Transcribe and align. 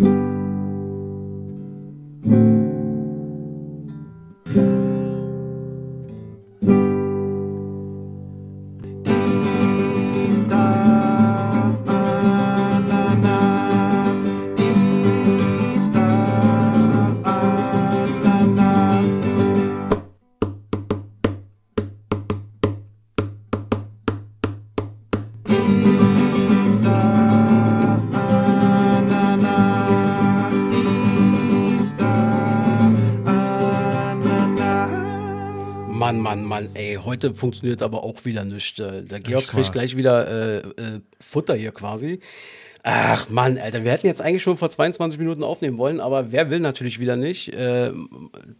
Stars 0.00 0.23
ey, 36.74 36.98
heute 37.02 37.34
funktioniert 37.34 37.82
aber 37.82 38.04
auch 38.04 38.24
wieder 38.24 38.44
nichts. 38.44 38.76
Der 38.76 39.20
Georg 39.20 39.48
kriegt 39.48 39.72
gleich 39.72 39.96
wieder 39.96 40.28
äh, 40.28 40.58
äh, 40.58 41.00
Futter 41.20 41.54
hier 41.54 41.72
quasi. 41.72 42.20
Ach 42.86 43.30
Mann, 43.30 43.56
Alter, 43.56 43.82
wir 43.82 43.92
hätten 43.92 44.06
jetzt 44.06 44.20
eigentlich 44.20 44.42
schon 44.42 44.58
vor 44.58 44.68
22 44.68 45.18
Minuten 45.18 45.42
aufnehmen 45.42 45.78
wollen, 45.78 46.00
aber 46.00 46.32
wer 46.32 46.50
will 46.50 46.60
natürlich 46.60 47.00
wieder 47.00 47.16
nicht? 47.16 47.50
Äh, 47.54 47.92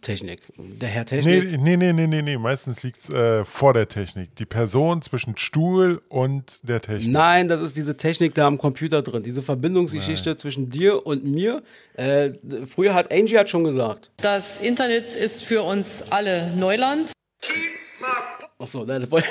Technik. 0.01 0.41
Der 0.57 0.89
Herr 0.89 1.05
Technik. 1.05 1.61
Nee, 1.61 1.77
nee, 1.77 1.77
nee, 1.77 1.93
nee, 1.93 2.07
nee, 2.07 2.21
nee. 2.23 2.37
Meistens 2.39 2.81
liegt 2.81 2.97
es 2.97 3.11
äh, 3.11 3.45
vor 3.45 3.75
der 3.75 3.87
Technik. 3.87 4.35
Die 4.37 4.45
Person 4.45 5.03
zwischen 5.03 5.37
Stuhl 5.37 6.01
und 6.09 6.67
der 6.67 6.81
Technik. 6.81 7.13
Nein, 7.13 7.47
das 7.47 7.61
ist 7.61 7.77
diese 7.77 7.97
Technik 7.97 8.33
da 8.33 8.47
am 8.47 8.57
Computer 8.57 9.03
drin, 9.03 9.21
diese 9.21 9.43
Verbindungsgeschichte 9.43 10.35
zwischen 10.37 10.71
dir 10.71 11.05
und 11.05 11.23
mir. 11.23 11.61
Äh, 11.93 12.31
früher 12.65 12.95
hat 12.95 13.13
Angie 13.13 13.37
hat 13.37 13.51
schon 13.51 13.63
gesagt. 13.63 14.09
Das 14.17 14.59
Internet 14.59 15.13
ist 15.13 15.43
für 15.43 15.61
uns 15.61 16.11
alle 16.11 16.51
Neuland. 16.55 17.11
Achso, 18.57 18.85
nein, 18.85 19.01
das 19.01 19.11
wollte 19.11 19.27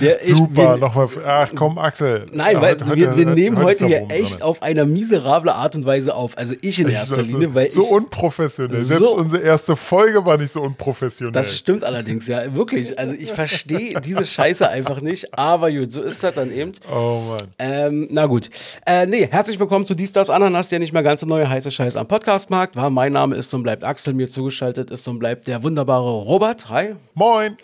der, 0.00 0.22
ich- 0.26 0.34
Super, 0.34 0.78
nochmal. 0.78 1.08
Ach 1.26 1.50
komm, 1.54 1.76
Axel. 1.76 2.24
Nein, 2.32 2.54
Ja, 2.56 2.62
weil 2.62 2.70
heute- 2.72 2.96
wir, 2.96 3.08
heute- 3.10 3.18
wir 3.18 3.26
nehmen 3.26 3.58
heute 3.58 3.84
heute 3.84 3.86
hier 3.86 4.06
echt 4.08 4.36
drin. 4.36 4.42
auf 4.44 4.62
eine 4.62 4.86
miserable 4.86 5.54
Art 5.54 5.74
und 5.76 5.84
Weise 5.84 6.14
auf. 6.14 6.38
Also 6.38 6.54
ich 6.62 6.78
in 6.80 6.88
Ich- 6.88 6.94
erster 6.94 7.20
ist 7.20 7.32
Linie, 7.32 7.54
weil 7.54 7.68
so 7.68 7.82
ich, 7.82 7.90
unprofessionell. 7.90 8.78
Selbst 8.78 9.04
So- 9.04 9.14
unsere 9.14 9.42
erste 9.42 9.76
Folge 9.76 10.24
war 10.24 10.38
nicht 10.38 10.52
so 10.54 10.62
unprofessionell. 10.62 11.32
Das 11.34 11.54
stimmt 11.54 11.84
allerdings, 11.84 12.26
ja, 12.28 12.54
wirklich. 12.56 12.98
Also 12.98 13.12
ich 13.12 13.30
verstehe 13.34 14.00
diese 14.00 14.24
Scheiße 14.24 14.66
einfach 14.66 15.02
nicht, 15.02 15.38
aber 15.38 15.70
gut, 15.70 15.92
so 15.92 16.00
ist 16.00 16.22
das 16.24 16.34
dann 16.34 16.50
eben. 16.50 16.72
oh 16.90 17.20
Mann. 17.28 17.48
Ähm, 17.58 18.08
na 18.10 18.24
gut. 18.24 18.48
Äh, 18.86 19.04
nee, 19.04 19.28
herzlich 19.30 19.60
willkommen 19.60 19.84
zu 19.84 19.94
Dies, 19.94 20.12
Das, 20.12 20.30
Ananas, 20.30 20.70
der 20.70 20.78
nicht 20.78 20.94
mehr 20.94 21.02
ganz 21.02 21.20
so 21.20 21.26
neue 21.26 21.46
heiße 21.46 21.70
Scheiß 21.70 21.96
am 21.96 22.08
Podcastmarkt 22.08 22.74
war. 22.74 22.88
Mein 22.88 23.12
Name 23.12 23.36
ist 23.36 23.52
und 23.52 23.62
bleibt 23.64 23.84
Axel, 23.84 24.14
mir 24.14 24.28
zugeschaltet 24.28 24.90
ist 24.90 25.06
und 25.08 25.18
bleibt 25.18 25.46
der 25.46 25.62
wunderbare 25.62 26.10
Robert. 26.22 26.70
Hi. 26.70 26.94
Moin. 27.12 27.58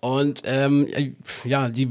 Und 0.00 0.42
ähm, 0.44 0.86
ja, 1.44 1.68
die 1.68 1.88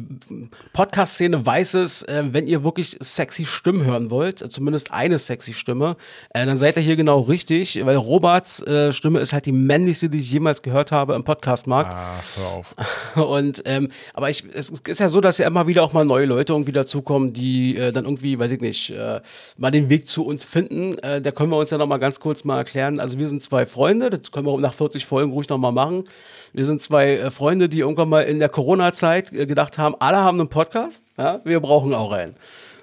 Podcast-Szene 0.73 1.43
weiß 1.43 1.73
es, 1.73 2.03
äh, 2.03 2.23
wenn 2.31 2.47
ihr 2.47 2.63
wirklich 2.63 2.97
sexy 3.01 3.45
Stimmen 3.45 3.83
hören 3.83 4.11
wollt, 4.11 4.41
äh, 4.41 4.49
zumindest 4.49 4.91
eine 4.91 5.17
sexy 5.17 5.53
Stimme, 5.53 5.97
äh, 6.29 6.45
dann 6.45 6.57
seid 6.57 6.77
ihr 6.77 6.83
hier 6.83 6.95
genau 6.95 7.21
richtig, 7.21 7.83
weil 7.83 7.95
Roberts 7.95 8.61
äh, 8.61 8.93
Stimme 8.93 9.19
ist 9.19 9.33
halt 9.33 9.47
die 9.47 9.51
männlichste, 9.51 10.09
die 10.09 10.19
ich 10.19 10.31
jemals 10.31 10.61
gehört 10.61 10.91
habe 10.91 11.15
im 11.15 11.23
Podcastmarkt. 11.23 11.93
Ach, 11.95 12.23
hör 12.37 12.47
auf. 12.47 12.75
Und 13.15 13.63
ähm, 13.65 13.89
aber 14.13 14.29
ich, 14.29 14.43
es 14.53 14.69
ist 14.69 14.99
ja 14.99 15.09
so, 15.09 15.19
dass 15.19 15.39
ja 15.39 15.47
immer 15.47 15.65
wieder 15.65 15.83
auch 15.83 15.93
mal 15.93 16.05
neue 16.05 16.25
Leute 16.25 16.53
irgendwie 16.53 16.71
dazukommen, 16.71 17.33
die 17.33 17.75
äh, 17.75 17.91
dann 17.91 18.05
irgendwie, 18.05 18.37
weiß 18.37 18.51
ich 18.51 18.61
nicht, 18.61 18.91
äh, 18.91 19.21
mal 19.57 19.71
den 19.71 19.89
Weg 19.89 20.07
zu 20.07 20.25
uns 20.25 20.45
finden. 20.45 20.97
Äh, 20.99 21.21
da 21.21 21.31
können 21.31 21.49
wir 21.49 21.57
uns 21.57 21.71
ja 21.71 21.77
noch 21.77 21.87
mal 21.87 21.97
ganz 21.97 22.19
kurz 22.19 22.43
mal 22.43 22.57
erklären. 22.57 22.99
Also 22.99 23.17
wir 23.17 23.27
sind 23.27 23.41
zwei 23.41 23.65
Freunde, 23.65 24.11
das 24.11 24.31
können 24.31 24.45
wir 24.45 24.57
nach 24.59 24.73
40 24.73 25.05
Folgen 25.05 25.31
ruhig 25.31 25.49
noch 25.49 25.57
mal 25.57 25.71
machen. 25.71 26.07
Wir 26.55 26.65
sind 26.65 26.81
zwei 26.81 27.17
äh, 27.17 27.31
Freunde, 27.31 27.67
die 27.67 27.83
irgendwann 27.95 28.09
mal 28.09 28.21
in 28.21 28.39
der 28.39 28.49
Corona-Zeit 28.49 29.31
äh, 29.31 29.45
gedacht 29.45 29.77
haben, 29.77 29.95
alle 29.99 30.17
haben 30.17 30.39
einen 30.39 30.49
Podcast, 30.49 31.01
ja, 31.17 31.39
wir 31.43 31.59
brauchen 31.59 31.93
auch 31.93 32.11
einen. 32.11 32.35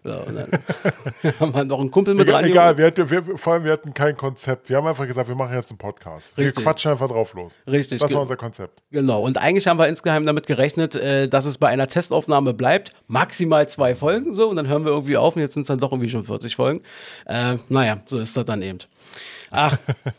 So, 0.05 0.11
und 0.11 0.35
dann 0.35 0.51
haben 1.41 1.55
wir 1.55 1.65
noch 1.65 1.79
einen 1.79 1.93
Kumpel 1.93 2.15
mit 2.15 2.29
rein. 2.29 2.47
egal 2.47 2.77
wir 2.77 2.87
hatten, 2.87 3.09
wir, 3.09 3.39
vor 3.39 3.53
allem 3.53 3.65
wir 3.65 3.71
hatten 3.71 3.95
kein 3.95 4.17
Konzept. 4.17 4.69
Wir 4.69 4.79
haben 4.79 4.87
einfach 4.89 5.07
gesagt, 5.07 5.29
wir 5.29 5.37
machen 5.37 5.55
jetzt 5.55 5.71
einen 5.71 5.79
Podcast. 5.79 6.37
Richtig. 6.37 6.57
Wir 6.57 6.63
quatschen 6.65 6.91
einfach 6.91 7.07
drauf 7.07 7.35
los. 7.35 7.61
Richtig, 7.69 8.01
Das 8.01 8.13
war 8.13 8.23
unser 8.23 8.37
Konzept. 8.37 8.83
Genau, 8.91 9.23
und 9.23 9.39
eigentlich 9.39 9.69
haben 9.69 9.79
wir 9.79 9.87
insgeheim 9.87 10.27
damit 10.27 10.49
gerechnet, 10.49 10.97
äh, 10.97 11.29
dass 11.29 11.45
es 11.45 11.57
bei 11.57 11.69
einer 11.69 11.87
Testaufnahme 11.87 12.53
bleibt. 12.53 12.91
Maximal 13.07 13.69
zwei 13.69 13.95
Folgen 13.95 14.35
so 14.35 14.49
und 14.49 14.57
dann 14.57 14.67
hören 14.67 14.85
wir 14.85 14.91
irgendwie 14.91 15.17
auf 15.17 15.37
und 15.37 15.43
jetzt 15.43 15.55
sind 15.55 15.63
es 15.63 15.69
dann 15.69 15.79
doch 15.79 15.93
irgendwie 15.93 16.09
schon 16.09 16.25
40 16.25 16.57
Folgen. 16.57 16.81
Äh, 17.27 17.59
naja, 17.69 18.01
so 18.07 18.19
ist 18.19 18.37
das 18.37 18.45
dann 18.45 18.61
eben. 18.63 18.79
Ach, 19.53 19.77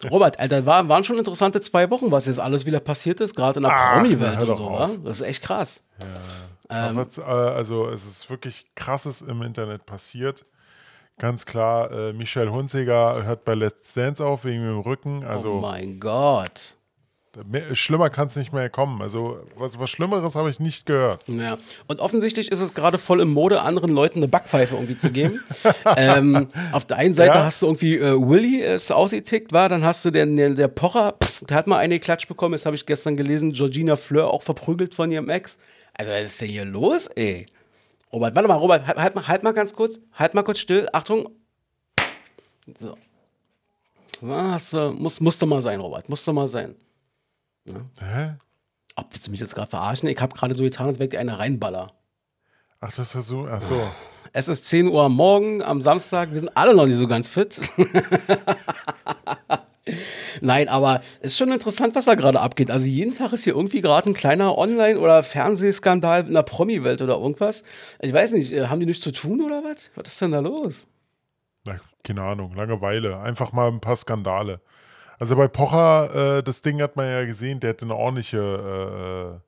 Robert, 0.09 0.39
Alter, 0.39 0.65
war, 0.65 0.87
waren 0.87 1.03
schon 1.03 1.17
interessante 1.17 1.59
zwei 1.59 1.89
Wochen, 1.89 2.11
was 2.11 2.27
jetzt 2.27 2.39
alles 2.39 2.65
wieder 2.65 2.79
passiert 2.79 3.19
ist, 3.19 3.35
gerade 3.35 3.59
in 3.59 3.63
der 3.63 3.71
Promi-Welt 3.93 4.47
und 4.47 4.55
so, 4.55 4.71
wa? 4.71 4.89
Das 5.03 5.19
ist 5.19 5.27
echt 5.27 5.43
krass. 5.43 5.83
Aber 6.69 6.95
was, 6.95 7.17
äh, 7.17 7.21
also 7.21 7.89
es 7.89 8.05
ist 8.05 8.29
wirklich 8.29 8.65
krasses 8.75 9.21
im 9.21 9.41
Internet 9.41 9.85
passiert. 9.85 10.45
Ganz 11.19 11.45
klar, 11.45 11.91
äh, 11.91 12.13
Michelle 12.13 12.51
Hunziger 12.51 13.23
hört 13.23 13.43
bei 13.45 13.53
Let's 13.53 13.93
Dance 13.93 14.25
auf 14.25 14.45
wegen 14.45 14.63
dem 14.63 14.79
Rücken. 14.79 15.23
oh 15.23 15.27
Also 15.27 15.53
mein 15.59 15.99
Gott. 15.99 16.75
Schlimmer 17.73 18.09
kann 18.09 18.27
es 18.27 18.35
nicht 18.35 18.53
mehr 18.53 18.69
kommen. 18.69 19.01
Also 19.01 19.39
was, 19.55 19.79
was 19.79 19.89
Schlimmeres 19.89 20.35
habe 20.35 20.49
ich 20.49 20.59
nicht 20.59 20.85
gehört. 20.85 21.23
Ja. 21.27 21.57
Und 21.87 21.99
offensichtlich 21.99 22.51
ist 22.51 22.61
es 22.61 22.73
gerade 22.73 22.97
voll 22.99 23.21
im 23.21 23.31
Mode, 23.31 23.61
anderen 23.61 23.91
Leuten 23.91 24.19
eine 24.19 24.27
Backpfeife 24.27 24.75
irgendwie 24.75 24.97
zu 24.97 25.11
geben. 25.11 25.39
ähm, 25.97 26.47
auf 26.71 26.85
der 26.85 26.97
einen 26.97 27.15
Seite 27.15 27.35
Ja. 27.35 27.45
hast 27.45 27.61
du 27.61 27.65
irgendwie 27.65 27.97
äh, 27.97 28.13
Willy 28.13 28.57
ist 28.61 28.91
ausgetickt, 28.91 29.51
war, 29.51 29.69
dann 29.69 29.83
hast 29.83 30.05
du 30.05 30.11
den, 30.11 30.35
den 30.35 30.55
der 30.55 30.67
Pocher, 30.67 31.15
pff, 31.23 31.43
der 31.45 31.57
hat 31.57 31.67
mal 31.67 31.77
eine 31.77 31.99
Klatsch 31.99 32.27
bekommen, 32.27 32.53
das 32.53 32.65
habe 32.65 32.75
ich 32.75 32.85
gestern 32.85 33.15
gelesen, 33.15 33.51
Georgina 33.53 33.95
Fleur 33.95 34.29
auch 34.29 34.43
verprügelt 34.43 34.93
von 34.93 35.11
ihrem 35.11 35.29
Ex. 35.29 35.57
Also 35.97 36.11
was 36.11 36.23
ist 36.23 36.41
denn 36.41 36.49
hier 36.49 36.65
los, 36.65 37.07
ey? 37.15 37.47
Robert, 38.11 38.35
warte 38.35 38.47
mal, 38.47 38.55
Robert, 38.55 38.85
halt, 38.85 38.97
halt, 38.97 39.15
mal, 39.15 39.27
halt 39.27 39.41
mal 39.43 39.53
ganz 39.53 39.73
kurz, 39.73 39.99
halt 40.13 40.35
mal 40.35 40.43
kurz 40.43 40.59
still, 40.59 40.87
Achtung. 40.93 41.29
So. 42.79 42.95
Was, 44.21 44.73
äh, 44.73 44.91
muss, 44.91 45.19
musste 45.19 45.47
mal 45.47 45.61
sein, 45.63 45.79
Robert, 45.79 46.07
musste 46.09 46.31
mal 46.31 46.47
sein. 46.47 46.75
Hä? 47.65 48.35
Ob 48.95 49.11
willst 49.11 49.27
du 49.27 49.31
mich 49.31 49.39
jetzt 49.39 49.55
gerade 49.55 49.69
verarschen? 49.69 50.09
Ich 50.09 50.19
habe 50.19 50.35
gerade 50.35 50.55
so 50.55 50.63
getan, 50.63 50.87
als 50.87 50.99
wäre 50.99 51.09
ich 51.09 51.17
einer 51.17 51.39
reinballer. 51.39 51.93
Ach, 52.79 52.91
das 52.91 53.15
ist 53.15 53.27
so. 53.27 53.47
Ach 53.49 53.61
so. 53.61 53.89
Es 54.33 54.47
ist 54.47 54.65
10 54.65 54.87
Uhr 54.87 55.03
am 55.03 55.15
Morgen, 55.15 55.61
am 55.61 55.81
Samstag. 55.81 56.31
Wir 56.33 56.39
sind 56.39 56.55
alle 56.55 56.75
noch 56.75 56.85
nicht 56.85 56.97
so 56.97 57.07
ganz 57.07 57.29
fit. 57.29 57.61
Nein, 60.41 60.67
aber 60.69 61.01
es 61.21 61.33
ist 61.33 61.37
schon 61.37 61.51
interessant, 61.51 61.95
was 61.95 62.05
da 62.05 62.15
gerade 62.15 62.39
abgeht. 62.39 62.71
Also 62.71 62.85
jeden 62.85 63.13
Tag 63.13 63.31
ist 63.33 63.43
hier 63.43 63.55
irgendwie 63.55 63.81
gerade 63.81 64.09
ein 64.09 64.13
kleiner 64.13 64.57
Online- 64.57 64.99
oder 64.99 65.23
Fernsehskandal 65.23 66.25
in 66.25 66.33
der 66.33 66.43
Promi-Welt 66.43 67.01
oder 67.01 67.15
irgendwas. 67.15 67.63
Ich 68.01 68.11
weiß 68.11 68.31
nicht, 68.31 68.51
äh, 68.53 68.67
haben 68.67 68.79
die 68.79 68.85
nichts 68.85 69.03
zu 69.03 69.11
tun 69.11 69.41
oder 69.41 69.63
was? 69.63 69.91
Was 69.95 70.13
ist 70.13 70.21
denn 70.21 70.31
da 70.31 70.39
los? 70.39 70.87
Na, 71.65 71.75
keine 72.03 72.23
Ahnung, 72.23 72.53
Langeweile. 72.55 73.19
Einfach 73.19 73.51
mal 73.53 73.67
ein 73.69 73.79
paar 73.79 73.95
Skandale. 73.95 74.61
Also 75.23 75.37
bei 75.37 75.47
Pocher, 75.47 76.39
äh, 76.39 76.43
das 76.43 76.61
Ding 76.61 76.81
hat 76.81 76.97
man 76.97 77.07
ja 77.07 77.23
gesehen, 77.23 77.61
der 77.61 77.69
hatte 77.69 77.85
eine 77.85 77.95
ordentliche 77.95 79.39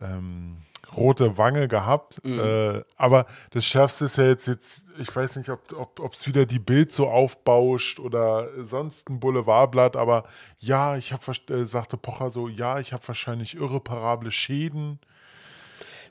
äh, 0.00 0.02
ähm, 0.02 0.56
rote 0.96 1.36
Wange 1.36 1.68
gehabt. 1.68 2.24
Äh, 2.24 2.82
aber 2.96 3.26
das 3.50 3.66
Schärfste 3.66 4.06
ist 4.06 4.16
ja 4.16 4.24
jetzt, 4.24 4.46
jetzt 4.46 4.84
ich 4.98 5.14
weiß 5.14 5.36
nicht, 5.36 5.50
ob 5.50 5.70
es 5.70 5.76
ob, 5.76 6.26
wieder 6.26 6.46
die 6.46 6.58
Bild 6.58 6.94
so 6.94 7.10
aufbauscht 7.10 8.00
oder 8.00 8.48
sonst 8.64 9.10
ein 9.10 9.20
Boulevardblatt, 9.20 9.96
aber 9.96 10.24
ja, 10.58 10.96
ich 10.96 11.12
habe, 11.12 11.30
äh, 11.50 11.66
sagte 11.66 11.98
Pocher 11.98 12.30
so, 12.30 12.48
ja, 12.48 12.78
ich 12.78 12.94
habe 12.94 13.06
wahrscheinlich 13.06 13.56
irreparable 13.56 14.30
Schäden. 14.30 14.98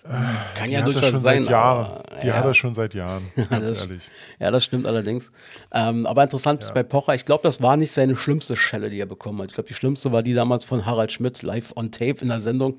Kann 0.04 0.68
Die 0.68 0.74
ja 0.74 0.82
durchaus 0.82 1.04
schon 1.10 1.20
sein. 1.20 1.44
seit 1.44 1.52
Jahren. 1.52 1.86
aber, 1.86 2.04
Die 2.22 2.28
ja. 2.28 2.34
hat 2.36 2.46
er 2.46 2.54
schon 2.54 2.74
seit 2.74 2.94
Jahren, 2.94 3.24
ganz 3.50 3.70
das- 3.70 3.78
ehrlich. 3.80 4.10
Ja, 4.40 4.50
das 4.50 4.64
stimmt 4.64 4.86
allerdings. 4.88 5.32
Ähm, 5.74 6.06
aber 6.06 6.24
interessant 6.24 6.64
ist 6.64 6.74
bei 6.74 6.84
Pocher, 6.84 7.14
ich 7.16 7.26
glaube, 7.26 7.44
das 7.44 7.62
war 7.62 7.78
nicht 7.78 7.92
seine 7.92 8.16
schlimmste 8.16 8.56
Schelle, 8.56 8.90
die 8.90 9.00
er 9.00 9.06
bekommen 9.06 9.42
hat. 9.42 9.50
Ich 9.50 9.54
glaube, 9.56 9.68
die 9.68 9.74
schlimmste 9.76 10.12
war 10.12 10.24
die 10.24 10.34
damals 10.34 10.64
von 10.64 10.86
Harald 10.86 11.12
Schmidt 11.12 11.42
live 11.44 11.74
on 11.76 11.92
tape 11.92 12.22
in 12.22 12.28
der 12.30 12.42
Sendung, 12.42 12.76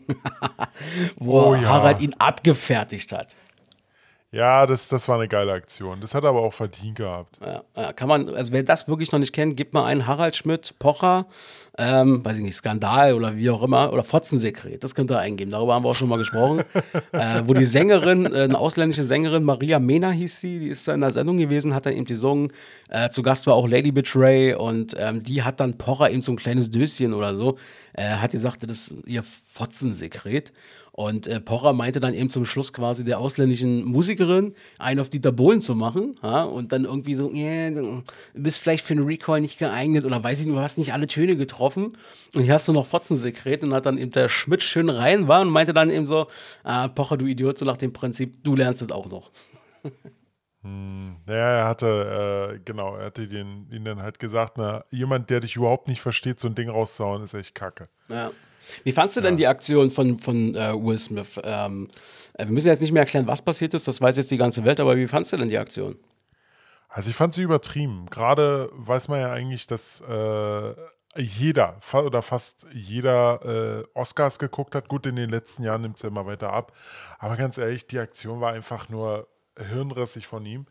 wo 1.17 1.40
Oh. 1.40 1.56
Harald 1.56 2.00
ihn 2.00 2.14
abgefertigt 2.19 3.12
hat. 3.12 3.37
Ja, 4.32 4.65
das, 4.65 4.87
das 4.87 5.09
war 5.09 5.17
eine 5.17 5.27
geile 5.27 5.53
Aktion. 5.53 6.00
Das 6.00 6.15
hat 6.15 6.23
er 6.23 6.31
aber 6.31 6.43
auch 6.43 6.53
verdient 6.53 6.99
gehabt. 6.99 7.41
Ja, 7.77 7.93
kann 7.93 8.09
man, 8.09 8.29
also 8.29 8.53
wer 8.53 8.62
das 8.62 8.87
wirklich 8.87 9.11
noch 9.11 9.19
nicht 9.19 9.32
kennt, 9.32 9.56
gibt 9.56 9.75
mal 9.75 9.87
einen 9.87 10.06
Harald 10.06 10.37
Schmidt, 10.37 10.73
Pocher, 10.79 11.27
ähm, 11.77 12.25
weiß 12.25 12.38
ich 12.38 12.44
nicht, 12.44 12.55
Skandal 12.55 13.15
oder 13.15 13.37
wie 13.37 13.50
auch 13.50 13.65
immer, 13.65 13.93
oder 13.93 14.05
Fotzensekret, 14.05 14.85
das 14.85 14.94
könnt 14.94 15.11
ihr 15.11 15.19
eingeben, 15.19 15.50
darüber 15.50 15.75
haben 15.75 15.85
wir 15.85 15.88
auch 15.88 15.97
schon 15.97 16.09
mal 16.09 16.19
gesprochen. 16.19 16.61
äh, 17.12 17.43
wo 17.47 17.55
die 17.55 17.65
Sängerin, 17.65 18.27
äh, 18.27 18.43
eine 18.43 18.56
ausländische 18.56 19.03
Sängerin, 19.03 19.43
Maria 19.43 19.81
Mena 19.81 20.11
hieß 20.11 20.41
sie, 20.41 20.61
die 20.61 20.69
ist 20.69 20.87
da 20.87 20.94
in 20.94 21.00
der 21.00 21.11
Sendung 21.11 21.38
gewesen, 21.38 21.75
hat 21.75 21.87
dann 21.87 21.94
eben 21.94 22.05
gesungen. 22.05 22.53
Äh, 22.88 23.11
zu 23.11 23.23
Gast 23.23 23.49
war 23.49 23.55
auch 23.55 23.67
Lady 23.67 23.91
Betray 23.91 24.55
und 24.55 24.94
ähm, 24.97 25.25
die 25.25 25.43
hat 25.43 25.59
dann 25.59 25.77
Pocher 25.77 26.09
eben 26.09 26.23
so 26.23 26.31
ein 26.31 26.37
kleines 26.37 26.71
Döschen 26.71 27.15
oder 27.15 27.35
so, 27.35 27.59
äh, 27.94 28.05
hat 28.05 28.31
gesagt, 28.31 28.62
das 28.62 28.93
ist 28.93 28.94
ihr 29.06 29.25
Fotzensekret. 29.25 30.53
Und 30.92 31.26
äh, 31.26 31.40
Pocher 31.40 31.72
meinte 31.72 32.00
dann 32.00 32.14
eben 32.14 32.31
zum 32.31 32.44
Schluss 32.44 32.72
quasi 32.72 33.04
der 33.04 33.19
ausländischen 33.19 33.84
Musikerin, 33.84 34.54
einen 34.78 35.00
auf 35.00 35.08
Dieter 35.08 35.32
Bohlen 35.32 35.60
zu 35.60 35.75
machen. 35.75 36.14
Ja? 36.22 36.44
Und 36.44 36.72
dann 36.72 36.84
irgendwie 36.84 37.14
so, 37.14 37.32
yeah, 37.32 37.70
du 37.70 38.02
bist 38.34 38.60
vielleicht 38.60 38.84
für 38.84 38.94
einen 38.94 39.06
Recall 39.06 39.40
nicht 39.40 39.58
geeignet 39.58 40.04
oder 40.04 40.22
weiß 40.22 40.40
ich 40.40 40.46
nicht, 40.46 40.56
du 40.56 40.60
hast 40.60 40.78
nicht 40.78 40.92
alle 40.92 41.06
Töne 41.06 41.37
getroffen. 41.37 41.96
Und 42.34 42.42
hier 42.42 42.54
hast 42.54 42.69
du 42.69 42.72
noch 42.72 42.87
Fotzensekret 42.87 43.62
und 43.62 43.72
hat 43.72 43.87
dann 43.87 43.98
eben 43.98 44.10
der 44.10 44.28
Schmidt 44.28 44.62
schön 44.62 44.88
rein 44.88 45.28
war 45.28 45.40
und 45.40 45.50
meinte 45.50 45.72
dann 45.72 45.90
eben 45.90 46.06
so, 46.06 46.26
ah, 46.64 46.88
Pocher, 46.88 47.16
du 47.16 47.26
Idiot, 47.26 47.58
so 47.58 47.64
nach 47.64 47.76
dem 47.76 47.93
Prinzip, 47.93 48.43
du 48.44 48.56
lernst 48.56 48.82
es 48.82 48.90
auch 48.90 49.08
noch. 49.10 49.31
Ja, 50.62 51.34
er 51.34 51.66
hatte, 51.66 52.52
äh, 52.56 52.60
genau, 52.64 52.96
er 52.96 53.06
hatte 53.06 53.26
den, 53.26 53.66
ihnen 53.70 53.84
dann 53.86 54.02
halt 54.02 54.19
gesagt, 54.19 54.58
na, 54.58 54.84
jemand, 54.90 55.31
der 55.31 55.40
dich 55.40 55.56
überhaupt 55.56 55.88
nicht 55.88 56.02
versteht, 56.02 56.38
so 56.38 56.48
ein 56.48 56.54
Ding 56.54 56.69
rauszuhauen, 56.69 57.22
ist 57.22 57.32
echt 57.32 57.54
kacke. 57.54 57.88
Ja. 58.08 58.31
Wie 58.84 58.92
fandst 58.92 59.16
du 59.16 59.20
denn 59.20 59.36
die 59.36 59.46
Aktion 59.46 59.90
von, 59.90 60.18
von 60.18 60.54
äh, 60.54 60.72
Will 60.74 60.98
Smith? 60.98 61.40
Ähm, 61.42 61.88
äh, 62.34 62.44
wir 62.44 62.52
müssen 62.52 62.68
jetzt 62.68 62.82
nicht 62.82 62.92
mehr 62.92 63.02
erklären, 63.02 63.26
was 63.26 63.42
passiert 63.42 63.74
ist, 63.74 63.88
das 63.88 64.00
weiß 64.00 64.16
jetzt 64.16 64.30
die 64.30 64.36
ganze 64.36 64.64
Welt, 64.64 64.80
aber 64.80 64.96
wie 64.96 65.08
fandst 65.08 65.32
du 65.32 65.36
denn 65.36 65.48
die 65.48 65.58
Aktion? 65.58 65.96
Also 66.88 67.10
ich 67.10 67.16
fand 67.16 67.32
sie 67.34 67.42
übertrieben. 67.42 68.06
Gerade 68.10 68.68
weiß 68.72 69.08
man 69.08 69.20
ja 69.20 69.32
eigentlich, 69.32 69.66
dass 69.68 70.00
äh, 70.00 70.74
jeder 71.16 71.76
fa 71.80 72.00
oder 72.00 72.20
fast 72.22 72.66
jeder 72.72 73.84
äh, 73.94 73.98
Oscars 73.98 74.38
geguckt 74.38 74.74
hat. 74.74 74.88
Gut, 74.88 75.06
in 75.06 75.16
den 75.16 75.30
letzten 75.30 75.62
Jahren 75.62 75.82
nimmt 75.82 75.96
es 75.96 76.02
ja 76.02 76.08
immer 76.08 76.26
weiter 76.26 76.52
ab. 76.52 76.72
Aber 77.18 77.36
ganz 77.36 77.58
ehrlich, 77.58 77.86
die 77.86 77.98
Aktion 77.98 78.40
war 78.40 78.52
einfach 78.52 78.88
nur 78.88 79.28
hirnrissig 79.56 80.26
von 80.26 80.44
ihm. 80.44 80.66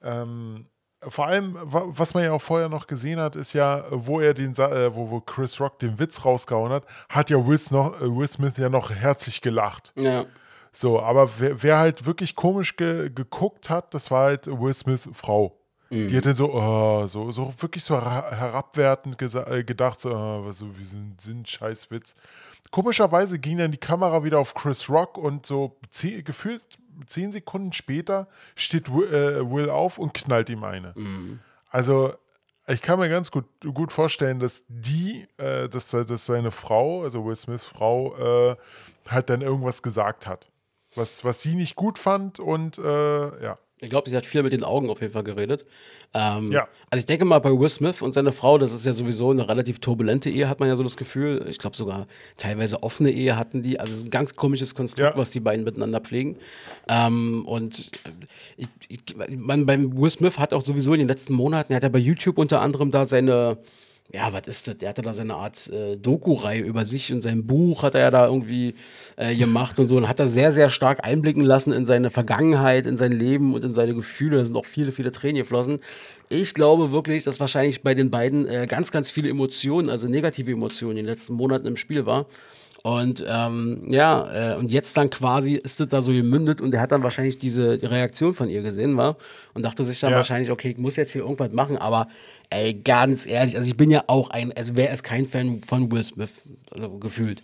Ähm, 0.00 0.66
vor 1.06 1.26
allem, 1.26 1.56
wa- 1.62 1.84
was 1.86 2.14
man 2.14 2.24
ja 2.24 2.32
auch 2.32 2.42
vorher 2.42 2.68
noch 2.68 2.86
gesehen 2.86 3.20
hat, 3.20 3.36
ist 3.36 3.52
ja, 3.52 3.84
wo 3.90 4.20
er 4.20 4.34
den, 4.34 4.52
äh, 4.54 4.94
wo, 4.94 5.10
wo 5.10 5.20
Chris 5.20 5.60
Rock 5.60 5.78
den 5.78 5.98
Witz 5.98 6.24
rausgehauen 6.24 6.72
hat, 6.72 6.84
hat 7.08 7.30
ja 7.30 7.36
Will, 7.46 7.58
noch, 7.70 8.00
äh, 8.00 8.04
Will 8.16 8.26
Smith 8.28 8.56
ja 8.56 8.68
noch 8.68 8.90
herzlich 8.90 9.40
gelacht. 9.40 9.92
Ja. 9.96 10.24
So, 10.72 11.00
aber 11.00 11.28
wer, 11.38 11.62
wer 11.62 11.78
halt 11.78 12.04
wirklich 12.06 12.34
komisch 12.36 12.76
ge 12.76 13.10
geguckt 13.14 13.70
hat, 13.70 13.94
das 13.94 14.10
war 14.10 14.24
halt 14.24 14.46
Will 14.46 14.74
Smiths 14.74 15.08
Frau. 15.12 15.54
Die 16.08 16.16
hatte 16.16 16.34
so, 16.34 16.52
oh, 16.52 17.06
so, 17.06 17.32
so 17.32 17.54
wirklich 17.60 17.82
so 17.82 17.94
her- 17.98 18.30
herabwertend 18.30 19.16
äh, 19.22 19.64
gedacht, 19.64 20.00
so, 20.02 20.14
oh, 20.14 20.52
so 20.52 20.78
wie 20.78 20.84
so 20.84 20.98
ein, 20.98 21.16
so 21.18 21.30
ein 21.32 21.46
Scheißwitz. 21.46 22.14
Komischerweise 22.70 23.38
ging 23.38 23.56
dann 23.56 23.70
die 23.70 23.78
Kamera 23.78 24.22
wieder 24.22 24.38
auf 24.38 24.52
Chris 24.52 24.90
Rock 24.90 25.16
und 25.16 25.46
so 25.46 25.78
gefühlt 26.02 26.62
zehn 27.06 27.32
Sekunden 27.32 27.72
später 27.72 28.28
steht 28.54 28.92
Will, 28.92 29.12
äh, 29.12 29.50
Will 29.50 29.70
auf 29.70 29.98
und 29.98 30.14
knallt 30.14 30.50
ihm 30.50 30.64
eine. 30.64 30.94
Also, 31.70 32.14
ich 32.66 32.82
kann 32.82 32.98
mir 32.98 33.08
ganz 33.08 33.30
gut, 33.30 33.46
gut 33.72 33.92
vorstellen, 33.92 34.40
dass 34.40 34.64
die, 34.68 35.26
äh, 35.38 35.68
dass, 35.68 35.90
dass 35.90 36.26
seine 36.26 36.50
Frau, 36.50 37.02
also 37.02 37.24
Will 37.24 37.36
Smiths 37.36 37.64
Frau, 37.64 38.50
äh, 38.50 38.56
halt 39.08 39.30
dann 39.30 39.40
irgendwas 39.40 39.82
gesagt 39.82 40.26
hat. 40.26 40.50
Was, 40.94 41.24
was 41.24 41.42
sie 41.42 41.54
nicht 41.54 41.76
gut 41.76 41.98
fand 41.98 42.40
und 42.40 42.78
äh, 42.78 43.42
ja. 43.42 43.58
Ich 43.80 43.90
glaube, 43.90 44.08
sie 44.10 44.16
hat 44.16 44.26
viel 44.26 44.42
mit 44.42 44.52
den 44.52 44.64
Augen 44.64 44.90
auf 44.90 45.00
jeden 45.00 45.12
Fall 45.12 45.22
geredet. 45.24 45.64
Ähm, 46.14 46.50
Ja. 46.50 46.66
Also 46.90 47.00
ich 47.00 47.06
denke 47.06 47.24
mal, 47.24 47.38
bei 47.38 47.50
Will 47.50 47.68
Smith 47.68 48.02
und 48.02 48.12
seiner 48.12 48.32
Frau, 48.32 48.58
das 48.58 48.72
ist 48.72 48.84
ja 48.86 48.92
sowieso 48.92 49.30
eine 49.30 49.48
relativ 49.48 49.78
turbulente 49.78 50.30
Ehe, 50.30 50.48
hat 50.48 50.58
man 50.58 50.68
ja 50.68 50.76
so 50.76 50.82
das 50.82 50.96
Gefühl. 50.96 51.46
Ich 51.48 51.58
glaube 51.58 51.76
sogar 51.76 52.06
teilweise 52.36 52.82
offene 52.82 53.10
Ehe 53.10 53.36
hatten 53.36 53.62
die. 53.62 53.78
Also 53.78 53.92
es 53.92 53.98
ist 54.00 54.06
ein 54.06 54.10
ganz 54.10 54.34
komisches 54.34 54.74
Konstrukt, 54.74 55.12
Ja. 55.14 55.16
was 55.16 55.30
die 55.30 55.40
beiden 55.40 55.64
miteinander 55.64 56.00
pflegen. 56.00 56.36
Ähm, 56.88 57.44
und 57.46 57.90
ich, 58.56 58.68
ich, 58.88 59.00
man, 59.36 59.66
beim 59.66 59.96
Will 59.96 60.10
Smith 60.10 60.38
hat 60.38 60.52
auch 60.52 60.62
sowieso 60.62 60.92
in 60.94 60.98
den 60.98 61.08
letzten 61.08 61.34
Monaten, 61.34 61.72
er 61.72 61.76
hat 61.76 61.82
ja 61.84 61.88
bei 61.88 61.98
YouTube 61.98 62.38
unter 62.38 62.60
anderem 62.62 62.90
da 62.90 63.04
seine 63.04 63.58
ja, 64.10 64.32
was 64.32 64.46
ist 64.46 64.66
das? 64.66 64.78
Der 64.78 64.88
hatte 64.88 65.02
da 65.02 65.12
seine 65.12 65.34
Art 65.34 65.68
äh, 65.68 65.96
Doku-Reihe 65.96 66.62
über 66.62 66.86
sich 66.86 67.12
und 67.12 67.20
sein 67.20 67.46
Buch 67.46 67.82
hat 67.82 67.94
er 67.94 68.00
ja 68.00 68.10
da 68.10 68.26
irgendwie 68.26 68.74
äh, 69.16 69.36
gemacht 69.36 69.78
und 69.78 69.86
so 69.86 69.98
und 69.98 70.08
hat 70.08 70.18
da 70.18 70.28
sehr, 70.28 70.50
sehr 70.50 70.70
stark 70.70 71.04
einblicken 71.04 71.42
lassen 71.42 71.72
in 71.72 71.84
seine 71.84 72.10
Vergangenheit, 72.10 72.86
in 72.86 72.96
sein 72.96 73.12
Leben 73.12 73.52
und 73.52 73.64
in 73.66 73.74
seine 73.74 73.94
Gefühle. 73.94 74.38
Da 74.38 74.46
sind 74.46 74.56
auch 74.56 74.64
viele, 74.64 74.92
viele 74.92 75.12
Tränen 75.12 75.42
geflossen. 75.42 75.80
Ich 76.30 76.54
glaube 76.54 76.90
wirklich, 76.90 77.24
dass 77.24 77.38
wahrscheinlich 77.38 77.82
bei 77.82 77.94
den 77.94 78.10
beiden 78.10 78.46
äh, 78.46 78.66
ganz, 78.66 78.90
ganz 78.90 79.10
viele 79.10 79.28
Emotionen, 79.28 79.90
also 79.90 80.08
negative 80.08 80.52
Emotionen 80.52 80.92
in 80.92 81.04
den 81.04 81.06
letzten 81.06 81.34
Monaten 81.34 81.66
im 81.66 81.76
Spiel 81.76 82.06
war. 82.06 82.24
Und 82.88 83.22
ähm, 83.28 83.82
ja, 83.86 84.54
äh, 84.54 84.56
und 84.56 84.72
jetzt 84.72 84.96
dann 84.96 85.10
quasi 85.10 85.52
ist 85.52 85.78
das 85.78 85.88
da 85.88 86.00
so 86.00 86.10
gemündet 86.10 86.62
und 86.62 86.72
er 86.72 86.80
hat 86.80 86.90
dann 86.90 87.02
wahrscheinlich 87.02 87.38
diese 87.38 87.78
Reaktion 87.82 88.32
von 88.32 88.48
ihr 88.48 88.62
gesehen, 88.62 88.96
war 88.96 89.18
und 89.52 89.62
dachte 89.62 89.84
sich 89.84 90.00
dann 90.00 90.12
Ja. 90.12 90.16
wahrscheinlich, 90.16 90.50
okay, 90.50 90.70
ich 90.70 90.78
muss 90.78 90.96
jetzt 90.96 91.12
hier 91.12 91.20
irgendwas 91.22 91.52
machen, 91.52 91.76
aber 91.76 92.08
ey, 92.48 92.72
ganz 92.72 93.26
ehrlich, 93.26 93.58
also 93.58 93.68
ich 93.68 93.76
bin 93.76 93.90
ja 93.90 94.04
auch 94.06 94.30
ein, 94.30 94.56
also 94.56 94.74
wer 94.74 94.90
ist 94.90 95.02
kein 95.02 95.26
Fan 95.26 95.60
von 95.66 95.92
Will 95.92 96.02
Smith, 96.02 96.30
also 96.70 96.88
gefühlt. 96.98 97.42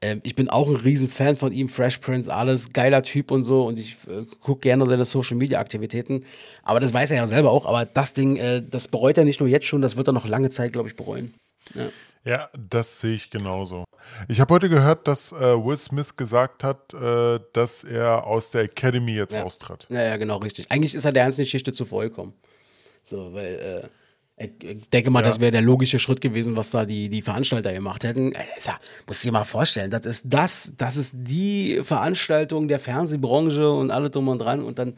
Ähm, 0.00 0.20
ich 0.22 0.36
bin 0.36 0.48
auch 0.48 0.68
ein 0.68 0.76
Riesenfan 0.76 1.34
von 1.34 1.52
ihm, 1.52 1.68
Fresh 1.68 1.98
Prince, 1.98 2.32
alles, 2.32 2.72
geiler 2.72 3.02
Typ 3.02 3.32
und 3.32 3.42
so 3.42 3.66
und 3.66 3.80
ich 3.80 3.96
äh, 4.06 4.24
gucke 4.42 4.60
gerne 4.60 4.86
seine 4.86 5.06
Social 5.06 5.36
Media 5.36 5.58
Aktivitäten, 5.58 6.24
aber 6.62 6.78
das 6.78 6.94
weiß 6.94 7.10
er 7.10 7.16
ja 7.16 7.26
selber 7.26 7.50
auch, 7.50 7.66
aber 7.66 7.84
das 7.84 8.12
Ding, 8.12 8.36
äh, 8.36 8.62
das 8.62 8.86
bereut 8.86 9.18
er 9.18 9.24
nicht 9.24 9.40
nur 9.40 9.48
jetzt 9.48 9.66
schon, 9.66 9.82
das 9.82 9.96
wird 9.96 10.06
er 10.08 10.12
noch 10.12 10.28
lange 10.28 10.50
Zeit, 10.50 10.72
glaube 10.72 10.88
ich, 10.88 10.94
bereuen. 10.94 11.34
Ja. 11.74 11.88
Ja, 12.26 12.48
das 12.56 13.02
sehe 13.02 13.12
ich 13.14 13.28
genauso. 13.28 13.83
Ich 14.28 14.40
habe 14.40 14.54
heute 14.54 14.68
gehört, 14.68 15.06
dass 15.08 15.32
äh, 15.32 15.36
Will 15.40 15.76
Smith 15.76 16.16
gesagt 16.16 16.64
hat, 16.64 16.94
äh, 16.94 17.40
dass 17.52 17.84
er 17.84 18.26
aus 18.26 18.50
der 18.50 18.62
Academy 18.62 19.12
jetzt 19.12 19.32
Ja. 19.34 19.42
austritt. 19.44 19.86
Ja, 19.90 20.02
ja, 20.02 20.16
genau, 20.16 20.38
richtig. 20.38 20.70
Eigentlich 20.70 20.94
ist 20.94 21.04
er 21.04 21.12
der 21.12 21.24
ganzen 21.24 21.42
Geschichte 21.42 21.72
zuvor 21.72 22.02
gekommen. 22.02 22.32
So, 23.02 23.32
weil, 23.32 23.90
äh, 24.36 24.44
ich, 24.44 24.88
denke 24.90 25.10
mal, 25.10 25.20
Ja. 25.22 25.28
das 25.28 25.38
wäre 25.40 25.52
der 25.52 25.62
logische 25.62 25.98
Schritt 25.98 26.20
gewesen, 26.20 26.56
was 26.56 26.70
da 26.70 26.84
die, 26.84 27.08
die 27.08 27.22
Veranstalter 27.22 27.72
gemacht 27.72 28.02
hätten. 28.04 28.32
Ja, 28.64 28.78
muss 29.06 29.18
ich 29.18 29.22
dir 29.24 29.32
mal 29.32 29.44
vorstellen, 29.44 29.90
das 29.90 30.04
ist 30.06 30.24
das, 30.26 30.72
das 30.76 30.96
ist 30.96 31.12
die 31.14 31.80
Veranstaltung 31.82 32.66
der 32.68 32.80
Fernsehbranche 32.80 33.70
und 33.70 33.90
alle 33.90 34.10
drum 34.10 34.28
und 34.28 34.38
dran 34.38 34.62
und 34.64 34.78
dann. 34.78 34.94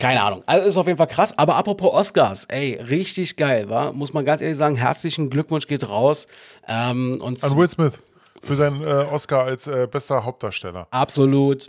Keine 0.00 0.22
Ahnung. 0.22 0.42
Also 0.46 0.66
ist 0.66 0.76
auf 0.76 0.86
jeden 0.86 0.96
Fall 0.96 1.06
krass. 1.06 1.36
Aber 1.36 1.56
apropos 1.56 1.92
Oscars, 1.92 2.46
ey, 2.46 2.80
richtig 2.80 3.36
geil, 3.36 3.68
war. 3.68 3.92
Muss 3.92 4.12
man 4.12 4.24
ganz 4.24 4.40
ehrlich 4.40 4.56
sagen, 4.56 4.74
herzlichen 4.74 5.28
Glückwunsch 5.30 5.66
geht 5.66 5.88
raus. 5.88 6.26
Ähm, 6.66 7.20
und 7.20 7.44
An 7.44 7.56
Will 7.56 7.68
Smith 7.68 8.00
für 8.42 8.56
seinen 8.56 8.82
äh, 8.82 9.04
Oscar 9.12 9.44
als 9.44 9.66
äh, 9.66 9.86
bester 9.90 10.24
Hauptdarsteller. 10.24 10.88
Absolut. 10.90 11.68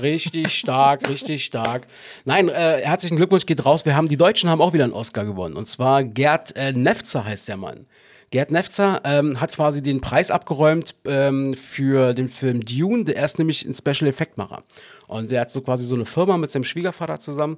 Richtig 0.00 0.56
stark, 0.56 1.08
richtig 1.08 1.44
stark. 1.44 1.88
Nein, 2.24 2.48
äh, 2.48 2.80
herzlichen 2.82 3.16
Glückwunsch 3.16 3.44
geht 3.44 3.64
raus. 3.64 3.84
Wir 3.84 3.96
haben, 3.96 4.08
die 4.08 4.16
Deutschen 4.16 4.48
haben 4.48 4.60
auch 4.60 4.72
wieder 4.72 4.84
einen 4.84 4.92
Oscar 4.92 5.24
gewonnen. 5.24 5.56
Und 5.56 5.68
zwar 5.68 6.04
Gerd 6.04 6.54
äh, 6.56 6.72
Nefzer 6.72 7.24
heißt 7.24 7.48
der 7.48 7.56
Mann. 7.56 7.86
Gerd 8.30 8.50
Nefzer 8.50 9.00
ähm, 9.04 9.40
hat 9.40 9.52
quasi 9.52 9.82
den 9.82 10.02
Preis 10.02 10.30
abgeräumt 10.30 10.94
ähm, 11.06 11.54
für 11.54 12.12
den 12.12 12.28
Film 12.28 12.60
Dune. 12.60 13.04
Der 13.04 13.24
ist 13.24 13.38
nämlich 13.38 13.64
ein 13.64 13.72
Special 13.72 14.06
Effektmacher. 14.06 14.62
Und 15.08 15.32
der 15.32 15.40
hat 15.40 15.50
so 15.50 15.60
quasi 15.60 15.84
so 15.84 15.96
eine 15.96 16.06
Firma 16.06 16.36
mit 16.36 16.50
seinem 16.50 16.64
Schwiegervater 16.64 17.18
zusammen. 17.18 17.56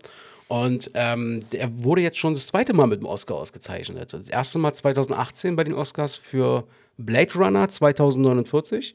Und 0.49 0.91
ähm, 0.95 1.43
der 1.53 1.71
wurde 1.85 2.01
jetzt 2.01 2.19
schon 2.19 2.35
das 2.35 2.47
zweite 2.47 2.73
Mal 2.73 2.87
mit 2.87 3.01
dem 3.01 3.07
Oscar 3.07 3.37
ausgezeichnet. 3.37 4.13
Das 4.13 4.29
erste 4.29 4.59
Mal 4.59 4.73
2018 4.73 5.55
bei 5.55 5.65
den 5.65 5.75
Oscars 5.75 6.17
für 6.17 6.65
Blade 6.97 7.35
Runner 7.35 7.69
2049. 7.69 8.95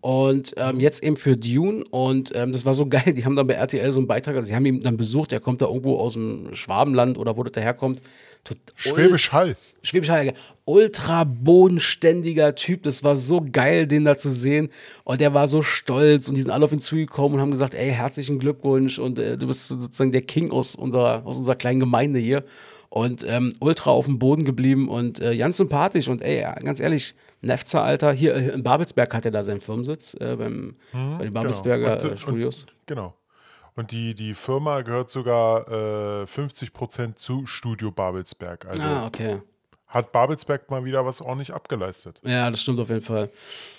Und 0.00 0.54
ähm, 0.56 0.78
jetzt 0.80 1.02
eben 1.02 1.16
für 1.16 1.36
Dune. 1.36 1.84
Und 1.90 2.32
ähm, 2.34 2.52
das 2.52 2.64
war 2.64 2.74
so 2.74 2.86
geil. 2.88 3.14
Die 3.14 3.24
haben 3.24 3.36
dann 3.36 3.46
bei 3.46 3.54
RTL 3.54 3.92
so 3.92 3.98
einen 3.98 4.06
Beitrag, 4.06 4.36
also 4.36 4.46
sie 4.48 4.54
haben 4.54 4.66
ihn 4.66 4.82
dann 4.82 4.96
besucht. 4.96 5.32
Er 5.32 5.40
kommt 5.40 5.60
da 5.62 5.66
irgendwo 5.66 5.96
aus 5.96 6.12
dem 6.14 6.54
Schwabenland 6.54 7.18
oder 7.18 7.36
wo 7.36 7.42
das 7.42 7.52
daherkommt. 7.52 8.00
Tot- 8.44 8.58
Schwäbisch 8.76 9.32
Hall. 9.32 9.56
Schwäbisch 9.82 10.08
Hall, 10.10 10.32
ultra 10.64 11.24
bodenständiger 11.24 12.54
Typ. 12.54 12.82
Das 12.84 13.02
war 13.02 13.16
so 13.16 13.44
geil, 13.52 13.86
den 13.86 14.04
da 14.04 14.16
zu 14.16 14.30
sehen. 14.30 14.70
Und 15.04 15.20
der 15.20 15.34
war 15.34 15.48
so 15.48 15.62
stolz 15.62 16.28
und 16.28 16.36
die 16.36 16.42
sind 16.42 16.50
alle 16.50 16.64
auf 16.64 16.72
ihn 16.72 16.78
zugekommen 16.80 17.34
und 17.34 17.40
haben 17.40 17.50
gesagt, 17.50 17.74
ey, 17.74 17.90
herzlichen 17.90 18.38
Glückwunsch 18.38 18.98
und 18.98 19.18
äh, 19.18 19.36
du 19.36 19.46
bist 19.48 19.68
sozusagen 19.68 20.12
der 20.12 20.22
King 20.22 20.50
aus 20.52 20.76
unserer, 20.76 21.22
aus 21.26 21.38
unserer 21.38 21.56
kleinen 21.56 21.80
Gemeinde 21.80 22.20
hier. 22.20 22.44
Und 22.96 23.26
ähm, 23.28 23.52
ultra 23.60 23.90
auf 23.90 24.06
dem 24.06 24.18
Boden 24.18 24.46
geblieben 24.46 24.88
und 24.88 25.20
äh, 25.20 25.36
ganz 25.36 25.58
sympathisch. 25.58 26.08
Und 26.08 26.22
ey, 26.22 26.46
ganz 26.64 26.80
ehrlich, 26.80 27.14
Nefzer, 27.42 27.82
Alter, 27.82 28.10
hier 28.12 28.34
äh, 28.34 28.48
in 28.48 28.62
Babelsberg 28.62 29.12
hat 29.12 29.26
er 29.26 29.30
da 29.30 29.42
seinen 29.42 29.60
Firmensitz, 29.60 30.14
äh, 30.14 30.34
beim, 30.34 30.76
bei 30.92 31.24
den 31.24 31.34
Babelsberger 31.34 31.98
Genau. 31.98 32.08
Und, 32.08 32.12
äh, 32.12 32.16
Studios. 32.16 32.62
Und, 32.62 32.72
genau. 32.86 33.14
Und 33.74 33.90
die, 33.90 34.14
die 34.14 34.32
Firma 34.32 34.80
gehört 34.80 35.10
sogar 35.10 36.22
äh, 36.22 36.26
50 36.26 36.72
Prozent 36.72 37.18
zu 37.18 37.44
Studio 37.44 37.90
Babelsberg. 37.90 38.64
Also 38.64 38.86
ah, 38.86 39.06
okay. 39.06 39.42
Hat 39.88 40.12
Babelsberg 40.12 40.70
mal 40.70 40.84
wieder 40.84 41.06
was 41.06 41.20
ordentlich 41.20 41.52
abgeleistet. 41.54 42.20
Ja, 42.24 42.50
das 42.50 42.60
stimmt 42.60 42.80
auf 42.80 42.88
jeden 42.88 43.02
Fall. 43.02 43.30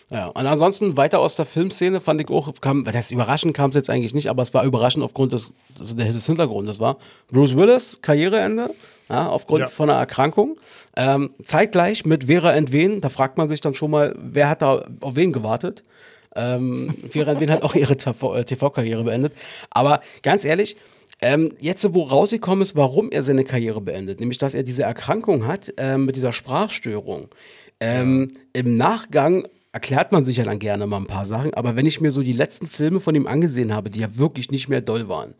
Ja, 0.09 0.27
und 0.27 0.45
ansonsten 0.47 0.95
weiter 0.95 1.19
aus 1.19 1.35
der 1.35 1.45
Filmszene 1.45 1.99
fand 1.99 2.21
ich 2.21 2.29
auch, 2.29 2.49
kam, 2.61 2.85
das 2.85 3.11
überraschend 3.11 3.53
kam 3.53 3.69
es 3.71 3.75
jetzt 3.75 3.89
eigentlich 3.89 4.13
nicht, 4.13 4.29
aber 4.29 4.41
es 4.41 4.53
war 4.53 4.63
überraschend 4.63 5.03
aufgrund 5.03 5.33
des, 5.33 5.51
des, 5.77 5.95
des 5.97 6.25
Hintergrundes 6.25 6.79
war. 6.79 6.97
Bruce 7.29 7.57
Willis, 7.57 7.99
Karriereende, 8.01 8.73
ja, 9.09 9.27
aufgrund 9.27 9.61
Ja. 9.61 9.67
von 9.67 9.89
einer 9.89 9.99
Erkrankung. 9.99 10.57
Ähm, 10.95 11.31
zeitgleich 11.43 12.05
mit 12.05 12.23
Vera 12.25 12.53
Entwen, 12.53 13.01
da 13.01 13.09
fragt 13.09 13.37
man 13.37 13.49
sich 13.49 13.59
dann 13.59 13.73
schon 13.73 13.91
mal, 13.91 14.15
wer 14.17 14.47
hat 14.47 14.61
da 14.61 14.85
auf 15.01 15.17
wen 15.17 15.33
gewartet? 15.33 15.83
Ähm, 16.37 16.95
Vera 17.09 17.31
Entwen 17.31 17.51
hat 17.51 17.63
auch 17.63 17.75
ihre 17.75 17.97
TV 17.97 18.33
äh, 18.35 18.45
TV-Karriere 18.45 19.03
beendet. 19.03 19.33
Aber 19.71 19.99
ganz 20.23 20.45
ehrlich, 20.45 20.77
ähm, 21.21 21.51
jetzt, 21.59 21.93
wo 21.93 22.03
rausgekommen 22.03 22.61
ist, 22.61 22.75
warum 22.75 23.11
er 23.11 23.23
seine 23.23 23.43
Karriere 23.43 23.81
beendet, 23.81 24.19
nämlich 24.19 24.37
dass 24.37 24.53
er 24.53 24.63
diese 24.63 24.83
Erkrankung 24.83 25.47
hat 25.47 25.73
ähm, 25.77 26.05
mit 26.05 26.15
dieser 26.15 26.33
Sprachstörung. 26.33 27.29
Ähm, 27.79 28.29
Im 28.53 28.77
Nachgang 28.77 29.47
erklärt 29.71 30.11
man 30.11 30.25
sich 30.25 30.37
ja 30.37 30.43
dann 30.43 30.59
gerne 30.59 30.87
mal 30.87 30.97
ein 30.97 31.05
paar 31.05 31.25
Sachen. 31.25 31.53
Aber 31.53 31.75
wenn 31.75 31.85
ich 31.85 32.01
mir 32.01 32.11
so 32.11 32.23
die 32.23 32.33
letzten 32.33 32.67
Filme 32.67 32.99
von 32.99 33.15
ihm 33.15 33.27
angesehen 33.27 33.73
habe, 33.73 33.89
die 33.89 33.99
ja 33.99 34.17
wirklich 34.17 34.49
nicht 34.51 34.69
mehr 34.69 34.81
doll 34.81 35.07
waren, 35.07 35.35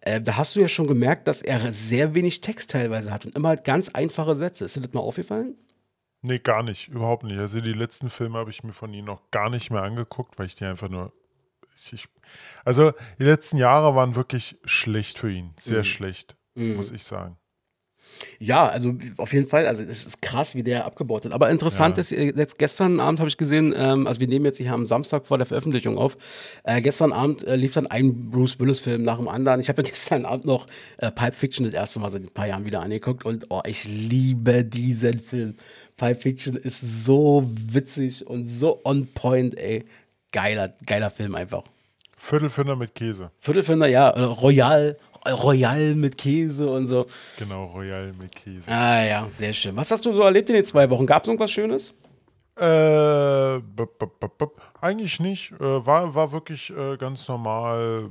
äh, 0.00 0.20
da 0.20 0.36
hast 0.36 0.56
du 0.56 0.60
ja 0.60 0.68
schon 0.68 0.86
gemerkt, 0.86 1.28
dass 1.28 1.42
er 1.42 1.72
sehr 1.72 2.14
wenig 2.14 2.40
Text 2.40 2.70
teilweise 2.70 3.12
hat 3.12 3.26
und 3.26 3.34
immer 3.34 3.56
ganz 3.56 3.88
einfache 3.88 4.36
Sätze. 4.36 4.64
Ist 4.64 4.76
dir 4.76 4.80
das 4.80 4.92
mal 4.92 5.00
aufgefallen? 5.00 5.56
Nee, 6.22 6.38
gar 6.38 6.62
nicht, 6.62 6.88
überhaupt 6.88 7.24
nicht. 7.24 7.38
Also 7.38 7.60
die 7.60 7.72
letzten 7.72 8.10
Filme 8.10 8.38
habe 8.38 8.50
ich 8.50 8.62
mir 8.62 8.72
von 8.72 8.92
ihm 8.92 9.06
noch 9.06 9.30
gar 9.30 9.50
nicht 9.50 9.70
mehr 9.70 9.82
angeguckt, 9.82 10.38
weil 10.38 10.46
ich 10.46 10.56
die 10.56 10.64
einfach 10.64 10.88
nur. 10.88 11.12
Ich, 11.92 12.06
also 12.64 12.92
die 13.18 13.24
letzten 13.24 13.56
Jahre 13.56 13.94
waren 13.94 14.14
wirklich 14.14 14.58
schlecht 14.64 15.18
für 15.18 15.30
ihn. 15.30 15.50
Sehr 15.58 15.84
schlecht, 15.84 16.36
muss 16.54 16.90
ich 16.90 17.04
sagen. 17.04 17.36
Ja, 18.38 18.68
also 18.68 18.94
auf 19.16 19.32
jeden 19.32 19.46
Fall. 19.46 19.66
Also 19.66 19.82
es 19.82 20.04
ist 20.04 20.20
krass, 20.20 20.54
wie 20.54 20.62
der 20.62 20.84
abgebaut 20.84 21.24
hat. 21.24 21.32
Aber 21.32 21.48
interessant 21.48 21.96
Ja. 21.96 22.00
ist, 22.00 22.12
äh, 22.12 22.32
jetzt 22.36 22.58
gestern 22.58 23.00
Abend 23.00 23.20
habe 23.20 23.28
ich 23.28 23.36
gesehen, 23.36 23.72
ähm, 23.74 24.06
also 24.06 24.20
wir 24.20 24.28
nehmen 24.28 24.44
jetzt 24.44 24.58
hier 24.58 24.72
am 24.72 24.84
Samstag 24.84 25.26
vor 25.26 25.38
der 25.38 25.46
Veröffentlichung 25.46 25.96
auf. 25.96 26.18
Äh, 26.64 26.82
gestern 26.82 27.12
Abend 27.12 27.44
äh, 27.44 27.56
lief 27.56 27.74
dann 27.74 27.86
ein 27.86 28.30
Bruce 28.30 28.58
Willis-Film 28.58 29.04
nach 29.04 29.16
dem 29.16 29.28
anderen. 29.28 29.60
Ich 29.60 29.68
habe 29.68 29.82
gestern 29.82 30.24
Abend 30.26 30.44
noch 30.44 30.66
äh, 30.98 31.10
Pipe 31.10 31.34
Fiction 31.36 31.64
das 31.64 31.72
erste 31.74 32.00
Mal 32.00 32.10
seit 32.10 32.22
ein 32.22 32.30
paar 32.30 32.46
Jahren 32.48 32.64
wieder 32.66 32.82
angeguckt 32.82 33.24
und 33.24 33.46
oh, 33.48 33.62
ich 33.64 33.84
liebe 33.84 34.64
diesen 34.64 35.18
Film. 35.18 35.56
Pipe 35.96 36.20
Fiction 36.20 36.56
ist 36.56 36.80
so 37.04 37.48
witzig 37.54 38.26
und 38.26 38.46
so 38.46 38.80
on 38.84 39.06
point, 39.14 39.56
ey. 39.56 39.84
Geiler, 40.32 40.74
geiler 40.86 41.10
Film 41.10 41.34
einfach. 41.34 41.64
Viertelfinder 42.16 42.76
mit 42.76 42.94
Käse. 42.94 43.30
Viertelfinder, 43.40 43.86
ja, 43.86 44.10
äh, 44.10 44.20
Royal, 44.20 44.96
Royal 45.26 45.94
mit 45.94 46.16
Käse 46.18 46.70
und 46.70 46.88
so. 46.88 47.06
Genau, 47.38 47.66
Royal 47.66 48.12
mit 48.12 48.34
Käse. 48.34 48.70
Ah 48.70 49.04
ja, 49.04 49.26
sehr 49.28 49.52
schön. 49.52 49.74
Was 49.76 49.90
hast 49.90 50.04
du 50.04 50.12
so 50.12 50.22
erlebt 50.22 50.48
in 50.50 50.56
den 50.56 50.64
zwei 50.64 50.88
Wochen? 50.90 51.06
Gab 51.06 51.22
es 51.22 51.28
irgendwas 51.28 51.50
Schönes? 51.50 51.94
Äh, 52.56 53.58
bup, 53.60 53.98
bup, 53.98 54.38
bup. 54.38 54.60
eigentlich 54.80 55.18
nicht. 55.18 55.52
Äh, 55.52 55.86
war, 55.86 56.14
war 56.14 56.30
wirklich 56.30 56.70
äh, 56.76 56.96
ganz 56.98 57.26
normal 57.26 58.10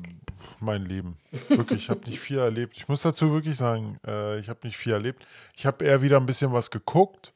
mein 0.60 0.86
Leben. 0.86 1.18
Wirklich, 1.50 1.84
ich 1.84 1.90
habe 1.90 2.02
nicht 2.10 2.20
viel 2.20 2.40
erlebt. 2.40 2.76
Ich 2.78 2.88
muss 2.88 3.04
dazu 3.04 3.32
wirklich 3.32 3.56
sagen, 3.58 3.98
äh, 4.08 4.40
ich 4.40 4.50
habe 4.50 4.60
nicht 4.64 4.78
viel 4.78 4.94
erlebt. 4.94 5.26
Ich 5.56 5.66
habe 5.66 5.86
eher 5.86 6.02
wieder 6.02 6.18
ein 6.18 6.26
bisschen 6.26 6.52
was 6.52 6.72
geguckt, 6.72 7.34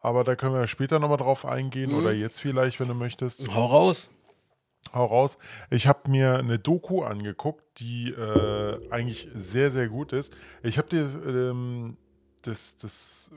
aber 0.00 0.24
da 0.24 0.36
können 0.36 0.54
wir 0.54 0.66
später 0.66 0.98
nochmal 0.98 1.18
drauf 1.18 1.44
eingehen 1.44 1.92
oder 1.92 2.12
jetzt 2.12 2.40
vielleicht, 2.40 2.80
wenn 2.80 2.88
du 2.88 2.94
möchtest. 2.94 3.48
Hau 3.52 3.66
raus. 3.66 4.10
Hau 4.92 5.04
raus. 5.06 5.38
Ich 5.70 5.86
habe 5.86 6.10
mir 6.10 6.38
eine 6.38 6.58
Doku 6.58 7.02
angeguckt, 7.02 7.80
die 7.80 8.10
äh, 8.10 8.90
eigentlich 8.90 9.28
sehr, 9.34 9.70
sehr 9.70 9.88
gut 9.88 10.12
ist. 10.12 10.34
Ich 10.62 10.78
habe 10.78 10.88
dir 10.88 11.02
ähm, 11.26 11.96
das, 12.42 12.76
das, 12.76 13.30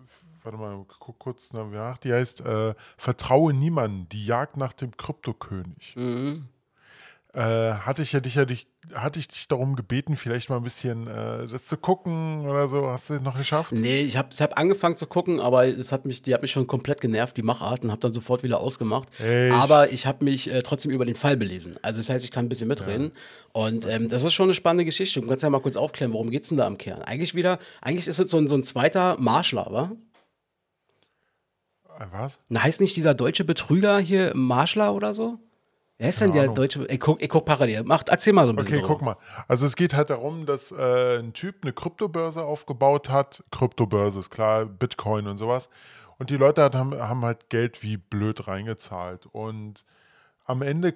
warte 0.44 0.58
mal, 0.58 0.86
guck 1.00 1.20
kurz 1.20 1.52
nach, 1.52 1.98
die 1.98 2.14
heißt 2.14 2.42
äh, 2.42 2.74
Vertraue 2.98 3.54
niemanden, 3.54 4.08
die 4.10 4.26
Jagd 4.26 4.58
nach 4.58 4.74
dem 4.74 4.96
Kryptokönig. 4.96 5.96
Äh, 7.34 7.74
hatte 7.74 8.02
ich 8.02 8.12
ja 8.12 8.20
dich 8.20 8.36
ja 8.36 8.46
dich, 8.46 8.68
hatte 8.96 9.20
ich 9.20 9.28
dich 9.28 9.48
darum 9.48 9.76
gebeten, 9.76 10.16
vielleicht 10.16 10.50
mal 10.50 10.58
ein 10.58 10.64
bisschen 10.64 11.08
äh, 11.08 11.48
das 11.48 11.66
zu 11.66 11.78
gucken 11.78 12.48
oder 12.48 12.68
so. 12.68 12.88
Hast 12.88 13.10
du 13.10 13.16
es 13.16 13.22
noch 13.22 13.38
geschafft? 13.38 13.72
Nee, 13.72 14.02
ich 14.02 14.18
habe 14.18 14.30
ich 14.32 14.42
hab 14.42 14.58
angefangen 14.58 14.96
zu 14.98 15.08
gucken, 15.08 15.40
aber 15.40 15.68
es 15.68 15.92
hat 15.92 16.06
mich, 16.06 16.22
die 16.22 16.34
hat 16.34 16.42
mich 16.42 16.52
schon 16.52 16.68
komplett 16.68 17.02
genervt, 17.02 17.38
die 17.38 17.42
Machart, 17.42 17.84
und 17.84 17.92
habe 17.92 18.02
dann 18.02 18.12
sofort 18.12 18.44
wieder 18.44 18.60
ausgemacht. 18.60 19.08
Echt? 19.20 19.54
Aber 19.54 19.92
ich 19.92 20.06
habe 20.06 20.24
mich 20.24 20.52
äh, 20.52 20.62
trotzdem 20.64 20.92
über 20.92 21.06
den 21.06 21.16
Fall 21.16 21.38
belesen. 21.38 21.78
Also 21.82 22.00
das 22.00 22.10
heißt, 22.10 22.26
ich 22.26 22.32
kann 22.32 22.46
ein 22.46 22.50
bisschen 22.50 22.68
mitreden. 22.68 23.12
Und 23.54 23.86
ähm, 23.86 24.10
das 24.10 24.24
ist 24.24 24.34
schon 24.34 24.46
eine 24.46 24.54
spannende 24.54 24.86
Geschichte. 24.86 25.22
Du 25.22 25.28
kannst 25.28 25.44
ja 25.44 25.50
mal 25.50 25.62
kurz 25.62 25.76
aufklären, 25.76 26.14
worum 26.14 26.30
geht's 26.30 26.50
denn 26.50 26.58
da 26.58 26.68
am 26.68 26.78
Kern? 26.78 27.02
Eigentlich 27.02 27.36
wieder, 27.36 27.60
eigentlich 27.82 28.08
ist 28.08 28.20
es 28.20 28.32
so 28.32 28.38
ein, 28.38 28.48
so 28.48 28.56
ein 28.56 28.64
zweiter 28.64 29.18
Marschler, 29.20 29.68
wa? 29.70 29.92
Äh, 32.00 32.06
Was? 32.12 32.40
Na, 32.50 32.64
heißt 32.64 32.82
nicht 32.82 32.96
dieser 32.96 33.14
deutsche 33.14 33.44
Betrüger 33.44 34.00
hier 34.00 34.32
Marschler 34.36 34.94
oder 34.94 35.14
so? 35.14 35.40
Wer 36.02 36.10
ist 36.10 36.20
denn 36.20 36.32
der 36.32 36.42
Ahnung. 36.42 36.56
deutsche? 36.56 36.84
Ich 36.88 37.00
guck, 37.00 37.22
ich 37.22 37.30
guck 37.30 37.46
parallel. 37.46 37.84
Macht, 37.84 38.10
erzähl 38.10 38.34
mal 38.34 38.48
so 38.48 38.54
ein 38.54 38.56
bisschen. 38.56 38.74
Okay, 38.74 38.82
drüber. 38.82 38.96
guck 38.96 39.02
mal. 39.04 39.18
Also 39.48 39.68
es 39.68 39.76
geht 39.76 39.94
halt 39.94 40.10
darum, 40.10 40.48
dass 40.48 40.72
äh, 40.72 41.20
ein 41.20 41.32
Typ 41.32 41.58
eine 41.62 41.74
Kryptobörse 41.74 42.44
aufgebaut 42.44 43.12
hat. 43.12 43.44
Kryptobörse 43.52 44.18
ist 44.18 44.32
klar, 44.32 44.66
Bitcoin 44.66 45.28
und 45.28 45.38
sowas. 45.38 45.70
Und 46.18 46.32
die 46.32 46.38
Leute 46.38 46.64
hat, 46.64 46.74
haben, 46.74 47.00
haben 47.00 47.24
halt 47.24 47.52
Geld 47.52 47.84
wie 47.84 47.98
blöd 47.98 48.48
reingezahlt. 48.48 49.28
Und 49.32 49.86
am 50.46 50.64
Ende, 50.64 50.96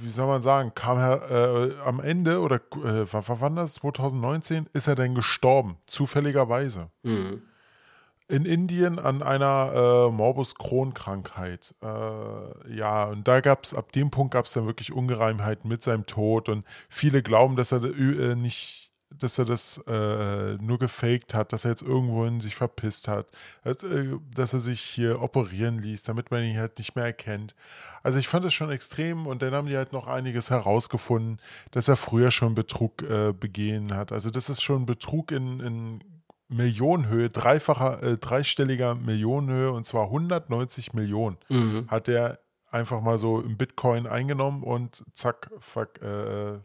wie 0.00 0.08
soll 0.08 0.28
man 0.28 0.40
sagen, 0.40 0.72
kam 0.74 0.96
er 0.96 1.30
äh, 1.30 1.74
am 1.84 2.00
Ende 2.00 2.40
oder 2.40 2.56
äh, 2.56 3.04
wann, 3.12 3.40
war 3.40 3.50
das? 3.50 3.74
2019 3.74 4.66
ist 4.72 4.86
er 4.86 4.94
dann 4.94 5.14
gestorben, 5.14 5.76
zufälligerweise. 5.86 6.88
In 8.28 8.44
Indien 8.44 8.98
an 8.98 9.22
einer 9.22 9.72
äh, 9.74 10.12
Morbus 10.12 10.54
Crohn-Krankheit. 10.54 11.74
Äh, 11.82 12.74
ja, 12.74 13.04
und 13.04 13.26
da 13.26 13.40
gab 13.40 13.64
es, 13.64 13.74
ab 13.74 13.92
dem 13.92 14.10
Punkt 14.10 14.32
gab 14.34 14.46
es 14.46 14.52
dann 14.52 14.66
wirklich 14.66 14.92
Ungereimheiten 14.92 15.68
mit 15.68 15.82
seinem 15.82 16.06
Tod 16.06 16.48
und 16.48 16.64
viele 16.88 17.22
glauben, 17.22 17.56
dass 17.56 17.72
er 17.72 17.82
äh, 17.84 18.34
nicht, 18.34 18.92
dass 19.10 19.38
er 19.38 19.44
das 19.44 19.78
äh, 19.86 20.54
nur 20.54 20.78
gefaked 20.78 21.34
hat, 21.34 21.52
dass 21.52 21.64
er 21.64 21.72
jetzt 21.72 21.82
irgendwohin 21.82 22.40
sich 22.40 22.54
verpisst 22.54 23.08
hat, 23.08 23.26
dass, 23.64 23.82
äh, 23.82 24.16
dass 24.34 24.54
er 24.54 24.60
sich 24.60 24.80
hier 24.80 25.20
operieren 25.20 25.78
ließ, 25.78 26.02
damit 26.02 26.30
man 26.30 26.42
ihn 26.44 26.58
halt 26.58 26.78
nicht 26.78 26.94
mehr 26.94 27.04
erkennt. 27.04 27.54
Also 28.02 28.18
ich 28.18 28.28
fand 28.28 28.44
es 28.44 28.54
schon 28.54 28.70
extrem 28.70 29.26
und 29.26 29.42
dann 29.42 29.52
haben 29.52 29.68
die 29.68 29.76
halt 29.76 29.92
noch 29.92 30.06
einiges 30.06 30.50
herausgefunden, 30.50 31.40
dass 31.72 31.88
er 31.88 31.96
früher 31.96 32.30
schon 32.30 32.54
Betrug 32.54 33.02
äh, 33.02 33.32
begehen 33.32 33.94
hat. 33.94 34.12
Also 34.12 34.30
das 34.30 34.48
ist 34.48 34.62
schon 34.62 34.86
Betrug 34.86 35.30
in, 35.32 35.60
in 35.60 36.00
Millionenhöhe, 36.52 37.28
dreifacher, 37.28 38.02
äh, 38.02 38.18
dreistelliger 38.18 38.94
Millionenhöhe 38.94 39.72
und 39.72 39.84
zwar 39.86 40.04
190 40.06 40.92
Millionen 40.92 41.36
hat 41.88 42.08
er 42.08 42.38
einfach 42.70 43.00
mal 43.02 43.18
so 43.18 43.40
im 43.40 43.56
Bitcoin 43.56 44.06
eingenommen 44.06 44.62
und 44.62 45.04
zack, 45.12 45.50
fuck, 45.58 46.00
äh, 46.02 46.58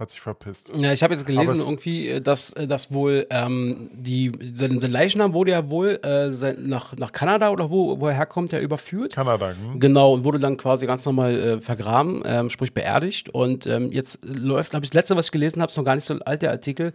hat 0.00 0.10
sich 0.10 0.20
verpisst. 0.20 0.72
Ja, 0.74 0.92
ich 0.92 1.02
habe 1.02 1.12
jetzt 1.14 1.26
gelesen 1.26 1.52
es- 1.52 1.60
irgendwie, 1.60 2.08
äh, 2.08 2.20
dass, 2.20 2.52
äh, 2.54 2.66
dass 2.66 2.92
wohl 2.92 3.26
ähm, 3.30 3.90
die, 3.92 4.32
sein, 4.52 4.80
sein 4.80 4.90
Leichnam 4.90 5.32
wurde 5.34 5.50
ja 5.52 5.70
wohl 5.70 6.00
äh, 6.02 6.30
sein, 6.32 6.56
nach, 6.66 6.96
nach 6.96 7.12
Kanada 7.12 7.50
oder 7.50 7.70
wo, 7.70 8.00
wo 8.00 8.08
er 8.08 8.14
herkommt, 8.14 8.50
ja 8.52 8.58
überführt. 8.60 9.12
Kanada, 9.14 9.50
hm? 9.50 9.78
Genau, 9.78 10.14
und 10.14 10.24
wurde 10.24 10.38
dann 10.40 10.56
quasi 10.56 10.86
ganz 10.86 11.04
normal 11.04 11.38
äh, 11.38 11.60
vergraben, 11.60 12.22
ähm, 12.24 12.50
sprich 12.50 12.72
beerdigt. 12.72 13.28
Und 13.30 13.66
ähm, 13.66 13.92
jetzt 13.92 14.18
läuft, 14.24 14.70
glaube 14.70 14.84
ich, 14.84 14.90
das 14.90 14.94
letzte, 14.96 15.16
was 15.16 15.26
ich 15.26 15.32
gelesen 15.32 15.60
habe, 15.62 15.70
ist 15.70 15.76
noch 15.76 15.84
gar 15.84 15.94
nicht 15.94 16.04
so 16.06 16.14
alt, 16.24 16.42
der 16.42 16.50
Artikel, 16.50 16.92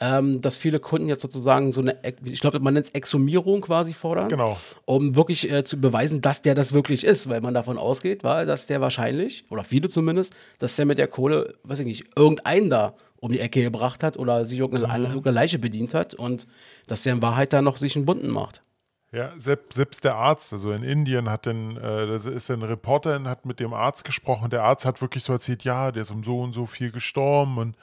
ähm, 0.00 0.40
dass 0.40 0.56
viele 0.56 0.78
Kunden 0.78 1.08
jetzt 1.08 1.22
sozusagen 1.22 1.72
so 1.72 1.80
eine, 1.80 1.96
ich 2.24 2.40
glaube, 2.40 2.60
man 2.60 2.74
nennt 2.74 2.86
es 2.86 2.94
Exhumierung 2.94 3.60
quasi 3.62 3.92
fordern. 3.92 4.28
Genau. 4.28 4.56
Um 4.84 5.16
wirklich 5.16 5.50
äh, 5.50 5.64
zu 5.64 5.80
beweisen, 5.80 6.20
dass 6.20 6.40
der 6.42 6.54
das 6.54 6.72
wirklich 6.72 7.04
ist, 7.04 7.28
weil 7.28 7.40
man 7.40 7.52
davon 7.54 7.78
ausgeht, 7.78 8.22
war, 8.22 8.46
dass 8.46 8.66
der 8.66 8.80
wahrscheinlich, 8.80 9.44
oder 9.50 9.64
viele 9.64 9.88
zumindest, 9.88 10.34
dass 10.60 10.76
der 10.76 10.86
mit 10.86 10.98
der 10.98 11.08
Kohle, 11.08 11.54
weiß 11.64 11.80
ich 11.80 11.86
nicht, 11.86 12.04
irgendeinen 12.48 12.70
da 12.70 12.94
um 13.20 13.32
die 13.32 13.40
Ecke 13.40 13.62
gebracht 13.62 14.02
hat 14.02 14.16
oder 14.16 14.44
sich 14.44 14.58
irgendeine, 14.58 15.08
irgendeine 15.08 15.34
Leiche 15.34 15.58
bedient 15.58 15.94
hat 15.94 16.14
und 16.14 16.46
dass 16.86 17.02
der 17.02 17.14
in 17.14 17.22
Wahrheit 17.22 17.52
da 17.52 17.62
noch 17.62 17.76
sich 17.76 17.96
einen 17.96 18.06
Bunten 18.06 18.28
macht. 18.28 18.62
Ja, 19.10 19.32
selbst, 19.38 19.74
selbst 19.74 20.04
der 20.04 20.16
Arzt, 20.16 20.52
also 20.52 20.70
in 20.70 20.82
Indien 20.82 21.30
hat 21.30 21.46
dann, 21.46 21.78
äh, 21.78 22.06
da 22.06 22.14
ist 22.14 22.50
ein 22.50 22.62
Reporter, 22.62 23.22
hat 23.24 23.46
mit 23.46 23.58
dem 23.58 23.72
Arzt 23.72 24.04
gesprochen. 24.04 24.50
Der 24.50 24.64
Arzt 24.64 24.84
hat 24.84 25.00
wirklich 25.00 25.24
so 25.24 25.32
erzählt, 25.32 25.64
ja, 25.64 25.90
der 25.90 26.02
ist 26.02 26.10
um 26.10 26.22
so 26.22 26.40
und 26.40 26.52
so 26.52 26.66
viel 26.66 26.92
gestorben. 26.92 27.56
Und 27.56 27.76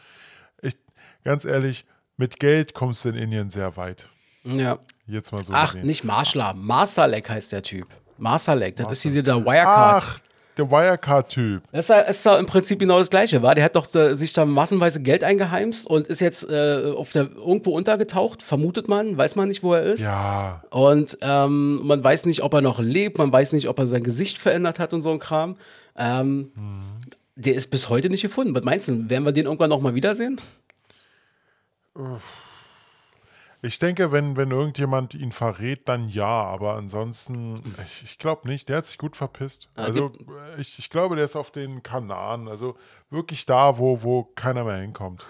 ich, 0.62 0.78
ganz 1.24 1.44
ehrlich, 1.44 1.86
mit 2.16 2.40
Geld 2.40 2.76
kommst 2.76 3.06
du 3.06 3.10
in 3.10 3.16
Indien 3.16 3.50
sehr 3.50 3.76
weit. 3.76 4.08
Ja. 4.44 4.78
Jetzt 5.08 5.32
mal 5.32 5.44
so 5.44 5.52
Ach, 5.54 5.74
gesehen. 5.74 5.88
nicht 5.88 6.04
Marshall, 6.04 6.54
Marsalek 6.54 7.28
heißt 7.28 7.52
der 7.52 7.64
Typ. 7.64 7.88
Marsalek, 8.18 8.76
das 8.76 8.92
ist 8.92 9.12
hier 9.12 9.24
der 9.24 9.44
Wirecard. 9.44 10.04
Ach, 10.04 10.20
der 10.58 10.72
Wirecard-Typ. 10.72 11.64
Das 11.72 11.90
ist, 11.90 12.26
ja- 12.26 12.38
im 12.38 12.46
Prinzip 12.46 12.80
genau 12.80 12.98
das 13.00 13.10
Gleiche, 13.10 13.42
war. 13.42 13.56
Der 13.56 13.64
hat 13.64 13.76
doch 13.76 13.94
äh, 13.96 14.14
sich 14.16 14.34
da 14.34 14.46
massenweise 14.46 15.02
Geld 15.02 15.24
eingeheimst 15.24 15.88
und 15.88 16.08
ist 16.08 16.22
jetzt 16.22 16.50
äh, 16.50 16.92
auf 16.96 17.12
der, 17.12 17.30
irgendwo 17.36 17.72
untergetaucht, 17.76 18.44
vermutet 18.44 18.88
man, 18.88 19.18
weiß 19.18 19.36
man 19.36 19.48
nicht, 19.50 19.64
wo 19.64 19.74
er 19.74 19.84
ist. 19.84 20.02
Ja, 20.02 20.64
Und 20.70 21.18
ähm, 21.22 21.82
man 21.86 22.04
weiß 22.04 22.26
nicht, 22.26 22.44
ob 22.44 22.54
er 22.54 22.62
noch 22.62 22.80
lebt, 22.80 23.18
man 23.18 23.32
weiß 23.32 23.54
nicht, 23.54 23.68
ob 23.68 23.80
er 23.80 23.88
sein 23.88 24.04
Gesicht 24.04 24.38
verändert 24.38 24.80
hat 24.80 24.94
und 24.94 25.02
so 25.02 25.12
ein 25.12 25.20
Kram. 25.20 25.58
Ähm, 25.98 26.52
Der 27.36 27.54
ist 27.56 27.70
bis 27.72 27.90
heute 27.90 28.10
nicht 28.10 28.22
gefunden. 28.22 28.56
Was 28.56 28.64
meinst 28.64 28.88
du? 28.88 29.10
Werden 29.10 29.26
wir 29.26 29.32
den 29.34 29.46
irgendwann 29.46 29.70
noch 29.70 29.82
mal 29.82 29.96
wiedersehen? 29.96 30.40
Ich 33.66 33.80
denke, 33.80 34.12
wenn, 34.12 34.38
wenn 34.38 34.52
irgendjemand 34.52 35.16
ihn 35.16 35.32
verrät, 35.32 35.88
dann 35.88 36.08
ja, 36.08 36.26
aber 36.26 36.76
ansonsten, 36.76 37.76
ich, 37.86 38.04
ich 38.04 38.18
glaube 38.20 38.48
nicht, 38.48 38.70
der 38.70 38.78
hat 38.78 38.86
sich 38.86 38.98
gut 38.98 39.16
verpisst. 39.16 39.70
Ah, 39.76 39.84
Also 39.84 40.12
ich, 40.58 40.78
ich 40.80 40.90
glaube, 40.90 41.16
der 41.16 41.26
ist 41.26 41.36
auf 41.36 41.52
den 41.52 41.84
Kanaren, 41.84 42.48
also 42.48 42.76
wirklich 43.10 43.46
da, 43.46 43.78
wo, 43.78 44.04
wo 44.04 44.24
keiner 44.24 44.64
mehr 44.64 44.78
hinkommt. 44.78 45.26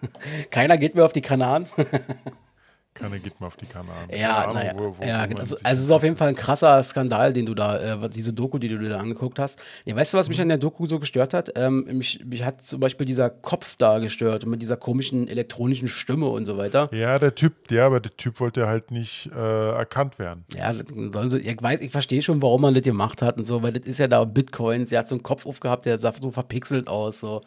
Keiner 0.50 0.78
geht 0.78 0.94
mehr 0.94 1.04
auf 1.04 1.12
die 1.12 1.22
Kanaren. 1.22 1.66
Keiner 2.92 3.20
geht 3.20 3.40
mehr 3.40 3.46
auf 3.46 3.56
die 3.56 3.66
Kanaren. 3.66 4.08
Keine 4.08 4.20
Ja, 4.20 4.38
Ahnung, 4.42 4.54
naja. 4.56 4.72
wo- 4.76 4.96
wo- 4.98 5.04
ja, 5.06 5.20
also, 5.20 5.36
also 5.40 5.56
es 5.62 5.78
ist 5.78 5.90
auf 5.92 6.02
jeden 6.02 6.16
Fall 6.16 6.28
ein 6.28 6.34
krasser 6.34 6.82
Skandal, 6.82 7.32
den 7.32 7.46
du 7.46 7.54
da, 7.54 8.04
äh, 8.04 8.08
diese 8.10 8.32
Doku, 8.32 8.58
die 8.58 8.66
du 8.66 8.78
dir 8.78 8.88
da 8.90 8.98
angeguckt 8.98 9.38
hast. 9.38 9.60
Nee, 9.86 9.94
weißt 9.94 10.12
du, 10.12 10.18
was 10.18 10.26
Mhm. 10.26 10.32
mich 10.32 10.40
an 10.40 10.48
der 10.48 10.58
Doku 10.58 10.86
so 10.86 10.98
gestört 10.98 11.32
hat? 11.32 11.52
Ähm, 11.54 11.84
mich, 11.98 12.24
mich 12.24 12.44
hat 12.44 12.62
zum 12.62 12.80
Beispiel 12.80 13.06
dieser 13.06 13.30
Kopf 13.30 13.76
da 13.76 14.00
gestört 14.00 14.44
mit 14.44 14.60
dieser 14.60 14.76
komischen 14.76 15.28
elektronischen 15.28 15.86
Stimme 15.88 16.26
und 16.26 16.46
so 16.46 16.58
weiter. 16.58 16.88
Ja, 16.92 17.18
der 17.20 17.34
Typ, 17.36 17.70
ja, 17.70 17.86
aber 17.86 18.00
der 18.00 18.16
Typ 18.16 18.40
wollte 18.40 18.66
halt 18.66 18.90
nicht 18.90 19.30
äh, 19.34 19.70
erkannt 19.70 20.18
werden. 20.18 20.44
Ja, 20.56 20.74
sollen 21.12 21.30
sie, 21.30 21.38
ich 21.38 21.62
weiß, 21.62 21.80
ich 21.82 21.92
verstehe 21.92 22.22
schon, 22.22 22.42
warum 22.42 22.60
man 22.62 22.74
das 22.74 22.82
gemacht 22.82 23.22
hat 23.22 23.38
und 23.38 23.44
so, 23.44 23.62
weil 23.62 23.72
das 23.72 23.84
ist 23.86 23.98
ja 24.00 24.08
da 24.08 24.24
Bitcoins. 24.24 24.90
Sie 24.90 24.98
hat 24.98 25.06
so 25.08 25.14
einen 25.14 25.22
Kopf 25.22 25.46
aufgehabt, 25.46 25.86
der 25.86 25.96
sah 25.98 26.12
so 26.20 26.32
verpixelt 26.32 26.88
aus, 26.88 27.20
so 27.20 27.40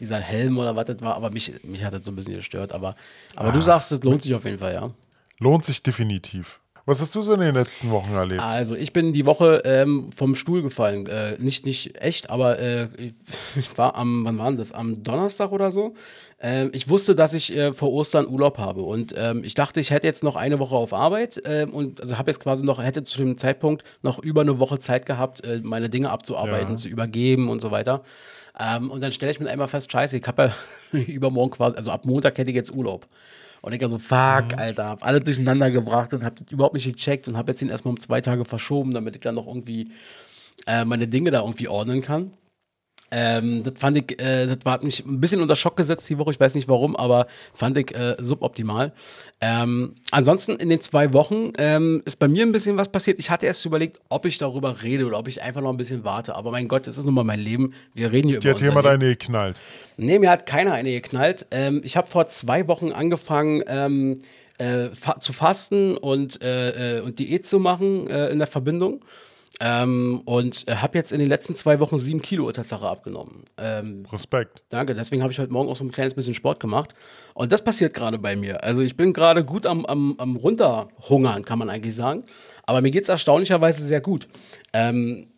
dieser 0.00 0.18
Helm 0.18 0.58
oder 0.58 0.76
was 0.76 0.86
das 0.86 1.00
war, 1.00 1.14
aber 1.14 1.30
mich, 1.30 1.52
mich 1.64 1.82
hat 1.84 1.94
das 1.94 2.04
so 2.04 2.12
ein 2.12 2.16
bisschen 2.16 2.34
gestört. 2.36 2.72
Aber, 2.72 2.94
aber 3.34 3.52
du 3.52 3.60
sagst, 3.60 3.92
es 3.92 4.02
lohnt 4.02 4.22
sich 4.22 4.34
auf 4.34 4.44
jeden 4.44 4.58
Fall, 4.58 4.74
ja. 4.74 4.90
Lohnt 5.38 5.64
sich 5.64 5.82
definitiv. 5.82 6.60
Was 6.88 7.00
hast 7.00 7.12
du 7.16 7.20
so 7.20 7.34
in 7.34 7.40
den 7.40 7.54
letzten 7.56 7.90
Wochen 7.90 8.12
erlebt? 8.12 8.40
Also 8.40 8.76
ich 8.76 8.92
bin 8.92 9.12
die 9.12 9.26
Woche 9.26 9.62
ähm, 9.64 10.12
vom 10.14 10.36
Stuhl 10.36 10.62
gefallen. 10.62 11.04
Äh, 11.08 11.36
nicht, 11.40 11.66
nicht 11.66 12.00
echt, 12.00 12.30
aber 12.30 12.60
äh, 12.60 12.86
ich, 13.56 13.76
war 13.76 13.96
am, 13.96 14.24
wann 14.24 14.38
war 14.38 14.46
denn 14.46 14.56
das? 14.56 14.70
Am 14.70 15.02
Donnerstag 15.02 15.50
oder 15.50 15.72
so. 15.72 15.94
Ähm, 16.40 16.70
ich 16.72 16.88
wusste, 16.88 17.16
dass 17.16 17.34
ich 17.34 17.52
äh, 17.56 17.72
vor 17.74 17.90
Ostern 17.92 18.28
Urlaub 18.28 18.58
habe 18.58 18.82
und 18.82 19.12
ähm, 19.16 19.42
ich 19.42 19.54
dachte, 19.54 19.80
ich 19.80 19.90
hätte 19.90 20.06
jetzt 20.06 20.22
noch 20.22 20.36
eine 20.36 20.60
Woche 20.60 20.76
auf 20.76 20.92
Arbeit 20.92 21.42
ähm, 21.44 21.74
und 21.74 22.00
also 22.00 22.18
habe 22.18 22.30
jetzt 22.30 22.38
quasi 22.38 22.62
noch, 22.62 22.80
hätte 22.80 23.02
zu 23.02 23.18
dem 23.18 23.36
Zeitpunkt 23.36 23.82
noch 24.02 24.20
über 24.20 24.42
eine 24.42 24.60
Woche 24.60 24.78
Zeit 24.78 25.06
gehabt, 25.06 25.42
äh, 25.44 25.60
meine 25.64 25.88
Dinge 25.88 26.10
abzuarbeiten, 26.10 26.70
Ja. 26.70 26.76
zu 26.76 26.88
übergeben 26.88 27.48
und 27.48 27.60
so 27.60 27.72
weiter. 27.72 28.02
Ähm, 28.58 28.90
und 28.90 29.02
dann 29.02 29.12
stelle 29.12 29.32
ich 29.32 29.40
mir 29.40 29.50
einmal 29.50 29.68
fest, 29.68 29.90
scheiße, 29.92 30.16
ich 30.18 30.26
habe 30.26 30.54
ja 30.92 30.98
übermorgen 30.98 31.50
quasi, 31.50 31.76
also 31.76 31.90
ab 31.90 32.06
Montag 32.06 32.38
hätte 32.38 32.50
ich 32.50 32.56
jetzt 32.56 32.72
Urlaub. 32.72 33.06
Und 33.62 33.72
ich 33.72 33.82
so, 33.82 33.98
fuck, 33.98 34.56
Alter, 34.56 34.86
hab 34.86 35.04
alle 35.04 35.20
durcheinander 35.20 35.70
gebracht 35.70 36.14
und 36.14 36.24
hab 36.24 36.36
das 36.36 36.46
überhaupt 36.50 36.74
nicht 36.74 36.86
gecheckt 36.86 37.26
und 37.26 37.36
hab 37.36 37.48
jetzt 37.48 37.62
ihn 37.62 37.68
erstmal 37.68 37.92
um 37.92 38.00
zwei 38.00 38.20
Tage 38.20 38.44
verschoben, 38.44 38.92
damit 38.92 39.16
ich 39.16 39.22
dann 39.22 39.34
noch 39.34 39.48
irgendwie 39.48 39.90
äh, 40.66 40.84
meine 40.84 41.08
Dinge 41.08 41.32
da 41.32 41.40
irgendwie 41.40 41.68
ordnen 41.68 42.00
kann. 42.00 42.30
Ähm, 43.10 43.62
das 43.62 43.74
fand 43.76 43.98
ich, 43.98 44.20
äh, 44.20 44.46
das 44.46 44.58
hat 44.64 44.82
mich 44.82 45.04
ein 45.04 45.20
bisschen 45.20 45.40
unter 45.40 45.56
Schock 45.56 45.76
gesetzt 45.76 46.08
die 46.08 46.18
Woche, 46.18 46.30
ich 46.32 46.40
weiß 46.40 46.54
nicht 46.54 46.68
warum, 46.68 46.96
aber 46.96 47.26
fand 47.54 47.78
ich 47.78 47.94
äh, 47.94 48.16
suboptimal. 48.18 48.92
Ähm, 49.40 49.94
ansonsten 50.10 50.56
in 50.56 50.70
den 50.70 50.80
zwei 50.80 51.12
Wochen 51.12 51.52
ähm, 51.58 52.02
ist 52.04 52.16
bei 52.16 52.26
mir 52.26 52.44
ein 52.44 52.52
bisschen 52.52 52.76
was 52.76 52.90
passiert. 52.90 53.18
Ich 53.18 53.30
hatte 53.30 53.46
erst 53.46 53.64
überlegt, 53.64 54.00
ob 54.08 54.24
ich 54.24 54.38
darüber 54.38 54.82
rede 54.82 55.04
oder 55.04 55.18
ob 55.18 55.28
ich 55.28 55.42
einfach 55.42 55.60
noch 55.60 55.70
ein 55.70 55.76
bisschen 55.76 56.04
warte. 56.04 56.34
Aber 56.34 56.50
mein 56.50 56.68
Gott, 56.68 56.86
das 56.86 56.96
ist 56.96 57.04
nun 57.04 57.14
mal 57.14 57.24
mein 57.24 57.40
Leben. 57.40 57.74
Wir 57.94 58.12
reden 58.12 58.28
hier 58.28 58.40
Die 58.40 58.48
über 58.48 58.54
hat 58.54 58.62
jemand 58.62 58.86
eine 58.86 59.10
geknallt. 59.10 59.60
Nee, 59.98 60.18
mir 60.18 60.30
hat 60.30 60.46
keiner 60.46 60.72
eine 60.72 60.90
geknallt. 60.90 61.46
Ähm, 61.50 61.82
ich 61.84 61.96
habe 61.96 62.06
vor 62.06 62.26
zwei 62.26 62.66
Wochen 62.66 62.92
angefangen 62.92 63.62
ähm, 63.66 64.22
äh, 64.58 64.88
fa 64.94 65.20
zu 65.20 65.32
fasten 65.32 65.96
und, 65.96 66.42
äh, 66.42 66.98
äh, 66.98 67.00
und 67.00 67.18
Diät 67.18 67.46
zu 67.46 67.58
machen 67.58 68.08
äh, 68.08 68.28
in 68.28 68.38
der 68.38 68.48
Verbindung. 68.48 69.02
Ähm, 69.58 70.20
und 70.26 70.68
äh, 70.68 70.76
habe 70.76 70.98
jetzt 70.98 71.12
in 71.12 71.18
den 71.18 71.28
letzten 71.28 71.54
zwei 71.54 71.80
Wochen 71.80 71.98
sieben 71.98 72.20
Kilo 72.20 72.50
Tatsache 72.52 72.86
abgenommen. 72.86 73.44
Ähm, 73.56 74.04
Respekt. 74.12 74.62
Danke, 74.68 74.94
deswegen 74.94 75.22
habe 75.22 75.32
ich 75.32 75.38
heute 75.38 75.52
Morgen 75.52 75.70
auch 75.70 75.76
so 75.76 75.84
ein 75.84 75.90
kleines 75.90 76.14
bisschen 76.14 76.34
Sport 76.34 76.60
gemacht. 76.60 76.94
Und 77.32 77.52
das 77.52 77.64
passiert 77.64 77.94
gerade 77.94 78.18
bei 78.18 78.36
mir. 78.36 78.62
Also 78.62 78.82
ich 78.82 78.96
bin 78.96 79.14
gerade 79.14 79.44
gut 79.44 79.64
am, 79.64 79.86
am, 79.86 80.14
am 80.18 80.36
runterhungern, 80.36 81.44
kann 81.44 81.58
man 81.58 81.70
eigentlich 81.70 81.94
sagen. 81.94 82.24
Aber 82.64 82.82
mir 82.82 82.90
geht 82.90 83.04
es 83.04 83.08
erstaunlicherweise 83.08 83.82
sehr 83.82 84.02
gut. 84.02 84.28
Ähm, 84.74 85.28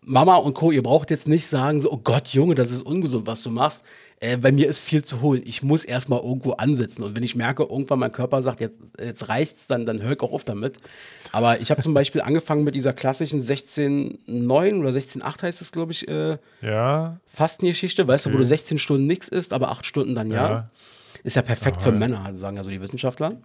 Mama 0.00 0.36
und 0.36 0.54
Co., 0.54 0.70
ihr 0.70 0.82
braucht 0.82 1.10
jetzt 1.10 1.28
nicht 1.28 1.46
sagen, 1.46 1.80
so, 1.80 1.92
oh 1.92 2.00
Gott, 2.02 2.28
Junge, 2.28 2.54
das 2.54 2.70
ist 2.70 2.82
ungesund, 2.82 3.26
was 3.26 3.42
du 3.42 3.50
machst. 3.50 3.82
Äh, 4.20 4.36
bei 4.36 4.50
mir 4.50 4.68
ist 4.68 4.80
viel 4.80 5.04
zu 5.04 5.20
holen. 5.20 5.42
Ich 5.44 5.62
muss 5.62 5.84
erstmal 5.84 6.20
irgendwo 6.20 6.52
ansetzen. 6.52 7.04
Und 7.04 7.14
wenn 7.14 7.22
ich 7.22 7.36
merke, 7.36 7.62
irgendwann 7.62 8.00
mein 8.00 8.10
Körper 8.10 8.42
sagt, 8.42 8.60
jetzt, 8.60 8.80
jetzt 9.00 9.28
reicht's, 9.28 9.68
dann, 9.68 9.86
dann 9.86 10.02
höre 10.02 10.12
ich 10.12 10.20
auch 10.20 10.32
auf 10.32 10.44
damit. 10.44 10.74
Aber 11.30 11.60
ich 11.60 11.70
habe 11.70 11.80
zum 11.80 11.94
Beispiel 11.94 12.20
angefangen 12.22 12.64
mit 12.64 12.74
dieser 12.74 12.92
klassischen 12.92 13.40
16,9 13.40 14.80
oder 14.80 14.90
16,8 14.90 15.42
heißt 15.42 15.60
es, 15.60 15.70
glaube 15.70 15.92
ich, 15.92 16.08
äh, 16.08 16.38
Ja, 16.62 17.18
Fastengeschichte, 17.26 18.08
weißt 18.08 18.26
du, 18.26 18.32
wo 18.32 18.38
du 18.38 18.44
16 18.44 18.78
Stunden 18.78 19.06
nichts 19.06 19.28
isst, 19.28 19.52
aber 19.52 19.70
8 19.70 19.86
Stunden 19.86 20.14
dann 20.14 20.30
ja. 20.30 20.50
Ja. 20.50 20.70
Ist 21.24 21.36
ja 21.36 21.42
perfekt 21.42 21.82
für 21.82 21.92
Männer, 21.92 22.30
sagen 22.34 22.56
ja 22.56 22.62
so 22.62 22.70
die 22.70 22.80
Wissenschaftler. 22.80 23.36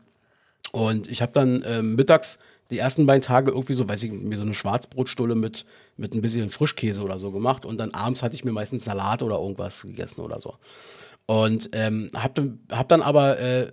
Und 0.72 1.08
ich 1.08 1.22
habe 1.22 1.32
dann 1.34 1.62
ähm, 1.65 1.96
mittags 1.96 2.39
die 2.72 2.77
ersten 2.79 3.05
beiden 3.05 3.22
Tage 3.22 3.51
irgendwie 3.51 3.74
so, 3.74 3.88
weiß 3.88 4.03
ich, 4.03 4.12
mir 4.12 4.38
so 4.38 4.43
eine 4.43 4.53
Schwarzbrotstulle 4.53 5.36
mit, 5.36 5.65
mit 5.98 6.13
ein 6.15 6.22
bisschen 6.22 6.50
Frischkäse 6.50 7.01
oder 7.01 7.20
so 7.20 7.32
gemacht. 7.32 7.65
Und 7.65 7.77
dann 7.77 7.91
abends 7.93 8.24
hatte 8.24 8.36
ich 8.36 8.43
mir 8.46 8.51
meistens 8.51 8.84
Salat 8.86 9.22
oder 9.22 9.38
irgendwas 9.39 9.82
gegessen 9.84 10.22
oder 10.22 10.39
so. 10.41 10.55
Und 11.25 11.70
ähm, 11.74 12.10
hab, 12.15 12.36
dann- 12.36 12.60
hab 12.70 12.89
dann 12.89 13.01
aber, 13.01 13.39
äh, 13.39 13.72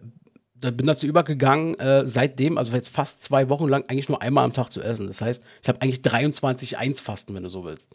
bin 0.61 0.87
dazu 0.87 1.07
übergegangen, 1.07 1.79
äh, 1.79 2.07
seitdem, 2.07 2.59
also 2.59 2.73
jetzt 2.73 2.91
fast 2.91 3.25
zwei 3.25 3.49
Wochen 3.49 3.69
lang, 3.69 3.85
eigentlich 3.89 4.09
nur 4.09 4.21
einmal 4.21 4.45
am 4.45 4.53
Tag 4.53 4.71
zu 4.71 4.83
essen. 4.83 5.07
Das 5.07 5.21
heißt, 5.23 5.43
ich 5.63 5.69
habe 5.69 5.81
eigentlich 5.81 6.01
23-1 6.03 7.01
Fasten, 7.01 7.35
wenn 7.35 7.43
du 7.45 7.49
so 7.49 7.65
willst. 7.65 7.89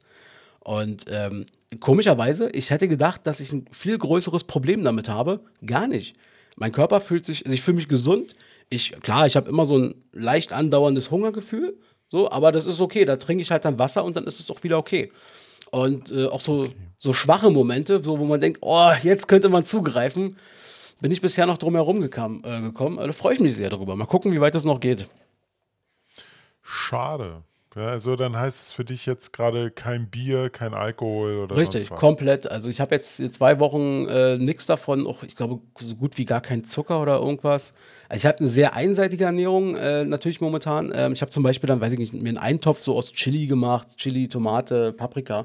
Und 0.61 1.05
ähm, 1.09 1.45
komischerweise, 1.79 2.49
ich 2.49 2.71
hätte 2.71 2.87
gedacht, 2.87 3.21
dass 3.27 3.39
ich 3.39 3.53
ein 3.53 3.65
viel 3.71 3.97
größeres 3.99 4.45
Problem 4.45 4.83
damit 4.83 5.09
habe. 5.09 5.41
Gar 5.63 5.87
nicht. 5.87 6.15
Mein 6.55 6.71
Körper 6.71 7.01
fühlt 7.01 7.25
sich, 7.25 7.45
also 7.45 7.53
ich 7.53 7.61
fühle 7.61 7.75
mich 7.77 7.87
gesund. 7.87 8.33
Ich, 8.69 8.91
klar, 9.01 9.27
ich 9.27 9.35
habe 9.35 9.49
immer 9.49 9.65
so 9.65 9.77
ein 9.77 9.95
leicht 10.11 10.51
andauerndes 10.51 11.11
Hungergefühl, 11.11 11.77
so, 12.09 12.31
aber 12.31 12.51
das 12.51 12.65
ist 12.65 12.81
okay. 12.81 13.05
Da 13.05 13.17
trinke 13.17 13.41
ich 13.41 13.51
halt 13.51 13.65
dann 13.65 13.79
Wasser 13.79 14.03
und 14.03 14.15
dann 14.15 14.25
ist 14.25 14.39
es 14.39 14.49
auch 14.49 14.63
wieder 14.63 14.77
okay. 14.77 15.11
Und 15.71 16.11
äh, 16.11 16.27
auch 16.27 16.41
so, 16.41 16.67
so 16.97 17.13
schwache 17.13 17.49
Momente, 17.49 18.01
so, 18.01 18.19
wo 18.19 18.25
man 18.25 18.39
denkt, 18.39 18.59
oh, 18.61 18.91
jetzt 19.03 19.27
könnte 19.27 19.49
man 19.49 19.65
zugreifen, 19.65 20.37
bin 21.01 21.11
ich 21.11 21.21
bisher 21.21 21.45
noch 21.45 21.57
drum 21.57 21.75
herum 21.75 21.97
äh, 21.97 22.09
gekommen. 22.09 22.43
Also, 22.45 23.07
Da 23.07 23.11
freue 23.11 23.33
ich 23.33 23.39
mich 23.39 23.55
sehr 23.55 23.69
drüber. 23.69 23.95
Mal 23.95 24.05
gucken, 24.05 24.31
wie 24.31 24.41
weit 24.41 24.55
das 24.55 24.65
noch 24.65 24.79
geht. 24.79 25.07
schade. 26.61 27.43
Ja, 27.75 27.89
also 27.89 28.15
dann 28.15 28.37
heißt 28.37 28.67
es 28.67 28.71
für 28.71 28.85
dich 28.85 29.05
jetzt 29.05 29.33
gerade 29.33 29.69
kein 29.69 30.09
Bier, 30.09 30.49
kein 30.49 30.73
Alkohol 30.73 31.39
oder 31.39 31.57
Richtig, 31.57 31.89
komplett. 31.89 32.49
Also 32.49 32.69
ich 32.69 32.79
habe 32.79 32.95
jetzt 32.95 33.17
zwei 33.33 33.59
Wochen 33.59 34.07
äh, 34.07 34.37
nichts 34.37 34.65
davon, 34.65 35.05
auch 35.05 35.23
ich 35.23 35.35
glaube 35.35 35.59
so 35.77 35.95
gut 35.95 36.17
wie 36.17 36.23
gar 36.23 36.39
kein 36.39 36.63
Zucker 36.63 37.01
oder 37.01 37.17
irgendwas. 37.17 37.73
Also 38.07 38.21
ich 38.21 38.25
habe 38.25 38.39
eine 38.39 38.47
sehr 38.47 38.75
einseitige 38.75 39.25
Ernährung 39.25 39.75
äh, 39.75 40.05
natürlich 40.05 40.39
momentan. 40.39 40.93
Ähm, 40.95 41.11
ich 41.11 41.21
habe 41.21 41.31
zum 41.31 41.43
Beispiel 41.43 41.67
dann, 41.67 41.81
weiß 41.81 41.91
ich 41.91 41.99
nicht, 41.99 42.13
mir 42.13 42.29
einen 42.29 42.37
Eintopf 42.37 42.79
so 42.79 42.95
aus 42.95 43.11
Chili 43.11 43.45
gemacht, 43.45 43.97
Chili, 43.97 44.29
Tomate, 44.29 44.93
Paprika. 44.93 45.43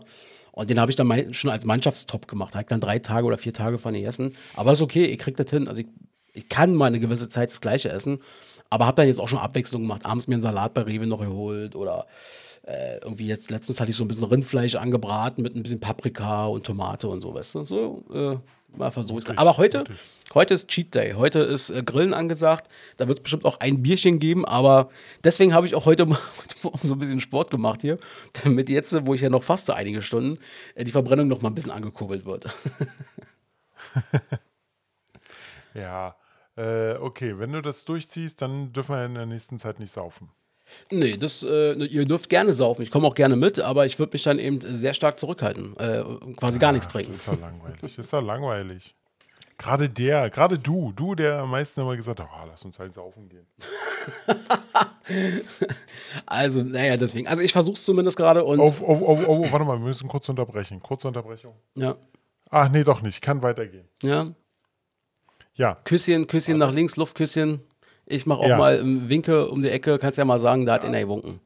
Und 0.53 0.71
den 0.71 0.79
habe 0.79 0.93
ich 0.93 0.97
dann 0.97 1.09
mei- 1.09 1.33
schon 1.33 1.51
als 1.51 1.65
Mannschaftstop 1.65 2.29
gemacht. 2.29 2.55
Habe 2.55 2.63
ich 2.63 2.69
dann 2.69 2.81
drei 2.81 3.01
Tage 3.01 3.27
oder 3.27 3.39
vier 3.39 3.53
Tage 3.55 3.79
von 3.79 3.93
gegessen. 3.95 4.37
Aber 4.55 4.73
ist 4.73 4.83
okay, 4.83 5.05
ich 5.07 5.19
krieg 5.19 5.37
das 5.37 5.51
hin. 5.51 5.67
Also 5.67 5.81
ich, 5.81 5.89
ich 6.33 6.49
kann 6.49 6.75
mal 6.75 6.87
eine 6.87 7.01
gewisse 7.01 7.29
Zeit 7.29 7.51
das 7.51 7.61
Gleiche 7.61 7.89
essen. 7.89 8.21
Aber 8.71 8.87
habe 8.87 8.97
dann 8.97 9.09
jetzt 9.09 9.21
auch 9.21 9.29
schon 9.29 9.39
Abwechslung 9.39 9.83
gemacht. 9.83 10.07
Abends 10.07 10.29
mir 10.29 10.35
einen 10.35 10.43
Salat 10.43 10.75
bei 10.75 10.83
Rewe 10.83 11.07
noch 11.07 11.21
geholt 11.21 11.75
oder 11.75 12.07
äh, 12.63 12.99
irgendwie 12.99 13.27
jetzt 13.27 13.51
letztens 13.51 13.81
hatte 13.81 13.91
ich 13.91 13.97
so 13.97 14.05
ein 14.05 14.09
bisschen 14.09 14.25
Rindfleisch 14.25 14.77
angebraten 14.77 15.43
mit 15.43 15.57
ein 15.57 15.63
bisschen 15.63 15.81
Paprika 15.81 16.47
und 16.47 16.65
Tomate 16.65 17.09
und 17.09 17.21
so, 17.21 17.35
weißt 17.35 17.57
du? 17.57 17.65
So, 17.65 18.05
äh, 18.13 18.79
mal 18.79 18.91
versucht. 18.91 19.37
Aber 19.37 19.57
heute, 19.57 19.85
heute 20.35 20.55
ist 20.55 20.69
Cheat 20.69 20.95
Day. 20.95 21.15
Heute 21.15 21.41
ist 21.41 21.71
äh, 21.71 21.83
Grillen 21.83 22.15
angesagt. 22.15 22.71
Da 22.97 23.09
wird 23.09 23.19
es 23.19 23.23
bestimmt 23.23 23.45
auch 23.45 23.59
ein 23.61 23.83
Bierchen 23.83 24.19
geben, 24.19 24.45
aber 24.45 24.91
deswegen 25.25 25.53
habe 25.53 25.67
ich 25.67 25.75
auch 25.75 25.87
heute 25.87 26.07
mal 26.07 26.19
heute 26.63 26.87
so 26.87 26.95
ein 26.95 26.99
bisschen 26.99 27.21
Sport 27.21 27.51
gemacht 27.51 27.81
hier, 27.81 27.99
damit 28.45 28.69
jetzt, 28.69 29.07
wo 29.07 29.15
ich 29.15 29.23
ja 29.23 29.31
noch 29.31 29.43
faste 29.43 29.75
einige 29.75 30.03
Stunden, 30.03 30.39
äh, 30.75 30.85
die 30.85 30.93
Verbrennung 30.93 31.29
noch 31.29 31.43
mal 31.43 31.51
ein 31.51 31.55
bisschen 31.55 31.73
angekurbelt 31.73 32.25
wird. 32.25 32.47
Ja, 35.75 36.17
äh, 36.61 36.97
okay, 37.01 37.39
wenn 37.39 37.53
du 37.53 37.63
das 37.63 37.85
durchziehst, 37.85 38.43
dann 38.43 38.73
dürfen 38.73 38.95
wir 38.95 39.05
in 39.07 39.15
der 39.15 39.27
nächsten 39.27 39.59
Zeit 39.59 39.81
nicht 39.81 39.93
saufen. 39.93 40.29
nee, 40.91 41.17
das, 41.17 41.43
äh, 41.43 41.73
ihr 41.85 42.05
dürft 42.05 42.29
gerne 42.29 42.53
saufen. 42.55 42.83
Ich 42.83 42.91
komme 42.91 43.07
auch 43.07 43.15
gerne 43.15 43.37
mit, 43.37 43.59
aber 43.61 43.87
ich 43.87 43.99
würde 43.99 44.13
mich 44.13 44.23
dann 44.23 44.39
eben 44.39 44.61
sehr 44.61 44.95
stark 44.95 45.19
zurückhalten. 45.19 45.77
Äh, 45.79 46.01
und 46.03 46.37
quasi 46.37 46.59
gar 46.59 46.73
nichts 46.73 46.89
trinken. 46.89 47.11
Das 47.11 47.21
ist 47.21 47.29
doch 47.29 47.41
langweilig. 47.41 47.81
Das 47.81 47.99
ist 47.99 48.13
doch 48.13 48.23
langweilig. 48.23 48.95
Gerade 49.59 49.89
der, 49.91 50.31
gerade 50.31 50.59
du, 50.59 50.93
du, 50.97 51.15
der 51.15 51.41
am 51.41 51.51
meisten 51.51 51.81
immer 51.83 51.95
gesagt 51.95 52.21
hat, 52.21 52.29
oh, 52.33 52.47
lass 52.49 52.65
uns 52.65 52.79
halt 52.79 52.95
saufen 52.95 53.29
gehen. 53.29 53.47
Also, 56.27 56.63
naja, 56.63 56.97
deswegen. 56.97 57.27
Also 57.27 57.43
ich 57.43 57.53
versuche 57.53 57.75
es 57.75 57.85
zumindest 57.85 58.17
gerade 58.17 58.45
und 58.45 58.61
Auf, 58.61 58.81
auf, 58.83 59.03
auf, 59.03 59.27
auf, 59.29 59.53
warte 59.53 59.65
mal, 59.65 59.79
wir 59.79 59.85
müssen 59.87 60.09
kurz 60.09 60.29
unterbrechen. 60.29 60.81
Kurze 60.81 61.09
Unterbrechung. 61.09 61.55
ja, 61.75 61.97
Ach 62.51 62.69
nee, 62.69 62.85
doch 62.85 63.03
nicht. 63.03 63.21
Kann 63.23 63.43
weitergehen. 63.43 63.89
ja. 64.03 64.33
Ja, 65.61 65.75
Küsschen, 65.85 66.27
Küsschen 66.27 66.59
nach 66.59 66.73
links, 66.73 66.97
Luftküsschen. 66.97 67.61
Ich 68.07 68.27
mache 68.27 68.41
auch 68.41 68.49
Ja. 68.49 68.57
mal 68.59 68.77
im 68.79 69.09
Winkel 69.09 69.45
um 69.45 69.63
die 69.63 69.69
Ecke, 69.71 69.99
kannst 69.99 70.19
ja 70.19 70.25
mal 70.25 70.41
sagen, 70.41 70.65
da 70.67 70.75
hat 70.75 70.85
einer 70.85 71.01
gewunken. 71.01 71.41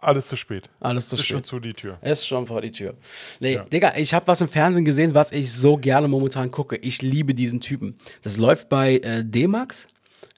alles 0.00 0.28
zu 0.28 0.36
spät. 0.36 0.70
Alles 0.80 1.08
zu 1.08 1.16
ist 1.16 1.24
schon 1.26 1.38
spät. 1.38 1.46
zu 1.46 1.58
die 1.60 1.74
Tür. 1.74 1.98
Ist 2.02 2.24
schon 2.26 2.46
vor 2.46 2.60
die 2.60 2.70
Tür. 2.70 2.94
Nee, 3.40 3.54
Ja. 3.54 3.64
Digga, 3.64 3.94
ich 3.96 4.14
habe 4.14 4.28
was 4.28 4.40
im 4.40 4.46
Fernsehen 4.48 4.84
gesehen, 4.84 5.12
was 5.12 5.32
ich 5.32 5.52
so 5.52 5.76
gerne 5.76 6.06
momentan 6.06 6.50
gucke. 6.52 6.76
Ich 6.76 7.02
liebe 7.02 7.34
diesen 7.34 7.60
Typen. 7.60 7.96
Das 8.22 8.36
läuft 8.36 8.68
bei 8.68 8.98
äh, 8.98 9.24
D-Max. 9.24 9.88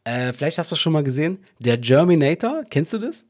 Äh, 0.05 0.33
vielleicht 0.33 0.57
hast 0.59 0.71
du 0.71 0.77
es 0.77 0.81
schon 0.81 0.95
mal 0.95 1.05
gesehen. 1.05 1.39
Der 1.59 1.77
Germinator, 1.77 2.65
kennst 2.71 2.95
du 2.95 2.99
das? 2.99 3.27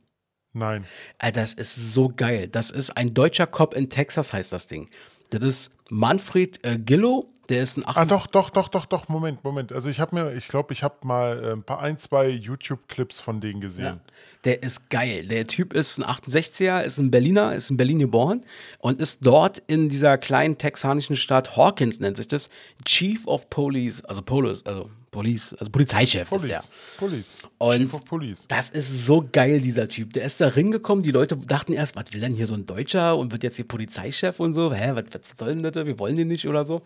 Nein. 0.52 0.84
Alter, 1.18 1.40
das 1.40 1.52
ist 1.54 1.92
so 1.92 2.08
geil. 2.14 2.46
Das 2.46 2.70
ist 2.70 2.96
ein 2.96 3.12
deutscher 3.12 3.48
Cop 3.48 3.74
in 3.74 3.90
Texas, 3.90 4.32
heißt 4.32 4.52
das 4.52 4.66
Ding. 4.68 4.88
Das 5.30 5.42
ist 5.42 5.70
Manfred 5.90 6.64
äh, 6.64 6.78
Gillow. 6.78 7.26
Der 7.50 7.62
ist 7.62 7.76
ein 7.76 7.82
Ah, 7.84 8.04
doch, 8.04 8.26
doch, 8.28 8.48
doch, 8.48 8.68
doch, 8.68 8.86
doch, 8.86 9.08
Moment, 9.08 9.42
Moment. 9.44 9.72
Also 9.72 9.90
ich 9.90 9.98
habe 10.00 10.14
mir, 10.14 10.34
ich 10.34 10.48
glaube, 10.48 10.72
ich 10.72 10.82
habe 10.82 10.94
mal 11.02 11.44
äh, 11.44 11.52
ein 11.52 11.62
paar, 11.64 11.80
ein, 11.80 11.98
zwei 11.98 12.28
YouTube-Clips 12.28 13.18
von 13.20 13.40
denen 13.40 13.60
gesehen. 13.60 13.84
Ja. 13.84 14.00
Der 14.44 14.62
ist 14.62 14.88
geil. 14.88 15.26
Der 15.26 15.46
Typ 15.46 15.74
ist 15.74 15.98
ein 15.98 16.04
68er, 16.04 16.80
ist 16.82 16.98
ein 16.98 17.10
Berliner, 17.10 17.54
ist 17.54 17.70
in 17.70 17.76
Berlin 17.76 17.98
geboren 17.98 18.42
und 18.78 19.00
ist 19.00 19.26
dort 19.26 19.62
in 19.66 19.88
dieser 19.88 20.16
kleinen 20.16 20.56
texanischen 20.58 21.16
Stadt 21.16 21.56
Hawkins, 21.56 21.98
nennt 22.00 22.16
sich 22.16 22.28
das, 22.28 22.48
Chief 22.84 23.26
of 23.26 23.50
Police, 23.50 24.04
also 24.04 24.22
Police, 24.22 24.64
also 24.64 24.88
Police, 25.10 25.54
also 25.58 25.72
Polizeichef 25.72 26.30
ist 26.30 26.44
der. 26.44 26.62
Police, 26.98 27.36
Police, 27.36 27.36
Und 27.58 27.78
Chief 27.78 27.94
of 27.94 28.04
Police. 28.04 28.46
das 28.48 28.70
ist 28.70 29.06
so 29.06 29.26
geil, 29.32 29.60
dieser 29.60 29.88
Typ. 29.88 30.12
Der 30.12 30.24
ist 30.24 30.40
da 30.40 30.46
ringekommen, 30.46 31.02
die 31.02 31.10
Leute 31.10 31.36
dachten 31.36 31.72
erst, 31.72 31.96
was 31.96 32.04
will 32.12 32.20
denn 32.20 32.34
hier 32.34 32.46
so 32.46 32.54
ein 32.54 32.64
Deutscher 32.64 33.16
und 33.16 33.32
wird 33.32 33.42
jetzt 33.42 33.56
hier 33.56 33.66
Polizeichef 33.66 34.38
und 34.38 34.52
so? 34.52 34.72
Hä, 34.72 34.92
was, 34.94 35.04
was 35.12 35.22
soll 35.36 35.56
denn 35.56 35.64
das? 35.64 35.84
Wir 35.84 35.98
wollen 35.98 36.14
den 36.14 36.28
nicht 36.28 36.46
oder 36.46 36.64
so. 36.64 36.82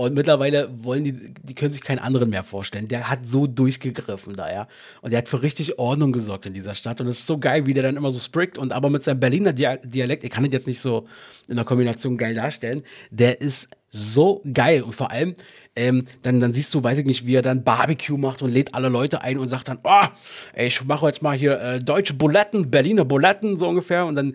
Und 0.00 0.14
mittlerweile 0.14 0.70
wollen 0.82 1.04
die, 1.04 1.12
die 1.42 1.54
können 1.54 1.72
sich 1.72 1.82
keinen 1.82 1.98
anderen 1.98 2.30
mehr 2.30 2.42
vorstellen. 2.42 2.88
Der 2.88 3.10
hat 3.10 3.28
so 3.28 3.46
durchgegriffen 3.46 4.34
da, 4.34 4.50
ja. 4.50 4.66
Und 5.02 5.10
der 5.10 5.18
hat 5.18 5.28
für 5.28 5.42
richtig 5.42 5.78
Ordnung 5.78 6.10
gesorgt 6.10 6.46
in 6.46 6.54
dieser 6.54 6.74
Stadt. 6.74 7.02
Und 7.02 7.06
es 7.08 7.18
ist 7.18 7.26
so 7.26 7.36
geil, 7.36 7.66
wie 7.66 7.74
der 7.74 7.82
dann 7.82 7.98
immer 7.98 8.10
so 8.10 8.18
spricht 8.18 8.56
und 8.56 8.72
aber 8.72 8.88
mit 8.88 9.04
seinem 9.04 9.20
Berliner 9.20 9.52
Dia 9.52 9.76
Dialekt, 9.76 10.24
ich 10.24 10.30
kann 10.30 10.42
das 10.42 10.54
jetzt 10.54 10.66
nicht 10.66 10.80
so 10.80 11.06
in 11.48 11.56
der 11.56 11.66
Kombination 11.66 12.16
geil 12.16 12.32
darstellen, 12.32 12.82
der 13.10 13.42
ist 13.42 13.68
so 13.90 14.40
geil. 14.50 14.84
Und 14.84 14.94
vor 14.94 15.10
allem, 15.10 15.34
ähm, 15.76 16.04
dann, 16.22 16.40
dann 16.40 16.54
siehst 16.54 16.72
du, 16.72 16.82
weiß 16.82 16.96
ich 16.96 17.04
nicht, 17.04 17.26
wie 17.26 17.34
er 17.34 17.42
dann 17.42 17.62
Barbecue 17.62 18.16
macht 18.16 18.40
und 18.40 18.50
lädt 18.50 18.74
alle 18.74 18.88
Leute 18.88 19.20
ein 19.20 19.36
und 19.36 19.48
sagt 19.48 19.68
dann, 19.68 19.80
oh, 19.84 20.06
ey, 20.54 20.68
ich 20.68 20.82
mache 20.82 21.08
jetzt 21.08 21.20
mal 21.20 21.36
hier 21.36 21.60
äh, 21.60 21.78
deutsche 21.78 22.14
Buletten, 22.14 22.70
Berliner 22.70 23.04
Buletten, 23.04 23.58
so 23.58 23.68
ungefähr. 23.68 24.06
Und 24.06 24.16
dann 24.16 24.34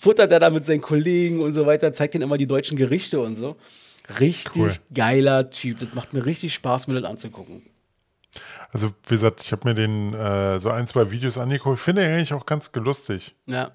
futtert 0.00 0.30
er 0.30 0.38
da 0.38 0.48
mit 0.50 0.64
seinen 0.64 0.80
Kollegen 0.80 1.40
und 1.40 1.54
so 1.54 1.66
weiter, 1.66 1.92
zeigt 1.92 2.14
ihnen 2.14 2.22
immer 2.22 2.38
die 2.38 2.46
deutschen 2.46 2.78
Gerichte 2.78 3.18
und 3.18 3.36
so. 3.36 3.56
Richtig 4.20 4.56
Cool. 4.56 4.72
geiler 4.94 5.48
Typ. 5.50 5.78
Das 5.80 5.94
macht 5.94 6.12
mir 6.12 6.24
richtig 6.24 6.54
Spaß, 6.54 6.86
mir 6.86 7.00
das 7.00 7.04
anzugucken. 7.04 7.62
Also, 8.70 8.88
wie 9.06 9.14
gesagt, 9.14 9.42
ich 9.42 9.52
habe 9.52 9.68
mir 9.68 9.74
den 9.74 10.14
äh, 10.14 10.58
so 10.58 10.70
ein, 10.70 10.86
zwei 10.86 11.10
Videos 11.10 11.36
angeguckt. 11.36 11.76
Ich 11.78 11.82
finde 11.82 12.04
ihn 12.04 12.12
eigentlich 12.14 12.32
auch 12.32 12.46
ganz 12.46 12.70
lustig. 12.74 13.34
Ja. 13.46 13.70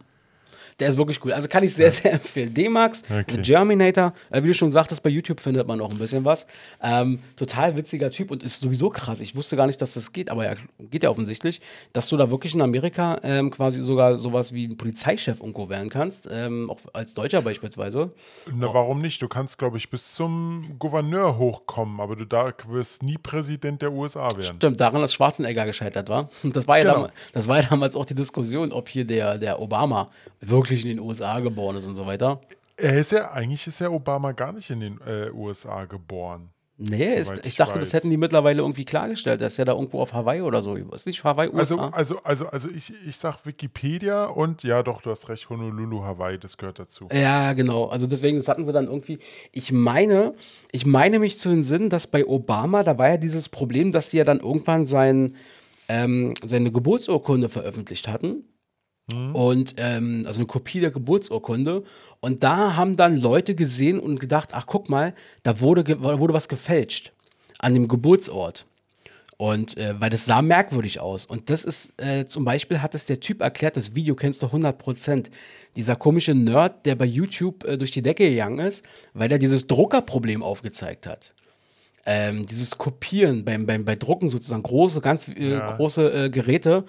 Der 0.79 0.89
ist 0.89 0.97
wirklich 0.97 1.23
cool. 1.25 1.33
Also 1.33 1.47
kann 1.47 1.63
ich 1.63 1.73
sehr, 1.73 1.91
sehr 1.91 2.13
empfehlen. 2.13 2.53
D-Max, 2.53 3.03
Okay. 3.09 3.23
The 3.35 3.41
Germinator, 3.41 4.13
äh, 4.29 4.43
wie 4.43 4.47
du 4.47 4.53
schon 4.53 4.69
sagtest, 4.69 5.01
bei 5.01 5.09
YouTube 5.09 5.39
findet 5.39 5.65
man 5.67 5.81
auch 5.81 5.89
ein 5.89 5.97
bisschen 5.97 6.23
was. 6.23 6.45
Ähm, 6.83 7.19
total 7.35 7.75
witziger 7.77 8.11
Typ 8.11 8.29
und 8.29 8.43
ist 8.43 8.61
sowieso 8.61 8.89
krass. 8.91 9.19
Ich 9.21 9.35
wusste 9.35 9.55
gar 9.55 9.65
nicht, 9.65 9.81
dass 9.81 9.93
das 9.95 10.11
geht, 10.13 10.29
aber 10.29 10.45
ja, 10.45 10.53
geht 10.91 11.01
ja 11.03 11.09
offensichtlich, 11.09 11.61
dass 11.93 12.09
du 12.09 12.17
da 12.17 12.29
wirklich 12.29 12.53
in 12.53 12.61
Amerika 12.61 13.19
ähm, 13.23 13.49
quasi 13.49 13.81
sogar 13.81 14.19
sowas 14.19 14.53
wie 14.53 14.67
ein 14.67 14.77
Polizeichef 14.77 15.39
irgendwo 15.39 15.67
werden 15.69 15.89
kannst, 15.89 16.27
ähm, 16.31 16.69
auch 16.69 16.77
als 16.93 17.13
Deutscher 17.15 17.41
beispielsweise. 17.41 18.11
Na, 18.53 18.71
warum 18.71 18.99
nicht? 19.01 19.19
Du 19.21 19.27
kannst, 19.27 19.57
glaube 19.57 19.77
ich, 19.77 19.89
bis 19.89 20.13
zum 20.13 20.75
Gouverneur 20.77 21.37
hochkommen, 21.39 21.99
aber 21.99 22.15
du 22.15 22.25
da 22.25 22.53
wirst 22.67 23.01
nie 23.01 23.17
Präsident 23.17 23.81
der 23.81 23.91
USA 23.91 24.29
werden. 24.37 24.57
Stimmt, 24.57 24.79
daran, 24.79 25.01
dass 25.01 25.13
Schwarzenegger 25.13 25.65
gescheitert 25.65 26.09
war. 26.09 26.29
Das 26.57 26.67
war 26.67 26.77
ja, 26.77 26.83
Genau. 26.83 26.93
damals, 26.95 27.13
das 27.33 27.47
war 27.47 27.61
ja 27.61 27.67
damals 27.69 27.95
auch 27.95 28.05
die 28.05 28.15
Diskussion, 28.15 28.71
ob 28.71 28.89
hier 28.89 29.05
der, 29.05 29.37
der 29.37 29.59
Obama 29.61 30.09
wirklich 30.41 30.66
in 30.71 30.88
den 30.88 30.99
USA 30.99 31.39
geboren 31.39 31.77
ist 31.77 31.86
und 31.86 31.95
so 31.95 32.06
weiter. 32.06 32.41
Er 32.77 32.97
ist 32.97 33.12
ja, 33.12 33.32
eigentlich 33.32 33.65
ist 33.65 33.80
ja 33.80 33.89
Obama 33.89 34.34
gar 34.34 34.53
nicht 34.53 34.69
in 34.69 34.80
den 34.80 34.99
äh, 35.01 35.32
USA 35.32 35.86
geboren. 35.86 36.49
Nee, 36.80 37.15
ist, 37.15 37.32
ich 37.39 37.45
ich 37.47 37.56
dachte, 37.56 37.80
das 37.80 37.88
weiß. 37.88 37.93
hätten 37.93 38.12
die 38.12 38.17
mittlerweile 38.17 38.62
irgendwie 38.62 38.86
klargestellt. 38.86 39.41
Das 39.41 39.53
ist 39.53 39.58
ja 39.58 39.65
da 39.65 39.73
irgendwo 39.73 39.99
auf 39.99 40.13
Hawaii 40.13 40.41
oder 40.41 40.62
so. 40.62 40.75
Ist 40.75 41.08
nicht 41.08 41.23
Hawaii, 41.23 41.49
USA? 41.49 41.89
Also, 41.89 42.19
also, 42.19 42.19
also, 42.23 42.47
also 42.49 42.69
ich, 42.69 42.93
ich 43.08 43.17
sag 43.17 43.47
Wikipedia 43.47 44.25
und 44.25 44.62
ja, 44.62 44.84
doch, 44.84 45.01
du 45.01 45.10
hast 45.10 45.27
recht, 45.27 45.49
Honolulu, 45.49 46.03
Hawaii, 46.03 46.38
das 46.38 46.56
gehört 46.56 46.77
dazu. 46.77 47.10
ja, 47.12 47.53
genau. 47.53 47.88
Also 47.88 48.06
deswegen, 48.06 48.38
das 48.38 48.47
hatten 48.47 48.63
sie 48.63 48.73
dann 48.73 48.86
irgendwie. 48.86 49.17
Ich 49.51 49.71
meine, 49.71 50.36
ich 50.71 50.86
meine 50.86 51.17
mich 51.17 51.39
zu 51.39 51.49
entsinnen, 51.49 51.89
dass 51.89 52.06
bei 52.06 52.27
Obama, 52.27 52.84
da 52.84 52.95
war 52.99 53.10
ja 53.10 53.17
dieses 53.17 53.49
Problem, 53.49 53.91
dass 53.91 54.12
die 54.12 54.17
ja 54.17 54.23
dann 54.23 54.39
irgendwann 54.39 54.86
sein, 54.86 55.36
ähm, 55.89 56.36
seine 56.45 56.71
Geburtsurkunde 56.71 57.49
veröffentlicht 57.49 58.08
hatten. 58.08 58.43
Und 59.33 59.75
ähm, 59.77 60.23
also 60.25 60.39
eine 60.39 60.47
Kopie 60.47 60.79
der 60.81 60.91
Geburtsurkunde. 60.91 61.83
Und 62.19 62.43
da 62.43 62.75
haben 62.75 62.97
dann 62.97 63.15
Leute 63.15 63.55
gesehen 63.55 63.99
und 63.99 64.19
gedacht, 64.19 64.49
ach 64.51 64.65
guck 64.65 64.89
mal, 64.89 65.13
da 65.43 65.61
wurde, 65.61 65.83
ge- 65.85 66.01
wurde 66.01 66.33
was 66.33 66.49
gefälscht 66.49 67.13
an 67.59 67.73
dem 67.73 67.87
Geburtsort. 67.87 68.65
Und 69.37 69.77
äh, 69.77 69.93
weil 69.99 70.09
das 70.09 70.25
sah 70.25 70.41
merkwürdig 70.41 70.99
aus. 70.99 71.25
Und 71.25 71.49
das 71.49 71.63
ist, 71.63 71.93
äh, 72.01 72.25
zum 72.25 72.43
Beispiel 72.43 72.81
hat 72.81 72.95
es 72.95 73.05
der 73.05 73.19
Typ 73.19 73.41
erklärt, 73.41 73.77
das 73.77 73.93
Video 73.95 74.15
kennst 74.15 74.41
du 74.41 74.47
100%. 74.47 75.27
Dieser 75.75 75.95
komische 75.95 76.33
Nerd, 76.33 76.85
der 76.87 76.95
bei 76.95 77.05
YouTube 77.05 77.63
äh, 77.63 77.77
durch 77.77 77.91
die 77.91 78.01
Decke 78.01 78.27
gegangen 78.29 78.59
ist, 78.59 78.83
weil 79.13 79.31
er 79.31 79.37
dieses 79.37 79.67
Druckerproblem 79.67 80.41
aufgezeigt 80.43 81.05
hat. 81.07 81.33
Ähm, 82.05 82.45
dieses 82.45 82.77
Kopieren 82.77 83.45
beim, 83.45 83.65
beim, 83.65 83.85
bei 83.85 83.95
Drucken 83.95 84.29
sozusagen, 84.29 84.63
große, 84.63 85.01
ganz 85.01 85.27
äh, 85.27 85.51
Ja. 85.57 85.75
große 85.75 86.25
äh, 86.25 86.29
Geräte, 86.29 86.85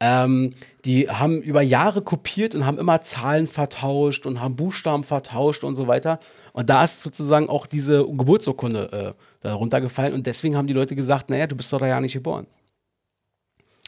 ähm, 0.00 0.54
die 0.86 1.10
haben 1.10 1.42
über 1.42 1.60
Jahre 1.62 2.00
kopiert 2.02 2.54
und 2.54 2.64
haben 2.64 2.78
immer 2.78 3.02
Zahlen 3.02 3.46
vertauscht 3.46 4.24
und 4.26 4.40
haben 4.40 4.56
Buchstaben 4.56 5.04
vertauscht 5.04 5.62
und 5.62 5.74
so 5.74 5.86
weiter. 5.86 6.18
Und 6.52 6.70
da 6.70 6.82
ist 6.84 7.02
sozusagen 7.02 7.48
auch 7.48 7.66
diese 7.66 7.98
Geburtsurkunde 8.06 9.14
äh, 9.16 9.22
darunter 9.40 9.80
gefallen. 9.80 10.14
Und 10.14 10.26
deswegen 10.26 10.56
haben 10.56 10.66
die 10.66 10.72
Leute 10.72 10.96
gesagt, 10.96 11.28
naja, 11.30 11.46
du 11.46 11.54
bist 11.56 11.72
doch 11.72 11.78
da 11.78 11.86
ja 11.86 12.00
nicht 12.00 12.14
geboren. 12.14 12.46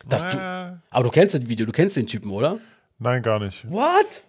Das 0.06 0.22
du, 0.28 0.80
aber 0.90 1.04
du 1.04 1.10
kennst 1.10 1.34
das 1.34 1.48
Video, 1.48 1.64
du 1.64 1.72
kennst 1.72 1.96
den 1.96 2.06
Typen, 2.06 2.30
oder? 2.30 2.58
nein, 2.98 3.22
gar 3.22 3.38
nicht. 3.38 3.68
What? 3.70 4.22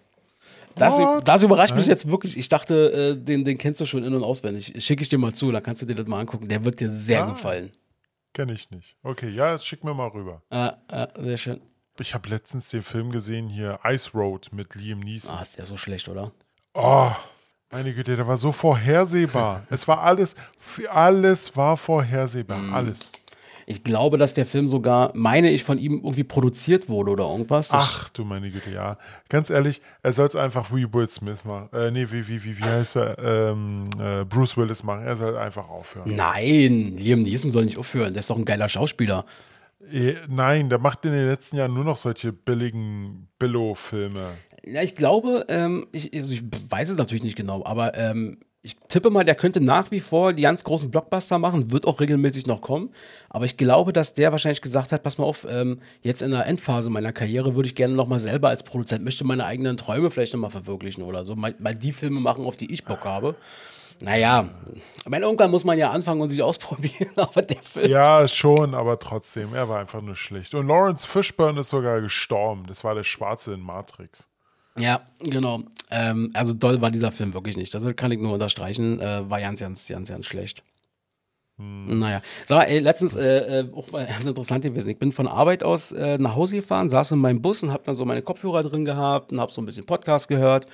Das, 0.76 0.98
What? 0.98 1.26
das 1.28 1.42
überrascht 1.44 1.74
mich 1.74 1.82
Nein. 1.86 1.90
jetzt 1.90 2.10
wirklich. 2.10 2.36
Ich 2.36 2.48
dachte, 2.48 3.14
äh, 3.14 3.16
den, 3.24 3.44
den 3.44 3.58
kennst 3.58 3.80
du 3.80 3.86
schon 3.86 4.02
in- 4.02 4.14
und 4.14 4.24
auswendig. 4.24 4.72
Schicke 4.84 5.02
ich 5.02 5.08
dir 5.08 5.18
mal 5.18 5.32
zu, 5.32 5.52
dann 5.52 5.62
kannst 5.62 5.82
du 5.82 5.86
dir 5.86 5.94
das 5.94 6.06
mal 6.06 6.18
angucken. 6.18 6.48
Der 6.48 6.64
wird 6.64 6.80
dir 6.80 6.90
sehr 6.90 7.24
Ah. 7.24 7.30
gefallen. 7.30 7.70
Kenne 8.32 8.52
ich 8.54 8.68
nicht. 8.72 8.96
Okay, 9.04 9.30
ja, 9.30 9.56
schick 9.60 9.84
mir 9.84 9.94
mal 9.94 10.08
rüber. 10.08 10.42
Äh, 10.50 10.70
äh, 10.88 11.06
sehr 11.22 11.36
schön. 11.36 11.60
Ich 12.00 12.12
habe 12.14 12.28
letztens 12.28 12.68
den 12.68 12.82
Film 12.82 13.10
gesehen 13.12 13.48
hier, 13.48 13.78
Ice 13.84 14.10
Road 14.14 14.48
mit 14.52 14.74
Liam 14.74 15.00
Neeson. 15.00 15.36
Ah, 15.36 15.42
ist 15.42 15.58
der 15.58 15.64
so 15.66 15.76
schlecht, 15.76 16.08
oder? 16.08 16.32
Oh, 16.74 17.10
meine 17.70 17.94
Güte, 17.94 18.16
der 18.16 18.26
war 18.26 18.36
so 18.36 18.50
vorhersehbar. 18.50 19.62
es 19.70 19.86
war 19.86 20.00
alles, 20.02 20.34
alles 20.90 21.56
war 21.56 21.76
vorhersehbar, 21.76 22.58
Mhm. 22.58 22.74
alles. 22.74 23.12
Ich 23.66 23.82
glaube, 23.82 24.18
dass 24.18 24.34
der 24.34 24.44
Film 24.44 24.68
sogar, 24.68 25.10
meine 25.14 25.50
ich, 25.50 25.64
von 25.64 25.78
ihm 25.78 25.94
irgendwie 25.94 26.24
produziert 26.24 26.88
wurde 26.90 27.12
oder 27.12 27.24
irgendwas. 27.30 27.68
Das- 27.68 27.80
Ach 27.82 28.08
du 28.10 28.22
meine 28.24 28.50
Güte, 28.50 28.70
ja. 28.70 28.98
Ganz 29.30 29.48
ehrlich, 29.48 29.80
er 30.02 30.12
soll 30.12 30.26
es 30.26 30.36
einfach 30.36 30.70
wie 30.74 30.92
Will 30.92 31.08
Smith 31.08 31.44
machen. 31.44 31.70
Äh, 31.72 31.90
nee, 31.90 32.06
wie, 32.10 32.28
wie, 32.28 32.44
wie, 32.44 32.58
wie 32.58 32.62
heißt 32.64 32.96
er? 32.96 33.18
Ähm, 33.18 33.88
äh, 33.98 34.24
Bruce 34.26 34.58
Willis 34.58 34.82
machen. 34.82 35.06
Er 35.06 35.16
soll 35.16 35.38
einfach 35.38 35.68
aufhören. 35.70 36.14
Nein, 36.14 36.98
Liam 36.98 37.22
Neeson 37.22 37.52
soll 37.52 37.64
nicht 37.64 37.78
aufhören. 37.78 38.12
Der 38.12 38.20
ist 38.20 38.28
doch 38.28 38.36
ein 38.36 38.44
geiler 38.44 38.68
Schauspieler. 38.68 39.24
Eh, 39.92 40.16
Nein, 40.28 40.68
der 40.68 40.78
macht 40.78 41.04
in 41.04 41.12
den 41.12 41.28
letzten 41.28 41.56
Jahren 41.56 41.74
nur 41.74 41.84
noch 41.84 41.96
solche 41.96 42.32
billigen 42.32 43.28
Billo-Filme. 43.38 44.30
Ja, 44.64 44.82
ich 44.82 44.96
glaube, 44.96 45.44
ähm, 45.48 45.86
ich, 45.92 46.14
also 46.14 46.32
ich 46.32 46.42
weiß 46.68 46.90
es 46.90 46.96
natürlich 46.96 47.24
nicht 47.24 47.36
genau, 47.36 47.64
aber 47.64 47.96
ähm, 47.96 48.38
ich 48.64 48.76
tippe 48.88 49.10
mal, 49.10 49.24
der 49.24 49.34
könnte 49.34 49.60
nach 49.60 49.90
wie 49.90 50.00
vor 50.00 50.32
die 50.32 50.42
ganz 50.42 50.64
großen 50.64 50.90
Blockbuster 50.90 51.38
machen, 51.38 51.70
wird 51.70 51.86
auch 51.86 52.00
regelmäßig 52.00 52.46
noch 52.46 52.62
kommen. 52.62 52.90
Aber 53.28 53.44
ich 53.44 53.58
glaube, 53.58 53.92
dass 53.92 54.14
der 54.14 54.32
wahrscheinlich 54.32 54.62
gesagt 54.62 54.90
hat: 54.90 55.02
Pass 55.02 55.18
mal 55.18 55.26
auf, 55.26 55.46
ähm, 55.48 55.80
jetzt 56.00 56.22
in 56.22 56.30
der 56.30 56.46
Endphase 56.46 56.88
meiner 56.88 57.12
Karriere 57.12 57.54
würde 57.56 57.68
ich 57.68 57.74
gerne 57.74 57.94
noch 57.94 58.08
mal 58.08 58.20
selber 58.20 58.48
als 58.48 58.62
Produzent, 58.62 59.04
möchte 59.04 59.24
meine 59.24 59.44
eigenen 59.44 59.76
Träume 59.76 60.10
vielleicht 60.10 60.32
noch 60.32 60.40
mal 60.40 60.48
verwirklichen 60.48 61.04
oder 61.04 61.26
so, 61.26 61.36
mal, 61.36 61.54
mal 61.58 61.74
die 61.74 61.92
Filme 61.92 62.20
machen, 62.20 62.46
auf 62.46 62.56
die 62.56 62.72
ich 62.72 62.84
Bock 62.84 63.04
habe. 63.04 63.34
Naja, 64.00 64.48
ich 64.96 65.08
meine, 65.08 65.24
irgendwann 65.24 65.50
muss 65.50 65.64
man 65.64 65.78
ja 65.78 65.90
anfangen 65.90 66.20
und 66.20 66.30
sich 66.30 66.42
ausprobieren, 66.42 67.10
aber 67.16 67.42
der 67.42 67.62
Film. 67.62 67.90
Ja, 67.90 68.26
schon, 68.28 68.74
aber 68.74 68.98
trotzdem, 68.98 69.54
er 69.54 69.68
war 69.68 69.80
einfach 69.80 70.02
nur 70.02 70.16
schlecht. 70.16 70.54
Und 70.54 70.66
Lawrence 70.66 71.06
Fishburne 71.06 71.60
ist 71.60 71.70
sogar 71.70 72.00
gestorben. 72.00 72.64
Das 72.66 72.84
war 72.84 72.94
der 72.94 73.04
Schwarze 73.04 73.54
in 73.54 73.60
Matrix. 73.60 74.28
Ja, 74.76 75.02
genau. 75.20 75.62
Ähm, 75.90 76.30
also 76.34 76.52
doll 76.52 76.80
war 76.80 76.90
dieser 76.90 77.12
Film 77.12 77.32
wirklich 77.32 77.56
nicht. 77.56 77.72
Das 77.74 77.84
kann 77.96 78.10
ich 78.10 78.18
nur 78.18 78.32
unterstreichen. 78.32 79.00
Äh, 79.00 79.30
war 79.30 79.40
ganz, 79.40 79.60
ganz, 79.60 79.86
ganz, 79.86 80.08
ganz 80.08 80.26
schlecht. 80.26 80.64
Naja. 81.56 82.20
So, 82.48 82.56
ey, 82.56 82.80
letztens 82.80 83.14
äh, 83.14 83.60
äh, 83.60 83.72
auch 83.72 83.92
mal 83.92 84.06
ganz 84.06 84.26
interessant 84.26 84.64
gewesen. 84.64 84.88
Ich 84.88 84.98
bin 84.98 85.12
von 85.12 85.28
Arbeit 85.28 85.62
aus 85.62 85.92
äh, 85.92 86.18
nach 86.18 86.34
Hause 86.34 86.56
gefahren, 86.56 86.88
saß 86.88 87.12
in 87.12 87.20
meinem 87.20 87.40
Bus 87.40 87.62
und 87.62 87.70
habe 87.70 87.84
dann 87.86 87.94
so 87.94 88.04
meine 88.04 88.22
Kopfhörer 88.22 88.64
drin 88.64 88.84
gehabt 88.84 89.32
und 89.32 89.40
habe 89.40 89.52
so 89.52 89.62
ein 89.62 89.66
bisschen 89.66 89.86
Podcast 89.86 90.26
gehört. 90.26 90.66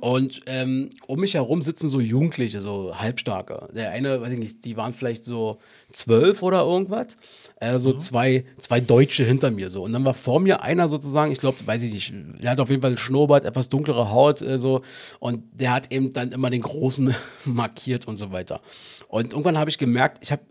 Und 0.00 0.40
ähm, 0.46 0.90
um 1.06 1.20
mich 1.20 1.34
herum 1.34 1.62
sitzen 1.62 1.88
so 1.88 2.00
Jugendliche, 2.00 2.60
so 2.60 2.98
Halbstarke. 2.98 3.68
Der 3.74 3.90
eine, 3.90 4.20
weiß 4.20 4.32
ich 4.32 4.38
nicht, 4.38 4.64
die 4.64 4.76
waren 4.76 4.92
vielleicht 4.92 5.24
so 5.24 5.58
zwölf 5.92 6.42
oder 6.42 6.62
irgendwas. 6.62 7.16
Äh, 7.60 7.78
so 7.78 7.92
zwei, 7.92 8.44
zwei 8.58 8.80
Deutsche 8.80 9.24
hinter 9.24 9.50
mir 9.50 9.70
so. 9.70 9.84
Und 9.84 9.92
dann 9.92 10.04
war 10.04 10.14
vor 10.14 10.40
mir 10.40 10.62
einer 10.62 10.88
sozusagen, 10.88 11.32
ich 11.32 11.38
glaube, 11.38 11.58
weiß 11.64 11.82
ich 11.82 11.92
nicht, 11.92 12.12
der 12.42 12.52
hat 12.52 12.60
auf 12.60 12.70
jeden 12.70 12.82
Fall 12.82 12.90
einen 12.90 12.98
Schnurrbart, 12.98 13.44
etwas 13.44 13.68
dunklere 13.68 14.10
Haut, 14.10 14.42
äh, 14.42 14.58
so. 14.58 14.82
Und 15.20 15.44
der 15.52 15.72
hat 15.72 15.92
eben 15.92 16.12
dann 16.12 16.32
immer 16.32 16.50
den 16.50 16.62
Großen 16.62 17.14
markiert 17.44 18.06
und 18.06 18.16
so 18.16 18.32
weiter. 18.32 18.60
Und 19.08 19.32
irgendwann 19.32 19.58
habe 19.58 19.70
ich 19.70 19.78
gemerkt, 19.78 20.18
ich 20.22 20.32
habe, 20.32 20.42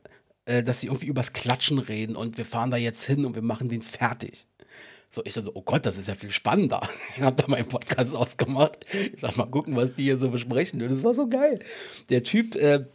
äh, 0.46 0.64
dass 0.64 0.82
sie 0.82 0.88
irgendwie 0.88 1.08
übers 1.08 1.34
Klatschen 1.34 1.80
reden 1.80 2.16
und 2.16 2.38
wir 2.38 2.46
fahren 2.46 2.72
da 2.72 2.78
jetzt 2.78 3.04
hin 3.06 3.26
und 3.26 3.36
wir 3.36 3.42
machen 3.42 3.70
den 3.70 3.82
fertig. 3.82 4.48
So, 5.10 5.22
ich 5.26 5.34
dann 5.34 5.46
so, 5.46 5.52
oh 5.54 5.62
Gott, 5.62 5.86
das 5.86 5.98
ist 5.98 6.08
ja 6.08 6.16
viel 6.16 6.32
spannender. 6.32 6.82
Ich 7.16 7.22
habe 7.24 7.36
da 7.42 7.48
meinen 7.48 7.68
Podcast 7.68 8.16
ausgemacht. 8.16 8.86
Ich 9.14 9.22
sag 9.22 9.38
mal 9.38 9.46
gucken, 9.46 9.76
was 9.76 9.94
die 9.94 10.04
hier 10.04 10.18
so 10.18 10.30
besprechen. 10.30 10.82
Und 10.82 10.92
das 10.92 11.04
war 11.04 11.16
so 11.16 11.28
geil. 11.28 11.60
Der 12.10 12.24
Typ, 12.24 12.56
äh, 12.56 12.86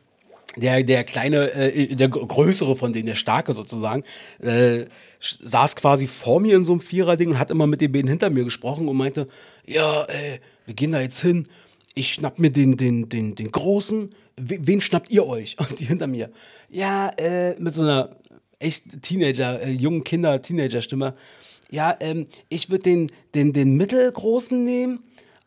der, 0.57 0.83
der 0.83 1.05
kleine, 1.05 1.51
äh, 1.53 1.95
der 1.97 2.09
gr- 2.09 2.27
größere 2.27 2.77
von 2.77 2.93
denen, 2.93 3.07
der 3.07 3.15
starke 3.15 3.55
sozusagen, 3.55 4.05
äh, 4.41 4.85
saß 5.21 5.77
quasi 5.77 6.07
vor 6.07 6.41
mir 6.41 6.57
in 6.57 6.65
so 6.65 6.73
einem 6.73 6.81
Vierer-Ding 6.81 7.31
und 7.31 7.39
hat 7.39 7.51
immer 7.51 7.67
mit 7.67 7.81
den 7.81 7.91
beiden 7.91 8.09
hinter 8.09 8.29
mir 8.31 8.45
gesprochen 8.45 8.89
und 8.89 8.97
meinte, 8.97 9.29
ja, 9.67 10.05
äh, 10.05 10.39
wir 10.67 10.75
gehen 10.75 10.93
da 10.93 11.01
jetzt 11.01 11.21
hin, 11.23 11.49
ich 11.95 12.13
schnapp 12.13 12.39
mir 12.39 12.51
den, 12.51 12.77
den, 12.77 13.09
den, 13.09 13.35
den 13.35 13.51
Großen, 13.51 14.11
We 14.39 14.59
wen 14.63 14.81
schnappt 14.81 15.11
ihr 15.11 15.27
euch? 15.27 15.57
Und 15.71 15.79
die 15.79 15.85
hinter 15.85 16.07
mir, 16.07 16.31
ja, 16.71 17.11
äh, 17.19 17.55
mit 17.59 17.75
so 17.75 17.83
einer 17.83 18.17
echt 18.59 19.03
Teenager, 19.03 19.61
äh, 19.61 19.71
jungen 19.71 20.05
Kinder, 20.05 20.41
Teenager-Stimme, 20.41 21.15
ja, 21.73 21.97
ähm, 22.01 22.27
ich 22.51 22.71
würde 22.71 22.85
den, 22.85 23.11
den, 23.35 23.53
den 23.53 23.77
Mittelgroßen 23.77 24.63
nehmen, 24.63 25.01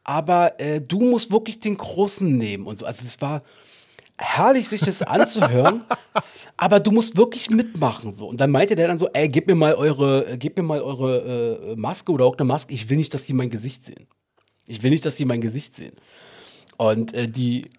aber 0.04 0.60
äh, 0.60 0.82
du 0.82 1.00
musst 1.00 1.32
wirklich 1.32 1.60
den 1.60 1.78
Großen 1.78 2.36
nehmen 2.36 2.66
und 2.66 2.80
so. 2.80 2.86
Also 2.86 3.06
es 3.06 3.22
war 3.22 3.44
herrlich, 4.18 4.68
sich 4.68 4.82
das 4.82 5.04
anzuhören, 5.04 5.82
aber 6.58 6.80
du 6.80 6.92
musst 6.92 7.16
wirklich 7.16 7.52
mitmachen 7.52 8.18
so. 8.18 8.28
Und 8.28 8.42
dann 8.42 8.50
meinte 8.50 8.76
der 8.76 8.88
dann 8.88 8.98
so, 8.98 9.08
ey, 9.14 9.30
gib 9.30 9.46
mir 9.46 9.56
mal 9.56 9.76
eure, 9.76 10.26
äh, 10.26 10.52
mir 10.56 10.64
mal 10.64 10.82
eure 10.82 11.74
äh, 11.74 11.76
Maske 11.76 12.12
oder 12.12 12.26
auch 12.26 12.38
eine 12.38 12.46
Maske. 12.46 12.74
Ich 12.74 12.90
will 12.90 12.98
nicht, 12.98 13.14
dass 13.14 13.26
die 13.26 13.34
mein 13.34 13.52
Gesicht 13.52 13.86
sehen. 13.86 14.08
Ich 14.66 14.82
will 14.82 14.90
nicht, 14.90 15.06
dass 15.06 15.18
die 15.18 15.26
mein 15.26 15.42
Gesicht 15.42 15.76
sehen. 15.76 15.94
Und 16.78 17.14
äh, 17.14 17.28
die, 17.28 17.70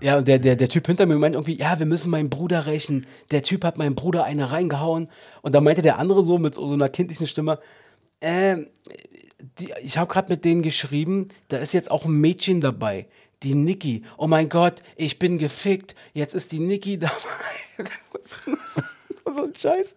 ja, 0.00 0.18
und 0.18 0.26
der, 0.26 0.40
der, 0.40 0.56
der 0.56 0.68
Typ 0.68 0.88
hinter 0.88 1.06
mir 1.06 1.16
meint 1.16 1.36
irgendwie, 1.36 1.54
ja, 1.54 1.78
wir 1.78 1.86
müssen 1.86 2.10
meinen 2.10 2.30
Bruder 2.30 2.66
rächen. 2.66 3.06
Der 3.30 3.44
Typ 3.44 3.64
hat 3.64 3.78
meinem 3.78 3.94
Bruder 3.94 4.24
eine 4.24 4.50
reingehauen. 4.50 5.08
Und 5.42 5.54
dann 5.54 5.62
meinte 5.62 5.82
der 5.82 5.98
andere 5.98 6.24
so 6.24 6.38
mit 6.38 6.56
so 6.56 6.72
einer 6.72 6.88
kindlichen 6.88 7.28
Stimme, 7.28 7.60
ähm, 8.22 8.68
die, 9.58 9.72
ich 9.82 9.98
habe 9.98 10.12
gerade 10.12 10.32
mit 10.32 10.44
denen 10.44 10.62
geschrieben, 10.62 11.28
da 11.48 11.58
ist 11.58 11.74
jetzt 11.74 11.90
auch 11.90 12.04
ein 12.04 12.12
Mädchen 12.12 12.60
dabei. 12.60 13.06
Die 13.42 13.54
Niki. 13.54 14.04
Oh 14.16 14.28
mein 14.28 14.48
Gott, 14.48 14.82
ich 14.96 15.18
bin 15.18 15.36
gefickt. 15.36 15.96
Jetzt 16.14 16.34
ist 16.34 16.52
die 16.52 16.60
Niki 16.60 16.98
dabei. 16.98 17.16
so 19.36 19.44
ein 19.44 19.54
Scheiß. 19.54 19.94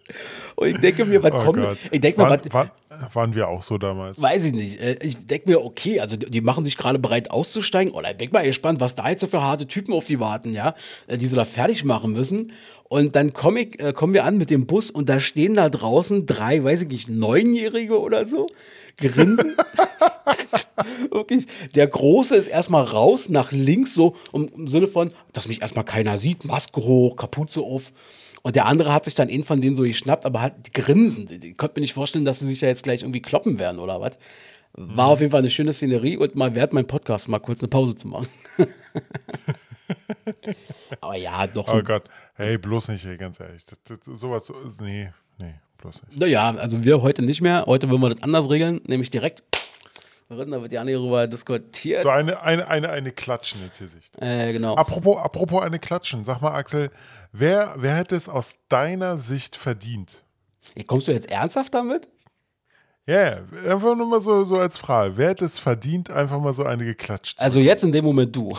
Und 0.55 0.67
ich 0.67 0.77
denke 0.77 1.05
mir, 1.05 1.21
was 1.23 1.31
Oh 1.33 1.39
kommt. 1.43 1.61
Gott. 1.61 1.77
Ich 1.91 2.01
denke 2.01 2.21
mir, 2.21 2.29
was, 2.29 2.53
waren, 2.53 2.69
waren 3.13 3.35
wir 3.35 3.47
auch 3.47 3.61
so 3.61 3.77
damals? 3.77 4.21
Weiß 4.21 4.45
ich 4.45 4.53
nicht. 4.53 4.79
Äh, 4.81 4.97
Ich 5.01 5.25
denke 5.25 5.49
mir, 5.49 5.63
okay, 5.63 5.99
also 5.99 6.15
die 6.17 6.29
die 6.29 6.41
machen 6.41 6.65
sich 6.65 6.77
gerade 6.77 6.99
bereit 6.99 7.31
auszusteigen. 7.31 7.93
Oh, 7.93 8.01
da 8.01 8.11
bin 8.13 8.27
ich 8.27 8.31
mal 8.33 8.45
gespannt, 8.45 8.79
was 8.79 8.95
da 8.95 9.09
jetzt 9.09 9.21
so 9.21 9.27
für 9.27 9.41
harte 9.41 9.67
Typen 9.67 9.93
auf 9.93 10.05
die 10.07 10.19
warten, 10.19 10.53
ja, 10.53 10.75
äh, 11.07 11.17
die 11.17 11.27
so 11.27 11.35
da 11.35 11.45
fertig 11.45 11.83
machen 11.83 12.13
müssen. 12.13 12.51
Und 12.87 13.15
dann 13.15 13.33
komm 13.33 13.57
ich, 13.57 13.79
äh, 13.79 13.93
kommen 13.93 14.13
wir 14.13 14.25
an 14.25 14.37
mit 14.37 14.49
dem 14.51 14.67
Bus 14.67 14.91
und 14.91 15.09
da 15.09 15.19
stehen 15.19 15.55
da 15.55 15.69
draußen 15.69 16.27
drei, 16.27 16.63
weiß 16.63 16.83
ich 16.83 16.87
nicht, 16.87 17.09
Neunjährige 17.09 17.99
oder 17.99 18.25
so, 18.25 18.45
grinsen. 18.97 19.55
Wirklich, 21.09 21.47
der 21.73 21.87
Große 21.87 22.35
ist 22.35 22.47
erstmal 22.47 22.83
raus 22.83 23.29
nach 23.29 23.51
links, 23.51 23.95
so 23.95 24.15
im, 24.33 24.47
im 24.55 24.67
Sinne 24.67 24.87
von, 24.87 25.11
dass 25.33 25.47
mich 25.47 25.61
erstmal 25.61 25.85
keiner 25.85 26.17
sieht, 26.17 26.45
Maske 26.45 26.81
hoch, 26.81 27.15
Kapuze 27.15 27.61
auf. 27.61 27.91
Und 28.45 28.55
der 28.55 28.67
andere 28.67 28.93
hat 28.93 29.05
sich 29.05 29.15
dann 29.15 29.27
einen 29.27 29.43
von 29.43 29.59
denen 29.59 29.75
so 29.75 29.81
geschnappt, 29.81 30.23
aber 30.23 30.39
hat 30.39 30.67
die 30.67 30.71
grinsen. 30.71 31.27
Ich 31.41 31.57
konnte 31.57 31.79
mir 31.79 31.81
nicht 31.81 31.95
vorstellen, 31.95 32.25
dass 32.25 32.41
sie 32.41 32.47
sich 32.47 32.61
ja 32.61 32.67
jetzt 32.67 32.83
gleich 32.83 33.01
irgendwie 33.01 33.19
kloppen 33.23 33.57
werden 33.57 33.79
oder 33.79 33.99
was. 33.99 34.19
War 34.73 35.07
auf 35.07 35.19
jeden 35.19 35.31
Fall 35.31 35.39
eine 35.39 35.49
schöne 35.49 35.73
Szenerie 35.73 36.15
und 36.17 36.35
mal 36.35 36.53
wert, 36.53 36.71
mein 36.71 36.85
Podcast 36.85 37.27
mal 37.27 37.39
kurz 37.39 37.61
eine 37.61 37.69
Pause 37.69 37.95
zu 37.95 38.07
machen. 38.07 38.27
aber 41.01 41.15
ja, 41.15 41.47
doch 41.47 41.67
so. 41.67 41.77
Oh 41.77 41.81
Gott. 41.81 42.03
Hey, 42.35 42.59
bloß 42.59 42.89
nicht, 42.89 43.03
ey, 43.05 43.17
ganz 43.17 43.39
ehrlich. 43.39 43.65
Das, 43.65 43.79
das, 43.83 44.19
sowas, 44.19 44.45
so- 44.45 44.53
nee, 44.79 45.09
nee, 45.39 45.55
bloß 45.79 46.03
nicht. 46.03 46.19
Naja, 46.19 46.51
also 46.51 46.83
wir 46.83 47.01
heute 47.01 47.23
nicht 47.23 47.41
mehr. 47.41 47.63
Heute 47.65 47.89
wollen 47.89 48.01
wir 48.01 48.09
das 48.09 48.21
anders 48.21 48.47
regeln, 48.51 48.79
nämlich 48.85 49.09
direkt. 49.09 49.41
Da 50.27 50.37
wird 50.37 50.71
ja 50.71 50.83
nicht 50.83 50.95
darüber 50.95 51.27
diskutiert. 51.27 52.01
So 52.01 52.09
eine, 52.09 52.41
eine, 52.41 52.67
eine, 52.67 52.89
eine 52.89 53.11
Klatschen 53.11 53.63
ins 53.63 53.77
Gesicht. 53.77 54.19
Äh, 54.19 54.53
genau. 54.53 54.75
Apropos, 54.75 55.17
apropos 55.17 55.61
eine 55.61 55.77
Klatschen. 55.77 56.23
Sag 56.23 56.41
mal, 56.41 56.53
Axel, 56.53 56.89
wer, 57.31 57.75
wer 57.77 57.95
hätte 57.95 58.15
es 58.15 58.27
aus 58.27 58.57
deiner 58.67 59.17
Sicht 59.17 59.55
verdient? 59.55 60.23
Kommst 60.87 61.07
du 61.07 61.11
jetzt 61.11 61.29
ernsthaft 61.29 61.75
damit? 61.75 62.09
Ja, 63.07 63.15
yeah, 63.15 63.71
einfach 63.71 63.95
nur 63.95 64.07
mal 64.07 64.19
so, 64.19 64.43
so 64.45 64.57
als 64.57 64.79
Frage. 64.79 65.15
Wer 65.15 65.29
hätte 65.29 65.45
es 65.45 65.59
verdient, 65.59 66.09
einfach 66.09 66.39
mal 66.39 66.53
so 66.53 66.63
eine 66.63 66.83
geklatscht 66.83 67.37
zu 67.37 67.45
Also 67.45 67.59
jetzt 67.59 67.83
in 67.83 67.91
dem 67.91 68.03
Moment 68.03 68.35
du. 68.35 68.49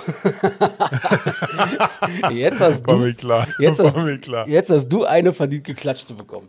jetzt 2.31 2.61
hast 2.61 2.87
War 2.87 2.95
du, 2.95 3.01
mir 3.01 3.15
klar. 3.15 3.49
Jetzt 3.59 3.81
War 3.81 3.87
hast, 3.87 3.97
mir 3.97 4.19
klar. 4.21 4.47
jetzt 4.47 4.71
hast 4.71 4.89
du 4.89 5.05
eine 5.05 5.33
verdient 5.33 5.65
geklatscht 5.65 6.07
zu 6.07 6.15
bekommen. 6.15 6.47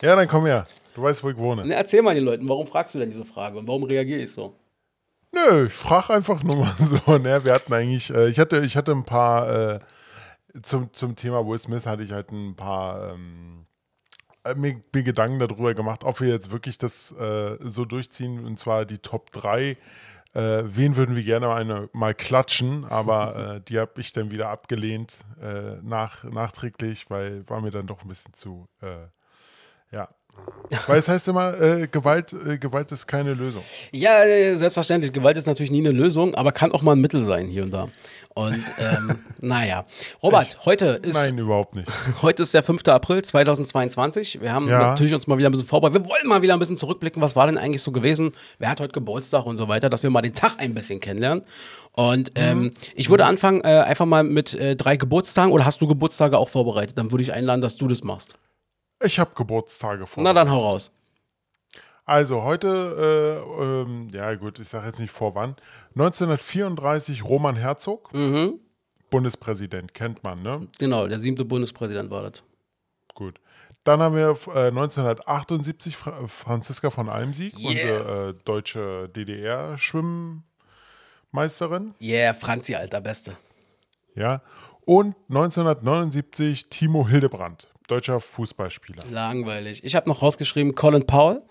Ja, 0.00 0.16
dann 0.16 0.26
komm 0.26 0.46
her. 0.46 0.66
Du 0.96 1.02
weißt, 1.02 1.22
wo 1.22 1.28
ich 1.28 1.36
wohne. 1.36 1.62
Na, 1.66 1.74
erzähl 1.74 2.00
mal 2.00 2.14
den 2.14 2.24
Leuten, 2.24 2.48
warum 2.48 2.66
fragst 2.66 2.94
du 2.94 2.98
denn 2.98 3.10
diese 3.10 3.26
Frage 3.26 3.58
und 3.58 3.68
warum 3.68 3.82
reagiere 3.82 4.20
ich 4.20 4.32
so? 4.32 4.56
Nö, 5.30 5.66
ich 5.66 5.72
frage 5.74 6.14
einfach 6.14 6.42
nur 6.42 6.56
mal 6.56 6.74
so. 6.78 7.18
Ne? 7.18 7.44
Wir 7.44 7.52
hatten 7.52 7.74
eigentlich, 7.74 8.08
äh, 8.08 8.28
ich, 8.28 8.38
hatte, 8.38 8.64
ich 8.64 8.78
hatte 8.78 8.92
ein 8.92 9.04
paar, 9.04 9.74
äh, 9.74 9.80
zum, 10.62 10.90
zum 10.94 11.14
Thema 11.14 11.46
Will 11.46 11.58
Smith 11.58 11.84
hatte 11.84 12.02
ich 12.02 12.12
halt 12.12 12.32
ein 12.32 12.56
paar, 12.56 13.12
ähm, 13.12 13.66
äh, 14.44 14.54
mir, 14.54 14.80
mir 14.94 15.02
Gedanken 15.02 15.38
darüber 15.38 15.74
gemacht, 15.74 16.02
ob 16.02 16.22
wir 16.22 16.28
jetzt 16.28 16.50
wirklich 16.50 16.78
das 16.78 17.12
äh, 17.12 17.58
so 17.60 17.84
durchziehen, 17.84 18.46
und 18.46 18.58
zwar 18.58 18.86
die 18.86 18.98
Top 18.98 19.32
3. 19.32 19.76
Äh, 20.32 20.62
wen 20.64 20.96
würden 20.96 21.14
wir 21.14 21.24
gerne 21.24 21.48
mal, 21.48 21.60
eine, 21.60 21.90
mal 21.92 22.14
klatschen, 22.14 22.86
aber 22.86 23.56
äh, 23.56 23.60
die 23.60 23.78
habe 23.78 24.00
ich 24.00 24.14
dann 24.14 24.30
wieder 24.30 24.48
abgelehnt, 24.48 25.18
äh, 25.42 25.76
nach, 25.82 26.24
nachträglich, 26.24 27.10
weil 27.10 27.46
war 27.50 27.60
mir 27.60 27.70
dann 27.70 27.86
doch 27.86 28.00
ein 28.00 28.08
bisschen 28.08 28.32
zu, 28.32 28.66
äh. 28.80 29.08
Weil 30.88 30.98
es 30.98 31.08
heißt 31.08 31.28
immer, 31.28 31.60
äh, 31.60 31.86
Gewalt, 31.86 32.32
äh, 32.32 32.58
Gewalt 32.58 32.90
ist 32.90 33.06
keine 33.06 33.34
Lösung. 33.34 33.62
Ja, 33.92 34.24
äh, 34.24 34.56
selbstverständlich. 34.56 35.12
Gewalt 35.12 35.36
ist 35.36 35.46
natürlich 35.46 35.70
nie 35.70 35.78
eine 35.78 35.92
Lösung, 35.92 36.34
aber 36.34 36.50
kann 36.50 36.72
auch 36.72 36.82
mal 36.82 36.92
ein 36.92 37.00
Mittel 37.00 37.24
sein 37.24 37.46
hier 37.46 37.62
und 37.62 37.72
da. 37.72 37.88
Und 38.34 38.54
ähm, 38.80 39.16
naja. 39.40 39.84
Robert, 40.22 40.58
heute 40.66 41.00
ist 41.02 41.14
Nein, 41.14 41.38
überhaupt 41.38 41.76
nicht. 41.76 41.88
Heute 42.22 42.42
ist 42.42 42.52
der 42.52 42.62
5. 42.62 42.86
April 42.88 43.22
2022. 43.22 44.40
Wir 44.42 44.52
haben 44.52 44.68
Ja. 44.68 44.88
natürlich 44.88 45.14
uns 45.14 45.26
mal 45.26 45.38
wieder 45.38 45.48
ein 45.48 45.52
bisschen 45.52 45.68
vorbereitet. 45.68 46.02
Wir 46.02 46.10
wollen 46.10 46.26
mal 46.26 46.42
wieder 46.42 46.52
ein 46.54 46.58
bisschen 46.58 46.76
zurückblicken. 46.76 47.22
Was 47.22 47.36
war 47.36 47.46
denn 47.46 47.56
eigentlich 47.58 47.82
so 47.82 47.92
gewesen? 47.92 48.32
Wer 48.58 48.68
hat 48.70 48.80
heute 48.80 48.92
Geburtstag 48.92 49.46
und 49.46 49.56
so 49.56 49.68
weiter, 49.68 49.88
dass 49.88 50.02
wir 50.02 50.10
mal 50.10 50.20
den 50.20 50.34
Tag 50.34 50.56
ein 50.58 50.74
bisschen 50.74 51.00
kennenlernen. 51.00 51.44
Und 51.92 52.32
ähm, 52.34 52.72
ich 52.94 53.08
würde 53.08 53.24
anfangen 53.24 53.62
äh, 53.62 53.68
einfach 53.68 54.04
mal 54.04 54.24
mit 54.24 54.52
äh, 54.52 54.76
drei 54.76 54.96
Geburtstagen. 54.96 55.52
Oder 55.52 55.64
hast 55.64 55.80
du 55.80 55.86
Geburtstage 55.86 56.36
auch 56.36 56.48
vorbereitet? 56.50 56.98
Dann 56.98 57.10
würde 57.12 57.22
ich 57.22 57.32
einladen, 57.32 57.62
dass 57.62 57.76
du 57.76 57.88
das 57.88 58.02
machst. 58.04 58.34
Ich 59.02 59.18
habe 59.18 59.32
Geburtstage 59.34 60.06
vor. 60.06 60.22
Na 60.22 60.32
dann 60.32 60.48
hau 60.50 60.58
raus. 60.60 60.90
Also 62.04 62.44
heute, 62.44 63.42
äh, 63.58 63.62
ähm, 63.62 64.06
ja 64.12 64.32
gut, 64.36 64.60
ich 64.60 64.68
sage 64.68 64.86
jetzt 64.86 65.00
nicht 65.00 65.10
vor 65.10 65.34
wann. 65.34 65.56
1934 65.94 67.24
Roman 67.24 67.56
Herzog, 67.56 68.12
Mhm. 68.14 68.60
Bundespräsident, 69.10 69.92
kennt 69.94 70.22
man, 70.24 70.42
ne? 70.42 70.68
Genau, 70.78 71.06
der 71.08 71.18
siebte 71.20 71.44
Bundespräsident 71.44 72.10
war 72.10 72.22
das. 72.30 72.42
Gut. 73.14 73.40
Dann 73.84 74.00
haben 74.00 74.16
wir 74.16 74.36
äh, 74.54 74.68
1978 74.68 75.96
Fra 75.96 76.26
Franziska 76.26 76.90
von 76.90 77.08
Almsieg, 77.08 77.56
Yes. 77.58 77.70
unsere 77.70 78.30
äh, 78.30 78.34
deutsche 78.44 79.08
DDR-Schwimmmeisterin. 79.10 81.94
Yeah, 82.00 82.34
Franzi, 82.34 82.74
alter 82.74 83.00
Beste. 83.00 83.36
Ja. 84.14 84.42
Und 84.84 85.14
1979 85.28 86.68
Timo 86.68 87.06
Hildebrand, 87.08 87.68
deutscher 87.86 88.20
Fußballspieler. 88.20 89.04
Langweilig. 89.10 89.84
Ich 89.84 89.94
habe 89.94 90.08
noch 90.08 90.22
rausgeschrieben, 90.22 90.74
Colin 90.74 91.06
Powell. 91.06 91.42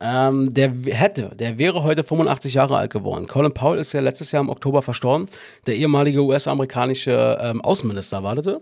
Ähm, 0.00 0.52
der 0.52 0.72
hätte, 0.72 1.30
der 1.36 1.58
wäre 1.58 1.84
heute 1.84 2.02
85 2.02 2.54
Jahre 2.54 2.76
alt 2.76 2.92
geworden. 2.92 3.28
Colin 3.28 3.54
Powell 3.54 3.78
ist 3.78 3.92
ja 3.92 4.00
letztes 4.00 4.32
Jahr 4.32 4.42
im 4.42 4.48
Oktober 4.48 4.82
verstorben. 4.82 5.28
Der 5.66 5.76
ehemalige 5.76 6.20
US-amerikanische 6.22 7.38
ähm, 7.40 7.60
Außenminister 7.60 8.22
wartete. 8.22 8.60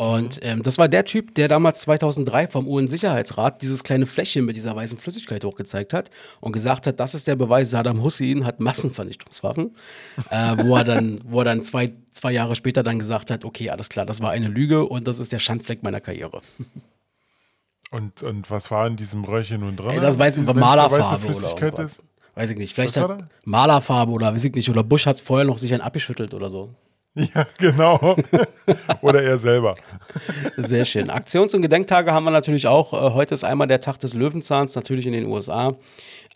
Und 0.00 0.38
ähm, 0.42 0.62
das 0.62 0.78
war 0.78 0.88
der 0.88 1.04
Typ, 1.04 1.34
der 1.34 1.48
damals 1.48 1.80
2003 1.80 2.46
vom 2.46 2.68
UN-Sicherheitsrat 2.68 3.62
dieses 3.62 3.82
kleine 3.82 4.06
Fläschchen 4.06 4.44
mit 4.44 4.56
dieser 4.56 4.76
weißen 4.76 4.96
Flüssigkeit 4.96 5.44
hochgezeigt 5.44 5.92
hat 5.92 6.10
und 6.40 6.52
gesagt 6.52 6.86
hat, 6.86 7.00
das 7.00 7.16
ist 7.16 7.26
der 7.26 7.34
Beweis, 7.34 7.70
Saddam 7.70 8.00
Hussein 8.04 8.46
hat 8.46 8.60
Massenvernichtungswaffen. 8.60 9.74
äh, 10.30 10.56
wo 10.58 10.76
er 10.76 10.84
dann, 10.84 11.20
wo 11.24 11.40
er 11.40 11.46
dann 11.46 11.64
zwei, 11.64 11.94
zwei 12.12 12.30
Jahre 12.30 12.54
später 12.54 12.84
dann 12.84 13.00
gesagt 13.00 13.32
hat, 13.32 13.44
okay, 13.44 13.70
alles 13.70 13.88
klar, 13.88 14.06
das 14.06 14.20
war 14.20 14.30
eine 14.30 14.46
Lüge 14.46 14.86
und 14.86 15.08
das 15.08 15.18
ist 15.18 15.32
der 15.32 15.40
Schandfleck 15.40 15.82
meiner 15.82 16.00
Karriere. 16.00 16.42
Und, 17.90 18.22
und 18.22 18.50
was 18.50 18.70
war 18.70 18.86
in 18.86 18.96
diesem 18.96 19.24
Röhrchen 19.24 19.60
nun 19.60 19.74
drin? 19.74 19.90
Ey, 19.90 20.00
das 20.00 20.16
weiß 20.18 20.38
ich, 20.38 20.46
Malerfarbe 20.46 20.94
oder 20.94 21.18
Flüssigkeit 21.18 21.62
irgendwas. 21.62 21.98
ist? 21.98 22.02
Weiß 22.36 22.50
ich 22.50 22.56
nicht. 22.56 22.72
Vielleicht 22.72 22.96
hat? 22.96 23.24
Malerfarbe 23.44 24.12
oder 24.12 24.32
weiß 24.32 24.44
ich 24.44 24.54
nicht. 24.54 24.70
Oder 24.70 24.84
Bush 24.84 25.06
hat 25.06 25.16
es 25.16 25.20
vorher 25.20 25.44
noch 25.44 25.58
sich 25.58 25.74
ein 25.74 25.80
abgeschüttelt 25.80 26.34
oder 26.34 26.50
so. 26.50 26.74
Ja, 27.34 27.46
genau. 27.58 28.16
Oder 29.02 29.22
er 29.22 29.38
selber. 29.38 29.76
Sehr 30.56 30.84
schön. 30.84 31.10
Aktions- 31.10 31.54
und 31.54 31.62
Gedenktage 31.62 32.12
haben 32.12 32.24
wir 32.24 32.30
natürlich 32.30 32.66
auch. 32.66 32.92
Äh, 32.92 33.12
heute 33.12 33.34
ist 33.34 33.44
einmal 33.44 33.66
der 33.66 33.80
Tag 33.80 33.98
des 33.98 34.14
Löwenzahns, 34.14 34.74
natürlich 34.76 35.06
in 35.06 35.12
den 35.12 35.26
USA. 35.26 35.76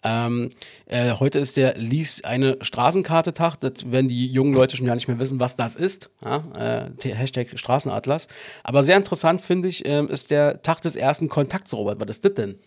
Ähm, 0.04 0.50
äh, 0.86 1.12
heute 1.12 1.38
ist 1.38 1.56
der 1.56 1.76
Lies 1.76 2.24
eine 2.24 2.58
Straßenkarte-Tag. 2.60 3.60
Das 3.60 3.90
werden 3.92 4.08
die 4.08 4.26
jungen 4.26 4.54
Leute 4.54 4.76
schon 4.76 4.86
gar 4.86 4.94
nicht 4.94 5.06
mehr 5.06 5.20
wissen, 5.20 5.38
was 5.38 5.54
das 5.54 5.76
ist. 5.76 6.10
Ja? 6.24 6.42
Äh, 6.58 7.14
Hashtag 7.14 7.56
Straßenatlas. 7.56 8.26
Aber 8.64 8.82
sehr 8.82 8.96
interessant 8.96 9.40
finde 9.40 9.68
ich, 9.68 9.86
ähm, 9.86 10.08
ist 10.08 10.32
der 10.32 10.62
Tag 10.62 10.82
des 10.82 10.96
ersten 10.96 11.28
Kontakts, 11.28 11.72
Robert. 11.72 12.00
Was 12.00 12.16
ist 12.16 12.24
das 12.24 12.34
denn? 12.34 12.58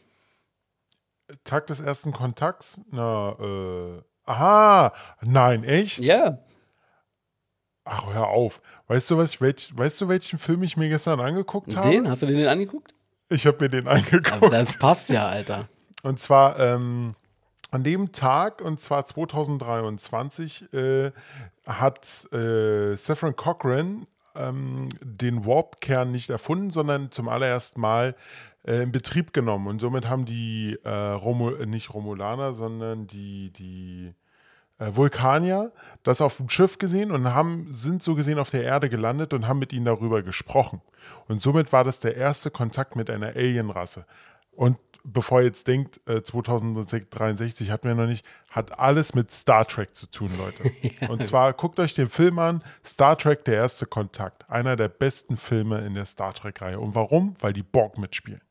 Tag 1.44 1.68
des 1.68 1.82
ersten 1.82 2.14
Kontakts? 2.14 2.80
Na, 2.92 3.36
äh. 3.40 4.02
Aha! 4.28 4.94
Nein, 5.22 5.64
echt? 5.64 6.00
Ja. 6.00 6.40
Ach, 7.86 8.14
hör 8.14 8.28
auf. 8.28 8.62
Weißt 8.88 9.12
du, 9.12 9.18
was 9.18 9.40
welch, 9.40 9.72
weißt 9.76 10.02
du, 10.02 10.08
welchen 10.08 10.40
Film 10.40 10.64
ich 10.64 10.76
mir 10.76 10.90
gestern 10.90 11.20
angeguckt 11.20 11.76
habe? 11.76 11.92
Den? 11.92 12.10
Hast 12.10 12.24
du 12.24 12.26
den 12.26 12.48
angeguckt? 12.48 12.96
Ich 13.30 13.46
habe 13.46 13.58
mir 13.62 13.70
den 13.70 13.88
angeguckt. 13.88 14.32
Also 14.32 14.50
das 14.50 14.78
passt 14.78 15.10
ja, 15.10 15.28
Alter. 15.28 15.70
Und 16.04 16.20
zwar 16.20 16.60
ähm, 16.60 17.16
an 17.72 17.84
dem 17.84 18.12
Tag, 18.12 18.62
und 18.62 18.80
zwar 18.80 19.06
2023, 19.06 20.74
äh, 20.74 21.12
hat 21.66 22.32
äh, 22.34 22.96
Saffron 22.96 23.36
Cochran 23.36 24.08
ähm, 24.36 24.90
den 25.02 25.46
Warp-Kern 25.46 26.12
nicht 26.12 26.30
erfunden, 26.30 26.72
sondern 26.72 27.12
zum 27.12 27.30
allerersten 27.30 27.82
Mal 27.82 28.16
äh, 28.66 28.84
in 28.84 28.92
Betrieb 28.92 29.34
genommen. 29.34 29.68
Und 29.68 29.80
somit 29.80 30.08
haben 30.08 30.26
die 30.26 30.78
äh, 30.84 30.90
Romu 30.90 31.52
äh, 31.52 31.66
nicht 31.66 31.94
Romulaner, 31.94 32.54
sondern 32.54 33.08
die, 33.08 33.52
die 33.52 34.14
Vulkanier 34.78 35.72
das 36.04 36.22
auf 36.22 36.38
dem 36.38 36.50
Schiff 36.50 36.78
gesehen 36.78 37.12
und 37.12 37.34
haben, 37.34 37.68
sind 37.72 38.04
so 38.04 38.16
gesehen 38.16 38.40
auf 38.40 38.50
der 38.50 38.64
Erde 38.64 38.90
gelandet 38.90 39.34
und 39.34 39.48
haben 39.48 39.60
mit 39.60 39.74
ihnen 39.74 39.86
darüber 39.86 40.22
gesprochen. 40.22 40.82
Und 41.28 41.42
somit 41.42 41.72
war 41.72 41.84
das 41.84 42.00
der 42.00 42.16
erste 42.16 42.52
Kontakt 42.52 42.96
mit 42.96 43.10
einer 43.10 43.28
Alienrasse. 43.28 44.06
Und 44.52 44.78
bevor 45.06 45.40
ihr 45.42 45.48
jetzt 45.48 45.68
denkt, 45.68 46.02
äh, 46.08 46.22
2063 46.22 47.72
hatten 47.72 47.88
wir 47.88 47.96
noch 47.96 48.08
nicht, 48.08 48.26
hat 48.50 48.80
alles 48.80 49.14
mit 49.14 49.32
Star 49.32 49.66
Trek 49.66 49.96
zu 49.96 50.08
tun, 50.08 50.32
Leute. 50.38 50.72
Und 51.12 51.26
zwar 51.26 51.54
guckt 51.54 51.80
euch 51.80 51.94
den 51.94 52.10
Film 52.10 52.40
an, 52.40 52.64
Star 52.84 53.18
Trek, 53.18 53.46
der 53.46 53.56
erste 53.56 53.86
Kontakt. 53.86 54.50
Einer 54.50 54.76
der 54.76 54.90
besten 54.90 55.38
Filme 55.38 55.86
in 55.86 55.94
der 55.94 56.06
Star 56.06 56.34
Trek-Reihe. 56.34 56.80
Und 56.80 56.96
warum? 56.96 57.36
Weil 57.40 57.54
die 57.54 57.64
Borg 57.64 57.98
mitspielen. 57.98 58.42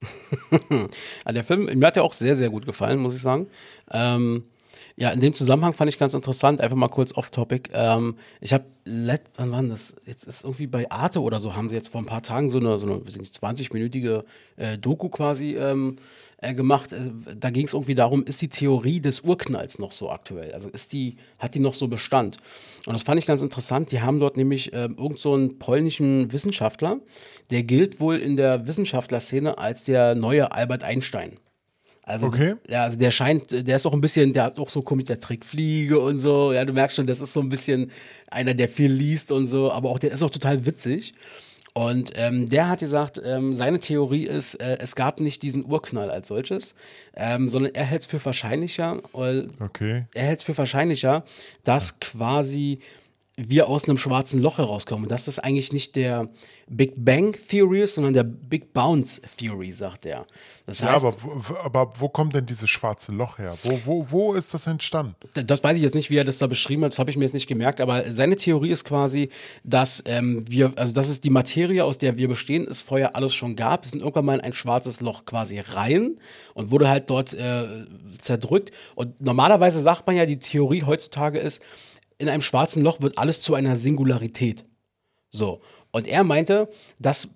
Ah, 1.25 1.33
der 1.33 1.45
Film, 1.45 1.65
mir 1.65 1.87
hat 1.87 1.97
ja 1.97 2.03
auch 2.03 2.13
sehr, 2.13 2.37
sehr 2.37 2.51
gut 2.51 2.67
gefallen, 2.67 2.99
muss 2.99 3.15
ich 3.15 3.23
sagen. 3.23 3.49
Ähm, 3.91 4.45
ja, 4.97 5.11
in 5.11 5.21
dem 5.21 5.35
Zusammenhang 5.35 5.73
fand 5.73 5.89
ich 5.89 5.99
ganz 5.99 6.15
interessant, 6.15 6.61
einfach 6.61 6.77
mal 6.77 6.89
kurz 6.89 7.13
off-topic. 7.17 7.71
Ähm, 7.75 8.17
ich 8.41 8.53
habe, 8.53 8.65
wann 8.85 9.51
war 9.51 9.63
das? 9.65 9.93
Jetzt 10.07 10.25
ist 10.25 10.45
irgendwie 10.45 10.69
bei 10.69 10.89
Arte 10.89 11.21
oder 11.21 11.41
so, 11.41 11.57
haben 11.57 11.69
sie 11.69 11.75
jetzt 11.75 11.89
vor 11.89 12.01
ein 12.01 12.07
paar 12.07 12.23
Tagen 12.23 12.49
so 12.49 12.59
eine, 12.59 12.79
so 12.79 12.87
eine 12.87 13.01
20-minütige 13.01 14.23
äh, 14.57 14.79
Doku 14.79 15.09
quasi 15.09 15.57
ähm, 15.57 15.97
äh, 16.37 16.55
gemacht. 16.55 16.93
Äh, 16.93 17.11
da 17.37 17.51
ging 17.51 17.67
es 17.67 17.73
irgendwie 17.73 17.97
darum, 17.97 18.25
ist 18.25 18.41
die 18.41 18.49
Theorie 18.49 19.01
des 19.01 19.23
Urknalls 19.23 19.81
noch 19.81 19.91
so 19.91 20.11
aktuell? 20.11 20.53
Also 20.53 20.69
ist 20.69 20.93
die, 20.93 21.17
hat 21.41 21.57
die 21.57 21.61
noch 21.61 21.75
so 21.75 21.89
Bestand? 21.89 22.37
Und 22.87 22.93
das 22.93 23.03
fand 23.03 23.19
ich 23.19 23.27
ganz 23.27 23.43
interessant. 23.43 23.91
Die 23.91 24.01
haben 24.01 24.21
dort 24.21 24.37
nämlich 24.37 24.73
äh, 24.73 24.85
irgend 24.85 25.19
so 25.19 25.35
einen 25.35 25.59
polnischen 25.59 26.33
Wissenschaftler, 26.33 27.01
der 27.51 27.65
gilt 27.65 27.99
wohl 27.99 28.19
in 28.19 28.37
der 28.37 28.69
Wissenschaftlerszene 28.69 29.59
als 29.59 29.83
der 29.83 30.15
neue 30.15 30.53
Albert 30.53 30.85
Einstein. 30.85 31.39
Also, 32.07 32.27
Okay. 32.27 32.55
ja, 32.69 32.83
also 32.83 32.99
der 32.99 33.11
scheint, 33.11 33.51
der 33.51 33.77
ist 33.77 33.87
auch 33.87 33.95
ein 33.95 34.01
bisschen, 34.01 34.33
der 34.35 34.45
hat 34.45 34.59
auch 34.59 34.69
so 34.69 34.85
mit 34.95 35.09
der 35.09 35.21
Trickfliege 35.21 35.99
und 35.99 36.19
so. 36.19 36.53
Ja, 36.53 36.64
du 36.64 36.73
merkst 36.75 36.97
schon, 36.97 37.07
das 37.07 37.21
ist 37.23 37.33
so 37.33 37.40
ein 37.40 37.49
bisschen 37.49 37.90
einer, 38.31 38.53
der 38.53 38.69
viel 38.69 38.93
liest 38.93 39.33
und 39.33 39.47
so, 39.47 39.73
aber 39.73 39.88
auch 39.88 39.99
der 39.99 40.12
ist 40.12 40.23
auch 40.23 40.31
total 40.31 40.67
witzig. 40.67 41.14
Und 41.73 42.12
ähm, 42.14 42.49
der 42.49 42.69
hat 42.69 42.79
gesagt, 42.81 43.21
ähm, 43.25 43.53
seine 43.55 43.81
Theorie 43.81 44.27
ist, 44.27 44.55
äh, 44.61 44.77
es 44.81 44.95
gab 44.95 45.19
nicht 45.19 45.43
diesen 45.43 45.64
Urknall 45.64 46.09
als 46.11 46.29
solches, 46.29 46.77
ähm, 47.17 47.49
sondern 47.49 47.75
er 47.75 47.85
hält 47.85 48.03
es 48.03 48.07
für 48.07 48.25
wahrscheinlicher, 48.25 49.01
äh, 49.14 49.43
Okay. 49.61 50.05
er 50.14 50.23
hält 50.25 50.38
es 50.38 50.45
für 50.45 50.57
wahrscheinlicher, 50.57 51.25
dass 51.64 51.99
quasi 51.99 52.79
wir 53.37 53.68
aus 53.68 53.88
einem 53.88 53.99
schwarzen 53.99 54.40
Loch 54.40 54.59
herauskommen. 54.59 55.09
Dass 55.09 55.25
das 55.25 55.38
eigentlich 55.40 55.73
nicht 55.73 55.97
der 55.97 56.29
Big 56.68 56.92
Bang 56.97 57.37
Theory 57.49 57.83
ist, 57.83 57.97
sondern 57.97 58.14
der 58.14 58.23
Big 58.23 58.73
Bounce 58.73 59.20
Theory, 59.37 59.73
sagt 59.73 60.07
er. 60.07 60.25
Das 60.66 60.81
Ja, 60.81 60.92
heißt, 60.92 61.05
aber, 61.05 61.16
wo- 61.20 61.57
aber 61.57 61.92
wo 61.99 62.09
kommt 62.09 62.35
denn 62.35 62.47
dieses 62.47 62.70
schwarze 62.70 63.11
Loch 63.12 63.38
her? 63.38 63.57
Wo, 63.64 63.79
wo, 63.85 64.07
wo 64.11 64.35
ist 64.35 64.55
das 64.55 64.66
entstanden? 64.66 65.14
das 65.35 65.62
weiß 65.64 65.77
ich 65.77 65.83
jetzt 65.83 65.94
nicht, 65.97 66.11
wie 66.11 66.16
er 66.16 66.25
das 66.25 66.38
da 66.38 66.47
beschrieben 66.47 66.85
hat, 66.85 66.92
das 66.92 66.99
habe 66.99 67.11
ich 67.11 67.16
mir 67.16 67.25
jetzt 67.25 67.35
nicht 67.35 67.49
gemerkt, 67.49 67.81
aber 67.81 68.11
seine 68.12 68.37
Theorie 68.37 68.70
ist 68.70 68.85
quasi, 68.85 69.29
dass 69.64 70.03
ähm, 70.07 70.44
wir, 70.49 70.73
also 70.77 70.94
dass 70.94 71.09
es 71.09 71.20
die 71.20 71.29
Materie, 71.31 71.85
aus 71.85 71.99
der 71.99 72.16
wir 72.16 72.29
bestehen, 72.29 72.66
es 72.68 72.81
vorher 72.81 73.14
alles 73.16 73.35
schon 73.35 73.57
gab. 73.57 73.85
Es 73.85 73.90
sind 73.90 74.01
irgendwann 74.01 74.25
mal 74.25 74.35
in 74.37 74.40
ein 74.40 74.53
schwarzes 74.55 75.01
Loch 75.01 75.25
quasi 75.27 75.59
rein 75.59 76.18
und 76.55 76.70
wurde 76.70 76.88
halt 76.88 77.11
dort 77.11 77.35
äh, 77.35 77.66
zerdrückt. 78.18 78.70
Und 78.94 79.20
normalerweise 79.20 79.81
sagt 79.81 80.07
man 80.07 80.16
ja, 80.16 80.25
die 80.25 80.38
Theorie 80.38 80.85
heutzutage 80.85 81.38
ist, 81.40 81.61
in 82.18 82.29
einem 82.29 82.42
schwarzen 82.42 82.83
Loch 82.83 83.00
wird 83.00 83.18
alles 83.18 83.40
zu 83.40 83.55
einer 83.55 83.77
Singularität. 83.77 84.64
So. 85.31 85.61
Und 85.92 86.07
er 86.07 86.24
meinte, 86.24 86.68
das 86.98 87.29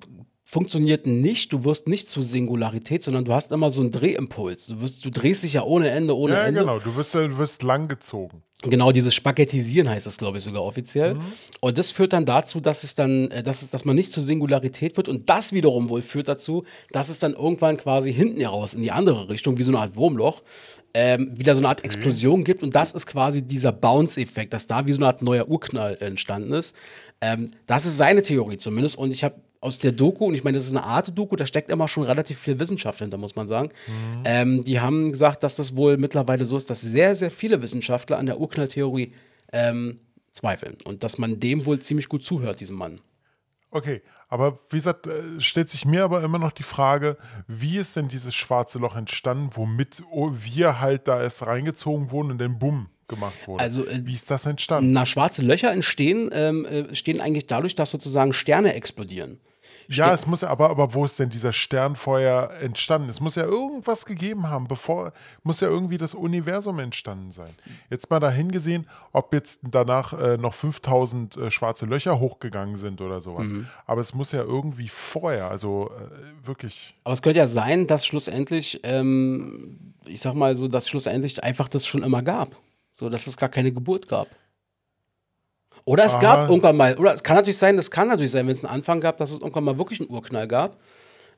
funktioniert 0.50 1.06
nicht, 1.06 1.52
du 1.52 1.64
wirst 1.64 1.88
nicht 1.88 2.08
zu 2.08 2.22
Singularität, 2.22 3.02
sondern 3.02 3.26
du 3.26 3.34
hast 3.34 3.52
immer 3.52 3.70
so 3.70 3.82
einen 3.82 3.90
Drehimpuls. 3.90 4.68
Du, 4.68 4.80
wirst, 4.80 5.04
du 5.04 5.10
drehst 5.10 5.42
dich 5.42 5.52
ja 5.52 5.62
ohne 5.62 5.90
Ende, 5.90 6.16
ohne 6.16 6.32
Ja, 6.32 6.44
Ende. 6.44 6.60
genau. 6.60 6.78
Du 6.78 6.96
wirst, 6.96 7.14
ja- 7.14 7.28
du 7.28 7.36
wirst 7.36 7.62
langgezogen. 7.62 8.42
Genau, 8.62 8.90
dieses 8.90 9.14
Spaghettisieren 9.14 9.90
heißt 9.90 10.06
es, 10.06 10.16
glaube 10.16 10.38
ich, 10.38 10.44
sogar 10.44 10.62
offiziell. 10.64 11.16
Und 11.60 11.76
das 11.76 11.90
führt 11.90 12.14
dann 12.14 12.24
dazu, 12.24 12.60
dass 12.60 12.82
es 12.82 12.94
dann, 12.94 13.30
äh, 13.30 13.42
dass, 13.42 13.60
es, 13.60 13.68
dass 13.68 13.84
man 13.84 13.94
nicht 13.94 14.10
zur 14.10 14.22
Singularität 14.22 14.96
wird. 14.96 15.06
Und 15.08 15.28
das 15.28 15.52
wiederum 15.52 15.90
wohl 15.90 16.00
führt 16.00 16.28
dazu, 16.28 16.64
dass 16.92 17.10
es 17.10 17.18
dann 17.18 17.34
irgendwann 17.34 17.76
quasi 17.76 18.10
hinten 18.12 18.40
heraus 18.40 18.72
in 18.72 18.82
die 18.82 18.90
andere 18.90 19.28
Richtung, 19.28 19.58
wie 19.58 19.62
so 19.64 19.70
eine 19.70 19.80
Art 19.80 19.96
Wurmloch, 19.96 20.40
ähm, 20.94 21.30
wieder 21.38 21.54
so 21.56 21.60
eine 21.60 21.68
Art 21.68 21.84
Explosion 21.84 22.42
gibt. 22.42 22.62
Und 22.62 22.74
das 22.74 22.92
ist 22.92 23.06
quasi 23.06 23.42
dieser 23.46 23.70
Bounce-Effekt, 23.72 24.54
dass 24.54 24.66
da 24.66 24.86
wie 24.86 24.92
so 24.92 24.98
eine 24.98 25.08
Art 25.08 25.20
neuer 25.20 25.46
Urknall 25.46 25.98
entstanden 26.00 26.54
ist. 26.54 26.74
Ähm, 27.20 27.50
das 27.66 27.84
ist 27.84 27.98
seine 27.98 28.22
Theorie 28.22 28.56
zumindest. 28.56 28.96
Und 28.96 29.12
ich 29.12 29.22
habe 29.24 29.34
aus 29.60 29.78
der 29.78 29.92
Doku, 29.92 30.26
und 30.26 30.34
ich 30.34 30.44
meine, 30.44 30.56
das 30.56 30.66
ist 30.66 30.76
eine 30.76 30.84
Art 30.84 31.16
Doku, 31.18 31.36
da 31.36 31.46
steckt 31.46 31.70
immer 31.70 31.88
schon 31.88 32.04
relativ 32.04 32.38
viel 32.38 32.58
Wissenschaft 32.60 33.00
hinter, 33.00 33.18
muss 33.18 33.36
man 33.36 33.48
sagen. 33.48 33.70
Ähm, 34.24 34.64
die 34.64 34.80
haben 34.80 35.10
gesagt, 35.10 35.42
dass 35.42 35.56
das 35.56 35.76
wohl 35.76 35.96
mittlerweile 35.96 36.46
so 36.46 36.56
ist, 36.56 36.70
dass 36.70 36.80
sehr, 36.80 37.16
sehr 37.16 37.30
viele 37.30 37.60
Wissenschaftler 37.60 38.18
an 38.18 38.26
der 38.26 38.38
Urknalltheorie 38.40 39.12
ähm, 39.52 39.98
zweifeln. 40.32 40.76
Und 40.84 41.02
dass 41.02 41.18
man 41.18 41.40
dem 41.40 41.66
wohl 41.66 41.80
ziemlich 41.80 42.08
gut 42.08 42.24
zuhört, 42.24 42.60
diesem 42.60 42.76
Mann. 42.76 43.00
Okay, 43.70 44.00
aber 44.28 44.58
wie 44.70 44.76
gesagt, 44.76 45.06
äh, 45.06 45.40
stellt 45.40 45.70
sich 45.70 45.84
mir 45.84 46.04
aber 46.04 46.22
immer 46.22 46.38
noch 46.38 46.52
die 46.52 46.62
Frage, 46.62 47.16
wie 47.46 47.76
ist 47.76 47.96
denn 47.96 48.08
dieses 48.08 48.34
schwarze 48.34 48.78
Loch 48.78 48.96
entstanden, 48.96 49.50
womit 49.52 50.02
wir 50.10 50.80
halt 50.80 51.08
da 51.08 51.20
erst 51.20 51.46
reingezogen 51.46 52.10
wurden 52.10 52.30
und 52.30 52.38
dann 52.38 52.58
bumm 52.58 52.88
gemacht 53.08 53.46
wurde? 53.46 53.62
Also, 53.62 53.86
äh, 53.86 54.00
wie 54.04 54.14
ist 54.14 54.30
das 54.30 54.46
entstanden? 54.46 54.90
Na, 54.92 55.04
schwarze 55.04 55.42
Löcher 55.42 55.72
entstehen, 55.72 56.30
ähm, 56.32 56.64
äh, 56.64 56.80
entstehen 56.80 57.20
eigentlich 57.20 57.46
dadurch, 57.46 57.74
dass 57.74 57.90
sozusagen 57.90 58.32
Sterne 58.32 58.74
explodieren. 58.74 59.38
Ja, 59.88 60.12
es 60.12 60.26
muss 60.26 60.42
ja, 60.42 60.48
aber, 60.48 60.68
aber 60.68 60.92
wo 60.92 61.04
ist 61.04 61.18
denn 61.18 61.30
dieser 61.30 61.52
Stern 61.52 61.96
vorher 61.96 62.50
entstanden? 62.60 63.08
Es 63.08 63.20
muss 63.20 63.36
ja 63.36 63.44
irgendwas 63.44 64.04
gegeben 64.04 64.48
haben, 64.48 64.68
bevor, 64.68 65.12
muss 65.42 65.60
ja 65.60 65.68
irgendwie 65.68 65.96
das 65.96 66.14
Universum 66.14 66.78
entstanden 66.78 67.30
sein. 67.30 67.50
Jetzt 67.88 68.10
mal 68.10 68.20
dahin 68.20 68.52
gesehen, 68.52 68.86
ob 69.12 69.32
jetzt 69.32 69.60
danach 69.62 70.12
äh, 70.12 70.36
noch 70.36 70.52
5000 70.52 71.36
äh, 71.36 71.50
schwarze 71.50 71.86
Löcher 71.86 72.20
hochgegangen 72.20 72.76
sind 72.76 73.00
oder 73.00 73.20
sowas. 73.20 73.48
Mhm. 73.48 73.66
Aber 73.86 74.02
es 74.02 74.14
muss 74.14 74.32
ja 74.32 74.42
irgendwie 74.42 74.88
vorher, 74.88 75.50
also 75.50 75.90
äh, 75.90 76.46
wirklich. 76.46 76.94
Aber 77.04 77.14
es 77.14 77.22
könnte 77.22 77.38
ja 77.38 77.48
sein, 77.48 77.86
dass 77.86 78.04
schlussendlich, 78.06 78.80
ähm, 78.82 79.94
ich 80.06 80.20
sag 80.20 80.34
mal 80.34 80.54
so, 80.54 80.68
dass 80.68 80.86
schlussendlich 80.86 81.42
einfach 81.42 81.68
das 81.68 81.86
schon 81.86 82.02
immer 82.02 82.22
gab. 82.22 82.56
So, 82.94 83.08
dass 83.08 83.26
es 83.26 83.36
gar 83.36 83.48
keine 83.48 83.72
Geburt 83.72 84.08
gab. 84.08 84.28
Oder 85.88 86.04
es 86.04 86.16
Aha. 86.16 86.20
gab 86.20 86.50
irgendwann 86.50 86.76
mal, 86.76 86.94
oder 86.98 87.14
es 87.14 87.22
kann 87.22 87.36
natürlich 87.36 87.56
sein, 87.56 87.78
es 87.78 87.90
kann 87.90 88.08
natürlich 88.08 88.32
sein, 88.32 88.46
wenn 88.46 88.52
es 88.52 88.62
einen 88.62 88.74
Anfang 88.74 89.00
gab, 89.00 89.16
dass 89.16 89.30
es 89.30 89.40
irgendwann 89.40 89.64
mal 89.64 89.78
wirklich 89.78 90.00
einen 90.00 90.10
Urknall 90.10 90.46
gab. 90.46 90.76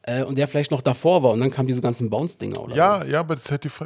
Äh, 0.02 0.24
und 0.24 0.36
der 0.38 0.48
vielleicht 0.48 0.72
noch 0.72 0.82
davor 0.82 1.22
war 1.22 1.30
und 1.32 1.40
dann 1.40 1.50
kamen 1.52 1.68
diese 1.68 1.82
ganzen 1.82 2.10
Bounce-Dinger, 2.10 2.58
oder? 2.60 2.74
Ja, 2.74 3.04
ja, 3.04 3.20
aber 3.20 3.36
das, 3.36 3.44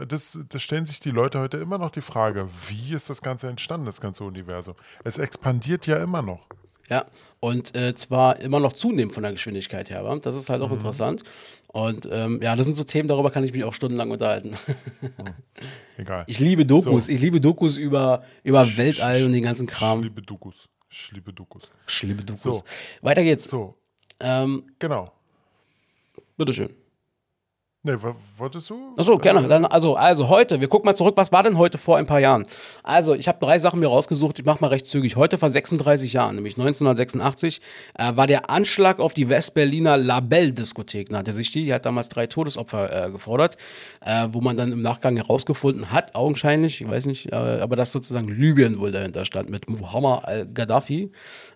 das, 0.09 0.39
das 0.49 0.63
stellen 0.63 0.87
sich 0.87 1.01
die 1.01 1.11
Leute 1.11 1.41
heute 1.41 1.59
immer 1.59 1.77
noch 1.77 1.91
die 1.91 2.01
Frage, 2.01 2.49
wie 2.69 2.95
ist 2.95 3.11
das 3.11 3.21
Ganze 3.21 3.49
entstanden, 3.49 3.85
das 3.85 4.01
ganze 4.01 4.25
Universum? 4.25 4.75
Es 5.03 5.19
expandiert 5.19 5.87
ja 5.87 5.97
immer 5.97 6.23
noch. 6.23 6.47
Ja, 6.91 7.07
und 7.41 7.75
äh, 7.77 7.95
zwar 7.95 8.41
immer 8.41 8.61
noch 8.61 8.73
zunehmend 8.75 9.15
von 9.15 9.23
der 9.23 9.33
Geschwindigkeit 9.33 9.91
her, 9.91 10.05
wa? 10.05 10.17
das 10.17 10.37
ist 10.37 10.49
halt 10.51 10.63
auch 10.63 10.69
Mhm. 10.69 10.75
interessant. 10.75 11.25
Und 11.69 12.09
ähm, 12.13 12.41
ja, 12.41 12.55
das 12.55 12.65
sind 12.67 12.75
so 12.75 12.85
Themen, 12.85 13.09
darüber 13.09 13.31
kann 13.33 13.43
ich 13.43 13.53
mich 13.53 13.65
auch 13.65 13.75
stundenlang 13.75 14.11
unterhalten. 14.13 14.55
Egal. 15.97 16.25
Ich 16.29 16.39
liebe 16.39 16.65
Dokus, 16.65 17.07
So. 17.07 17.13
ich 17.13 17.21
liebe 17.21 17.41
Dokus 17.41 17.77
über, 17.77 18.23
über 18.45 18.77
Weltall 18.77 19.25
und 19.25 19.33
den 19.33 19.43
ganzen 19.43 19.67
Kram. 19.67 20.01
Schliebe 20.01 20.23
Dukus. 20.23 20.69
Schliebe 20.89 21.33
Dukus. 21.33 21.73
Ich 21.89 22.03
liebe 22.03 22.23
Dokus. 22.23 22.43
So. 22.43 22.63
Weiter 23.03 23.25
geht's. 23.25 23.45
So, 23.51 23.75
Ähm, 24.21 24.65
genau. 24.79 25.11
bitteschön. 26.37 26.71
Ne, 27.87 28.03
wa- 28.03 28.17
wolltest 28.39 28.71
du? 28.71 28.95
Achso, 28.97 29.19
gerne. 29.19 29.47
Dann, 29.47 29.67
also, 29.67 29.95
also 29.95 30.31
heute, 30.31 30.59
wir 30.59 30.69
gucken 30.69 30.87
mal 30.87 30.95
zurück, 30.95 31.19
was 31.19 31.33
war 31.33 31.43
denn 31.43 31.59
heute 31.59 31.77
vor 31.77 31.99
ein 31.99 32.07
paar 32.07 32.19
Jahren? 32.19 32.45
Also, 32.83 33.15
ich 33.15 33.29
habe 33.29 33.37
drei 33.45 33.59
Sachen 33.59 33.79
mir 33.79 33.89
rausgesucht, 33.89 34.39
ich 34.39 34.45
mache 34.47 34.63
mal 34.63 34.69
recht 34.69 34.87
zügig. 34.87 35.17
Heute 35.17 35.37
vor 35.37 35.51
36 35.51 36.15
Jahren, 36.15 36.37
nämlich 36.37 36.55
1986, 36.57 37.61
äh, 37.99 38.17
war 38.17 38.27
der 38.27 38.49
Anschlag 38.49 39.01
auf 39.01 39.13
die 39.13 39.29
Westberliner 39.29 39.99
Labelle-Diskothek, 39.99 41.11
nannte 41.11 41.35
sich 41.35 41.51
die. 41.53 41.67
Die 41.67 41.75
hat 41.75 41.85
damals 41.85 42.09
drei 42.09 42.27
Todesopfer 42.27 43.09
äh, 43.09 43.11
gefordert, 43.11 43.59
äh, 44.01 44.29
wo 44.33 44.41
man 44.41 44.57
dann 44.57 44.73
im 44.73 44.81
Nachgang 44.81 45.17
herausgefunden 45.17 45.93
hat, 45.93 46.15
augenscheinlich, 46.15 46.81
ich 46.81 46.89
weiß 46.89 47.05
nicht, 47.05 47.33
äh, 47.33 47.37
aber 47.37 47.77
dass 47.77 47.93
sozusagen 47.93 48.29
Libyen 48.29 48.79
wohl 48.81 48.93
dahinter 48.93 49.27
stand 49.27 49.51
mit 49.51 49.69
Muammar 49.69 50.25
al-Gaddafi. 50.27 51.13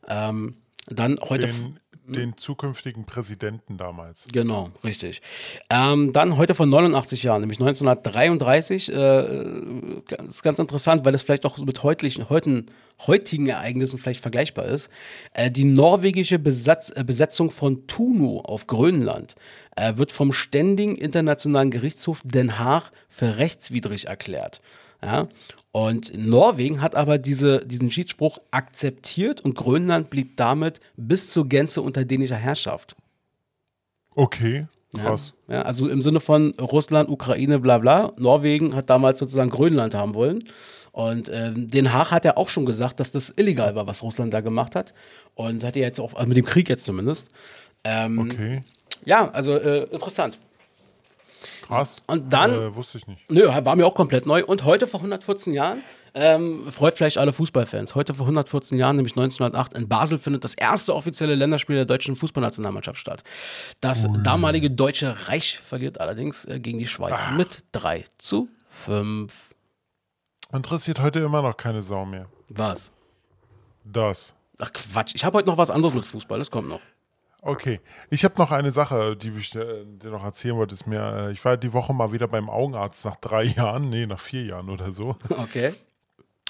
Ähm, 0.06 0.56
dann 0.88 1.18
heute. 1.22 1.46
Den, 1.46 1.78
den 2.14 2.36
zukünftigen 2.36 3.04
Präsidenten 3.04 3.76
damals. 3.76 4.28
Genau, 4.32 4.70
richtig. 4.84 5.22
Ähm, 5.70 6.12
dann 6.12 6.36
heute 6.36 6.54
vor 6.54 6.66
89 6.66 7.22
Jahren, 7.22 7.40
nämlich 7.40 7.60
1933, 7.60 8.92
äh, 8.92 8.94
das 10.08 10.28
ist 10.28 10.42
ganz 10.42 10.58
interessant, 10.58 11.04
weil 11.04 11.14
es 11.14 11.22
vielleicht 11.22 11.46
auch 11.46 11.58
mit 11.58 11.82
heutlichen, 11.82 12.28
heutigen, 12.28 12.66
heutigen 13.06 13.46
Ereignissen 13.46 13.98
vielleicht 13.98 14.20
vergleichbar 14.20 14.66
ist. 14.66 14.90
Äh, 15.34 15.50
die 15.50 15.64
norwegische 15.64 16.38
Besatz, 16.38 16.90
äh, 16.94 17.04
Besetzung 17.04 17.50
von 17.50 17.86
Tuno 17.86 18.40
auf 18.40 18.66
Grönland 18.66 19.34
äh, 19.76 19.96
wird 19.96 20.12
vom 20.12 20.32
Ständigen 20.32 20.96
Internationalen 20.96 21.70
Gerichtshof 21.70 22.22
Den 22.24 22.58
Haag 22.58 22.90
für 23.08 23.38
rechtswidrig 23.38 24.06
erklärt. 24.06 24.60
Ja? 25.02 25.28
Und 25.70 26.12
Norwegen 26.16 26.80
hat 26.80 26.94
aber 26.94 27.18
diese, 27.18 27.64
diesen 27.64 27.90
Schiedsspruch 27.90 28.38
akzeptiert 28.50 29.40
und 29.40 29.54
Grönland 29.54 30.10
blieb 30.10 30.36
damit 30.36 30.80
bis 30.96 31.28
zur 31.28 31.48
Gänze 31.48 31.82
unter 31.82 32.04
dänischer 32.04 32.36
Herrschaft. 32.36 32.96
Okay, 34.14 34.66
krass. 34.94 35.34
Ja, 35.46 35.54
ja, 35.54 35.62
also 35.62 35.88
im 35.88 36.02
Sinne 36.02 36.20
von 36.20 36.52
Russland, 36.60 37.08
Ukraine, 37.08 37.60
bla 37.60 37.78
bla. 37.78 38.12
Norwegen 38.16 38.74
hat 38.74 38.90
damals 38.90 39.18
sozusagen 39.18 39.50
Grönland 39.50 39.94
haben 39.94 40.14
wollen. 40.14 40.44
Und 40.90 41.30
ähm, 41.32 41.68
Den 41.68 41.92
Haag 41.92 42.10
hat 42.10 42.24
ja 42.24 42.36
auch 42.36 42.48
schon 42.48 42.66
gesagt, 42.66 42.98
dass 42.98 43.12
das 43.12 43.32
illegal 43.36 43.76
war, 43.76 43.86
was 43.86 44.02
Russland 44.02 44.34
da 44.34 44.40
gemacht 44.40 44.74
hat. 44.74 44.94
Und 45.34 45.62
hat 45.62 45.76
ja 45.76 45.82
jetzt 45.82 46.00
auch, 46.00 46.14
also 46.14 46.26
mit 46.26 46.36
dem 46.36 46.46
Krieg 46.46 46.68
jetzt 46.68 46.84
zumindest. 46.84 47.28
Ähm, 47.84 48.18
Okay, 48.18 48.62
Ja, 49.04 49.30
also 49.30 49.54
äh, 49.54 49.84
interessant. 49.92 50.40
Krass. 51.68 52.02
Und 52.06 52.32
dann- 52.32 52.52
Äh, 52.52 52.74
wusste 52.74 52.98
ich 52.98 53.06
nicht. 53.06 53.30
Nö, 53.30 53.46
war 53.48 53.76
mir 53.76 53.86
auch 53.86 53.94
komplett 53.94 54.26
neu. 54.26 54.44
Und 54.44 54.64
heute 54.64 54.86
vor 54.86 55.00
114 55.00 55.52
Jahren, 55.52 55.82
ähm, 56.14 56.70
freut 56.70 56.96
vielleicht 56.96 57.18
alle 57.18 57.32
Fußballfans, 57.32 57.94
heute 57.94 58.14
vor 58.14 58.26
114 58.26 58.76
Jahren, 58.78 58.96
nämlich 58.96 59.14
1908, 59.16 59.74
in 59.74 59.88
Basel 59.88 60.18
findet 60.18 60.44
das 60.44 60.54
erste 60.54 60.94
offizielle 60.94 61.34
Länderspiel 61.34 61.76
der 61.76 61.84
deutschen 61.84 62.16
Fußballnationalmannschaft 62.16 62.98
statt. 62.98 63.22
Das 63.80 64.06
damalige 64.24 64.70
Deutsche 64.70 65.16
Reich 65.28 65.58
verliert 65.58 66.00
allerdings 66.00 66.44
äh, 66.46 66.58
gegen 66.60 66.78
die 66.78 66.86
Schweiz 66.88 67.28
mit 67.36 67.62
3 67.72 68.04
zu 68.18 68.48
5. 68.70 69.32
Interessiert 70.52 71.00
heute 71.00 71.20
immer 71.20 71.42
noch 71.42 71.56
keine 71.56 71.82
Sau 71.82 72.04
mehr. 72.06 72.26
Was? 72.48 72.90
Das. 73.84 74.34
Ach 74.58 74.72
Quatsch, 74.72 75.12
ich 75.14 75.24
habe 75.24 75.38
heute 75.38 75.50
noch 75.50 75.58
was 75.58 75.70
anderes 75.70 75.94
mit 75.94 76.04
Fußball, 76.06 76.38
das 76.38 76.50
kommt 76.50 76.68
noch. 76.68 76.80
Okay, 77.40 77.80
ich 78.10 78.24
habe 78.24 78.34
noch 78.38 78.50
eine 78.50 78.70
Sache, 78.72 79.16
die 79.16 79.30
ich 79.30 79.54
äh, 79.54 79.84
dir 79.84 80.10
noch 80.10 80.24
erzählen 80.24 80.56
wollte. 80.56 80.74
Ist 80.74 80.86
mir, 80.86 81.28
äh, 81.28 81.32
ich 81.32 81.44
war 81.44 81.56
die 81.56 81.72
Woche 81.72 81.94
mal 81.94 82.12
wieder 82.12 82.26
beim 82.28 82.50
Augenarzt 82.50 83.04
nach 83.04 83.16
drei 83.16 83.44
Jahren, 83.56 83.88
nee, 83.90 84.06
nach 84.06 84.18
vier 84.20 84.44
Jahren 84.44 84.68
oder 84.70 84.90
so. 84.90 85.16
Okay. 85.30 85.72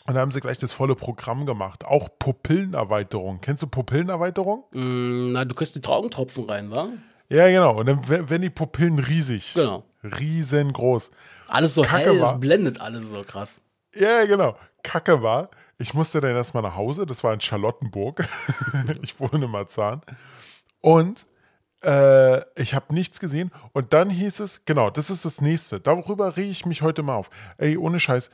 Und 0.07 0.15
da 0.15 0.21
haben 0.21 0.31
sie 0.31 0.41
gleich 0.41 0.57
das 0.57 0.73
volle 0.73 0.95
Programm 0.97 1.45
gemacht. 1.45 1.85
Auch 1.85 2.09
Pupillenerweiterung. 2.19 3.41
Kennst 3.43 3.63
du 3.63 3.67
Pupillenerweiterung? 3.67 4.65
Mm, 4.73 5.33
na, 5.33 5.45
du 5.45 5.55
kriegst 5.55 5.77
die 5.77 5.87
Augentropfen 5.87 6.45
rein, 6.49 6.71
wa? 6.75 6.89
Ja, 7.29 7.47
genau. 7.49 7.79
Und 7.81 7.87
dann 7.87 8.09
we- 8.09 8.31
werden 8.31 8.41
die 8.43 8.49
Pupillen 8.51 8.99
riesig. 8.99 9.53
Genau. 9.53 9.85
Riesengroß. 10.03 11.11
Alles 11.49 11.75
so 11.75 11.83
Kacke 11.83 12.05
hell, 12.13 12.21
war. 12.21 12.35
es 12.35 12.41
blendet 12.41 12.81
alles 12.81 13.11
so 13.11 13.23
krass. 13.23 13.61
Ja, 13.95 14.25
genau. 14.25 14.57
Kacke 14.83 15.23
war, 15.23 15.51
ich 15.79 15.93
musste 15.93 16.21
dann 16.23 16.35
erstmal 16.35 16.63
nach 16.63 16.77
Hause. 16.77 17.05
Das 17.05 17.23
war 17.25 17.35
in 17.35 17.41
Charlottenburg. 17.41 18.25
ich 19.03 19.19
wohne 19.21 19.45
in 19.45 19.51
Marzahn. 19.51 20.01
Und 20.81 21.27
äh, 21.83 22.41
ich 22.61 22.75
habe 22.75 22.95
nichts 22.95 23.21
gesehen. 23.21 23.51
Und 23.73 23.93
dann 23.93 24.11
hieß 24.11 24.41
es, 24.41 24.65
genau, 24.65 24.91
das 24.91 25.11
ist 25.11 25.25
das 25.25 25.41
nächste. 25.41 25.81
Darüber 25.81 26.37
rege 26.37 26.51
ich 26.51 26.67
mich 26.67 26.83
heute 26.83 27.03
mal 27.03 27.15
auf. 27.15 27.31
Ey, 27.57 27.77
ohne 27.77 28.01
Scheiß. 28.01 28.31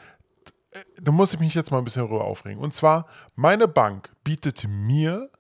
Da 1.01 1.12
muss 1.12 1.32
ich 1.32 1.40
mich 1.40 1.55
jetzt 1.55 1.70
mal 1.70 1.78
ein 1.78 1.84
bisschen 1.84 2.07
darüber 2.07 2.24
aufregen. 2.24 2.61
Und 2.61 2.74
zwar, 2.74 3.07
meine 3.36 3.68
Bank 3.68 4.11
bietet 4.24 4.66
mir 4.68 5.30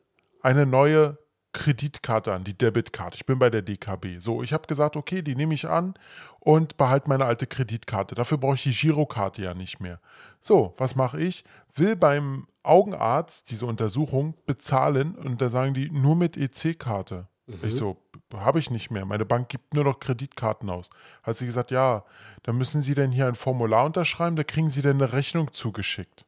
eine 0.42 0.64
neue 0.64 1.18
Kreditkarte 1.54 2.34
an, 2.34 2.44
die 2.44 2.52
Debitkarte. 2.52 3.16
Ich 3.16 3.24
bin 3.24 3.38
bei 3.38 3.48
der 3.48 3.62
DKB. 3.62 4.18
So, 4.18 4.42
ich 4.42 4.52
habe 4.52 4.66
gesagt, 4.66 4.96
okay, 4.96 5.22
die 5.22 5.34
nehme 5.34 5.54
ich 5.54 5.66
an 5.66 5.94
und 6.40 6.76
behalte 6.76 7.08
meine 7.08 7.24
alte 7.24 7.46
Kreditkarte. 7.46 8.14
Dafür 8.14 8.36
brauche 8.36 8.56
ich 8.56 8.64
die 8.64 8.72
Girokarte 8.72 9.42
ja 9.42 9.54
nicht 9.54 9.80
mehr. 9.80 10.00
So, 10.42 10.74
was 10.76 10.94
mache 10.94 11.20
ich? 11.20 11.44
Will 11.74 11.96
beim 11.96 12.46
Augenarzt 12.62 13.50
diese 13.50 13.64
Untersuchung 13.66 14.34
bezahlen 14.44 15.14
und 15.14 15.40
da 15.40 15.48
sagen 15.48 15.72
die 15.72 15.90
nur 15.90 16.16
mit 16.16 16.36
EC-Karte. 16.36 17.28
Ich 17.62 17.74
so, 17.74 17.98
habe 18.34 18.58
ich 18.58 18.70
nicht 18.70 18.90
mehr. 18.90 19.04
Meine 19.04 19.26
Bank 19.26 19.50
gibt 19.50 19.74
nur 19.74 19.84
noch 19.84 20.00
Kreditkarten 20.00 20.70
aus. 20.70 20.88
Hat 21.22 21.36
sie 21.36 21.44
gesagt, 21.44 21.70
ja, 21.70 22.04
dann 22.42 22.56
müssen 22.56 22.80
Sie 22.80 22.94
denn 22.94 23.12
hier 23.12 23.26
ein 23.26 23.34
Formular 23.34 23.84
unterschreiben, 23.84 24.34
da 24.34 24.44
kriegen 24.44 24.70
Sie 24.70 24.80
dann 24.80 25.02
eine 25.02 25.12
Rechnung 25.12 25.52
zugeschickt. 25.52 26.24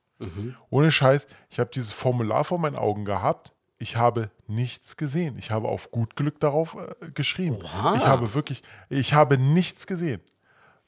Ohne 0.70 0.90
Scheiß, 0.90 1.26
ich 1.50 1.58
habe 1.58 1.70
dieses 1.72 1.92
Formular 1.92 2.44
vor 2.44 2.58
meinen 2.58 2.76
Augen 2.76 3.04
gehabt. 3.04 3.54
Ich 3.78 3.96
habe 3.96 4.30
nichts 4.46 4.96
gesehen. 4.96 5.36
Ich 5.38 5.50
habe 5.50 5.68
auf 5.68 5.90
gut 5.90 6.16
Glück 6.16 6.40
darauf 6.40 6.76
äh, 6.76 7.10
geschrieben. 7.10 7.58
Oha. 7.62 7.96
Ich 7.96 8.06
habe 8.06 8.34
wirklich, 8.34 8.62
ich 8.88 9.12
habe 9.12 9.36
nichts 9.36 9.86
gesehen. 9.86 10.20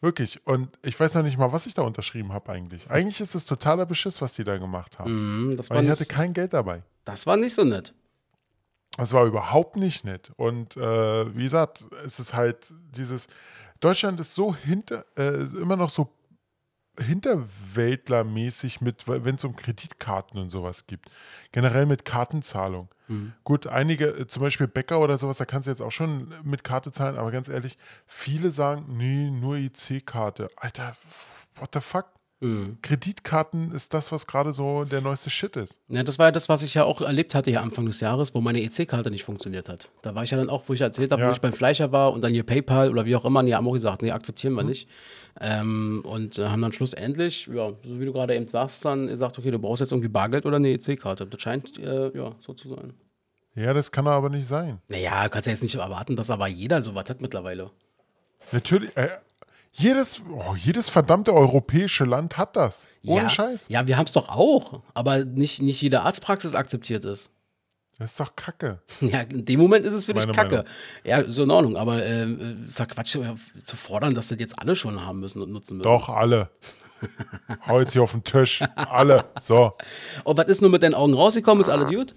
Wirklich. 0.01 0.47
Und 0.47 0.79
ich 0.83 0.99
weiß 0.99 1.15
noch 1.15 1.23
nicht 1.23 1.39
mal, 1.39 1.53
was 1.53 1.67
ich 1.67 1.75
da 1.75 1.83
unterschrieben 1.83 2.33
habe 2.33 2.53
eigentlich. 2.53 2.89
Eigentlich 2.91 3.21
ist 3.21 3.35
es 3.35 3.47
totaler 3.47 3.85
Beschiss, 3.85 4.21
was 4.21 4.35
die 4.35 4.45
da 4.45 4.57
gemacht 4.57 4.99
haben. 4.99 5.49
Mm, 5.49 5.57
das, 5.57 5.71
Weil 5.71 5.79
ich 5.79 5.83
nicht, 5.83 6.01
hatte 6.01 6.07
kein 6.07 6.33
Geld 6.33 6.53
dabei. 6.53 6.83
das 7.05 7.27
war 7.27 7.37
nicht 7.37 7.55
so 7.55 7.65
nett. 7.65 7.93
Das 8.97 9.13
war 9.13 9.27
überhaupt 9.27 9.77
nicht 9.77 10.05
nett. 10.05 10.33
Und 10.37 10.77
äh, 10.77 11.37
wie 11.37 11.45
gesagt, 11.45 11.87
es 12.05 12.19
ist 12.19 12.35
halt 12.35 12.73
dieses. 12.97 13.29
Deutschland 13.81 14.19
ist 14.19 14.35
so 14.35 14.57
hinter, 14.57 15.05
äh, 15.17 15.45
immer 15.61 15.77
noch 15.77 15.91
so 15.91 16.13
hinterwäldlermäßig 16.99 18.81
mit, 18.81 19.07
wenn 19.07 19.37
es 19.37 19.45
um 19.45 19.57
Kreditkarten 19.57 20.41
und 20.41 20.51
sowas 20.51 20.87
gibt. 20.87 21.11
Generell 21.53 21.87
mit 21.87 22.05
Kartenzahlung. 22.05 22.89
Gut, 23.45 23.67
einige, 23.67 24.09
äh, 24.09 24.27
zum 24.27 24.43
Beispiel 24.43 24.69
Bäcker 24.69 25.01
oder 25.01 25.17
sowas, 25.17 25.39
da 25.39 25.45
kannst 25.45 25.67
du 25.67 25.71
jetzt 25.71 25.81
auch 25.81 25.93
schon 25.93 26.33
mit 26.45 26.63
Karte 26.65 26.93
zahlen, 26.93 27.17
aber 27.17 27.31
ganz 27.31 27.49
ehrlich, 27.49 27.79
viele 28.07 28.51
sagen, 28.51 28.97
nee, 28.97 29.31
nur 29.31 29.57
IC-Karte. 29.57 30.51
Alter, 30.57 30.97
what 31.57 31.71
the 31.73 31.81
fuck? 31.81 32.07
Kreditkarten 32.83 33.73
ist 33.73 33.95
das, 33.95 34.13
was 34.13 34.27
gerade 34.27 34.53
so 34.53 34.85
der 34.85 35.01
neueste 35.01 35.29
Shit 35.31 35.57
ist. 35.57 35.79
Ja, 35.89 36.03
das 36.05 36.19
war 36.19 36.27
ja 36.27 36.31
das, 36.31 36.49
was 36.49 36.63
ich 36.63 36.75
ja 36.75 36.85
auch 36.85 37.01
erlebt 37.01 37.35
hatte 37.35 37.51
hier 37.51 37.63
Anfang 37.63 37.87
des 37.87 38.01
Jahres, 38.01 38.35
wo 38.35 38.41
meine 38.41 38.63
EC-Karte 38.63 39.11
nicht 39.11 39.25
funktioniert 39.25 39.69
hat. 39.69 39.89
Da 40.03 40.15
war 40.15 40.23
ich 40.23 40.31
ja 40.31 40.37
dann 40.37 40.49
auch, 40.49 40.63
wo 40.69 40.73
ich 40.73 40.81
erzählt 40.81 41.11
habe, 41.11 41.23
Ja. 41.23 41.29
wo 41.29 41.33
ich 41.33 41.41
beim 41.41 41.53
Fleischer 41.53 41.91
war 41.91 42.13
und 42.13 42.23
dann 42.23 42.33
hier 42.33 42.45
PayPal 42.45 42.91
oder 42.91 43.05
wie 43.07 43.17
auch 43.17 43.25
immer, 43.25 43.43
die 43.43 43.55
haben 43.55 43.67
auch 43.67 43.73
gesagt, 43.73 44.03
nee, 44.03 44.13
akzeptieren 44.13 44.55
wir 44.55 44.63
nicht. 44.63 44.89
Ähm, 45.41 46.03
und 46.05 46.39
äh, 46.39 46.47
haben 46.49 46.63
dann 46.63 46.73
schlussendlich, 46.73 47.47
ja, 47.49 47.71
so 47.85 48.01
wie 48.01 48.05
du 48.05 48.13
gerade 48.13 48.35
eben 48.37 48.47
sagst, 48.49 48.85
dann 48.85 49.09
gesagt, 49.09 49.39
okay, 49.39 49.51
du 49.51 49.59
brauchst 49.59 49.81
jetzt 49.81 49.93
irgendwie 49.93 50.09
Bargeld 50.09 50.47
oder 50.47 50.57
eine 50.57 50.71
EC-Karte. 50.71 51.27
Das 51.27 51.41
scheint, 51.43 51.79
äh, 51.79 52.17
ja, 52.17 52.35
so 52.41 52.55
zu 52.55 52.69
sein. 52.69 52.95
Ja, 53.55 53.73
das 53.73 53.91
kann 53.91 54.07
aber 54.07 54.29
nicht 54.31 54.47
sein. 54.47 54.79
Naja, 54.89 55.29
kannst 55.29 55.47
ja 55.47 55.53
jetzt 55.53 55.63
nicht 55.63 55.75
erwarten, 55.75 56.15
dass 56.15 56.31
aber 56.31 56.47
jeder 56.47 56.83
sowas 56.83 57.09
hat 57.09 57.21
mittlerweile. 57.21 57.71
Natürlich, 58.53 58.97
äh, 58.97 59.09
jedes, 59.79 60.23
oh, 60.31 60.55
jedes 60.57 60.89
verdammte 60.89 61.33
europäische 61.33 62.05
Land 62.05 62.37
hat 62.37 62.57
das. 62.57 62.87
Ohne 63.07 63.23
ja, 63.23 63.29
Scheiß. 63.29 63.69
Ja, 63.69 63.87
wir 63.87 63.97
haben 63.97 64.07
es 64.07 64.13
doch 64.13 64.29
auch, 64.29 64.83
aber 64.93 65.25
nicht, 65.25 65.63
nicht 65.63 65.81
jede 65.81 66.03
Arztpraxis 66.03 66.55
akzeptiert 66.55 67.05
ist. 67.05 67.31
Das 67.99 68.13
ist 68.13 68.21
doch 68.21 68.37
Kacke. 68.37 68.81
Ja, 69.01 69.21
in 69.21 69.45
dem 69.45 69.61
Moment 69.61 69.85
ist 69.85 69.95
es 69.95 70.05
für 70.05 70.15
dich 70.15 70.27
kacke. 70.27 70.57
Meinung. 70.57 70.65
Ja, 71.05 71.19
ist 71.19 71.39
in 71.39 71.51
Ordnung, 71.51 71.77
aber 71.77 72.03
äh, 72.03 72.55
ist 72.67 72.79
ja 72.79 72.87
Quatsch 72.87 73.17
zu 73.65 73.77
fordern, 73.77 74.15
dass 74.15 74.29
das 74.29 74.39
jetzt 74.41 74.59
alle 74.59 74.77
schon 74.77 75.05
haben 75.05 75.21
müssen 75.21 75.43
und 75.43 75.51
nutzen 75.51 75.79
müssen. 75.79 75.89
Doch, 75.89 76.09
alle. 76.09 76.51
Hau 77.67 77.81
jetzt 77.81 77.93
hier 77.93 78.03
auf 78.03 78.13
den 78.13 78.25
Tisch. 78.25 78.63
Alle. 78.75 79.25
So. 79.41 79.77
Und 80.25 80.37
was 80.37 80.47
ist 80.47 80.61
nur 80.61 80.71
mit 80.71 80.83
deinen 80.83 80.95
Augen 80.95 81.15
rausgekommen? 81.15 81.61
Ist 81.61 81.69
alles 81.69 81.89
gut? 81.89 82.15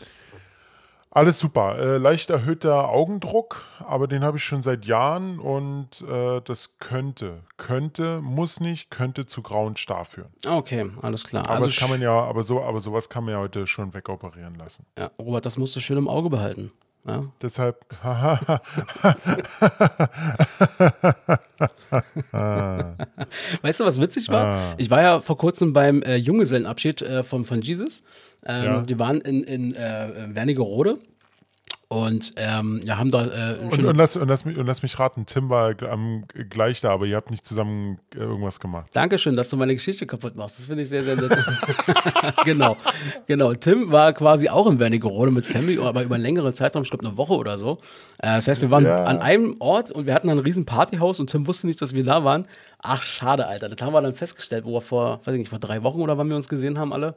Alles 1.14 1.40
super. 1.40 1.78
Äh, 1.78 1.98
leicht 1.98 2.30
erhöhter 2.30 2.88
Augendruck, 2.88 3.66
aber 3.80 4.08
den 4.08 4.24
habe 4.24 4.38
ich 4.38 4.44
schon 4.46 4.62
seit 4.62 4.86
Jahren 4.86 5.40
und 5.40 6.02
äh, 6.10 6.40
das 6.42 6.78
könnte, 6.80 7.44
könnte, 7.58 8.22
muss 8.22 8.62
nicht, 8.62 8.90
könnte 8.92 9.26
zu 9.26 9.42
grauen 9.42 9.76
Star 9.76 10.06
führen. 10.06 10.32
Okay, 10.48 10.90
alles 11.02 11.26
klar. 11.26 11.44
Aber 11.44 11.56
also 11.56 11.68
das 11.68 11.76
kann 11.76 11.90
man 11.90 12.02
ja, 12.02 12.14
aber 12.14 12.44
so, 12.44 12.64
aber 12.64 12.80
sowas 12.80 13.10
kann 13.10 13.26
man 13.26 13.34
ja 13.34 13.42
heute 13.42 13.68
schon 13.68 13.94
wegoperieren 13.94 14.54
lassen. 14.54 14.86
ja, 14.98 15.12
Robert, 15.20 15.46
das 15.46 15.58
musst 15.58 15.76
du 15.76 15.82
schön 15.82 15.98
im 15.98 16.08
Auge 16.08 16.30
behalten. 16.30 16.72
Ja? 17.06 17.26
Deshalb, 17.42 17.84
Weißt 23.62 23.80
du, 23.80 23.86
was 23.86 24.00
witzig 24.00 24.30
war? 24.30 24.46
Ah. 24.46 24.76
Ich 24.78 24.90
war 24.90 25.02
ja 25.02 25.20
vor 25.20 25.38
kurzem 25.38 25.74
beim 25.74 26.04
äh, 26.04 26.16
Junggesellenabschied 26.16 27.02
äh, 27.02 27.24
von, 27.24 27.44
von 27.44 27.62
Jesus. 27.62 28.04
Ähm, 28.46 28.64
Ja. 28.66 28.88
Wir 28.90 29.00
waren 29.00 29.22
in, 29.22 29.44
in 29.44 29.76
äh, 29.76 30.28
Wernigerode 30.34 30.98
und 31.90 32.34
ähm, 32.38 32.80
ja, 32.86 32.98
haben 32.98 33.12
da 33.12 33.26
äh, 33.26 33.58
und, 33.58 33.84
und, 33.84 33.98
lass, 33.98 34.16
und, 34.16 34.30
lass 34.30 34.46
mich, 34.46 34.58
und 34.58 34.66
lass 34.66 34.82
mich 34.82 34.98
raten, 34.98 35.26
Tim 35.26 35.50
war 35.50 35.76
am, 35.84 36.24
gleich 36.50 36.80
da, 36.80 36.92
aber 36.92 37.06
ihr 37.06 37.18
habt 37.18 37.32
nicht 37.32 37.46
zusammen 37.46 38.00
äh, 38.16 38.20
irgendwas 38.20 38.62
gemacht. 38.62 38.90
Dankeschön, 38.94 39.36
dass 39.36 39.50
du 39.50 39.58
meine 39.58 39.74
Geschichte 39.74 40.06
kaputt 40.08 40.38
machst. 40.38 40.58
Das 40.58 40.68
finde 40.68 40.84
ich 40.84 40.90
sehr, 40.90 41.04
sehr 41.04 41.18
nett. 41.18 41.38
genau, 42.46 42.78
genau. 43.28 43.54
Tim 43.56 43.92
war 43.92 44.14
quasi 44.14 44.48
auch 44.48 44.68
in 44.68 44.80
Wernigerode 44.80 45.32
mit 45.32 45.46
Family, 45.46 45.80
aber 45.80 46.04
über 46.04 46.16
einen 46.16 46.24
längeren 46.24 46.54
Zeitraum, 46.54 46.84
ich 46.84 46.90
glaube 46.90 47.06
eine 47.06 47.18
Woche 47.18 47.34
oder 47.34 47.58
so. 47.58 47.80
Äh, 48.20 48.36
das 48.36 48.48
heißt, 48.48 48.62
wir 48.62 48.72
waren 48.72 48.86
Ja. 48.86 49.04
an 49.04 49.20
einem 49.20 49.58
Ort 49.60 49.92
und 49.92 50.08
wir 50.08 50.14
hatten 50.14 50.30
ein 50.30 50.40
riesen 50.40 50.66
Partyhaus 50.66 51.20
und 51.20 51.30
Tim 51.30 51.46
wusste 51.46 51.68
nicht, 51.68 51.82
dass 51.82 51.94
wir 51.94 52.06
da 52.06 52.24
waren. 52.24 52.46
Ach, 52.80 53.02
schade, 53.02 53.48
Alter. 53.48 53.68
Das 53.68 53.86
haben 53.86 53.94
wir 53.94 54.00
dann 54.02 54.16
festgestellt, 54.16 54.64
wo 54.64 54.72
wir 54.76 54.82
vor, 54.82 55.20
weiß 55.26 55.34
ich 55.34 55.40
nicht, 55.40 55.50
vor 55.50 55.60
drei 55.60 55.84
Wochen 55.84 56.00
oder 56.00 56.18
wann 56.18 56.30
wir 56.30 56.38
uns 56.38 56.48
gesehen 56.48 56.80
haben 56.80 56.94
alle. 56.94 57.16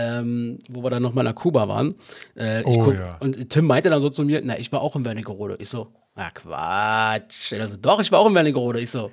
Ähm, 0.00 0.58
wo 0.68 0.82
wir 0.82 0.90
dann 0.90 1.02
nochmal 1.02 1.24
nach 1.24 1.34
Kuba 1.34 1.66
waren. 1.68 1.94
Äh, 2.36 2.62
Oh, 2.64 2.78
guck, 2.84 2.94
ja. 2.94 3.16
Und 3.20 3.50
Tim 3.50 3.66
meinte 3.66 3.90
dann 3.90 4.00
so 4.00 4.10
zu 4.10 4.24
mir, 4.24 4.40
na, 4.44 4.58
ich 4.58 4.70
war 4.70 4.80
auch 4.82 4.94
in 4.96 5.04
Wernigerode. 5.04 5.56
Ich 5.58 5.68
so, 5.70 5.88
na 6.14 6.30
Quatsch. 6.30 7.52
Also, 7.54 7.76
doch, 7.76 7.98
ich 8.00 8.12
war 8.12 8.20
auch 8.20 8.28
in 8.28 8.34
Wernigerode. 8.34 8.80
Ich 8.80 8.90
so, 8.90 9.10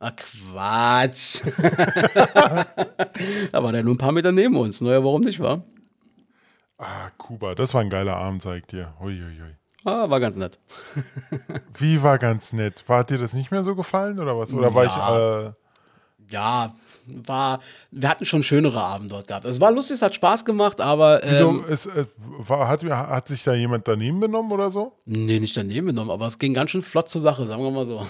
Ach, 0.00 0.12
Quatsch. 0.16 1.42
da 3.52 3.62
war 3.62 3.72
der 3.72 3.82
nur 3.82 3.94
ein 3.94 3.98
paar 3.98 4.12
Meter 4.12 4.32
neben 4.32 4.56
uns. 4.56 4.80
Naja, 4.80 5.02
warum 5.02 5.22
nicht, 5.22 5.40
wa? 5.40 5.62
Ah, 6.78 7.10
Kuba, 7.16 7.54
das 7.54 7.74
war 7.74 7.80
ein 7.80 7.90
geiler 7.90 8.16
Abend, 8.16 8.42
sag 8.42 8.58
ich 8.58 8.66
dir. 8.66 8.94
Uiuiui. 9.00 9.56
Ah, 9.84 10.08
war 10.10 10.20
ganz 10.20 10.36
nett. 10.36 10.58
Wie 11.76 12.02
war 12.02 12.18
ganz 12.18 12.52
nett? 12.52 12.84
War 12.88 13.04
dir 13.04 13.18
das 13.18 13.32
nicht 13.34 13.50
mehr 13.50 13.62
so 13.62 13.74
gefallen 13.74 14.18
oder 14.20 14.38
was? 14.38 14.52
Oder 14.52 14.74
war 14.74 14.84
ich. 14.84 14.96
Äh, 14.96 15.52
Ja, 16.32 16.74
war, 17.26 17.60
wir 17.90 18.08
hatten 18.08 18.24
schon 18.24 18.42
schönere 18.42 18.80
Abende 18.82 19.14
dort 19.14 19.26
gehabt. 19.28 19.44
Es 19.44 19.60
war 19.60 19.70
lustig, 19.72 19.96
es 19.96 20.02
hat 20.02 20.14
Spaß 20.14 20.44
gemacht, 20.44 20.80
aber 20.80 21.20
wieso, 21.24 21.48
ähm, 21.50 21.64
ist, 21.68 21.86
äh, 21.86 22.04
war, 22.38 22.68
hat, 22.68 22.84
hat 22.84 23.28
sich 23.28 23.42
da 23.44 23.54
jemand 23.54 23.86
daneben 23.88 24.20
benommen 24.20 24.52
oder 24.52 24.70
so? 24.70 24.92
nee, 25.06 25.40
nicht 25.40 25.56
daneben 25.56 25.86
genommen, 25.88 26.10
aber 26.10 26.26
es 26.26 26.38
ging 26.38 26.52
ganz 26.54 26.70
schön 26.70 26.82
flott 26.82 27.08
zur 27.08 27.20
Sache, 27.20 27.46
sagen 27.46 27.62
wir 27.62 27.70
mal 27.70 27.86
so. 27.86 28.06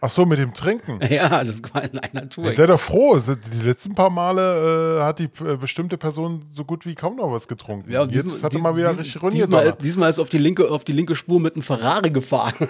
Ach 0.00 0.10
so, 0.10 0.24
mit 0.24 0.38
dem 0.38 0.54
Trinken. 0.54 1.00
ja, 1.10 1.42
das 1.44 1.60
war 1.74 1.82
in 1.84 1.98
einer 1.98 2.28
Tour. 2.28 2.50
Seid 2.52 2.68
doch 2.68 2.78
froh. 2.80 3.18
Die 3.52 3.66
letzten 3.66 3.94
paar 3.94 4.10
Male 4.10 4.98
äh, 5.00 5.02
hat 5.02 5.18
die 5.18 5.24
äh, 5.44 5.56
bestimmte 5.56 5.98
Person 5.98 6.44
so 6.50 6.64
gut 6.64 6.86
wie 6.86 6.94
kaum 6.94 7.16
noch 7.16 7.30
was 7.32 7.48
getrunken. 7.48 7.90
Ja, 7.90 8.02
und 8.02 8.12
Jetzt 8.12 8.24
diesmal- 8.24 8.36
hat 8.42 8.44
er 8.44 8.50
dies- 8.50 8.62
mal 8.62 8.76
wieder 8.76 8.88
dies- 8.90 8.98
richtig 8.98 9.22
Runde 9.22 9.36
diesmal, 9.36 9.60
gedonnert. 9.64 9.84
diesmal 9.84 10.10
ist 10.10 10.18
auf 10.18 10.28
die 10.28 10.38
linke, 10.38 10.70
auf 10.70 10.84
die 10.84 10.92
linke 10.92 11.14
Spur 11.16 11.40
mit 11.40 11.54
einem 11.54 11.62
Ferrari 11.62 12.10
gefahren. 12.10 12.54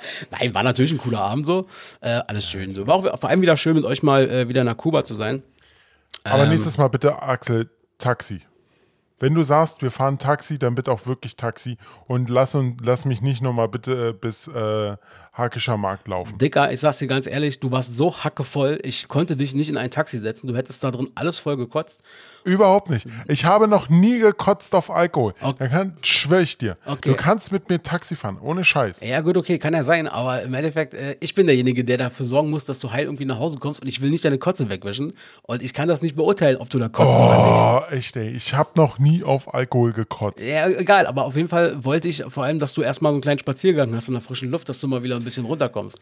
Nein, 0.30 0.54
war 0.54 0.62
natürlich 0.62 0.92
ein 0.92 0.98
cooler 0.98 1.20
Abend 1.20 1.46
so. 1.46 1.66
Äh, 2.00 2.20
alles 2.26 2.48
schön 2.48 2.70
so. 2.70 2.86
War 2.86 2.96
auch 2.96 3.20
vor 3.20 3.30
allem 3.30 3.42
wieder 3.42 3.56
schön, 3.56 3.74
mit 3.74 3.84
euch 3.84 4.02
mal 4.02 4.28
äh, 4.28 4.48
wieder 4.48 4.64
nach 4.64 4.76
Kuba 4.76 5.04
zu 5.04 5.14
sein. 5.14 5.42
Aber 6.24 6.44
Ähm, 6.44 6.50
nächstes 6.50 6.78
Mal 6.78 6.88
bitte, 6.88 7.22
Axel, 7.22 7.68
Taxi. 7.98 8.40
Wenn 9.18 9.34
du 9.34 9.44
sagst, 9.44 9.82
wir 9.82 9.92
fahren 9.92 10.18
Taxi, 10.18 10.58
dann 10.58 10.74
bitte 10.74 10.90
auch 10.90 11.06
wirklich 11.06 11.36
Taxi 11.36 11.76
und 12.08 12.28
lass, 12.28 12.56
und, 12.56 12.84
lass 12.84 13.04
mich 13.04 13.22
nicht 13.22 13.40
nochmal 13.40 13.68
bitte 13.68 14.08
äh, 14.08 14.12
bis 14.12 14.48
äh, 14.48 14.96
Hakischer 15.32 15.76
Markt 15.76 16.08
laufen. 16.08 16.38
Dicker, 16.38 16.72
ich 16.72 16.80
sag's 16.80 16.98
dir 16.98 17.06
ganz 17.06 17.28
ehrlich, 17.28 17.60
du 17.60 17.70
warst 17.70 17.94
so 17.94 18.12
hackevoll, 18.24 18.80
ich 18.82 19.06
konnte 19.06 19.36
dich 19.36 19.54
nicht 19.54 19.68
in 19.68 19.76
ein 19.76 19.92
Taxi 19.92 20.18
setzen. 20.18 20.48
Du 20.48 20.56
hättest 20.56 20.82
da 20.82 20.90
drin 20.90 21.08
alles 21.14 21.38
voll 21.38 21.56
gekotzt. 21.56 22.02
Überhaupt 22.44 22.90
nicht. 22.90 23.06
Ich 23.28 23.44
habe 23.44 23.68
noch 23.68 23.88
nie 23.88 24.18
gekotzt 24.18 24.74
auf 24.74 24.90
Alkohol. 24.90 25.34
Okay. 25.40 25.54
Dann 25.58 25.70
kann, 25.70 25.96
schwör 26.02 26.40
ich 26.40 26.58
dir. 26.58 26.76
Okay. 26.86 27.10
Du 27.10 27.14
kannst 27.14 27.52
mit 27.52 27.68
mir 27.68 27.82
Taxi 27.82 28.16
fahren, 28.16 28.38
ohne 28.40 28.64
Scheiß. 28.64 29.00
Ja, 29.02 29.20
gut, 29.20 29.36
okay, 29.36 29.58
kann 29.58 29.74
ja 29.74 29.84
sein, 29.84 30.08
aber 30.08 30.42
im 30.42 30.52
Endeffekt, 30.54 30.94
äh, 30.94 31.16
ich 31.20 31.34
bin 31.34 31.46
derjenige, 31.46 31.84
der 31.84 31.98
dafür 31.98 32.26
sorgen 32.26 32.50
muss, 32.50 32.64
dass 32.64 32.80
du 32.80 32.90
heil 32.90 33.04
irgendwie 33.04 33.24
nach 33.24 33.38
Hause 33.38 33.58
kommst 33.58 33.80
und 33.82 33.88
ich 33.88 34.00
will 34.00 34.10
nicht 34.10 34.24
deine 34.24 34.38
Kotze 34.38 34.68
wegwischen. 34.68 35.12
Und 35.42 35.62
ich 35.62 35.72
kann 35.74 35.88
das 35.88 36.02
nicht 36.02 36.16
beurteilen, 36.16 36.56
ob 36.58 36.68
du 36.70 36.78
da 36.78 36.88
kotzt 36.88 37.18
oder 37.20 37.86
Oh, 37.90 37.94
echt 37.94 38.16
ey. 38.16 38.30
Ich 38.30 38.54
habe 38.54 38.70
noch 38.76 38.98
nie 38.98 39.22
auf 39.22 39.52
Alkohol 39.54 39.92
gekotzt. 39.92 40.38
nicht. 40.40 40.48
Ja, 40.48 40.66
egal, 40.68 41.06
aber 41.06 41.24
auf 41.24 41.36
jeden 41.36 41.48
Fall 41.48 41.84
wollte 41.84 42.08
ich 42.08 42.24
vor 42.28 42.44
allem, 42.44 42.58
dass 42.58 42.74
du 42.74 42.82
erstmal 42.82 43.12
so 43.12 43.14
einen 43.14 43.22
kleinen 43.22 43.38
Spaziergang 43.38 43.94
hast 43.94 44.08
in 44.08 44.14
der 44.14 44.22
frischen 44.22 44.50
Luft, 44.50 44.68
dass 44.68 44.80
du 44.80 44.88
mal 44.88 45.02
wieder 45.02 45.16
ein 45.16 45.24
bisschen 45.24 45.44
runterkommst. 45.44 46.00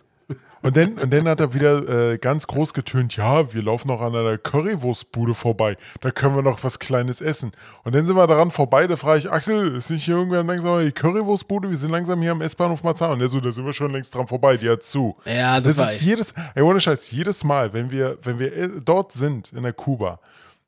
Und 0.63 0.77
dann, 0.77 0.99
und 0.99 1.11
dann 1.11 1.27
hat 1.27 1.41
er 1.41 1.55
wieder 1.55 2.13
äh, 2.13 2.19
ganz 2.19 2.47
groß 2.47 2.75
getönt, 2.75 3.17
ja, 3.17 3.53
wir 3.55 3.63
laufen 3.63 3.89
noch 3.89 4.03
an 4.03 4.15
einer 4.15 4.37
Currywurstbude 4.37 5.33
vorbei. 5.33 5.77
Da 6.03 6.11
können 6.11 6.37
wir 6.37 6.43
noch 6.43 6.63
was 6.63 6.79
Kleines 6.79 7.23
essen. 7.23 7.53
Und 7.83 7.95
dann 7.95 8.05
sind 8.05 8.15
wir 8.17 8.27
daran 8.27 8.51
vorbei, 8.51 8.87
da 8.87 8.97
frage 8.97 9.21
ich, 9.21 9.31
Axel, 9.31 9.77
ist 9.77 9.91
nicht 9.91 10.05
hier 10.05 10.17
irgendwann 10.17 10.47
langsam 10.47 10.85
die 10.85 10.93
Currywurstbude? 10.93 11.71
Wir 11.71 11.77
sind 11.79 11.91
langsam 11.91 12.21
hier 12.21 12.33
am 12.33 12.43
S-Bahnhof 12.43 12.83
Marzahn. 12.83 13.13
Und 13.13 13.21
der 13.21 13.29
so, 13.29 13.41
da 13.41 13.53
sind 13.53 13.65
wir 13.65 13.73
schon 13.73 13.93
längst 13.93 14.15
dran 14.15 14.27
vorbei, 14.27 14.59
die 14.59 14.69
hat 14.69 14.83
zu. 14.83 15.17
Ja, 15.25 15.61
das 15.61 15.77
das 15.77 15.87
war 15.87 15.93
ist 15.93 16.01
ich. 16.01 16.07
jedes, 16.07 16.35
ey, 16.55 16.63
ohne 16.63 16.81
Scheiß, 16.81 17.11
jedes 17.11 17.43
Mal, 17.43 17.73
wenn 17.73 17.91
wir, 17.91 18.19
wenn 18.23 18.39
wir 18.39 18.55
äh, 18.55 18.69
dort 18.85 19.13
sind, 19.13 19.53
in 19.55 19.63
der 19.63 19.73
Kuba, 19.73 20.21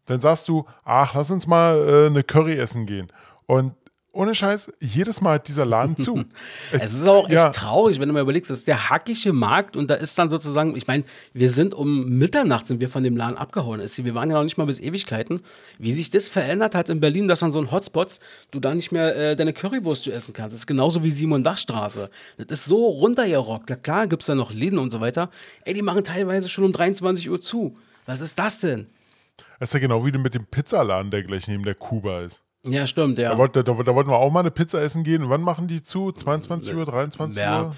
dann 0.06 0.20
sagst 0.20 0.48
du, 0.48 0.64
ach, 0.84 1.14
lass 1.14 1.30
uns 1.30 1.46
mal 1.46 1.76
äh, 1.76 2.06
eine 2.06 2.22
Curry 2.22 2.54
essen 2.54 2.86
gehen. 2.86 3.12
Und 3.46 3.74
ohne 4.12 4.34
Scheiß, 4.34 4.72
jedes 4.80 5.20
Mal 5.22 5.34
hat 5.34 5.48
dieser 5.48 5.64
Laden 5.64 5.96
zu. 5.96 6.24
Es 6.72 6.92
ist 6.94 7.06
auch 7.06 7.24
echt 7.24 7.32
Ja. 7.32 7.50
traurig, 7.50 7.98
wenn 7.98 8.08
du 8.08 8.12
mal 8.14 8.20
überlegst, 8.20 8.50
das 8.50 8.58
ist 8.58 8.68
der 8.68 8.90
hackige 8.90 9.32
Markt 9.32 9.74
und 9.76 9.88
da 9.88 9.94
ist 9.94 10.18
dann 10.18 10.28
sozusagen, 10.28 10.76
ich 10.76 10.86
meine, 10.86 11.04
wir 11.32 11.48
sind 11.50 11.72
um 11.74 12.08
Mitternacht 12.10 12.66
sind 12.66 12.80
wir 12.80 12.88
von 12.90 13.02
dem 13.02 13.16
Laden 13.16 13.36
abgehauen. 13.38 13.80
Wir 13.82 14.14
waren 14.14 14.28
ja 14.30 14.36
noch 14.36 14.44
nicht 14.44 14.58
mal 14.58 14.66
bis 14.66 14.78
Ewigkeiten. 14.80 15.40
Wie 15.78 15.94
sich 15.94 16.10
das 16.10 16.28
verändert 16.28 16.74
hat 16.74 16.88
in 16.90 17.00
Berlin, 17.00 17.26
dass 17.26 17.42
an 17.42 17.52
so 17.52 17.58
einen 17.58 17.70
Hotspots 17.70 18.20
du 18.50 18.60
da 18.60 18.74
nicht 18.74 18.92
mehr 18.92 19.16
äh, 19.16 19.36
deine 19.36 19.52
Currywurst 19.52 20.06
essen 20.08 20.34
kannst. 20.34 20.54
Das 20.54 20.60
ist 20.60 20.66
genauso 20.66 21.02
wie 21.02 21.10
Simon 21.10 21.42
Dachstraße. 21.42 22.10
Das 22.36 22.60
ist 22.60 22.64
so 22.66 22.86
runtergerockt. 22.86 23.70
Ja, 23.70 23.76
klar 23.76 24.06
gibt 24.06 24.22
es 24.22 24.26
da 24.26 24.34
noch 24.34 24.52
Läden 24.52 24.78
und 24.78 24.90
so 24.90 25.00
weiter. 25.00 25.30
Ey, 25.64 25.74
die 25.74 25.82
machen 25.82 26.04
teilweise 26.04 26.48
schon 26.48 26.64
um 26.64 26.72
23 26.72 27.30
Uhr 27.30 27.40
zu. 27.40 27.76
Was 28.06 28.20
ist 28.20 28.38
das 28.38 28.60
denn? 28.60 28.86
Das 29.58 29.70
ist 29.70 29.74
ja 29.74 29.80
genau 29.80 30.04
wie 30.04 30.12
mit 30.12 30.34
dem 30.34 30.44
Pizzaladen, 30.44 31.10
der 31.10 31.22
gleich 31.22 31.48
neben 31.48 31.62
der 31.62 31.74
Kuba 31.76 32.20
ist. 32.22 32.42
Ja, 32.64 32.86
stimmt, 32.86 33.18
ja. 33.18 33.30
Da, 33.30 33.38
wollte, 33.38 33.64
da, 33.64 33.72
da 33.72 33.94
wollten 33.94 34.10
wir 34.10 34.16
auch 34.16 34.30
mal 34.30 34.40
eine 34.40 34.50
Pizza 34.52 34.80
essen 34.80 35.02
gehen. 35.02 35.28
Wann 35.28 35.42
machen 35.42 35.66
die 35.66 35.82
zu? 35.82 36.12
22 36.12 36.74
Uhr, 36.74 36.84
23 36.84 37.42
Ja. 37.42 37.62
Uhr? 37.62 37.76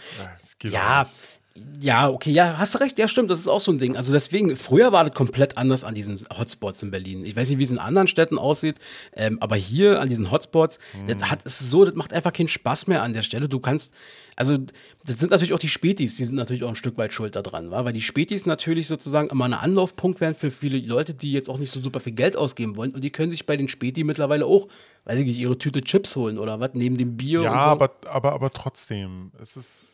Ja, 0.71 1.07
nicht. 1.55 1.83
ja, 1.83 2.09
okay, 2.11 2.31
ja, 2.33 2.57
hast 2.59 2.75
du 2.75 2.79
recht, 2.79 2.99
ja, 2.99 3.09
stimmt, 3.09 3.31
das 3.31 3.39
ist 3.41 3.49
auch 3.49 3.61
so 3.61 3.73
ein 3.73 3.79
Ding. 3.79 3.97
Also 3.97 4.13
deswegen, 4.13 4.57
früher 4.57 4.93
war 4.93 5.05
das 5.05 5.15
komplett 5.15 5.57
anders 5.57 5.85
an 5.85 5.95
diesen 5.95 6.19
Hotspots 6.37 6.83
in 6.83 6.91
Berlin. 6.91 7.25
Ich 7.25 7.35
weiß 7.35 7.49
nicht, 7.49 7.59
wie 7.59 7.65
es 7.65 7.71
in 7.71 7.79
anderen 7.79 8.09
Städten 8.09 8.39
aussieht, 8.39 8.77
ähm, 9.15 9.39
aber 9.41 9.57
hier 9.57 10.01
an 10.01 10.09
diesen 10.11 10.31
Hotspots, 10.31 10.79
das 11.07 11.31
hat 11.31 11.41
es 11.45 11.59
so, 11.59 11.85
das 11.87 11.95
macht 11.95 12.13
einfach 12.13 12.33
keinen 12.33 12.49
Spaß 12.49 12.87
mehr 12.87 13.03
an 13.03 13.13
der 13.15 13.23
Stelle. 13.23 13.49
Du 13.49 13.61
kannst, 13.61 13.93
also 14.37 14.57
das 15.05 15.19
sind 15.19 15.31
natürlich 15.31 15.53
auch 15.53 15.59
die 15.59 15.69
Spätis, 15.69 16.17
die 16.17 16.25
sind 16.25 16.35
natürlich 16.37 16.65
auch 16.65 16.69
ein 16.69 16.77
Stück 16.77 16.97
weit 16.99 17.13
schuld 17.13 17.37
daran, 17.37 17.71
wa? 17.71 17.85
weil 17.85 17.93
die 17.93 18.01
Spätis 18.03 18.47
natürlich 18.47 18.89
sozusagen 18.89 19.29
immer 19.29 19.45
ein 19.45 19.55
Anlaufpunkt 19.55 20.21
werden 20.21 20.35
für 20.35 20.51
viele 20.51 20.79
Leute, 20.79 21.15
die 21.15 21.33
jetzt 21.33 21.49
auch 21.49 21.59
nicht 21.59 21.71
so 21.71 21.81
super 21.81 22.01
viel 22.01 22.15
Geld 22.15 22.37
ausgeben 22.37 22.77
wollen 22.77 22.93
und 22.93 23.03
die 23.03 23.11
können 23.11 23.31
sich 23.31 23.47
bei 23.47 23.57
den 23.57 23.69
Späti 23.69 24.03
mittlerweile 24.05 24.47
auch, 24.47 24.67
weiß 25.05 25.19
ich 25.21 25.27
nicht, 25.27 25.39
ihre 25.39 25.59
Tüte 25.59 25.83
Chips 25.83 26.17
holen 26.17 26.39
oder 26.39 26.59
was, 26.61 26.71
neben 26.75 26.97
dem 26.99 27.17
Bier 27.17 27.43
Ja, 27.43 27.53
und 27.53 27.61
so. 27.61 27.67
aber, 27.67 27.91
aber, 28.07 28.33
aber 28.33 28.51
trotzdem. 28.51 29.31
Es 29.41 29.57
ist. 29.57 29.85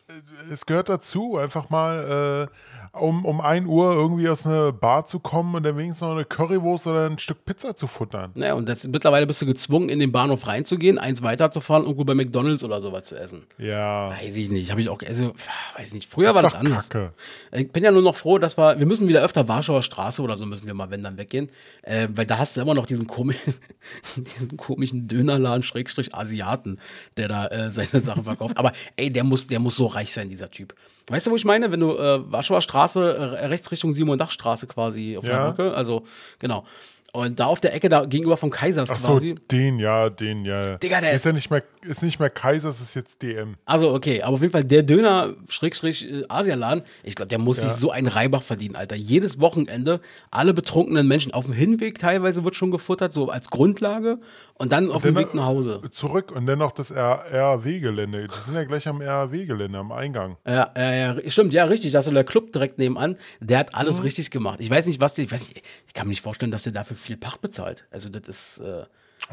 Es 0.51 0.67
gehört 0.67 0.89
dazu, 0.89 1.37
einfach 1.37 1.71
mal 1.71 2.49
äh, 2.93 2.99
um, 2.99 3.25
um 3.25 3.41
1 3.41 3.65
Uhr 3.69 3.93
irgendwie 3.93 4.29
aus 4.29 4.45
einer 4.45 4.73
Bar 4.73 5.07
zu 5.07 5.21
kommen 5.21 5.55
und 5.55 5.63
dann 5.63 5.77
wenigstens 5.77 6.01
noch 6.03 6.17
eine 6.17 6.25
Currywurst 6.25 6.89
oder 6.89 7.09
ein 7.09 7.17
Stück 7.21 7.45
Pizza 7.45 7.77
zu 7.77 7.87
futtern. 7.87 8.33
Naja, 8.35 8.55
und 8.55 8.69
das, 8.69 8.89
mittlerweile 8.89 9.25
bist 9.29 9.41
du 9.41 9.47
gezwungen, 9.47 9.89
in 9.89 10.01
den 10.01 10.11
Bahnhof 10.11 10.49
reinzugehen, 10.49 10.99
eins 10.99 11.23
weiterzufahren, 11.23 11.85
irgendwo 11.85 12.03
bei 12.03 12.17
McDonalds 12.17 12.65
oder 12.65 12.81
sowas 12.81 13.05
zu 13.05 13.15
essen. 13.15 13.47
Ja. 13.57 14.11
Weiß 14.11 14.30
ich 14.37 14.51
nicht, 14.51 14.71
habe 14.71 14.81
ich 14.81 14.89
auch, 14.89 15.01
also, 15.03 15.33
weiß 15.77 15.95
nicht, 15.95 16.09
früher 16.09 16.35
war 16.35 16.43
das 16.43 16.55
anders. 16.55 16.89
Kacke. 16.89 17.13
Ich 17.53 17.71
bin 17.71 17.85
ja 17.85 17.91
nur 17.91 18.03
noch 18.03 18.17
froh, 18.17 18.39
dass 18.39 18.57
wir, 18.59 18.79
wir 18.79 18.87
müssen 18.87 19.09
wieder 19.09 19.23
öfter 19.23 19.49
Warschauer 19.49 19.83
Straße 19.83 20.23
oder 20.23 20.37
so 20.39 20.47
müssen 20.47 20.67
wir 20.67 20.75
mal, 20.75 20.91
wenn 20.91 21.03
dann 21.03 21.17
weggehen, 21.17 21.51
äh, 21.83 22.09
weil 22.13 22.27
da 22.27 22.39
hast 22.39 22.57
du 22.57 22.61
immer 22.61 22.75
noch 22.75 22.87
diesen 22.87 23.07
komischen, 23.07 23.55
diesen 24.17 24.57
komischen 24.57 25.09
Dönerladen, 25.09 25.63
Schrägstrich 25.63 26.15
Asiaten, 26.15 26.79
der 27.17 27.29
da 27.29 27.47
äh, 27.47 27.71
seine 27.71 28.01
Sachen 28.01 28.25
verkauft. 28.25 28.59
Aber 28.59 28.73
ey, 28.97 29.11
der 29.11 29.25
muss, 29.25 29.47
der 29.47 29.61
muss 29.61 29.77
so 29.77 29.87
reich 29.87 30.13
sein, 30.13 30.29
dieser 30.29 30.51
Typ. 30.51 30.75
Weißt 31.09 31.27
du, 31.27 31.33
wo 31.33 31.37
ich 31.37 31.45
meine? 31.45 31.73
Wenn 31.73 31.81
du 31.81 31.97
äh, 31.97 32.31
Warschauer 32.31 32.63
Straße, 32.63 33.01
äh, 33.41 33.47
rechts 33.47 33.71
Richtung 33.73 33.93
Simon 33.93 34.17
Dachstraße 34.19 34.67
quasi 34.67 35.17
auf 35.17 35.25
der 35.25 35.35
Ja. 35.35 35.51
Brücke, 35.51 35.75
also 35.75 36.05
genau. 36.39 36.65
Und 37.13 37.41
da 37.41 37.47
auf 37.47 37.59
der 37.59 37.75
Ecke, 37.75 37.89
da 37.89 38.05
gegenüber 38.05 38.37
vom 38.37 38.51
Kaisers 38.51 38.89
Ach 38.89 38.97
so, 38.99 39.15
quasi. 39.15 39.35
den, 39.51 39.81
ja, 39.81 40.11
den, 40.11 40.45
ja. 40.45 40.77
Digga, 40.79 41.01
der 41.01 41.11
ist 41.11 41.17
ist- 41.17 41.25
ja 41.25 41.33
nicht 41.33 41.51
mehr, 41.51 41.63
ist 41.83 42.03
nicht 42.05 42.21
mehr 42.21 42.31
Kaisers, 42.31 42.81
ist 42.81 42.95
jetzt 42.95 43.21
DM. 43.23 43.57
Also, 43.65 43.93
okay, 43.93 44.23
aber 44.23 44.35
auf 44.35 44.41
jeden 44.43 44.53
Fall 44.53 44.63
der 44.65 44.85
Döner, 44.85 45.35
Schrägstrich, 45.49 46.09
äh, 46.09 46.23
Asialaden, 46.29 46.85
ich 47.03 47.17
glaube, 47.17 47.29
der 47.31 47.39
muss 47.41 47.57
sich 47.57 47.71
so 47.73 47.91
einen 47.91 48.07
Reibach 48.07 48.43
verdienen, 48.43 48.77
Alter. 48.77 48.95
Jedes 48.95 49.41
Wochenende, 49.41 50.01
alle 50.31 50.55
betrunkenen 50.55 51.09
Menschen 51.09 51.35
auf 51.35 51.47
dem 51.47 51.55
Hinweg 51.55 51.99
teilweise 51.99 52.45
wird 52.45 52.55
schon 52.55 52.71
gefuttert, 52.71 53.13
so 53.13 53.29
als 53.29 53.51
Grundlage 53.51 54.19
und 54.55 54.71
dann 54.71 54.91
auf 54.93 55.03
dem 55.03 55.17
Weg 55.17 55.35
nach 55.35 55.47
Hause. 55.47 55.83
Zurück 55.91 56.31
und 56.31 56.47
dann 56.47 56.61
noch 56.61 56.71
das 56.73 56.93
RAW-Gelände. 56.95 58.29
Die 58.29 58.41
sind 58.41 58.55
ja 58.55 58.65
gleich 58.65 58.87
am 58.87 59.01
RAW-Gelände, 59.01 59.79
am 59.79 59.93
Eingang. 59.93 60.37
Ja, 60.47 60.71
ja, 60.77 60.93
ja, 61.15 61.17
stimmt, 61.31 61.53
ja, 61.55 61.65
richtig. 61.65 61.93
Da 61.93 62.01
ist 62.01 62.05
so 62.05 62.13
der 62.13 62.25
Club 62.25 62.53
direkt 62.53 62.79
nebenan. 62.79 63.17
Der 63.41 63.59
hat 63.59 63.75
alles 63.75 63.99
Mhm. 63.99 64.05
richtig 64.05 64.31
gemacht. 64.31 64.61
Ich 64.61 64.71
weiß 64.71 64.87
nicht, 64.87 65.01
was 65.01 65.15
die, 65.15 65.23
ich 65.23 65.33
weiß 65.33 65.49
nicht, 65.49 65.59
ich 65.59 65.63
kann 66.01 66.09
mir 66.09 66.13
nicht 66.13 66.23
vorstellen, 66.23 66.51
dass 66.51 66.63
der 66.63 66.73
dafür 66.73 66.97
viel 66.97 67.17
Pacht 67.17 67.41
bezahlt. 67.41 67.87
Also, 67.91 68.09
das 68.09 68.23
ist, 68.29 68.59
äh, 68.59 68.85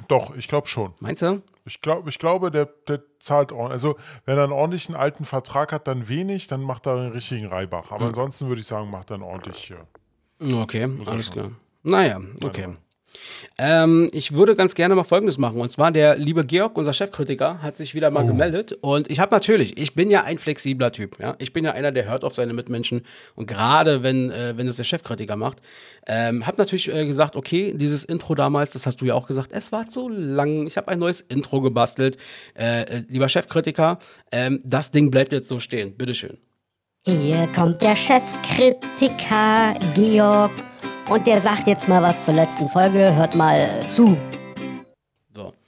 Doch, 0.07 0.35
ich 0.35 0.47
glaube 0.47 0.67
schon. 0.67 0.93
meinst 0.99 1.21
du? 1.21 1.41
Ich, 1.65 1.81
glaub, 1.81 2.07
ich 2.07 2.19
glaube, 2.19 2.51
der, 2.51 2.65
der 2.87 3.01
zahlt 3.19 3.51
ordentlich. 3.51 3.71
Also, 3.73 3.95
wenn 4.25 4.37
er 4.37 4.43
einen 4.43 4.53
ordentlichen 4.53 4.95
alten 4.95 5.25
Vertrag 5.25 5.71
hat, 5.71 5.87
dann 5.87 6.07
wenig, 6.09 6.47
dann 6.47 6.61
macht 6.61 6.85
er 6.85 6.97
einen 6.97 7.11
richtigen 7.11 7.47
Reibach. 7.47 7.89
Mhm. 7.89 7.95
Aber 7.95 8.05
ansonsten 8.07 8.47
würde 8.47 8.61
ich 8.61 8.67
sagen, 8.67 8.89
macht 8.89 9.09
er 9.11 9.15
einen 9.15 9.23
ordentlich. 9.23 9.71
Äh, 9.71 10.53
Okay, 10.53 10.87
alles 11.07 11.31
klar. 11.31 11.49
Naja, 11.81 12.21
okay. 12.43 12.67
Ähm, 13.57 14.09
ich 14.13 14.33
würde 14.33 14.55
ganz 14.55 14.75
gerne 14.75 14.93
mal 14.95 15.03
Folgendes 15.03 15.37
machen. 15.37 15.59
Und 15.59 15.69
zwar 15.71 15.91
der 15.91 16.17
liebe 16.17 16.45
Georg, 16.45 16.77
unser 16.77 16.93
Chefkritiker, 16.93 17.61
hat 17.61 17.75
sich 17.77 17.95
wieder 17.95 18.11
mal 18.11 18.23
Oh. 18.23 18.27
gemeldet. 18.27 18.77
Und 18.81 19.09
ich 19.09 19.19
habe 19.19 19.33
natürlich, 19.33 19.77
ich 19.79 19.95
bin 19.95 20.09
ja 20.09 20.23
ein 20.23 20.37
flexibler 20.37 20.91
Typ. 20.91 21.19
Ja? 21.19 21.35
Ich 21.39 21.53
bin 21.53 21.65
ja 21.65 21.71
einer, 21.71 21.91
der 21.91 22.05
hört 22.09 22.23
auf 22.23 22.35
seine 22.35 22.53
Mitmenschen. 22.53 23.03
Und 23.35 23.47
gerade 23.47 24.03
wenn, 24.03 24.29
äh, 24.31 24.53
wenn 24.57 24.67
es 24.67 24.75
der 24.77 24.83
Chefkritiker 24.83 25.35
macht, 25.35 25.61
ähm, 26.07 26.45
habe 26.45 26.57
natürlich 26.57 26.93
äh, 26.93 27.05
gesagt, 27.05 27.35
okay, 27.35 27.73
dieses 27.75 28.05
Intro 28.05 28.35
damals, 28.35 28.73
das 28.73 28.85
hast 28.85 29.01
du 29.01 29.05
ja 29.05 29.13
auch 29.15 29.27
gesagt, 29.27 29.51
es 29.53 29.71
war 29.71 29.87
zu 29.89 30.09
lang. 30.09 30.67
Ich 30.67 30.77
habe 30.77 30.89
ein 30.89 30.99
neues 30.99 31.21
Intro 31.21 31.61
gebastelt. 31.61 32.17
Äh, 32.57 32.81
äh, 32.81 33.03
lieber 33.09 33.29
Chefkritiker, 33.29 33.99
ähm, 34.31 34.61
das 34.63 34.91
Ding 34.91 35.09
bleibt 35.11 35.31
jetzt 35.31 35.47
so 35.47 35.59
stehen. 35.59 35.95
Bitteschön. 35.97 36.37
Hier 37.05 37.47
kommt 37.55 37.81
der 37.81 37.95
Chefkritiker 37.95 39.75
Georg 39.95 40.51
und 41.09 41.25
der 41.25 41.41
sagt 41.41 41.67
jetzt 41.67 41.87
mal 41.87 42.01
was 42.01 42.25
zur 42.25 42.33
letzten 42.33 42.67
Folge. 42.67 43.15
Hört 43.15 43.35
mal 43.35 43.67
zu. 43.91 44.17
So. 45.33 45.53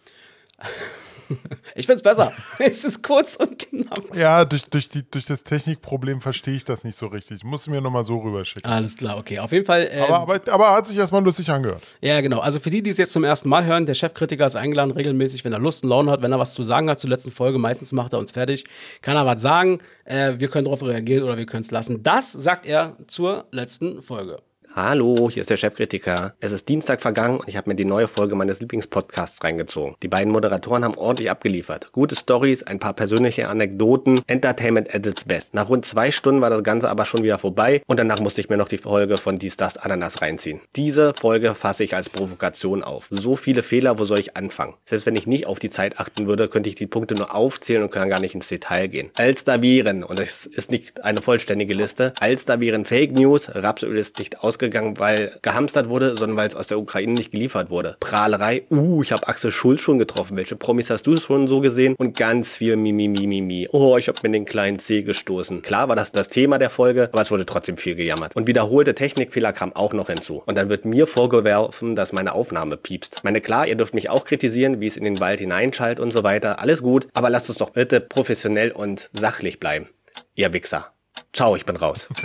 Ich 1.76 1.86
find's 1.86 2.02
besser. 2.02 2.34
es 2.58 2.84
ist 2.84 3.04
kurz 3.04 3.36
und 3.36 3.60
knapp. 3.60 4.16
Ja, 4.16 4.44
durch, 4.46 4.64
durch, 4.66 4.90
die, 4.90 5.10
durch 5.10 5.26
das 5.26 5.44
Technikproblem 5.44 6.22
verstehe 6.22 6.56
ich 6.56 6.66
das 6.66 6.84
nicht 6.84 6.98
so 6.98 7.06
richtig. 7.06 7.44
Muss 7.44 7.70
mir 7.70 7.82
nochmal 7.82 8.04
so 8.04 8.18
rüberschicken. 8.18 8.70
Alles 8.70 8.98
klar, 8.98 9.18
okay. 9.18 9.38
Auf 9.38 9.52
jeden 9.52 9.66
Fall. 9.66 9.88
ähm, 9.92 10.06
Aber, 10.06 10.18
aber, 10.18 10.52
aber 10.52 10.72
hat 10.72 10.88
sich 10.88 10.98
erstmal 10.98 11.24
lustig 11.24 11.50
angehört. 11.52 11.84
Ja, 12.02 12.20
genau. 12.22 12.40
Also 12.40 12.60
für 12.60 12.72
die, 12.72 12.82
die 12.82 12.90
es 12.90 12.98
jetzt 12.98 13.14
zum 13.14 13.24
ersten 13.24 13.48
Mal 13.48 13.64
hören, 13.66 13.86
der 13.86 13.94
Chefkritiker 13.94 14.48
ist 14.48 14.56
eingeladen 14.56 14.90
regelmäßig, 14.92 15.46
wenn 15.46 15.54
er 15.54 15.60
Lust 15.60 15.84
und 15.84 15.90
Laune 15.90 16.10
hat, 16.12 16.24
wenn 16.24 16.32
er 16.32 16.40
was 16.40 16.56
zu 16.56 16.64
sagen 16.64 16.90
hat 16.90 17.00
zur 17.00 17.12
letzten 17.12 17.30
Folge. 17.32 17.60
Meistens 17.60 17.92
macht 17.92 18.14
er 18.14 18.20
uns 18.20 18.32
fertig. 18.32 18.64
Kann 19.04 19.16
er 19.16 19.28
was 19.28 19.40
sagen. 19.40 19.80
Äh, 20.06 20.34
wir 20.40 20.48
können 20.48 20.66
darauf 20.66 20.82
reagieren 20.82 21.24
oder 21.24 21.38
wir 21.38 21.46
können 21.46 21.62
es 21.64 21.70
lassen. 21.70 22.02
Das 22.02 22.32
sagt 22.32 22.66
er 22.66 22.98
zur 23.08 23.46
letzten 23.52 24.02
Folge. 24.02 24.40
Hallo, 24.82 25.30
hier 25.30 25.42
ist 25.42 25.50
der 25.50 25.58
Chefkritiker. 25.58 26.36
Es 26.40 26.54
ist 26.54 26.70
Dienstag 26.70 27.02
vergangen 27.02 27.42
und 27.42 27.50
ich 27.50 27.58
habe 27.58 27.70
mir 27.70 27.76
die 27.76 27.84
neue 27.84 28.08
Folge 28.08 28.36
meines 28.36 28.62
Lieblingspodcasts 28.62 29.44
reingezogen. 29.44 29.96
Die 30.02 30.08
beiden 30.08 30.32
Moderatoren 30.32 30.86
haben 30.86 30.98
ordentlich 30.98 31.30
abgeliefert. 31.30 31.92
Gute 31.92 32.16
Stories, 32.16 32.64
ein 32.64 32.80
paar 32.80 32.94
persönliche 32.94 33.50
Anekdoten, 33.50 34.22
Entertainment 34.26 34.96
at 34.96 35.06
its 35.06 35.26
best. 35.26 35.54
Nach 35.54 35.68
rund 35.68 35.86
zwei 35.86 36.12
Stunden 36.12 36.40
war 36.40 36.50
das 36.50 36.64
Ganze 36.64 36.90
aber 36.90 37.04
schon 37.04 37.24
wieder 37.24 37.38
vorbei 37.40 37.82
und 37.88 38.00
danach 38.00 38.22
musste 38.22 38.40
ich 38.40 38.48
mir 38.48 38.56
noch 38.56 38.70
die 38.70 38.78
Folge 38.78 39.18
von 39.18 39.36
Dies, 39.36 39.58
Das, 39.58 39.76
Ananas 39.76 40.22
reinziehen. 40.22 40.62
Diese 40.78 41.14
Folge 41.14 41.56
fasse 41.56 41.84
ich 41.84 41.94
als 41.94 42.10
Provokation 42.10 42.82
auf. 42.82 43.08
So 43.10 43.36
viele 43.36 43.64
Fehler, 43.64 44.00
wo 44.00 44.06
soll 44.06 44.22
ich 44.22 44.38
anfangen? 44.38 44.76
Selbst 44.86 45.06
wenn 45.06 45.16
ich 45.16 45.28
nicht 45.28 45.46
auf 45.46 45.60
die 45.60 45.72
Zeit 45.72 46.00
achten 46.00 46.26
würde, 46.26 46.48
könnte 46.48 46.70
ich 46.70 46.76
die 46.76 46.88
Punkte 46.88 47.16
nur 47.16 47.36
aufzählen 47.36 47.84
und 47.84 47.92
kann 47.92 48.08
gar 48.08 48.22
nicht 48.22 48.34
ins 48.34 48.48
Detail 48.48 48.88
gehen. 48.88 49.12
Alsterviren, 49.18 50.06
und 50.06 50.22
es 50.22 50.46
ist 50.46 50.72
nicht 50.72 51.04
eine 51.04 51.22
vollständige 51.22 51.74
Liste, 51.74 52.14
Alsterviren 52.22 52.86
Fake 52.86 53.12
News, 53.12 53.54
Rapsöl 53.54 53.98
ist 53.98 54.20
nicht 54.20 54.40
ausgegangen, 54.42 54.69
weil 54.74 55.38
gehamstert 55.42 55.90
wurde, 55.90 56.16
sondern 56.16 56.38
weil 56.38 56.48
es 56.48 56.56
aus 56.56 56.68
der 56.68 56.80
Ukraine 56.80 57.14
nicht 57.14 57.32
geliefert 57.32 57.70
wurde. 57.70 57.98
Prahlerei, 58.00 58.64
uh, 58.70 59.02
ich 59.02 59.12
habe 59.12 59.28
Axel 59.28 59.52
Schulz 59.52 59.82
schon 59.82 60.00
getroffen. 60.00 60.38
Welche 60.38 60.56
Promis 60.56 60.90
hast 60.90 61.08
du 61.08 61.16
schon 61.18 61.48
so 61.48 61.62
gesehen? 61.62 61.96
Und 61.98 62.18
ganz 62.18 62.58
viel 62.58 62.76
Mimi, 62.76 63.08
Mimi, 63.08 63.42
Mimi. 63.42 63.68
Oh, 63.72 63.98
ich 63.98 64.08
habe 64.08 64.20
mir 64.24 64.32
den 64.32 64.46
kleinen 64.46 64.80
C 64.80 65.04
gestoßen. 65.04 65.62
Klar 65.62 65.90
war 65.90 65.96
das 65.96 66.12
das 66.12 66.30
Thema 66.30 66.58
der 66.58 66.70
Folge, 66.70 67.10
aber 67.12 67.22
es 67.22 67.32
wurde 67.32 67.46
trotzdem 67.46 67.78
viel 67.78 67.96
gejammert. 67.96 68.36
Und 68.36 68.48
wiederholte 68.48 68.96
Technikfehler 68.96 69.54
kam 69.54 69.74
auch 69.74 69.94
noch 69.94 70.08
hinzu. 70.08 70.44
Und 70.46 70.58
dann 70.58 70.70
wird 70.70 70.86
mir 70.86 71.08
vorgeworfen, 71.08 71.96
dass 71.96 72.14
meine 72.14 72.34
Aufnahme 72.34 72.78
piepst. 72.78 73.24
Meine 73.24 73.42
klar, 73.42 73.68
ihr 73.68 73.76
dürft 73.76 73.94
mich 73.94 74.10
auch 74.10 74.26
kritisieren, 74.26 74.80
wie 74.80 74.88
es 74.88 74.98
in 74.98 75.04
den 75.04 75.20
Wald 75.20 75.40
hineinschallt 75.40 76.00
und 76.00 76.12
so 76.12 76.24
weiter. 76.24 76.60
Alles 76.60 76.82
gut, 76.82 77.08
aber 77.14 77.30
lasst 77.30 77.50
uns 77.50 77.60
doch 77.60 77.72
bitte 77.72 78.00
professionell 78.02 78.72
und 78.72 79.10
sachlich 79.14 79.60
bleiben. 79.60 79.90
Ihr 80.36 80.54
Wichser. 80.54 80.94
Ciao, 81.34 81.56
ich 81.56 81.66
bin 81.66 81.76
raus. 81.76 82.08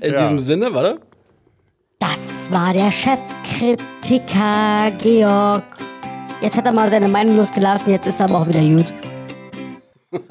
In 0.00 0.12
Ja. 0.12 0.22
diesem 0.22 0.38
Sinne, 0.38 0.72
warte. 0.74 1.00
Das 1.98 2.50
war 2.50 2.72
der 2.72 2.90
Chefkritiker 2.90 4.90
Georg. 4.98 5.64
Jetzt 6.40 6.56
hat 6.56 6.64
er 6.66 6.72
mal 6.72 6.90
seine 6.90 7.08
Meinung 7.08 7.36
losgelassen, 7.36 7.92
jetzt 7.92 8.06
ist 8.06 8.18
er 8.20 8.26
aber 8.26 8.38
auch 8.40 8.48
wieder 8.48 8.60
gut. 8.60 8.92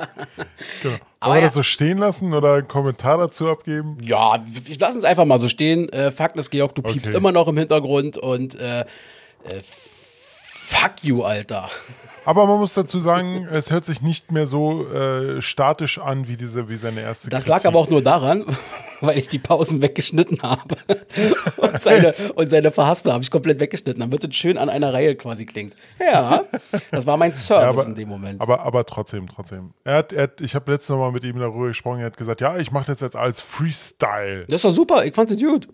Genau. 0.83 0.95
Aber 1.19 1.33
wir 1.35 1.41
ja- 1.41 1.47
das 1.47 1.55
so 1.55 1.63
stehen 1.63 1.97
lassen 1.99 2.33
oder 2.33 2.53
einen 2.55 2.67
Kommentar 2.67 3.17
dazu 3.17 3.47
abgeben? 3.49 3.97
Ja, 4.01 4.43
ich 4.67 4.79
lass 4.79 4.95
uns 4.95 5.03
einfach 5.03 5.25
mal 5.25 5.39
so 5.39 5.47
stehen. 5.47 5.89
Äh, 5.89 6.11
Fakt 6.11 6.35
ist, 6.37 6.49
Georg, 6.51 6.73
du 6.75 6.81
piepst 6.81 7.07
Okay. 7.09 7.17
immer 7.17 7.31
noch 7.31 7.47
im 7.47 7.57
Hintergrund 7.57 8.17
und 8.17 8.55
äh, 8.59 8.81
äh, 8.81 8.85
fuck 9.63 11.03
you, 11.03 11.23
Alter. 11.23 11.69
Aber 12.23 12.45
man 12.45 12.59
muss 12.59 12.73
dazu 12.75 12.99
sagen, 12.99 13.47
es 13.51 13.71
hört 13.71 13.85
sich 13.85 14.01
nicht 14.01 14.31
mehr 14.31 14.45
so 14.45 14.87
äh, 14.91 15.41
statisch 15.41 15.97
an 15.97 16.27
wie 16.27 16.37
diese, 16.37 16.69
wie 16.69 16.75
seine 16.75 17.01
erste 17.01 17.29
Das 17.29 17.45
Kritik. 17.45 17.63
lag 17.63 17.65
aber 17.65 17.79
auch 17.79 17.89
nur 17.89 18.03
daran, 18.03 18.45
weil 19.01 19.17
ich 19.17 19.27
die 19.27 19.39
Pausen 19.39 19.81
weggeschnitten 19.81 20.41
habe. 20.43 20.75
Und 21.57 21.81
seine, 21.81 22.13
und 22.35 22.49
seine 22.49 22.71
Verhaspel 22.71 23.11
habe 23.11 23.23
ich 23.23 23.31
komplett 23.31 23.59
weggeschnitten, 23.59 23.99
damit 23.99 24.23
es 24.23 24.35
schön 24.35 24.57
an 24.57 24.69
einer 24.69 24.93
Reihe 24.93 25.15
quasi 25.15 25.45
klingt. 25.45 25.73
Ja, 25.99 26.43
das 26.91 27.07
war 27.07 27.17
mein 27.17 27.33
Service 27.33 27.63
Ja, 27.63 27.69
aber, 27.69 27.85
in 27.85 27.95
dem 27.95 28.09
Moment. 28.09 28.39
aber, 28.41 28.61
aber 28.61 28.85
trotzdem, 28.85 29.27
trotzdem. 29.27 29.71
Er 29.83 29.97
hat, 29.97 30.13
er 30.13 30.23
hat, 30.23 30.41
ich 30.41 30.53
habe 30.53 30.71
letztes 30.71 30.95
Mal 30.95 31.11
mit 31.11 31.23
ihm 31.23 31.39
darüber 31.39 31.67
gesprochen, 31.67 31.99
er 32.01 32.05
hat 32.07 32.17
gesagt, 32.17 32.41
ja, 32.41 32.57
ich 32.57 32.71
mache 32.71 32.87
das 32.87 32.99
jetzt 32.99 33.15
als 33.15 33.41
Freestyle. 33.41 34.45
das 34.47 34.61
doch 34.61 34.71
super, 34.71 35.05
ich 35.05 35.15
fand 35.15 35.31
das 35.31 35.39
gut. 35.39 35.67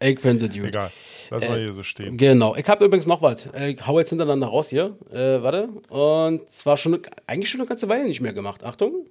Ich 0.00 0.20
finde 0.20 0.48
das 0.48 0.56
gut. 0.56 0.68
Egal, 0.68 0.90
lass 1.30 1.44
Äh, 1.44 1.48
mal 1.48 1.58
hier 1.58 1.72
so 1.72 1.82
stehen. 1.82 2.16
Genau. 2.16 2.54
Ich 2.56 2.66
habe 2.68 2.84
übrigens 2.84 3.06
noch 3.06 3.20
was. 3.20 3.46
Äh, 3.46 3.70
Ich 3.70 3.86
hau 3.86 3.98
jetzt 3.98 4.10
hintereinander 4.10 4.46
raus 4.46 4.68
hier. 4.68 4.96
Äh, 5.12 5.42
warte. 5.42 5.68
Und 5.88 6.48
zwar 6.50 6.76
schon 6.76 7.00
eigentlich 7.26 7.48
schon 7.50 7.60
eine 7.60 7.68
ganze 7.68 7.88
Weile 7.88 8.04
nicht 8.04 8.20
mehr 8.20 8.32
gemacht. 8.32 8.62
Achtung. 8.64 9.06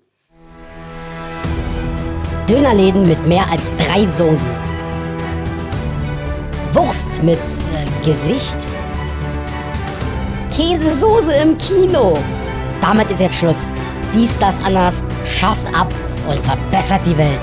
Dönerläden 2.47 3.05
mit 3.07 3.25
mehr 3.28 3.45
als 3.51 3.63
drei 3.78 4.05
Soßen. 4.05 4.49
Wurst 6.73 7.21
mit 7.23 7.38
äh, 7.39 8.05
Gesicht. 8.05 8.57
Käsesoße 10.55 11.34
im 11.34 11.57
Kino. 11.57 12.17
Damit 12.82 13.11
ist 13.11 13.19
jetzt 13.19 13.36
Schluss. 13.36 13.71
Dies, 14.13 14.38
das, 14.39 14.59
anders 14.63 15.03
schafft 15.25 15.67
ab 15.75 15.93
und 16.30 16.39
verbessert 16.45 17.01
die 17.05 17.17
Welt. 17.17 17.41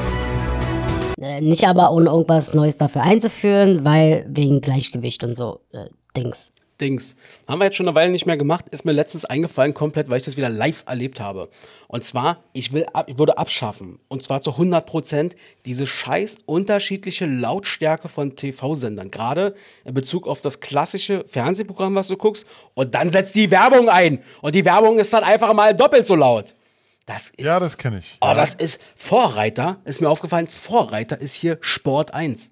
Äh, 1.34 1.40
nicht 1.40 1.66
aber 1.66 1.92
ohne 1.92 2.10
irgendwas 2.10 2.54
Neues 2.54 2.76
dafür 2.76 3.02
einzuführen, 3.02 3.84
weil 3.84 4.26
wegen 4.28 4.60
Gleichgewicht 4.60 5.24
und 5.24 5.34
so 5.34 5.60
äh, 5.72 5.86
Dings. 6.16 6.52
Dings. 6.80 7.14
Haben 7.46 7.60
wir 7.60 7.66
jetzt 7.66 7.76
schon 7.76 7.86
eine 7.86 7.94
Weile 7.94 8.10
nicht 8.10 8.26
mehr 8.26 8.36
gemacht. 8.36 8.68
Ist 8.70 8.84
mir 8.84 8.92
letztens 8.92 9.24
eingefallen, 9.24 9.74
komplett, 9.74 10.08
weil 10.08 10.16
ich 10.16 10.24
das 10.24 10.36
wieder 10.36 10.48
live 10.48 10.82
erlebt 10.86 11.20
habe. 11.20 11.48
Und 11.86 12.02
zwar, 12.02 12.42
ich, 12.52 12.72
will 12.72 12.84
ab, 12.92 13.08
ich 13.08 13.16
würde 13.16 13.38
abschaffen. 13.38 14.00
Und 14.08 14.24
zwar 14.24 14.40
zu 14.40 14.52
100 14.52 14.84
Prozent 14.84 15.36
diese 15.66 15.86
scheiß 15.86 16.38
unterschiedliche 16.46 17.26
Lautstärke 17.26 18.08
von 18.08 18.34
TV-Sendern. 18.34 19.12
Gerade 19.12 19.54
in 19.84 19.94
Bezug 19.94 20.26
auf 20.26 20.40
das 20.40 20.58
klassische 20.58 21.24
Fernsehprogramm, 21.26 21.94
was 21.94 22.08
du 22.08 22.16
guckst. 22.16 22.44
Und 22.74 22.96
dann 22.96 23.12
setzt 23.12 23.36
die 23.36 23.52
Werbung 23.52 23.88
ein. 23.88 24.18
Und 24.42 24.56
die 24.56 24.64
Werbung 24.64 24.98
ist 24.98 25.12
dann 25.12 25.22
einfach 25.22 25.54
mal 25.54 25.76
doppelt 25.76 26.06
so 26.08 26.16
laut. 26.16 26.54
Das 27.06 27.30
ist. 27.30 27.40
Ja, 27.40 27.60
das 27.60 27.76
kenne 27.76 27.98
ich. 27.98 28.16
Oh, 28.20 28.32
das 28.34 28.54
ist 28.54 28.80
Vorreiter, 28.96 29.80
ist 29.84 30.00
mir 30.00 30.08
aufgefallen, 30.08 30.46
Vorreiter 30.46 31.20
ist 31.20 31.34
hier 31.34 31.58
Sport 31.60 32.14
1. 32.14 32.50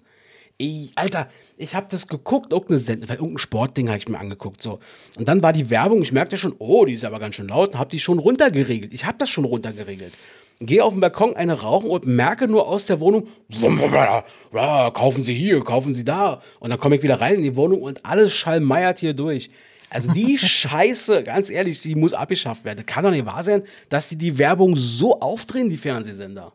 Ey, 0.59 0.91
Alter, 0.95 1.29
ich 1.57 1.73
habe 1.73 1.87
das 1.89 2.07
geguckt, 2.07 2.51
irgendeine 2.51 2.79
Sendung, 2.79 3.09
irgendein 3.09 3.37
Sportding 3.39 3.87
habe 3.89 3.97
ich 3.97 4.07
mir 4.07 4.19
angeguckt, 4.19 4.61
so. 4.61 4.79
Und 5.17 5.27
dann 5.27 5.41
war 5.41 5.51
die 5.51 5.71
Werbung, 5.71 6.03
ich 6.03 6.11
merkte 6.11 6.37
schon, 6.37 6.55
oh, 6.59 6.85
die 6.85 6.93
ist 6.93 7.03
aber 7.03 7.19
ganz 7.19 7.35
schön 7.35 7.47
laut, 7.47 7.73
und 7.73 7.79
habe 7.79 7.89
die 7.89 7.99
schon 7.99 8.19
runtergeregelt. 8.19 8.93
Ich 8.93 9.05
habe 9.05 9.17
das 9.17 9.31
schon 9.31 9.45
runtergeregelt. 9.45 10.13
Gehe 10.59 10.83
auf 10.83 10.93
den 10.93 10.99
Balkon, 10.99 11.35
eine 11.35 11.59
rauchen 11.61 11.89
und 11.89 12.05
merke 12.05 12.47
nur 12.47 12.67
aus 12.67 12.85
der 12.85 12.99
Wohnung, 12.99 13.27
ja, 13.49 14.23
kaufen 14.93 15.23
Sie 15.23 15.33
hier, 15.33 15.61
kaufen 15.61 15.95
Sie 15.95 16.05
da. 16.05 16.41
Und 16.59 16.69
dann 16.69 16.79
komme 16.79 16.95
ich 16.97 17.03
wieder 17.03 17.19
rein 17.19 17.35
in 17.35 17.41
die 17.41 17.55
Wohnung 17.55 17.81
und 17.81 18.05
alles 18.05 18.33
schallmeiert 18.33 18.99
hier 18.99 19.15
durch. 19.15 19.49
Also 19.93 20.11
die 20.11 20.37
Scheiße, 20.39 21.23
ganz 21.23 21.49
ehrlich, 21.49 21.81
die 21.81 21.95
muss 21.95 22.13
abgeschafft 22.13 22.65
werden. 22.65 22.77
Das 22.77 22.85
kann 22.85 23.03
doch 23.03 23.11
nicht 23.11 23.25
wahr 23.25 23.43
sein, 23.43 23.63
dass 23.89 24.09
sie 24.09 24.17
die 24.17 24.37
Werbung 24.37 24.75
so 24.75 25.19
aufdrehen, 25.19 25.69
die 25.69 25.77
Fernsehsender. 25.77 26.53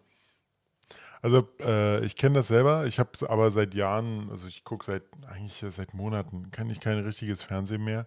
Also 1.20 1.49
äh, 1.61 2.05
ich 2.05 2.16
kenne 2.16 2.36
das 2.36 2.49
selber, 2.49 2.86
ich 2.86 2.99
habe 2.99 3.11
es 3.12 3.24
aber 3.24 3.51
seit 3.51 3.74
Jahren, 3.74 4.28
also 4.30 4.47
ich 4.47 4.62
gucke 4.62 4.84
seit 4.84 5.03
eigentlich 5.28 5.64
seit 5.70 5.93
Monaten, 5.95 6.51
kenne 6.53 6.72
ich 6.72 6.80
kein 6.80 6.99
richtiges 6.99 7.43
Fernsehen 7.43 7.84
mehr. 7.84 8.07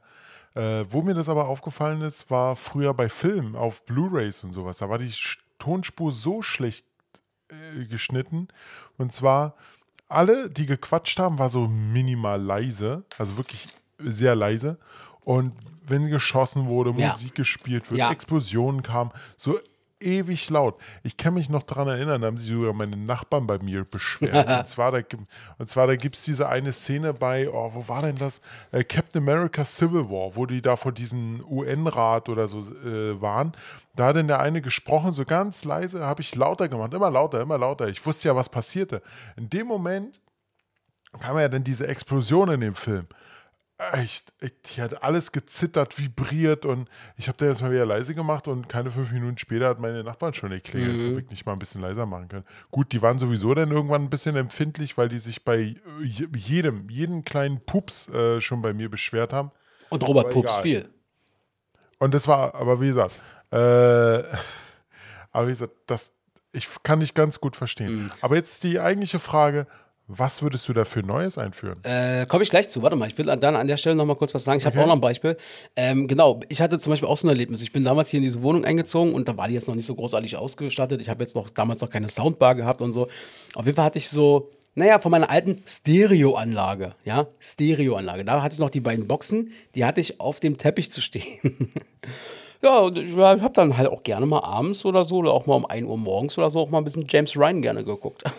Äh, 0.54 0.86
wo 0.90 1.02
mir 1.02 1.14
das 1.14 1.30
aber 1.30 1.48
aufgefallen 1.48 2.02
ist, 2.02 2.30
war 2.30 2.56
früher 2.56 2.94
bei 2.94 3.10
Filmen 3.10 3.56
auf 3.56 3.86
Blu-rays 3.86 4.44
und 4.44 4.54
sowas. 4.54 4.78
Da 4.78 4.90
war 4.90 4.98
die 4.98 5.12
Tonspur 5.60 6.12
so 6.12 6.42
schlecht 6.42 6.86
äh, 7.50 7.86
geschnitten. 7.86 8.48
Und 8.98 9.14
zwar 9.14 9.56
alle, 10.08 10.50
die 10.50 10.66
gequatscht 10.66 11.20
haben, 11.20 11.40
war 11.40 11.50
so 11.50 11.68
minimal 11.68 12.42
leise, 12.42 13.04
also 13.18 13.38
wirklich 13.38 13.70
sehr 13.98 14.36
leise. 14.36 14.78
Und 15.24 15.54
wenn 15.86 16.08
geschossen 16.08 16.68
wurde, 16.68 16.92
Ja. 17.00 17.12
Musik 17.12 17.36
gespielt 17.36 17.90
wird, 17.92 18.00
Ja. 18.00 18.12
Explosionen 18.12 18.82
kamen, 18.84 19.12
so 19.38 19.60
ewig 20.00 20.50
laut. 20.50 20.80
Ich 21.04 21.16
kann 21.16 21.36
mich 21.36 21.48
noch 21.50 21.62
daran 21.62 21.88
erinnern, 21.88 22.22
da 22.22 22.28
haben 22.28 22.38
sich 22.38 22.52
sogar 22.52 22.74
meine 22.74 22.98
Nachbarn 22.98 23.46
bei 23.46 23.60
mir 23.60 23.84
beschwert. 23.84 24.48
und 24.60 24.68
zwar, 24.68 24.92
da, 24.92 25.02
gibt- 25.02 25.28
und 25.60 25.70
zwar, 25.70 25.86
da 25.86 25.96
gibt 25.96 26.16
es 26.16 26.24
diese 26.24 26.50
eine 26.50 26.72
Szene 26.72 27.14
bei, 27.14 27.48
oh, 27.52 27.72
wo 27.76 27.88
war 27.88 28.02
denn 28.02 28.18
das? 28.18 28.42
Äh, 28.72 28.84
Captain 28.84 29.22
America 29.22 29.64
Civil 29.64 30.10
War, 30.10 30.36
wo 30.36 30.48
die 30.48 30.62
da 30.62 30.76
vor 30.76 30.92
diesem 30.92 31.44
UN-Rat 31.48 32.30
oder 32.30 32.48
so 32.48 32.60
äh, 32.60 33.22
waren. 33.22 33.52
Da 33.96 34.08
hat 34.08 34.16
denn 34.16 34.28
der 34.28 34.40
eine 34.40 34.62
gesprochen, 34.62 35.14
so 35.14 35.24
ganz 35.24 35.64
leise, 35.66 36.04
habe 36.04 36.22
ich 36.22 36.34
lauter 36.36 36.68
gemacht, 36.68 36.94
immer 36.96 37.12
lauter, 37.12 37.42
immer 37.42 37.60
lauter. 37.60 37.88
Ich 37.88 38.04
wusste 38.04 38.28
ja, 38.30 38.36
was 38.36 38.50
passierte. 38.50 39.04
In 39.38 39.50
dem 39.50 39.68
Moment 39.68 40.20
kam 41.20 41.38
ja 41.38 41.48
dann 41.48 41.64
diese 41.64 41.88
Explosion 41.88 42.50
in 42.50 42.62
dem 42.62 42.74
Film. 42.76 43.06
Echt, 43.94 44.32
ich, 44.42 44.54
die 44.62 44.82
hat 44.82 45.02
alles 45.04 45.32
gezittert, 45.32 45.98
vibriert 45.98 46.66
und 46.66 46.88
ich 47.18 47.28
habe 47.28 47.38
da 47.38 47.48
jetzt 47.48 47.62
mal 47.62 47.72
wieder 47.72 47.86
leise 47.86 48.14
gemacht 48.14 48.48
und 48.48 48.70
keine 48.70 48.92
fünf 48.92 49.12
Minuten 49.12 49.38
später 49.38 49.68
hat 49.68 49.80
meine 49.80 50.04
Nachbarn 50.04 50.34
schon 50.34 50.52
geklingelt. 50.52 51.02
Habe 51.02 51.22
ich 51.22 51.30
nicht 51.30 51.46
mal 51.46 51.54
ein 51.54 51.60
bisschen 51.60 51.82
leiser 51.82 52.06
machen 52.06 52.28
können. 52.28 52.46
Gut, 52.70 52.92
die 52.92 53.02
waren 53.02 53.18
sowieso 53.18 53.54
dann 53.56 53.72
irgendwann 53.72 54.04
ein 54.04 54.10
bisschen 54.10 54.36
empfindlich, 54.36 54.98
weil 54.98 55.10
die 55.10 55.20
sich 55.20 55.44
bei 55.44 55.76
je- 56.04 56.28
jedem, 56.36 56.90
jeden 56.90 57.26
kleinen 57.26 57.60
Pups 57.66 58.08
äh, 58.10 58.40
schon 58.40 58.62
bei 58.62 58.74
mir 58.74 58.90
beschwert 58.90 59.34
haben. 59.34 59.52
Und 59.90 60.04
Robert 60.08 60.26
Aber 60.26 60.34
Pups 60.34 60.50
egal. 60.52 60.62
viel. 60.62 60.90
Und 61.98 62.14
das 62.14 62.28
war, 62.28 62.54
aber 62.56 62.80
wie 62.82 62.88
gesagt, 62.88 63.14
äh, 63.52 63.58
aber 65.32 65.48
wie 65.48 65.52
gesagt, 65.52 65.74
das, 65.88 66.12
ich 66.52 66.68
kann 66.84 67.00
nicht 67.00 67.16
ganz 67.16 67.40
gut 67.40 67.56
verstehen. 67.56 68.12
Aber 68.22 68.36
jetzt 68.36 68.64
die 68.64 68.80
eigentliche 68.80 69.20
Frage, 69.20 69.68
Was 70.14 70.42
würdest 70.42 70.68
du 70.68 70.74
da 70.74 70.84
für 70.84 71.02
Neues 71.04 71.38
einführen? 71.38 71.82
Äh, 71.84 72.26
Komme 72.26 72.44
ich 72.44 72.50
gleich 72.50 72.68
zu. 72.70 72.82
Warte 72.82 72.96
mal, 72.98 73.08
ich 73.08 73.18
will 73.18 73.26
dann 73.26 73.56
an 73.56 73.68
der 73.68 73.78
Stelle 73.78 73.96
noch 73.96 74.06
mal 74.06 74.16
kurz 74.16 74.34
was 74.34 74.44
sagen. 74.44 74.58
Ich 74.60 74.66
habe 74.66 74.76
Okay. 74.76 74.84
auch 74.84 74.88
noch 74.88 74.96
ein 74.96 75.02
Beispiel. 75.02 75.38
Ähm, 75.76 76.08
genau, 76.08 76.42
ich 76.50 76.62
hatte 76.62 76.78
zum 76.80 76.92
Beispiel 76.92 77.08
auch 77.08 77.16
so 77.18 77.28
ein 77.28 77.30
Erlebnis. 77.30 77.62
Ich 77.64 77.72
bin 77.72 77.84
damals 77.84 78.10
hier 78.10 78.18
in 78.18 78.24
diese 78.24 78.42
Wohnung 78.42 78.66
eingezogen 78.66 79.14
und 79.14 79.28
da 79.30 79.38
war 79.38 79.48
die 79.48 79.54
jetzt 79.54 79.68
noch 79.68 79.76
nicht 79.76 79.86
so 79.86 79.96
großartig 79.96 80.36
ausgestattet. 80.36 81.02
Ich 81.02 81.10
habe 81.10 81.24
jetzt 81.24 81.36
noch 81.36 81.50
damals 81.50 81.80
noch 81.82 81.90
keine 81.90 82.10
Soundbar 82.10 82.56
gehabt 82.56 82.82
und 82.82 82.92
so. 82.92 83.08
Auf 83.56 83.66
jeden 83.66 83.76
Fall 83.76 83.86
hatte 83.86 84.00
ich 84.00 84.10
so, 84.10 84.50
naja, 84.76 85.00
von 85.00 85.12
meiner 85.12 85.30
alten 85.30 85.62
Stereoanlage, 85.66 86.96
ja, 87.06 87.28
Stereoanlage. 87.40 88.26
Da 88.26 88.42
hatte 88.42 88.54
ich 88.54 88.60
noch 88.60 88.70
die 88.70 88.80
beiden 88.82 89.08
Boxen, 89.08 89.52
die 89.76 89.86
hatte 89.86 90.02
ich 90.02 90.20
auf 90.20 90.40
dem 90.40 90.58
Teppich 90.58 90.92
zu 90.92 91.02
stehen. 91.02 91.72
Ja, 92.64 92.88
ich 92.90 93.16
habe 93.18 93.54
dann 93.56 93.76
halt 93.76 93.90
auch 93.90 94.04
gerne 94.04 94.28
mal 94.28 94.42
abends 94.44 94.86
oder 94.86 95.04
so 95.04 95.16
oder 95.16 95.32
auch 95.34 95.48
mal 95.48 95.56
um 95.56 95.66
1 95.66 95.88
Uhr 95.88 95.98
morgens 95.98 96.38
oder 96.38 96.52
so 96.52 96.60
auch 96.60 96.70
mal 96.70 96.78
ein 96.78 96.84
bisschen 96.84 97.08
James 97.10 97.36
Ryan 97.36 97.64
gerne 97.64 97.84
geguckt. 97.84 98.24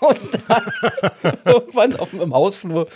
Und 0.00 0.18
dann 0.48 1.36
irgendwann 1.44 1.96
auf, 1.96 2.12
im 2.12 2.34
Hausflur 2.34 2.88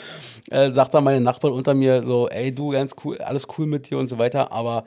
äh, 0.50 0.70
sagt 0.70 0.94
dann 0.94 1.05
meine 1.05 1.20
Nachbarn 1.20 1.52
unter 1.52 1.74
mir 1.74 2.02
so, 2.05 2.28
ey 2.28 2.55
du, 2.55 2.70
ganz 2.70 2.94
cool, 3.05 3.18
alles 3.18 3.46
cool 3.59 3.66
mit 3.66 3.90
dir 3.90 3.98
und 3.98 4.09
so 4.09 4.18
weiter, 4.18 4.52
aber 4.52 4.84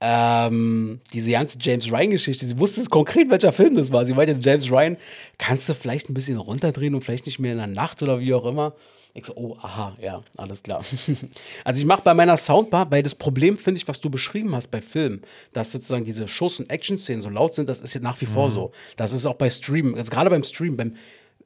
ähm, 0.00 1.00
diese 1.12 1.30
ganze 1.30 1.56
James 1.58 1.90
Ryan-Geschichte, 1.90 2.46
sie 2.46 2.58
wusste 2.58 2.82
es 2.82 2.90
konkret, 2.90 3.30
welcher 3.30 3.52
Film 3.52 3.76
das 3.76 3.90
war. 3.90 4.04
Sie 4.04 4.12
meinte, 4.12 4.36
James 4.40 4.70
Ryan, 4.70 4.96
kannst 5.38 5.68
du 5.68 5.74
vielleicht 5.74 6.10
ein 6.10 6.14
bisschen 6.14 6.36
runterdrehen 6.36 6.94
und 6.94 7.00
vielleicht 7.00 7.26
nicht 7.26 7.38
mehr 7.38 7.52
in 7.52 7.58
der 7.58 7.66
Nacht 7.66 8.02
oder 8.02 8.20
wie 8.20 8.34
auch 8.34 8.44
immer? 8.44 8.74
Ich 9.14 9.24
so, 9.24 9.32
oh, 9.34 9.56
aha, 9.62 9.96
ja, 10.02 10.22
alles 10.36 10.62
klar. 10.62 10.84
also 11.64 11.80
ich 11.80 11.86
mache 11.86 12.02
bei 12.02 12.12
meiner 12.12 12.36
Soundbar, 12.36 12.90
weil 12.90 13.02
das 13.02 13.14
Problem, 13.14 13.56
finde 13.56 13.78
ich, 13.80 13.88
was 13.88 13.98
du 13.98 14.10
beschrieben 14.10 14.54
hast 14.54 14.66
bei 14.66 14.82
Filmen, 14.82 15.22
dass 15.54 15.72
sozusagen 15.72 16.04
diese 16.04 16.28
Schuss- 16.28 16.60
und 16.60 16.68
Action-Szenen 16.68 17.22
so 17.22 17.30
laut 17.30 17.54
sind, 17.54 17.66
das 17.66 17.80
ist 17.80 17.94
ja 17.94 18.02
nach 18.02 18.20
wie 18.20 18.26
vor 18.26 18.50
so. 18.50 18.72
Das 18.96 19.14
ist 19.14 19.24
auch 19.24 19.36
bei 19.36 19.48
Streamen, 19.48 19.94
also 19.94 20.10
gerade 20.10 20.28
beim 20.28 20.42
Streamen, 20.42 20.76
beim, 20.76 20.96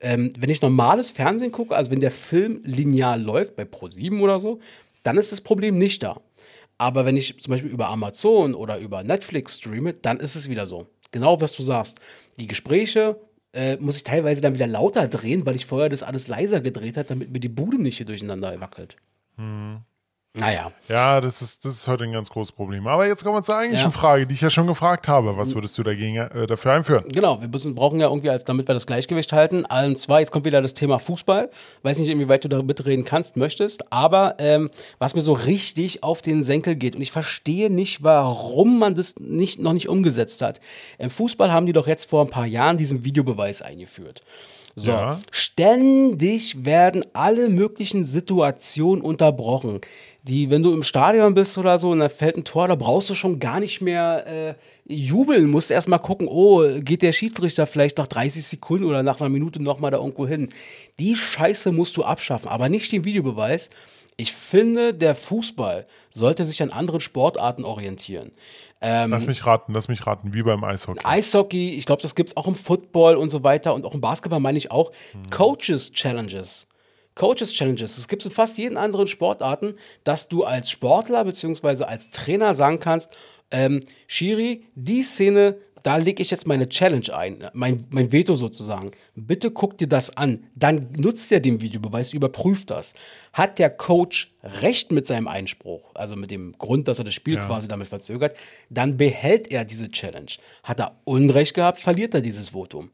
ähm, 0.00 0.32
wenn 0.38 0.50
ich 0.50 0.62
normales 0.62 1.10
Fernsehen 1.10 1.52
gucke, 1.52 1.76
also 1.76 1.90
wenn 1.90 2.00
der 2.00 2.10
Film 2.10 2.60
linear 2.64 3.16
läuft, 3.16 3.56
bei 3.56 3.64
Pro7 3.64 4.20
oder 4.20 4.40
so, 4.40 4.60
dann 5.02 5.16
ist 5.16 5.32
das 5.32 5.40
Problem 5.40 5.78
nicht 5.78 6.02
da. 6.02 6.20
Aber 6.78 7.04
wenn 7.04 7.16
ich 7.16 7.38
zum 7.40 7.50
Beispiel 7.50 7.70
über 7.70 7.90
Amazon 7.90 8.54
oder 8.54 8.78
über 8.78 9.04
Netflix 9.04 9.58
streame, 9.58 9.92
dann 9.92 10.18
ist 10.18 10.34
es 10.34 10.48
wieder 10.48 10.66
so. 10.66 10.86
Genau, 11.12 11.40
was 11.40 11.52
du 11.52 11.62
sagst. 11.62 12.00
Die 12.38 12.46
Gespräche 12.46 13.20
äh, 13.52 13.76
muss 13.76 13.96
ich 13.96 14.04
teilweise 14.04 14.40
dann 14.40 14.54
wieder 14.54 14.66
lauter 14.66 15.08
drehen, 15.08 15.44
weil 15.44 15.56
ich 15.56 15.66
vorher 15.66 15.88
das 15.88 16.02
alles 16.02 16.28
leiser 16.28 16.60
gedreht 16.60 16.96
habe, 16.96 17.08
damit 17.08 17.30
mir 17.32 17.40
die 17.40 17.48
Bude 17.48 17.80
nicht 17.80 17.98
hier 17.98 18.06
durcheinander 18.06 18.58
wackelt. 18.60 18.96
Naja. 20.34 20.70
Ja, 20.88 21.20
das 21.20 21.42
ist, 21.42 21.64
das 21.64 21.74
ist 21.74 21.88
heute 21.88 22.04
ein 22.04 22.12
ganz 22.12 22.30
großes 22.30 22.52
Problem. 22.52 22.86
Aber 22.86 23.04
jetzt 23.04 23.24
kommen 23.24 23.36
wir 23.36 23.42
zur 23.42 23.56
eigentlichen 23.56 23.86
Ja. 23.86 23.90
Frage, 23.90 24.28
die 24.28 24.34
ich 24.34 24.40
ja 24.40 24.48
schon 24.48 24.68
gefragt 24.68 25.08
habe. 25.08 25.36
Was 25.36 25.56
würdest 25.56 25.76
du 25.76 25.82
dagegen 25.82 26.18
äh, 26.18 26.46
dafür 26.46 26.72
einführen? 26.74 27.02
Genau, 27.08 27.40
wir 27.40 27.48
müssen, 27.48 27.74
brauchen 27.74 27.98
ja 27.98 28.06
irgendwie, 28.06 28.30
als, 28.30 28.44
damit 28.44 28.68
wir 28.68 28.74
das 28.74 28.86
Gleichgewicht 28.86 29.32
halten. 29.32 29.64
Und 29.64 29.98
zwar, 29.98 30.20
jetzt 30.20 30.30
kommt 30.30 30.44
wieder 30.44 30.62
das 30.62 30.72
Thema 30.74 31.00
Fußball. 31.00 31.50
Weiß 31.82 31.98
nicht, 31.98 32.08
inwieweit 32.08 32.44
du 32.44 32.48
da 32.48 32.62
mitreden 32.62 33.04
kannst, 33.04 33.36
möchtest. 33.36 33.92
Aber 33.92 34.36
ähm, 34.38 34.70
was 35.00 35.16
mir 35.16 35.22
so 35.22 35.32
richtig 35.32 36.04
auf 36.04 36.22
den 36.22 36.44
Senkel 36.44 36.76
geht, 36.76 36.94
und 36.94 37.02
ich 37.02 37.10
verstehe 37.10 37.68
nicht, 37.68 38.04
warum 38.04 38.78
man 38.78 38.94
das 38.94 39.16
nicht, 39.18 39.58
noch 39.58 39.72
nicht 39.72 39.88
umgesetzt 39.88 40.42
hat. 40.42 40.60
Im 40.98 41.10
Fußball 41.10 41.50
haben 41.50 41.66
die 41.66 41.72
doch 41.72 41.88
jetzt 41.88 42.08
vor 42.08 42.24
ein 42.24 42.30
paar 42.30 42.46
Jahren 42.46 42.76
diesen 42.76 43.04
Videobeweis 43.04 43.62
eingeführt. 43.62 44.22
So, 44.76 44.92
Ja. 44.92 45.18
ständig 45.32 46.64
werden 46.64 47.04
alle 47.12 47.48
möglichen 47.48 48.04
Situationen 48.04 49.02
unterbrochen. 49.02 49.80
Die, 50.22 50.50
wenn 50.50 50.62
du 50.62 50.74
im 50.74 50.82
Stadion 50.82 51.34
bist 51.34 51.56
oder 51.56 51.78
so 51.78 51.90
und 51.90 52.00
da 52.00 52.08
fällt 52.08 52.36
ein 52.36 52.44
Tor, 52.44 52.68
da 52.68 52.74
brauchst 52.74 53.08
du 53.08 53.14
schon 53.14 53.38
gar 53.38 53.58
nicht 53.58 53.80
mehr 53.80 54.26
äh, 54.26 54.54
jubeln. 54.86 55.50
Musst 55.50 55.70
erst 55.70 55.88
mal 55.88 55.98
gucken, 55.98 56.28
oh, 56.28 56.62
geht 56.80 57.02
der 57.02 57.12
Schiedsrichter 57.12 57.66
vielleicht 57.66 57.96
nach 57.98 58.06
30 58.06 58.44
Sekunden 58.44 58.84
oder 58.84 59.02
nach 59.02 59.20
einer 59.20 59.30
Minute 59.30 59.62
nochmal 59.62 59.90
da 59.90 59.98
irgendwo 59.98 60.26
hin. 60.26 60.50
Die 60.98 61.16
Scheiße 61.16 61.72
musst 61.72 61.96
du 61.96 62.04
abschaffen, 62.04 62.48
aber 62.48 62.68
nicht 62.68 62.92
den 62.92 63.04
Videobeweis. 63.04 63.70
Ich 64.18 64.34
finde, 64.34 64.92
der 64.92 65.14
Fußball 65.14 65.86
sollte 66.10 66.44
sich 66.44 66.62
an 66.62 66.68
anderen 66.68 67.00
Sportarten 67.00 67.64
orientieren. 67.64 68.32
Ähm, 68.82 69.10
Lass 69.10 69.26
mich 69.26 69.46
raten, 69.46 69.72
lass 69.72 69.88
mich 69.88 70.06
raten, 70.06 70.34
wie 70.34 70.42
beim 70.42 70.62
Eishockey. 70.62 71.00
Eishockey, 71.02 71.70
ich 71.70 71.86
glaube, 71.86 72.02
das 72.02 72.14
gibt 72.14 72.28
es 72.28 72.36
auch 72.36 72.46
im 72.46 72.54
Football 72.54 73.16
und 73.16 73.30
so 73.30 73.42
weiter 73.44 73.72
und 73.72 73.86
auch 73.86 73.94
im 73.94 74.02
Basketball 74.02 74.40
meine 74.40 74.58
ich 74.58 74.70
auch. 74.70 74.92
Coaches 75.30 75.92
Challenges. 75.92 76.66
Coaches 77.14 77.52
Challenges. 77.52 77.96
Das 77.96 78.08
gibt 78.08 78.22
es 78.22 78.26
in 78.26 78.32
fast 78.32 78.56
jeden 78.58 78.76
anderen 78.76 79.06
Sportarten, 79.06 79.74
dass 80.04 80.28
du 80.28 80.44
als 80.44 80.70
Sportler 80.70 81.24
bzw. 81.24 81.84
als 81.84 82.10
Trainer 82.10 82.54
sagen 82.54 82.80
kannst, 82.80 83.10
ähm, 83.50 83.80
Shiri, 84.06 84.64
die 84.74 85.02
Szene, 85.02 85.56
da 85.82 85.96
lege 85.96 86.22
ich 86.22 86.30
jetzt 86.30 86.46
meine 86.46 86.68
Challenge 86.68 87.12
ein, 87.16 87.38
mein, 87.52 87.84
mein 87.90 88.12
Veto 88.12 88.34
sozusagen. 88.34 88.90
Bitte 89.14 89.50
guck 89.50 89.78
dir 89.78 89.88
das 89.88 90.16
an. 90.16 90.44
Dann 90.54 90.88
nutzt 90.96 91.32
er 91.32 91.40
den 91.40 91.60
Videobeweis, 91.60 92.12
überprüft 92.12 92.70
das. 92.70 92.94
Hat 93.32 93.58
der 93.58 93.70
Coach 93.70 94.32
recht 94.42 94.92
mit 94.92 95.06
seinem 95.06 95.26
Einspruch, 95.26 95.90
also 95.94 96.16
mit 96.16 96.30
dem 96.30 96.56
Grund, 96.58 96.86
dass 96.86 96.98
er 96.98 97.04
das 97.06 97.14
Spiel 97.14 97.36
Ja. 97.36 97.46
quasi 97.46 97.66
damit 97.66 97.88
verzögert, 97.88 98.36
dann 98.68 98.96
behält 98.98 99.50
er 99.50 99.64
diese 99.64 99.90
Challenge. 99.90 100.30
Hat 100.62 100.80
er 100.80 100.96
Unrecht 101.04 101.54
gehabt, 101.54 101.80
verliert 101.80 102.14
er 102.14 102.20
dieses 102.20 102.50
Votum. 102.50 102.90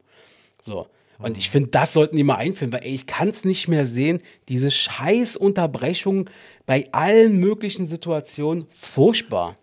So. 0.61 0.87
Und 1.19 1.37
ich 1.37 1.49
finde, 1.49 1.69
das 1.69 1.93
sollten 1.93 2.15
die 2.15 2.23
mal 2.23 2.35
einführen, 2.35 2.71
weil 2.71 2.83
ey, 2.83 2.93
ich 2.93 3.07
kann 3.07 3.27
es 3.29 3.43
nicht 3.43 3.67
mehr 3.67 3.85
sehen, 3.87 4.21
diese 4.49 4.69
scheiß 4.69 5.35
Unterbrechung 5.35 6.29
bei 6.67 6.87
allen 6.91 7.37
möglichen 7.37 7.87
Situationen, 7.87 8.67
furchtbar. 8.69 9.57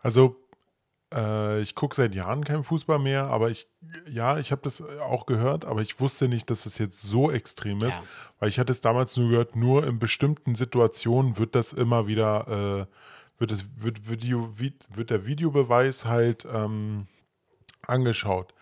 Also, 0.00 0.36
äh, 1.12 1.60
ich 1.60 1.74
gucke 1.74 1.96
seit 1.96 2.14
Jahren 2.14 2.44
keinen 2.44 2.62
Fußball 2.62 3.00
mehr, 3.00 3.24
aber 3.26 3.50
ich, 3.50 3.66
ja, 4.08 4.38
ich 4.38 4.52
habe 4.52 4.62
das 4.62 4.80
auch 4.80 5.26
gehört, 5.26 5.64
aber 5.64 5.82
ich 5.82 5.98
wusste 5.98 6.28
nicht, 6.28 6.50
dass 6.50 6.66
es 6.66 6.78
jetzt 6.78 7.02
so 7.02 7.30
extrem 7.32 7.82
ist, 7.82 7.96
Ja. 7.96 8.04
weil 8.38 8.48
ich 8.48 8.60
hatte 8.60 8.70
es 8.72 8.80
damals 8.80 9.16
nur 9.16 9.28
gehört, 9.28 9.56
nur 9.56 9.84
in 9.86 9.98
bestimmten 9.98 10.54
Situationen 10.54 11.36
wird 11.36 11.56
das 11.56 11.72
immer 11.72 12.06
wieder, 12.06 12.86
äh, 12.88 13.40
wird, 13.40 13.50
das, 13.50 13.64
wird, 13.76 14.08
Video, 14.08 14.52
vi- 14.56 14.74
wird 14.94 15.10
der 15.10 15.26
Videobeweis 15.26 16.04
halt 16.04 16.46
ähm, 16.52 17.08
angeschaut. 17.86 18.54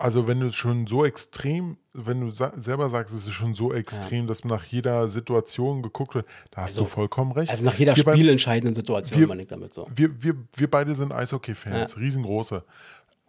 Also 0.00 0.28
wenn 0.28 0.38
du 0.38 0.46
es 0.46 0.54
schon 0.54 0.86
so 0.86 1.04
extrem, 1.04 1.76
wenn 1.92 2.20
du 2.20 2.30
sa 2.30 2.52
selber 2.56 2.88
sagst, 2.88 3.12
es 3.14 3.26
ist 3.26 3.32
schon 3.32 3.54
so 3.54 3.72
extrem, 3.74 4.28
dass 4.28 4.44
nach 4.44 4.62
jeder 4.64 5.08
Situation 5.08 5.82
geguckt 5.82 6.14
wird, 6.14 6.26
da 6.52 6.62
hast 6.62 6.78
du 6.78 6.84
vollkommen 6.84 7.32
recht. 7.32 7.50
Also 7.50 7.64
nach 7.64 7.74
jeder 7.74 7.94
beim- 7.94 8.14
spielentscheidenden 8.16 8.74
Situation, 8.74 9.18
wir- 9.20 9.26
meine 9.26 9.42
ich 9.42 9.48
damit 9.48 9.74
so. 9.74 9.88
wir, 9.92 10.22
wir, 10.22 10.36
wir 10.54 10.70
beide 10.70 10.94
sind 10.94 11.12
Eishockey-Fans, 11.12 11.96
riesengroße. 11.98 12.62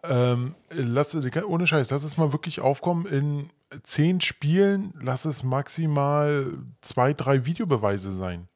Ähm, 0.04 0.54
lass, 0.70 1.14
ohne 1.46 1.66
Scheiß, 1.66 1.90
lass 1.90 2.04
es 2.04 2.16
mal 2.16 2.32
wirklich 2.32 2.60
aufkommen. 2.60 3.04
In 3.06 3.50
zehn 3.82 4.20
Spielen, 4.20 4.94
lass 5.02 5.24
es 5.24 5.42
maximal 5.42 6.46
zwei, 6.82 7.12
drei 7.14 7.44
Videobeweise 7.46 8.12
sein. 8.12 8.46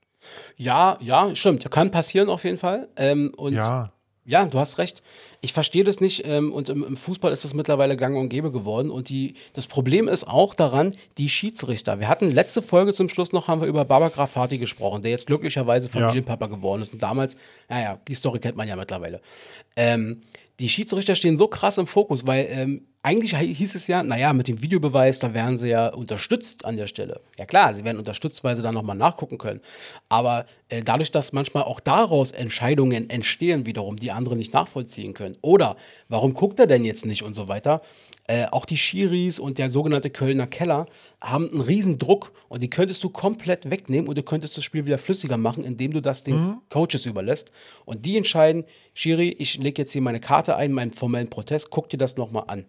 Ja, 0.56 0.96
ja, 1.00 1.34
stimmt. 1.34 1.68
Kann 1.70 1.90
passieren 1.90 2.28
auf 2.30 2.44
jeden 2.44 2.56
Fall. 2.58 2.88
Ähm, 2.96 3.32
und 3.36 3.52
Ja. 3.54 3.92
Ja, 4.26 4.46
du 4.46 4.58
hast 4.58 4.78
recht. 4.78 5.02
Ich 5.42 5.52
verstehe 5.52 5.84
das 5.84 6.00
nicht. 6.00 6.22
Ähm, 6.24 6.52
und 6.52 6.70
im, 6.70 6.82
im 6.82 6.96
Fußball 6.96 7.30
ist 7.30 7.44
das 7.44 7.52
mittlerweile 7.52 7.96
gang 7.96 8.16
und 8.16 8.30
gäbe 8.30 8.50
geworden. 8.50 8.90
Und 8.90 9.10
die, 9.10 9.34
das 9.52 9.66
Problem 9.66 10.08
ist 10.08 10.26
auch 10.26 10.54
daran, 10.54 10.94
die 11.18 11.28
Schiedsrichter. 11.28 12.00
Wir 12.00 12.08
hatten 12.08 12.30
letzte 12.30 12.62
Folge 12.62 12.94
zum 12.94 13.10
Schluss 13.10 13.32
noch, 13.32 13.48
haben 13.48 13.60
wir 13.60 13.68
über 13.68 13.84
Baba 13.84 14.08
Grafati 14.08 14.56
gesprochen, 14.56 15.02
der 15.02 15.10
jetzt 15.10 15.26
glücklicherweise 15.26 15.90
Familienpapa 15.90 16.46
geworden 16.46 16.80
ist. 16.80 16.94
Und 16.94 17.02
damals, 17.02 17.36
naja, 17.68 18.00
die 18.08 18.14
Story 18.14 18.38
kennt 18.38 18.56
man 18.56 18.66
ja 18.66 18.76
mittlerweile. 18.76 19.20
Ähm, 19.76 20.22
die 20.58 20.70
Schiedsrichter 20.70 21.14
stehen 21.14 21.36
so 21.36 21.46
krass 21.46 21.76
im 21.76 21.86
Fokus, 21.86 22.26
weil 22.26 22.46
ähm, 22.48 22.86
eigentlich 23.04 23.36
hieß 23.36 23.74
es 23.74 23.86
ja, 23.86 24.02
naja, 24.02 24.32
mit 24.32 24.48
dem 24.48 24.62
Videobeweis, 24.62 25.18
da 25.18 25.34
werden 25.34 25.58
sie 25.58 25.68
ja 25.68 25.88
unterstützt 25.88 26.64
an 26.64 26.78
der 26.78 26.86
Stelle. 26.86 27.20
Ja 27.36 27.44
klar, 27.44 27.74
sie 27.74 27.84
werden 27.84 27.98
unterstützt, 27.98 28.42
weil 28.44 28.56
sie 28.56 28.62
dann 28.62 28.72
nochmal 28.72 28.96
nachgucken 28.96 29.36
können. 29.36 29.60
Aber 30.08 30.46
äh, 30.70 30.82
dadurch, 30.82 31.10
dass 31.10 31.34
manchmal 31.34 31.64
auch 31.64 31.80
daraus 31.80 32.30
Entscheidungen 32.30 33.10
entstehen 33.10 33.66
wiederum, 33.66 33.96
die 33.96 34.10
andere 34.10 34.38
nicht 34.38 34.54
nachvollziehen 34.54 35.12
können. 35.12 35.36
Oder 35.42 35.76
warum 36.08 36.32
guckt 36.32 36.58
er 36.58 36.66
denn 36.66 36.82
jetzt 36.82 37.04
nicht 37.04 37.22
und 37.22 37.34
so 37.34 37.46
weiter. 37.46 37.82
Äh, 38.26 38.46
auch 38.46 38.64
die 38.64 38.78
Schiris 38.78 39.38
und 39.38 39.58
der 39.58 39.68
sogenannte 39.68 40.08
Kölner 40.08 40.46
Keller 40.46 40.86
haben 41.20 41.50
einen 41.50 41.60
riesen 41.60 41.98
Druck 41.98 42.32
und 42.48 42.62
die 42.62 42.70
könntest 42.70 43.04
du 43.04 43.10
komplett 43.10 43.68
wegnehmen 43.68 44.08
und 44.08 44.16
du 44.16 44.22
könntest 44.22 44.56
das 44.56 44.64
Spiel 44.64 44.86
wieder 44.86 44.96
flüssiger 44.96 45.36
machen, 45.36 45.62
indem 45.62 45.92
du 45.92 46.00
das 46.00 46.24
den 46.24 46.56
Coaches 46.70 47.04
überlässt. 47.04 47.52
Und 47.84 48.06
die 48.06 48.16
entscheiden, 48.16 48.64
Schiri, 48.94 49.28
ich 49.38 49.58
lege 49.58 49.82
jetzt 49.82 49.92
hier 49.92 50.00
meine 50.00 50.20
Karte 50.20 50.56
ein, 50.56 50.72
meinen 50.72 50.92
formellen 50.92 51.28
Protest, 51.28 51.68
guck 51.68 51.90
dir 51.90 51.98
das 51.98 52.16
nochmal 52.16 52.44
an. 52.46 52.64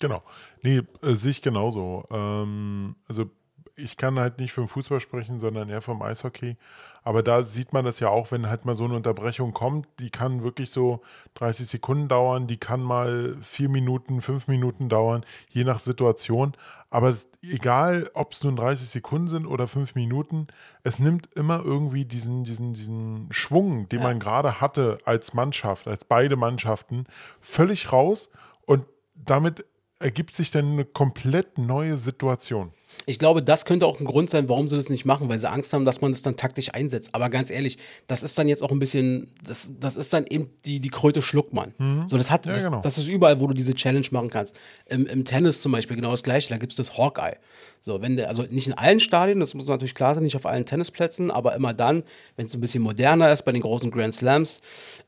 Genau. 0.00 0.22
Nee, 0.62 0.82
äh, 1.02 1.14
sehe 1.14 1.30
ich 1.30 1.42
genauso. 1.42 2.04
Ähm, 2.10 2.96
also 3.06 3.30
ich 3.76 3.96
kann 3.96 4.18
halt 4.18 4.38
nicht 4.38 4.52
vom 4.52 4.68
Fußball 4.68 5.00
sprechen, 5.00 5.40
sondern 5.40 5.68
eher 5.68 5.82
vom 5.82 6.00
Eishockey. 6.02 6.56
Aber 7.02 7.22
da 7.22 7.42
sieht 7.42 7.72
man 7.72 7.84
das 7.84 7.98
ja 8.00 8.08
auch, 8.08 8.30
wenn 8.30 8.48
halt 8.48 8.64
mal 8.64 8.74
so 8.74 8.84
eine 8.84 8.94
Unterbrechung 8.94 9.52
kommt, 9.52 9.88
die 9.98 10.10
kann 10.10 10.42
wirklich 10.42 10.70
so 10.70 11.02
30 11.34 11.66
Sekunden 11.66 12.08
dauern, 12.08 12.46
die 12.46 12.56
kann 12.56 12.80
mal 12.80 13.36
vier 13.42 13.68
Minuten, 13.68 14.20
fünf 14.20 14.46
Minuten 14.46 14.88
dauern, 14.88 15.24
je 15.50 15.64
nach 15.64 15.80
Situation. 15.80 16.52
Aber 16.88 17.16
egal, 17.42 18.10
ob 18.14 18.32
es 18.32 18.44
nun 18.44 18.56
30 18.56 18.88
Sekunden 18.88 19.28
sind 19.28 19.46
oder 19.46 19.66
fünf 19.66 19.94
Minuten, 19.96 20.46
es 20.84 21.00
nimmt 21.00 21.28
immer 21.34 21.62
irgendwie 21.64 22.04
diesen, 22.04 22.44
diesen, 22.44 22.74
diesen 22.74 23.28
Schwung, 23.32 23.88
den 23.88 24.02
man 24.02 24.20
gerade 24.20 24.60
hatte 24.60 24.98
als 25.04 25.34
Mannschaft, 25.34 25.88
als 25.88 26.04
beide 26.04 26.36
Mannschaften, 26.36 27.06
völlig 27.40 27.90
raus. 27.92 28.30
Und 28.66 28.86
damit 29.14 29.64
ergibt 29.98 30.34
sich 30.36 30.50
dann 30.50 30.72
eine 30.72 30.84
komplett 30.84 31.58
neue 31.58 31.96
Situation. 31.96 32.72
Ich 33.06 33.18
glaube, 33.18 33.42
das 33.42 33.64
könnte 33.64 33.86
auch 33.86 34.00
ein 34.00 34.04
Grund 34.04 34.30
sein, 34.30 34.48
warum 34.48 34.68
sie 34.68 34.76
das 34.76 34.88
nicht 34.88 35.04
machen, 35.04 35.28
weil 35.28 35.38
sie 35.38 35.50
Angst 35.50 35.72
haben, 35.72 35.84
dass 35.84 36.00
man 36.00 36.12
das 36.12 36.22
dann 36.22 36.36
taktisch 36.36 36.72
einsetzt. 36.72 37.10
Aber 37.14 37.28
ganz 37.28 37.50
ehrlich, 37.50 37.78
das 38.06 38.22
ist 38.22 38.38
dann 38.38 38.48
jetzt 38.48 38.62
auch 38.62 38.70
ein 38.70 38.78
bisschen, 38.78 39.30
das, 39.44 39.70
das 39.80 39.96
ist 39.96 40.12
dann 40.12 40.26
eben 40.26 40.50
die, 40.64 40.80
die 40.80 40.88
Kröte 40.90 41.20
Schluckmann. 41.22 41.74
So, 42.06 42.16
das 42.16 42.30
hat, 42.30 42.44
Mhm. 42.44 42.50
Ja, 42.50 42.54
das, 42.56 42.64
genau. 42.64 42.80
das 42.82 42.98
ist 42.98 43.06
überall, 43.06 43.40
wo 43.40 43.46
du 43.46 43.54
diese 43.54 43.74
Challenge 43.74 44.06
machen 44.10 44.30
kannst. 44.30 44.56
Im, 44.86 45.06
Im 45.06 45.24
Tennis 45.24 45.60
zum 45.60 45.72
Beispiel 45.72 45.96
genau 45.96 46.10
das 46.10 46.22
gleiche, 46.22 46.48
da 46.50 46.58
gibt 46.58 46.72
es 46.72 46.76
das 46.76 46.96
Hawkeye. 46.98 47.36
So, 47.80 48.00
wenn 48.00 48.16
der, 48.16 48.28
also 48.28 48.44
nicht 48.48 48.66
in 48.66 48.72
allen 48.74 49.00
Stadien, 49.00 49.40
das 49.40 49.54
muss 49.54 49.66
natürlich 49.66 49.94
klar 49.94 50.14
sein, 50.14 50.22
nicht 50.22 50.36
auf 50.36 50.46
allen 50.46 50.64
Tennisplätzen, 50.66 51.30
aber 51.30 51.54
immer 51.54 51.74
dann, 51.74 52.02
wenn 52.36 52.46
es 52.46 52.54
ein 52.54 52.60
bisschen 52.60 52.82
moderner 52.82 53.30
ist, 53.32 53.42
bei 53.42 53.52
den 53.52 53.60
großen 53.62 53.90
Grand 53.90 54.14
Slams, 54.14 54.60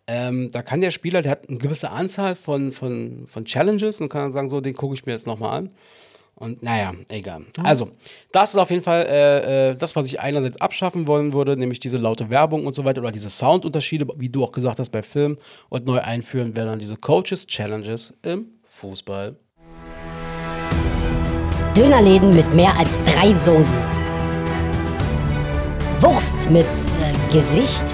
ähm, 0.07 0.51
da 0.51 0.63
kann 0.63 0.81
der 0.81 0.91
Spieler, 0.91 1.23
der 1.23 1.33
hat 1.33 1.49
eine 1.49 1.59
gewisse 1.59 1.91
Anzahl 1.91 2.37
von, 2.37 2.73
von, 2.73 3.27
von 3.27 3.45
Challenges 3.45 4.01
und 4.01 4.09
kann 4.09 4.23
dann 4.23 4.33
sagen, 4.33 4.49
so, 4.49 4.61
den 4.61 4.75
gucke 4.75 4.95
ich 4.95 5.07
mir 5.07 5.13
jetzt 5.13 5.27
nochmal 5.27 5.59
an. 5.59 5.71
Und 6.39 6.63
naja, 6.63 6.93
egal. 7.09 7.47
Also, 7.63 7.93
das 8.31 8.51
ist 8.51 8.59
auf 8.59 8.69
jeden 8.71 8.83
Fall 8.83 9.07
äh, 9.09 9.71
äh, 9.71 9.75
das, 9.75 9.97
was 9.97 10.05
ich 10.05 10.21
einerseits 10.21 10.61
abschaffen 10.61 11.07
wollen 11.07 11.33
würde, 11.33 11.57
nämlich 11.57 11.81
diese 11.81 11.97
laute 11.97 12.29
Werbung 12.29 12.67
und 12.67 12.75
so 12.75 12.85
weiter 12.85 13.01
oder 13.01 13.11
diese 13.11 13.31
Soundunterschiede, 13.31 14.07
wie 14.17 14.29
du 14.29 14.45
auch 14.45 14.53
gesagt 14.53 14.79
hast 14.79 14.91
bei 14.91 15.03
Film. 15.03 15.39
Und 15.71 15.87
neu 15.87 15.99
einführen 15.99 16.55
werden 16.55 16.69
dann 16.69 16.79
diese 16.79 16.97
Coaches 16.97 17.47
Challenges 17.47 18.13
im 18.23 18.49
Fußball. 18.65 19.35
Dönerläden 21.75 22.35
mit 22.37 22.53
mehr 22.55 22.77
als 22.79 22.91
drei 23.07 23.33
Soßen. 23.33 23.79
Wurst 26.01 26.51
mit 26.51 26.67
äh, 26.67 27.33
Gesicht. 27.33 27.85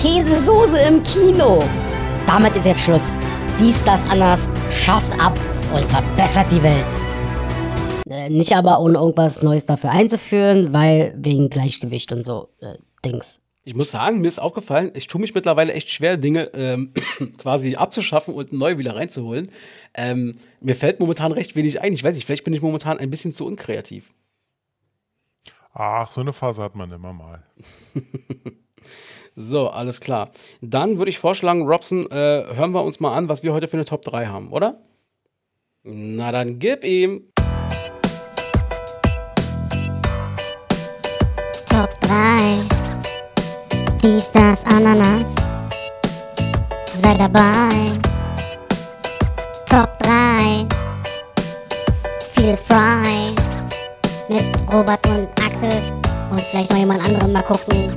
Käsesoße 0.00 0.78
im 0.78 1.02
Kino. 1.02 1.64
Damit 2.28 2.54
ist 2.54 2.66
jetzt 2.66 2.80
Schluss. 2.80 3.16
Dies, 3.58 3.82
das, 3.82 4.08
anders 4.08 4.48
schafft 4.70 5.12
ab 5.20 5.36
und 5.74 5.84
verbessert 5.90 6.46
die 6.52 6.62
Welt. 6.62 7.00
Äh, 8.08 8.30
nicht 8.30 8.54
aber 8.54 8.78
ohne 8.80 8.98
irgendwas 8.98 9.42
Neues 9.42 9.66
dafür 9.66 9.90
einzuführen, 9.90 10.72
weil 10.72 11.14
wegen 11.16 11.50
Gleichgewicht 11.50 12.12
und 12.12 12.22
so 12.22 12.50
äh, 12.60 12.74
Dings. 13.04 13.40
Ich 13.64 13.74
muss 13.74 13.90
sagen, 13.90 14.20
mir 14.20 14.28
ist 14.28 14.38
aufgefallen, 14.38 14.92
ich 14.94 15.08
tue 15.08 15.20
mich 15.20 15.34
mittlerweile 15.34 15.72
echt 15.72 15.90
schwer, 15.90 16.16
Dinge 16.16 16.50
ähm, 16.54 16.92
quasi 17.38 17.74
abzuschaffen 17.74 18.34
und 18.34 18.52
neu 18.52 18.78
wieder 18.78 18.94
reinzuholen. 18.94 19.50
Ähm, 19.94 20.36
mir 20.60 20.76
fällt 20.76 21.00
momentan 21.00 21.32
recht 21.32 21.56
wenig 21.56 21.80
ein. 21.80 21.92
Ich 21.92 22.04
weiß 22.04 22.14
nicht, 22.14 22.26
vielleicht 22.26 22.44
bin 22.44 22.54
ich 22.54 22.62
momentan 22.62 22.98
ein 22.98 23.10
bisschen 23.10 23.32
zu 23.32 23.44
unkreativ. 23.44 24.12
Ach, 25.72 26.12
so 26.12 26.20
eine 26.20 26.32
Phase 26.32 26.62
hat 26.62 26.76
man 26.76 26.92
immer 26.92 27.12
mal. 27.12 27.42
So, 29.36 29.68
alles 29.68 30.00
klar. 30.00 30.30
Dann 30.60 30.98
würde 30.98 31.10
ich 31.10 31.18
vorschlagen, 31.18 31.66
Robson, 31.66 32.08
äh, 32.08 32.44
hören 32.54 32.72
wir 32.72 32.84
uns 32.84 33.00
mal 33.00 33.16
an, 33.16 33.28
was 33.28 33.42
wir 33.42 33.52
heute 33.52 33.66
für 33.66 33.76
eine 33.76 33.84
Top 33.84 34.02
3 34.02 34.26
haben, 34.26 34.52
oder? 34.52 34.80
Na 35.86 36.32
dann 36.32 36.58
gib 36.58 36.82
ihm. 36.82 37.24
Top 41.68 42.00
3. 42.00 42.56
Dies, 44.02 44.30
das, 44.32 44.64
Ananas. 44.64 45.34
Sei 46.94 47.14
dabei. 47.18 47.92
Top 49.66 49.98
3. 49.98 50.66
Feel 52.32 52.56
Fry. 52.56 53.34
Mit 54.30 54.72
Robert 54.72 55.06
und 55.06 55.28
Axel. 55.38 55.82
Und 56.30 56.44
vielleicht 56.48 56.70
noch 56.70 56.78
jemand 56.78 57.04
anderen 57.04 57.30
mal 57.30 57.42
gucken. 57.42 57.94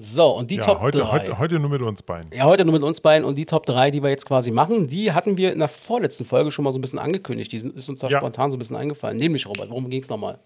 So, 0.00 0.26
und 0.36 0.50
die 0.52 0.56
Ja, 0.56 0.62
Top 0.64 0.80
heute, 0.80 0.98
3. 0.98 1.06
heute, 1.10 1.38
heute 1.40 1.58
nur 1.58 1.70
mit 1.70 1.82
uns 1.82 2.02
beiden. 2.02 2.30
Ja, 2.32 2.44
heute 2.44 2.64
nur 2.64 2.72
mit 2.74 2.82
uns 2.84 3.00
beiden 3.00 3.24
und 3.26 3.36
die 3.36 3.46
Top 3.46 3.66
3, 3.66 3.90
die 3.90 4.00
wir 4.02 4.10
jetzt 4.10 4.26
quasi 4.26 4.52
machen, 4.52 4.86
die 4.86 5.10
hatten 5.12 5.36
wir 5.36 5.52
in 5.52 5.58
der 5.58 5.66
vorletzten 5.66 6.24
Folge 6.24 6.52
schon 6.52 6.64
mal 6.64 6.70
so 6.72 6.78
ein 6.78 6.80
bisschen 6.80 7.00
angekündigt. 7.00 7.50
Die 7.50 7.58
sind, 7.58 7.74
ist 7.76 7.88
uns 7.88 7.98
da 7.98 8.08
Ja. 8.08 8.18
spontan 8.18 8.52
so 8.52 8.56
ein 8.56 8.60
bisschen 8.60 8.76
eingefallen. 8.76 9.16
Nämlich, 9.16 9.46
Robert, 9.48 9.70
worum 9.70 9.90
ging 9.90 10.00
es 10.00 10.08
nochmal? 10.08 10.38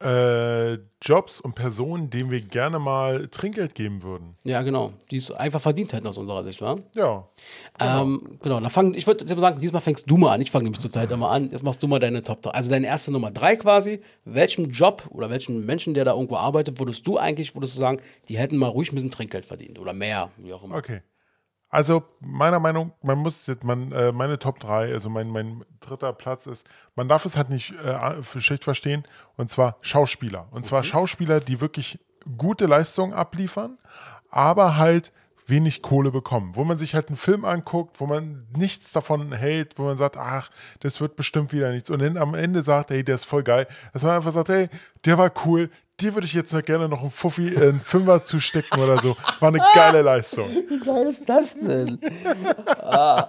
Äh, 0.00 0.78
Jobs 1.02 1.40
und 1.40 1.54
Personen, 1.56 2.08
denen 2.08 2.30
wir 2.30 2.40
gerne 2.40 2.78
mal 2.78 3.26
Trinkgeld 3.28 3.74
geben 3.74 4.04
würden. 4.04 4.36
Ja, 4.44 4.62
genau. 4.62 4.92
Die 5.10 5.16
es 5.16 5.32
einfach 5.32 5.60
verdient 5.60 5.92
hätten 5.92 6.06
aus 6.06 6.18
unserer 6.18 6.44
Sicht, 6.44 6.60
wa? 6.60 6.76
Ja. 6.94 7.26
Genau, 7.78 8.02
ähm, 8.02 8.38
genau 8.40 8.60
da 8.60 8.68
fang, 8.68 8.94
ich 8.94 9.08
würde 9.08 9.26
sagen, 9.26 9.58
diesmal 9.58 9.82
fängst 9.82 10.08
du 10.08 10.16
mal 10.16 10.34
an. 10.34 10.40
Ich 10.40 10.52
fange 10.52 10.64
nämlich 10.64 10.80
zur 10.80 10.90
Zeit 10.90 11.10
immer 11.10 11.30
an. 11.30 11.50
Jetzt 11.50 11.64
machst 11.64 11.82
du 11.82 11.88
mal 11.88 11.98
deine 11.98 12.22
Top 12.22 12.42
3. 12.42 12.50
Also 12.50 12.70
deine 12.70 12.86
erste 12.86 13.10
Nummer 13.10 13.32
3 13.32 13.56
quasi. 13.56 14.00
Welchen 14.24 14.70
Job 14.70 15.02
oder 15.10 15.30
welchen 15.30 15.66
Menschen, 15.66 15.94
der 15.94 16.04
da 16.04 16.12
irgendwo 16.12 16.36
arbeitet, 16.36 16.78
würdest 16.78 17.04
du 17.06 17.18
eigentlich, 17.18 17.56
würdest 17.56 17.74
du 17.74 17.80
sagen, 17.80 18.00
die 18.28 18.38
hätten 18.38 18.56
mal 18.56 18.68
ruhig 18.68 18.92
ein 18.92 18.94
bisschen 18.94 19.10
Trinkgeld 19.10 19.46
verdient 19.46 19.80
oder 19.80 19.92
mehr, 19.92 20.30
wie 20.36 20.52
auch 20.52 20.62
immer. 20.62 20.76
Okay. 20.76 21.00
Also 21.70 22.02
meiner 22.20 22.60
Meinung, 22.60 22.92
man 23.02 23.18
muss 23.18 23.46
jetzt, 23.46 23.62
man, 23.62 23.92
äh, 23.92 24.10
meine 24.12 24.38
Top 24.38 24.58
3, 24.58 24.92
also 24.92 25.10
mein, 25.10 25.28
mein 25.28 25.64
dritter 25.80 26.12
Platz 26.14 26.46
ist, 26.46 26.66
man 26.94 27.08
darf 27.08 27.24
es 27.26 27.36
halt 27.36 27.50
nicht 27.50 27.72
äh, 27.84 28.22
für 28.22 28.40
schlecht 28.40 28.64
verstehen, 28.64 29.04
und 29.36 29.50
zwar 29.50 29.76
Schauspieler. 29.82 30.48
Und 30.50 30.64
zwar 30.64 30.82
Schauspieler, 30.82 31.40
die 31.40 31.60
wirklich 31.60 31.98
gute 32.38 32.66
Leistungen 32.66 33.12
abliefern, 33.12 33.78
aber 34.30 34.76
halt 34.76 35.12
wenig 35.46 35.82
Kohle 35.82 36.10
bekommen. 36.10 36.54
Wo 36.54 36.64
man 36.64 36.78
sich 36.78 36.94
halt 36.94 37.08
einen 37.08 37.16
Film 37.16 37.44
anguckt, 37.44 38.00
wo 38.00 38.06
man 38.06 38.46
nichts 38.56 38.92
davon 38.92 39.32
hält, 39.32 39.78
wo 39.78 39.84
man 39.84 39.96
sagt, 39.96 40.16
ach, 40.16 40.50
das 40.80 41.00
wird 41.00 41.16
bestimmt 41.16 41.52
wieder 41.52 41.72
nichts. 41.72 41.90
Und 41.90 42.00
dann 42.00 42.16
am 42.16 42.34
Ende 42.34 42.62
sagt, 42.62 42.90
hey, 42.90 43.02
der 43.02 43.14
ist 43.14 43.24
voll 43.24 43.42
geil. 43.42 43.66
Dass 43.92 44.02
man 44.02 44.16
einfach 44.16 44.32
sagt, 44.32 44.50
hey, 44.50 44.68
der 45.04 45.16
war 45.16 45.32
cool, 45.44 45.70
dir 46.00 46.14
würde 46.14 46.26
ich 46.26 46.34
jetzt 46.34 46.52
noch 46.52 46.64
gerne 46.64 46.88
noch 46.88 47.02
einen 47.02 47.10
Fuffi, 47.10 47.48
äh, 47.48 47.70
einen 47.70 47.80
Fünfer 47.80 48.22
zustecken 48.22 48.80
oder 48.80 48.98
so. 48.98 49.16
War 49.40 49.48
eine 49.48 49.60
geile 49.74 50.02
Leistung. 50.02 50.48
Wie 50.68 50.78
geil 50.78 51.08
ist 51.08 51.22
das 51.26 51.54
denn? 51.54 51.98
ah. 52.80 53.28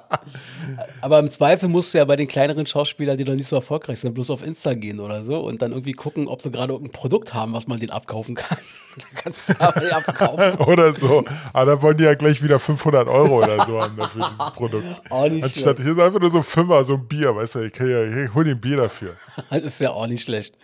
Aber 1.01 1.19
im 1.19 1.31
Zweifel 1.31 1.67
musst 1.67 1.93
du 1.93 1.97
ja 1.97 2.05
bei 2.05 2.15
den 2.15 2.27
kleineren 2.27 2.67
Schauspielern, 2.67 3.17
die 3.17 3.23
noch 3.23 3.33
nicht 3.33 3.47
so 3.47 3.55
erfolgreich 3.55 3.99
sind, 3.99 4.13
bloß 4.13 4.29
auf 4.29 4.45
Insta 4.45 4.73
gehen 4.73 4.99
oder 4.99 5.23
so 5.23 5.39
und 5.39 5.61
dann 5.61 5.71
irgendwie 5.71 5.93
gucken, 5.93 6.27
ob 6.27 6.41
sie 6.41 6.51
gerade 6.51 6.73
irgendein 6.73 6.91
Produkt 6.91 7.33
haben, 7.33 7.53
was 7.53 7.67
man 7.67 7.79
denen 7.79 7.91
abkaufen 7.91 8.35
kann. 8.35 8.57
da 8.97 9.21
kannst 9.21 9.49
du 9.49 9.53
aber 9.59 9.95
abkaufen. 9.95 10.53
oder 10.67 10.93
so. 10.93 11.25
Aber 11.53 11.71
da 11.71 11.81
wollen 11.81 11.97
die 11.97 12.03
ja 12.03 12.13
gleich 12.13 12.43
wieder 12.43 12.59
500 12.59 13.07
Euro 13.07 13.43
oder 13.43 13.65
so 13.65 13.81
haben 13.81 13.95
dafür, 13.95 14.29
dieses 14.29 14.45
Produkt. 14.53 14.85
Auch 15.09 15.27
nicht 15.27 15.43
Anstatt 15.43 15.79
hier 15.79 15.91
ist 15.91 15.99
einfach 15.99 16.19
nur 16.19 16.29
so 16.29 16.37
ein 16.37 16.43
Fünfer, 16.43 16.83
so 16.83 16.93
ein 16.95 17.07
Bier, 17.07 17.35
weißt 17.35 17.55
du, 17.55 17.59
ich, 17.61 17.73
kann 17.73 17.89
ja, 17.89 18.03
ich 18.03 18.33
hol 18.33 18.43
dir 18.43 18.51
ein 18.51 18.61
Bier 18.61 18.77
dafür. 18.77 19.15
Das 19.49 19.63
ist 19.63 19.81
ja 19.81 19.91
auch 19.91 20.07
nicht 20.07 20.23
schlecht. 20.23 20.55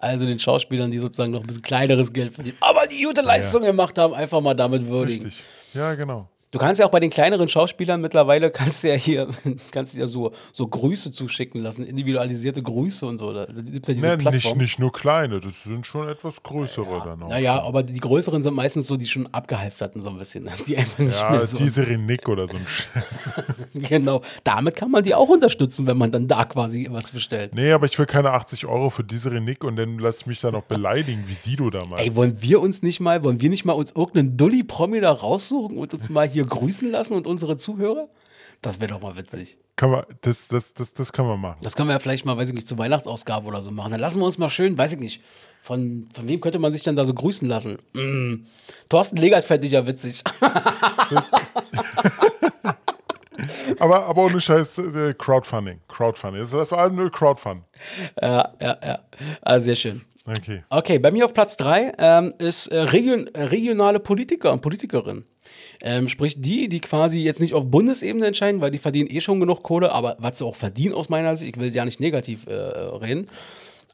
Also 0.00 0.24
den 0.24 0.38
Schauspielern, 0.38 0.90
die 0.90 0.98
sozusagen 0.98 1.32
noch 1.32 1.40
ein 1.40 1.46
bisschen 1.46 1.62
kleineres 1.62 2.12
Geld 2.12 2.34
verdienen, 2.34 2.56
aber 2.60 2.86
die 2.86 3.04
gute 3.04 3.20
Leistung 3.20 3.62
gemacht 3.62 3.98
haben, 3.98 4.14
einfach 4.14 4.40
mal 4.40 4.54
damit 4.54 4.86
würdigen. 4.86 5.24
Richtig. 5.24 5.44
Ja, 5.74 5.94
genau. 5.94 6.28
Du 6.52 6.58
kannst 6.58 6.80
ja 6.80 6.86
auch 6.86 6.90
bei 6.90 6.98
den 6.98 7.10
kleineren 7.10 7.48
Schauspielern 7.48 8.00
mittlerweile, 8.00 8.50
kannst 8.52 8.82
du 8.82 8.88
ja 8.88 8.94
hier, 8.94 9.28
kannst 9.70 9.94
du 9.94 9.98
ja 9.98 10.06
so, 10.08 10.32
so 10.52 10.66
Grüße 10.66 11.12
zuschicken 11.12 11.62
lassen, 11.62 11.84
individualisierte 11.84 12.60
Grüße 12.62 13.06
und 13.06 13.18
so. 13.18 13.32
Da 13.32 13.44
gibt 13.46 13.86
es 13.86 13.88
ja 13.88 13.94
diese 13.94 14.06
Ne, 14.06 14.16
nicht, 14.16 14.28
Plattform. 14.28 14.58
nicht 14.58 14.78
nur 14.80 14.92
kleine, 14.92 15.38
das 15.38 15.62
sind 15.62 15.86
schon 15.86 16.08
etwas 16.08 16.42
größere 16.42 17.02
dann 17.04 17.22
auch. 17.22 17.28
Naja, 17.28 17.62
aber 17.62 17.84
die 17.84 18.00
größeren 18.00 18.42
sind 18.42 18.54
meistens 18.54 18.88
so, 18.88 18.96
die 18.96 19.06
schon 19.06 19.28
abgehalfterten 19.32 20.02
so 20.02 20.08
ein 20.08 20.18
bisschen. 20.18 20.44
ne? 20.44 20.50
Die 20.66 20.76
einfach 20.76 20.98
nicht 20.98 21.18
Ja, 21.20 21.30
mehr 21.30 21.46
so. 21.46 21.56
diese 21.56 21.86
Renick 21.86 22.28
oder 22.28 22.48
so 22.48 22.56
ein 22.56 22.66
Scheiß. 22.66 23.34
Genau. 23.74 24.20
Damit 24.44 24.74
kann 24.76 24.90
man 24.90 25.04
die 25.04 25.14
auch 25.14 25.28
unterstützen, 25.28 25.86
wenn 25.86 25.96
man 25.96 26.10
dann 26.10 26.26
da 26.26 26.44
quasi 26.44 26.88
was 26.90 27.12
bestellt. 27.12 27.54
Nee, 27.54 27.70
aber 27.72 27.86
ich 27.86 27.96
will 27.98 28.06
keine 28.06 28.32
80 28.32 28.66
Euro 28.66 28.90
für 28.90 29.04
diese 29.04 29.30
Renick 29.30 29.62
und 29.64 29.76
dann 29.76 29.98
lass 29.98 30.26
mich 30.26 30.40
da 30.40 30.50
noch 30.50 30.62
beleidigen, 30.64 31.24
wie 31.26 31.34
Sido 31.34 31.70
damals. 31.70 32.02
Ey, 32.02 32.14
wollen 32.16 32.42
wir 32.42 32.60
uns 32.60 32.82
nicht 32.82 32.98
mal, 33.00 33.22
wollen 33.22 33.40
wir 33.40 33.48
nicht 33.50 33.64
mal 33.64 33.72
uns 33.74 33.92
irgendeinen 33.92 34.36
Dulli-Promi 34.36 35.00
da 35.00 35.12
raussuchen 35.12 35.76
und 35.78 35.94
uns 35.94 36.08
mal 36.08 36.28
hier 36.28 36.39
grüßen 36.46 36.90
lassen 36.90 37.14
und 37.14 37.26
unsere 37.26 37.56
Zuhörer? 37.56 38.08
Das 38.62 38.80
wäre 38.80 38.92
doch 38.92 39.00
mal 39.00 39.16
witzig. 39.16 39.58
Kann 39.76 39.90
man, 39.90 40.04
das, 40.20 40.48
das, 40.48 40.74
das, 40.74 40.92
das 40.92 41.12
können 41.12 41.28
wir 41.28 41.36
machen. 41.36 41.58
Das 41.62 41.74
können 41.74 41.88
wir 41.88 41.94
ja 41.94 41.98
vielleicht 41.98 42.26
mal, 42.26 42.36
weiß 42.36 42.48
ich 42.48 42.54
nicht, 42.54 42.68
zur 42.68 42.76
Weihnachtsausgabe 42.78 43.46
oder 43.46 43.62
so 43.62 43.70
machen. 43.70 43.92
Dann 43.92 44.00
lassen 44.00 44.20
wir 44.20 44.26
uns 44.26 44.36
mal 44.36 44.50
schön, 44.50 44.76
weiß 44.76 44.92
ich 44.92 44.98
nicht, 44.98 45.22
von, 45.62 46.06
von 46.12 46.28
wem 46.28 46.40
könnte 46.40 46.58
man 46.58 46.72
sich 46.72 46.82
dann 46.82 46.96
da 46.96 47.04
so 47.04 47.14
grüßen 47.14 47.48
lassen? 47.48 47.78
Mm. 47.94 48.46
Thorsten 48.88 49.16
Legert 49.16 49.44
fände 49.44 49.66
ich 49.66 49.72
ja 49.72 49.86
witzig. 49.86 50.22
Aber, 53.78 54.04
aber 54.06 54.24
ohne 54.24 54.40
Scheiß, 54.40 54.78
äh, 54.78 55.14
Crowdfunding. 55.16 55.80
Crowdfunding. 55.88 56.42
Das, 56.42 56.50
das 56.50 56.72
war 56.72 56.90
nur 56.90 57.10
Crowdfund. 57.10 57.62
ja, 58.20 58.52
ja, 58.60 58.78
ja. 58.84 58.98
Ah, 59.40 59.58
sehr 59.58 59.74
schön. 59.74 60.02
Okay. 60.26 60.62
Okay, 60.68 60.98
bei 60.98 61.10
mir 61.10 61.24
auf 61.24 61.32
Platz 61.32 61.56
3 61.56 61.92
ähm, 61.98 62.34
ist 62.38 62.66
äh, 62.68 62.78
region, 62.78 63.26
äh, 63.28 63.44
regionale 63.44 63.98
Politiker 63.98 64.52
und 64.52 64.60
Politikerinnen. 64.60 65.24
Ähm, 65.82 66.08
sprich, 66.08 66.40
die, 66.40 66.68
die 66.68 66.80
quasi 66.80 67.20
jetzt 67.20 67.40
nicht 67.40 67.54
auf 67.54 67.64
Bundesebene 67.66 68.26
entscheiden, 68.26 68.60
weil 68.60 68.70
die 68.70 68.78
verdienen 68.78 69.10
eh 69.10 69.20
schon 69.20 69.40
genug 69.40 69.62
Kohle, 69.62 69.92
aber 69.92 70.16
was 70.18 70.38
sie 70.38 70.44
auch 70.44 70.56
verdienen 70.56 70.94
aus 70.94 71.08
meiner 71.08 71.36
Sicht, 71.36 71.56
ich 71.56 71.60
will 71.60 71.74
ja 71.74 71.84
nicht 71.84 72.00
negativ 72.00 72.46
äh, 72.46 72.52
reden. 72.52 73.26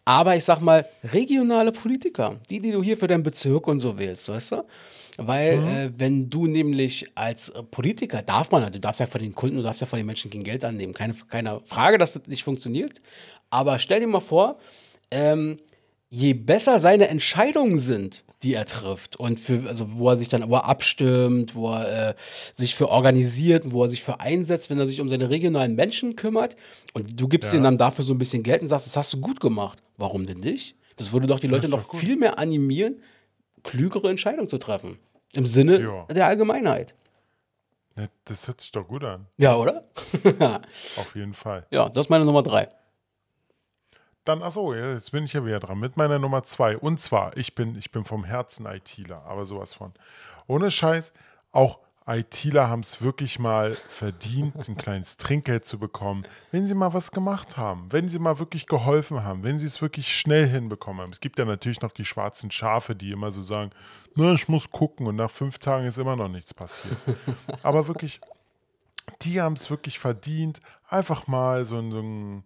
Aber 0.04 0.36
ich 0.36 0.44
sag 0.44 0.60
mal, 0.60 0.86
regionale 1.12 1.72
Politiker, 1.72 2.36
die, 2.48 2.58
die 2.58 2.70
du 2.70 2.82
hier 2.82 2.96
für 2.96 3.08
deinen 3.08 3.24
Bezirk 3.24 3.66
und 3.66 3.80
so 3.80 3.98
wählst, 3.98 4.28
weißt 4.28 4.52
du? 4.52 4.64
Weil, 5.18 5.58
äh, 5.64 5.90
wenn 5.96 6.28
du 6.28 6.46
nämlich 6.46 7.06
als 7.14 7.52
Politiker, 7.70 8.22
darf 8.22 8.50
man, 8.50 8.70
du 8.70 8.78
darfst 8.78 9.00
ja 9.00 9.06
von 9.06 9.20
den 9.20 9.34
Kunden, 9.34 9.56
du 9.56 9.62
darfst 9.62 9.80
ja 9.80 9.86
von 9.86 9.96
den 9.96 10.06
Menschen 10.06 10.30
kein 10.30 10.44
Geld 10.44 10.64
annehmen. 10.64 10.92
Keine, 10.92 11.14
keine 11.28 11.60
Frage, 11.64 11.98
dass 11.98 12.12
das 12.12 12.26
nicht 12.26 12.44
funktioniert. 12.44 13.00
Aber 13.50 13.78
stell 13.78 14.00
dir 14.00 14.06
mal 14.06 14.20
vor, 14.20 14.58
ähm, 15.10 15.56
je 16.10 16.34
besser 16.34 16.78
seine 16.78 17.08
Entscheidungen 17.08 17.78
sind, 17.78 18.22
die 18.42 18.52
er 18.54 18.66
trifft 18.66 19.16
und 19.16 19.40
für, 19.40 19.66
also 19.66 19.86
wo 19.98 20.10
er 20.10 20.18
sich 20.18 20.28
dann 20.28 20.42
aber 20.42 20.66
abstimmt, 20.66 21.54
wo 21.54 21.72
er 21.72 22.10
äh, 22.10 22.14
sich 22.54 22.74
für 22.74 22.88
organisiert, 22.90 23.72
wo 23.72 23.82
er 23.84 23.88
sich 23.88 24.02
für 24.02 24.20
einsetzt, 24.20 24.68
wenn 24.70 24.78
er 24.78 24.86
sich 24.86 25.00
um 25.00 25.08
seine 25.08 25.30
regionalen 25.30 25.74
Menschen 25.74 26.16
kümmert 26.16 26.56
und 26.92 27.18
du 27.18 27.28
gibst 27.28 27.52
Ja. 27.52 27.58
ihm 27.58 27.64
dann 27.64 27.78
dafür 27.78 28.04
so 28.04 28.12
ein 28.14 28.18
bisschen 28.18 28.42
Geld 28.42 28.60
und 28.62 28.68
sagst, 28.68 28.86
das 28.86 28.96
hast 28.96 29.12
du 29.14 29.20
gut 29.20 29.40
gemacht. 29.40 29.82
Warum 29.96 30.26
denn 30.26 30.40
nicht? 30.40 30.76
Das 30.96 31.12
würde 31.12 31.26
doch 31.26 31.40
die 31.40 31.46
Leute 31.46 31.68
doch 31.68 31.78
noch 31.78 31.88
gut. 31.88 32.00
viel 32.00 32.16
mehr 32.16 32.38
animieren, 32.38 33.00
klügere 33.62 34.10
Entscheidungen 34.10 34.48
zu 34.48 34.58
treffen. 34.58 34.98
Im 35.34 35.46
Sinne 35.46 35.80
Ja. 35.80 36.04
der 36.14 36.26
Allgemeinheit. 36.26 36.94
Ne, 37.96 38.10
Das 38.26 38.46
hört 38.46 38.60
sich 38.60 38.70
doch 38.72 38.86
gut 38.86 39.02
an. 39.04 39.26
Ja, 39.38 39.56
oder? 39.56 39.82
Auf 40.96 41.14
jeden 41.14 41.32
Fall. 41.34 41.66
ja, 41.70 41.88
das 41.88 42.06
ist 42.06 42.10
meine 42.10 42.24
Nummer 42.26 42.42
drei. 42.42 42.68
Dann, 44.26 44.42
achso, 44.42 44.74
jetzt 44.74 45.12
bin 45.12 45.22
ich 45.22 45.34
ja 45.34 45.46
wieder 45.46 45.60
dran 45.60 45.78
mit 45.78 45.96
meiner 45.96 46.18
Nummer 46.18 46.42
zwei. 46.42 46.76
Und 46.76 47.00
zwar, 47.00 47.36
ich 47.36 47.54
bin, 47.54 47.76
ich 47.76 47.92
bin 47.92 48.04
vom 48.04 48.24
Herzen 48.24 48.66
ITler, 48.66 49.22
aber 49.24 49.44
sowas 49.44 49.72
von. 49.72 49.92
Ohne 50.48 50.72
Scheiß, 50.72 51.12
auch 51.52 51.78
ITler 52.08 52.68
haben 52.68 52.80
es 52.80 53.00
wirklich 53.00 53.38
mal 53.38 53.76
verdient, 53.88 54.68
ein 54.68 54.76
kleines 54.76 55.16
Trinkgeld 55.16 55.64
zu 55.64 55.78
bekommen, 55.78 56.24
wenn 56.50 56.66
sie 56.66 56.74
mal 56.74 56.92
was 56.92 57.12
gemacht 57.12 57.56
haben, 57.56 57.92
wenn 57.92 58.08
sie 58.08 58.18
mal 58.18 58.40
wirklich 58.40 58.66
geholfen 58.66 59.22
haben, 59.22 59.44
wenn 59.44 59.60
sie 59.60 59.66
es 59.66 59.80
wirklich 59.80 60.12
schnell 60.12 60.48
hinbekommen 60.48 61.02
haben. 61.02 61.12
Es 61.12 61.20
gibt 61.20 61.38
ja 61.38 61.44
natürlich 61.44 61.80
noch 61.80 61.92
die 61.92 62.04
schwarzen 62.04 62.50
Schafe, 62.50 62.96
die 62.96 63.12
immer 63.12 63.30
so 63.30 63.42
sagen, 63.42 63.70
na, 64.16 64.32
ich 64.32 64.48
muss 64.48 64.72
gucken 64.72 65.06
und 65.06 65.14
nach 65.16 65.30
fünf 65.30 65.58
Tagen 65.58 65.86
ist 65.86 65.98
immer 65.98 66.16
noch 66.16 66.28
nichts 66.28 66.52
passiert. 66.52 66.96
Aber 67.62 67.86
wirklich, 67.86 68.20
die 69.22 69.40
haben 69.40 69.54
es 69.54 69.70
wirklich 69.70 70.00
verdient, 70.00 70.58
einfach 70.88 71.28
mal 71.28 71.64
so, 71.64 71.76
so 71.90 72.00
ein 72.00 72.44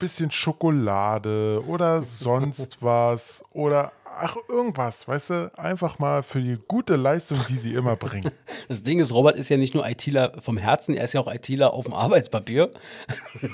bisschen 0.00 0.32
Schokolade 0.32 1.62
oder 1.68 2.02
sonst 2.02 2.82
was 2.82 3.44
oder 3.52 3.92
ach 4.18 4.36
irgendwas, 4.48 5.06
weißt 5.06 5.30
du, 5.30 5.52
einfach 5.56 5.98
mal 5.98 6.22
für 6.22 6.40
die 6.40 6.58
gute 6.68 6.96
Leistung, 6.96 7.38
die 7.48 7.56
sie 7.56 7.72
immer 7.72 7.96
bringen. 7.96 8.30
Das 8.68 8.82
Ding 8.84 9.00
ist, 9.00 9.12
Robert 9.12 9.36
ist 9.36 9.48
ja 9.48 9.56
nicht 9.56 9.74
nur 9.74 9.88
ITler 9.88 10.32
vom 10.38 10.56
Herzen, 10.56 10.94
er 10.94 11.02
ist 11.04 11.12
ja 11.12 11.20
auch 11.20 11.32
ITler 11.32 11.72
auf 11.72 11.86
dem 11.86 11.94
Arbeitspapier. 11.94 12.70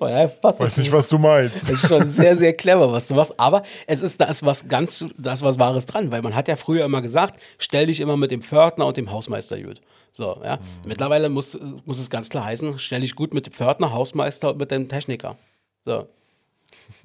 Er 0.00 0.30
Weiß 0.42 0.76
nicht, 0.78 0.92
was 0.92 1.08
du 1.08 1.18
meinst. 1.18 1.56
Das 1.56 1.70
ist 1.70 1.88
schon 1.88 2.08
sehr, 2.10 2.36
sehr 2.36 2.52
clever, 2.52 2.92
was 2.92 3.08
du 3.08 3.14
machst. 3.14 3.34
Aber 3.38 3.62
es 3.86 4.02
ist 4.02 4.20
da 4.20 4.26
ist 4.26 4.44
was 4.44 4.68
ganz, 4.68 5.04
da 5.16 5.32
ist 5.32 5.42
was 5.42 5.58
Wahres 5.58 5.86
dran, 5.86 6.10
weil 6.10 6.22
man 6.22 6.34
hat 6.34 6.48
ja 6.48 6.56
früher 6.56 6.84
immer 6.84 7.02
gesagt, 7.02 7.40
stell 7.58 7.86
dich 7.86 8.00
immer 8.00 8.16
mit 8.16 8.30
dem 8.30 8.42
Pförtner 8.42 8.86
und 8.86 8.96
dem 8.96 9.10
Hausmeister 9.10 9.60
gut. 9.60 9.80
So, 10.12 10.40
ja. 10.44 10.58
Mittlerweile 10.84 11.28
muss, 11.28 11.58
muss 11.84 11.98
es 11.98 12.10
ganz 12.10 12.28
klar 12.28 12.44
heißen, 12.44 12.78
stell 12.78 13.00
dich 13.00 13.14
gut 13.14 13.34
mit 13.34 13.46
dem 13.46 13.52
Pförtner, 13.52 13.92
Hausmeister 13.92 14.50
und 14.50 14.58
mit 14.58 14.70
dem 14.70 14.88
Techniker. 14.88 15.36
So. 15.84 16.06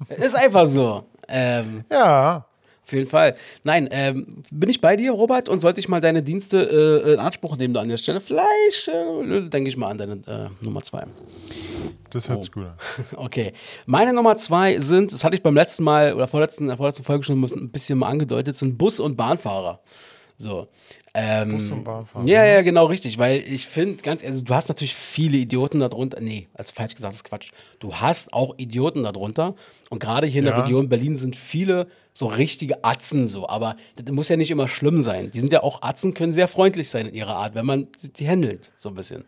Ist 0.08 0.34
einfach 0.34 0.66
so. 0.66 1.04
Ähm, 1.28 1.84
Ja, 1.90 2.46
auf 2.84 2.92
jeden 2.92 3.08
Fall. 3.08 3.34
Nein, 3.62 3.88
ähm, 3.90 4.42
bin 4.50 4.68
ich 4.68 4.80
bei 4.82 4.94
dir, 4.96 5.12
Robert, 5.12 5.48
und 5.48 5.60
sollte 5.60 5.80
ich 5.80 5.88
mal 5.88 6.02
deine 6.02 6.22
Dienste 6.22 7.02
äh, 7.06 7.14
in 7.14 7.18
Anspruch 7.18 7.56
nehmen 7.56 7.72
da 7.72 7.80
an 7.80 7.88
der 7.88 7.96
Stelle? 7.96 8.20
Vielleicht 8.20 8.88
äh, 8.88 9.48
denke 9.48 9.68
ich 9.68 9.76
mal 9.78 9.88
an 9.88 9.96
deine 9.96 10.12
äh, 10.26 10.64
Nummer 10.64 10.82
zwei. 10.82 11.04
das 12.10 12.28
hört 12.28 12.42
sich 12.42 12.52
gut 12.52 12.66
an. 12.66 12.74
Okay. 13.16 13.54
Meine 13.86 14.12
Nummer 14.12 14.36
zwei 14.36 14.78
sind, 14.80 15.12
das 15.14 15.24
hatte 15.24 15.34
ich 15.34 15.42
beim 15.42 15.54
letzten 15.54 15.82
Mal 15.82 16.12
oder 16.12 16.28
vorletzten, 16.28 16.66
der 16.66 16.76
vorletzten 16.76 17.04
Folge 17.04 17.24
schon 17.24 17.42
ein 17.42 17.70
bisschen 17.70 17.98
mal 17.98 18.08
angedeutet, 18.08 18.54
sind 18.56 18.76
Bus- 18.76 19.00
und 19.00 19.16
Bahnfahrer. 19.16 19.80
So. 20.36 20.68
Ähm, 21.16 21.52
Bus- 21.52 21.70
und 21.70 21.84
Bahnfahrer. 21.84 22.26
Ja, 22.26 22.44
ja, 22.44 22.62
genau, 22.62 22.86
richtig. 22.86 23.18
Weil 23.18 23.38
ich 23.38 23.66
finde, 23.68 24.02
ganz 24.02 24.22
ehrlich, 24.22 24.42
du 24.42 24.52
hast 24.52 24.68
natürlich 24.68 24.94
viele 24.94 25.36
Idioten 25.36 25.78
darunter. 25.78 26.20
Nee, 26.20 26.48
ist 26.58 26.74
falsch 26.76 26.96
gesagt, 26.96 27.12
das 27.12 27.18
ist 27.20 27.24
Quatsch. 27.24 27.50
Du 27.78 27.94
hast 27.94 28.32
auch 28.32 28.54
Idioten 28.58 29.04
darunter. 29.04 29.54
Und 29.90 30.00
gerade 30.00 30.26
hier 30.26 30.40
in 30.40 30.46
der 30.46 30.56
Ja. 30.56 30.62
Region 30.62 30.88
Berlin 30.88 31.16
sind 31.16 31.36
viele 31.36 31.86
so 32.12 32.26
richtige 32.26 32.82
Atzen 32.82 33.28
so. 33.28 33.48
Aber 33.48 33.76
das 33.94 34.12
muss 34.12 34.28
ja 34.28 34.36
nicht 34.36 34.50
immer 34.50 34.66
schlimm 34.66 35.02
sein. 35.02 35.30
Die 35.30 35.38
sind 35.38 35.52
ja 35.52 35.62
auch 35.62 35.82
Atzen, 35.82 36.14
können 36.14 36.32
sehr 36.32 36.48
freundlich 36.48 36.88
sein 36.88 37.06
in 37.06 37.14
ihrer 37.14 37.36
Art, 37.36 37.54
wenn 37.54 37.66
man 37.66 37.86
die 38.18 38.28
handelt, 38.28 38.72
so 38.76 38.88
ein 38.88 38.96
bisschen. 38.96 39.24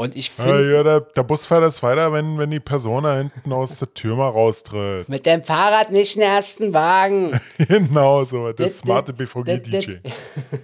Und 0.00 0.16
ich 0.16 0.30
Ja, 0.38 0.44
finde. 0.44 0.72
ja, 0.72 0.82
der, 0.82 1.00
der 1.00 1.22
Busfahrer 1.24 1.66
ist 1.66 1.82
weiter, 1.82 2.10
wenn, 2.12 2.38
wenn 2.38 2.50
die 2.50 2.58
Person 2.58 3.04
da 3.04 3.18
hinten 3.18 3.52
aus 3.52 3.78
der 3.80 3.92
Tür 3.92 4.16
mal 4.16 4.28
raustritt. 4.30 5.08
Mit 5.10 5.26
dem 5.26 5.44
Fahrrad 5.44 5.92
nicht 5.92 6.14
in 6.16 6.22
den 6.22 6.30
ersten 6.30 6.72
Wagen. 6.72 7.38
genau 7.58 8.24
so, 8.24 8.44
der 8.52 8.66
Das- 8.66 8.78
smarte 8.78 9.12
das- 9.12 9.18
BVG-DJ. 9.18 9.96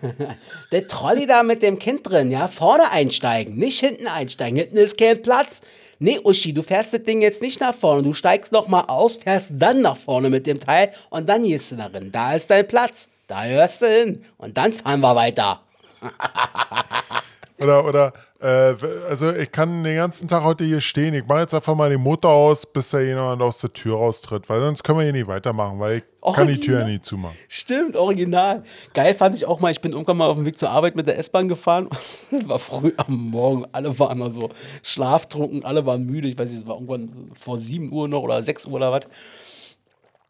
Der 0.72 0.88
Trolley 0.88 1.26
da 1.26 1.42
mit 1.42 1.60
dem 1.62 1.78
Kind 1.78 2.08
drin, 2.08 2.30
ja, 2.30 2.48
vorne 2.48 2.90
einsteigen, 2.90 3.56
nicht 3.56 3.78
hinten 3.80 4.06
einsteigen. 4.06 4.56
Hinten 4.58 4.78
ist 4.78 4.96
kein 4.96 5.20
Platz. 5.20 5.60
Nee, 5.98 6.18
Uschi, 6.24 6.52
du 6.54 6.62
fährst 6.62 6.92
das 6.94 7.02
Ding 7.04 7.20
jetzt 7.20 7.42
nicht 7.42 7.60
nach 7.60 7.74
vorne. 7.74 8.02
Du 8.02 8.12
steigst 8.14 8.52
noch 8.52 8.68
mal 8.68 8.84
aus, 8.88 9.16
fährst 9.18 9.48
dann 9.52 9.82
nach 9.82 9.96
vorne 9.98 10.30
mit 10.30 10.46
dem 10.46 10.60
Teil 10.60 10.92
und 11.10 11.28
dann 11.28 11.42
gehst 11.44 11.72
du 11.72 11.76
darin. 11.76 12.10
Da 12.10 12.32
ist 12.34 12.50
dein 12.50 12.66
Platz. 12.66 13.08
Da 13.26 13.44
hörst 13.44 13.82
du 13.82 13.86
hin. 13.86 14.24
Und 14.38 14.56
dann 14.56 14.72
fahren 14.72 15.00
wir 15.00 15.14
weiter. 15.14 15.60
Oder, 17.58 17.86
oder, 17.86 18.12
äh, 18.40 18.74
also 19.08 19.32
ich 19.32 19.50
kann 19.50 19.82
den 19.82 19.96
ganzen 19.96 20.28
Tag 20.28 20.44
heute 20.44 20.64
hier 20.64 20.80
stehen. 20.80 21.14
Ich 21.14 21.26
mache 21.26 21.40
jetzt 21.40 21.54
einfach 21.54 21.74
mal 21.74 21.88
den 21.88 22.02
Motor 22.02 22.30
aus, 22.30 22.66
bis 22.66 22.90
da 22.90 23.00
jemand 23.00 23.40
aus 23.40 23.58
der 23.60 23.72
Tür 23.72 23.96
raustritt, 23.96 24.48
weil 24.48 24.60
sonst 24.60 24.84
können 24.84 24.98
wir 24.98 25.04
hier 25.04 25.12
nicht 25.12 25.26
weitermachen, 25.26 25.78
weil 25.78 25.98
ich 25.98 26.02
Oh, 26.28 26.32
kann 26.32 26.48
die 26.48 26.58
Tür 26.58 26.80
ja 26.80 26.86
ja. 26.86 26.92
nie 26.92 27.00
zumachen. 27.00 27.36
Stimmt, 27.46 27.94
original. 27.94 28.64
Geil 28.94 29.14
fand 29.14 29.36
ich 29.36 29.46
auch 29.46 29.60
mal, 29.60 29.70
ich 29.70 29.80
bin 29.80 29.92
irgendwann 29.92 30.16
mal 30.16 30.26
auf 30.26 30.36
dem 30.36 30.44
Weg 30.44 30.58
zur 30.58 30.70
Arbeit 30.70 30.96
mit 30.96 31.06
der 31.06 31.18
S-Bahn 31.18 31.46
gefahren. 31.46 31.88
Es 32.32 32.48
war 32.48 32.58
früh 32.58 32.92
am 32.96 33.30
Morgen, 33.30 33.64
alle 33.70 33.96
waren 34.00 34.18
da 34.18 34.28
so 34.28 34.50
schlaftrunken, 34.82 35.64
alle 35.64 35.86
waren 35.86 36.04
müde. 36.04 36.26
Ich 36.26 36.36
weiß 36.36 36.50
nicht, 36.50 36.62
es 36.62 36.66
war 36.66 36.74
irgendwann 36.74 37.30
vor 37.34 37.58
7 37.58 37.92
Uhr 37.92 38.08
noch 38.08 38.22
oder 38.22 38.42
6 38.42 38.66
Uhr 38.66 38.72
oder 38.72 38.90
was. 38.90 39.06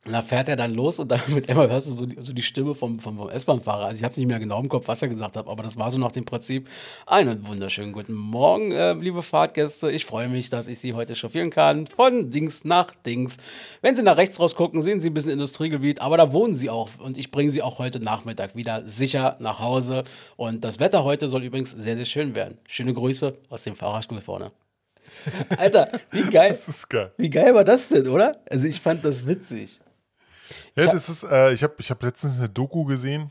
Und 0.06 0.12
da 0.12 0.22
fährt 0.22 0.48
er 0.48 0.54
dann 0.54 0.72
los 0.72 1.00
und 1.00 1.08
dann 1.10 1.20
mit 1.28 1.48
einmal 1.48 1.68
hörst 1.68 1.88
du 1.88 1.92
so 1.92 2.06
die, 2.06 2.16
so 2.20 2.32
die 2.32 2.42
Stimme 2.42 2.76
vom, 2.76 3.00
vom, 3.00 3.18
vom 3.18 3.28
S-Bahn-Fahrer. 3.28 3.86
Also 3.86 3.96
ich 3.96 4.04
habe 4.04 4.12
es 4.12 4.16
nicht 4.16 4.28
mehr 4.28 4.38
genau 4.38 4.60
im 4.60 4.68
Kopf, 4.68 4.86
was 4.86 5.02
er 5.02 5.08
gesagt 5.08 5.36
hat, 5.36 5.48
aber 5.48 5.64
das 5.64 5.76
war 5.76 5.90
so 5.90 5.98
nach 5.98 6.12
dem 6.12 6.24
Prinzip, 6.24 6.68
einen 7.06 7.46
wunderschönen 7.46 7.92
guten 7.92 8.14
Morgen, 8.14 8.70
äh, 8.70 8.92
liebe 8.92 9.22
Fahrtgäste. 9.22 9.90
Ich 9.90 10.04
freue 10.04 10.28
mich, 10.28 10.48
dass 10.48 10.68
ich 10.68 10.78
Sie 10.78 10.94
heute 10.94 11.16
chauffieren 11.16 11.50
kann, 11.50 11.88
von 11.88 12.30
Dings 12.30 12.64
nach 12.64 12.94
Dings. 13.04 13.38
Wenn 13.82 13.96
Sie 13.96 14.04
nach 14.04 14.16
rechts 14.16 14.38
rausgucken, 14.38 14.80
sehen 14.82 15.00
Sie 15.00 15.10
ein 15.10 15.14
bisschen 15.14 15.32
Industriegebiet, 15.32 16.00
aber 16.00 16.16
da 16.16 16.32
wohnen 16.32 16.54
Sie 16.54 16.70
auch 16.70 16.88
und 17.00 17.18
ich 17.18 17.32
bringe 17.32 17.50
Sie 17.50 17.62
auch 17.62 17.80
heute 17.80 17.98
Nachmittag 17.98 18.54
wieder 18.54 18.86
sicher 18.86 19.36
nach 19.40 19.58
Hause. 19.58 20.04
Und 20.36 20.62
das 20.62 20.78
Wetter 20.78 21.02
heute 21.02 21.28
soll 21.28 21.42
übrigens 21.42 21.72
sehr, 21.72 21.96
sehr 21.96 22.04
schön 22.04 22.36
werden. 22.36 22.58
Schöne 22.68 22.94
Grüße 22.94 23.36
aus 23.48 23.64
dem 23.64 23.74
Fahrerstuhl 23.74 24.20
vorne. 24.20 24.52
Alter, 25.56 25.90
wie 26.12 26.22
geil. 26.22 26.50
Das 26.50 26.68
ist 26.68 26.88
geil. 26.88 27.12
Wie 27.16 27.30
geil 27.30 27.54
war 27.54 27.64
das 27.64 27.88
denn, 27.88 28.06
oder? 28.06 28.40
Also 28.48 28.66
ich 28.66 28.80
fand 28.80 29.04
das 29.04 29.26
witzig. 29.26 29.80
Ja, 30.74 30.84
Ich 30.84 30.90
das 30.90 31.08
ist, 31.08 31.22
äh, 31.24 31.52
ich 31.52 31.62
habe 31.62 31.74
ich 31.78 31.90
hab 31.90 32.02
letztens 32.02 32.38
eine 32.38 32.48
Doku 32.48 32.84
gesehen 32.84 33.30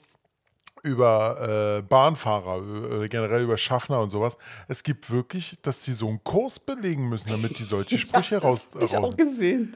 über 0.84 1.80
äh, 1.80 1.82
Bahnfahrer, 1.82 3.02
äh, 3.04 3.08
generell 3.10 3.42
über 3.42 3.58
Schaffner 3.58 4.02
und 4.02 4.12
sowas. 4.12 4.38
Es 4.68 4.84
gibt 4.84 5.10
wirklich, 5.10 5.58
dass 5.64 5.82
die 5.82 5.94
so 5.94 6.08
einen 6.08 6.24
Kurs 6.24 6.60
belegen 6.60 7.10
müssen, 7.10 7.30
damit 7.30 7.58
die 7.58 7.64
solche 7.64 7.98
Sprüche 7.98 8.38
raus. 8.38 8.68
Das 8.72 8.94
hab 8.94 9.00
ich 9.00 9.06
auch 9.06 9.18
gesehen. 9.18 9.76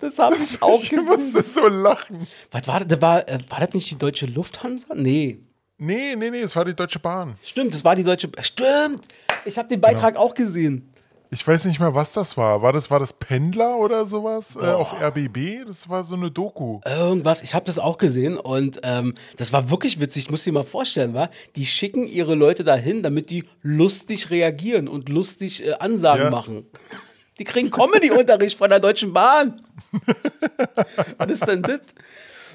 Das 0.00 0.16
habe 0.18 0.36
ich 0.42 0.62
auch 0.62 0.80
ich 0.80 0.90
gesehen. 0.90 1.06
musste 1.06 1.42
so 1.42 1.66
lachen. 1.66 2.28
Was 2.52 2.68
war 2.68 2.84
das? 2.84 3.02
War, 3.02 3.28
äh, 3.28 3.38
war 3.48 3.60
das 3.60 3.74
nicht 3.74 3.90
die 3.90 3.98
deutsche 3.98 4.26
Lufthansa? 4.26 4.94
Nee. 4.94 5.40
Nee, 5.76 6.14
nee, 6.14 6.30
nee, 6.30 6.38
es 6.40 6.54
war 6.54 6.64
die 6.64 6.74
Deutsche 6.74 7.00
Bahn. 7.00 7.34
Stimmt, 7.42 7.74
das 7.74 7.84
war 7.84 7.96
die 7.96 8.04
deutsche. 8.04 8.30
Stimmt! 8.42 9.02
Ich 9.44 9.58
habe 9.58 9.68
den 9.68 9.80
Beitrag 9.80 10.14
auch 10.16 10.32
gesehen. 10.34 10.88
Ich 11.34 11.44
weiß 11.44 11.64
nicht 11.64 11.80
mehr, 11.80 11.94
was 11.94 12.12
das 12.12 12.36
war. 12.36 12.62
War 12.62 12.72
das, 12.72 12.92
war 12.92 13.00
das 13.00 13.12
Pendler 13.12 13.76
oder 13.78 14.06
sowas 14.06 14.54
äh, 14.54 14.66
auf 14.66 14.92
RBB? 14.92 15.66
Das 15.66 15.88
war 15.88 16.04
so 16.04 16.14
eine 16.14 16.30
Doku. 16.30 16.78
Irgendwas, 16.86 17.42
ich 17.42 17.56
habe 17.56 17.64
das 17.64 17.80
auch 17.80 17.98
gesehen 17.98 18.38
und 18.38 18.78
ähm, 18.84 19.14
das 19.36 19.52
war 19.52 19.68
wirklich 19.68 19.98
witzig. 19.98 20.26
Ich 20.26 20.30
muss 20.30 20.44
dir 20.44 20.52
mal 20.52 20.62
vorstellen, 20.62 21.12
wa? 21.12 21.28
Die 21.56 21.66
schicken 21.66 22.06
ihre 22.06 22.36
Leute 22.36 22.62
dahin, 22.62 23.02
damit 23.02 23.30
die 23.30 23.42
lustig 23.62 24.30
reagieren 24.30 24.86
und 24.86 25.08
lustig 25.08 25.66
äh, 25.66 25.72
Ansagen 25.72 26.26
Ja. 26.26 26.30
machen. 26.30 26.66
Die 27.40 27.42
kriegen 27.44 27.68
Comedy-Unterricht 27.68 28.56
von 28.56 28.70
der 28.70 28.78
Deutschen 28.78 29.12
Bahn. 29.12 29.60
Was 31.18 31.30
ist 31.30 31.48
denn 31.48 31.62
das? 31.62 31.80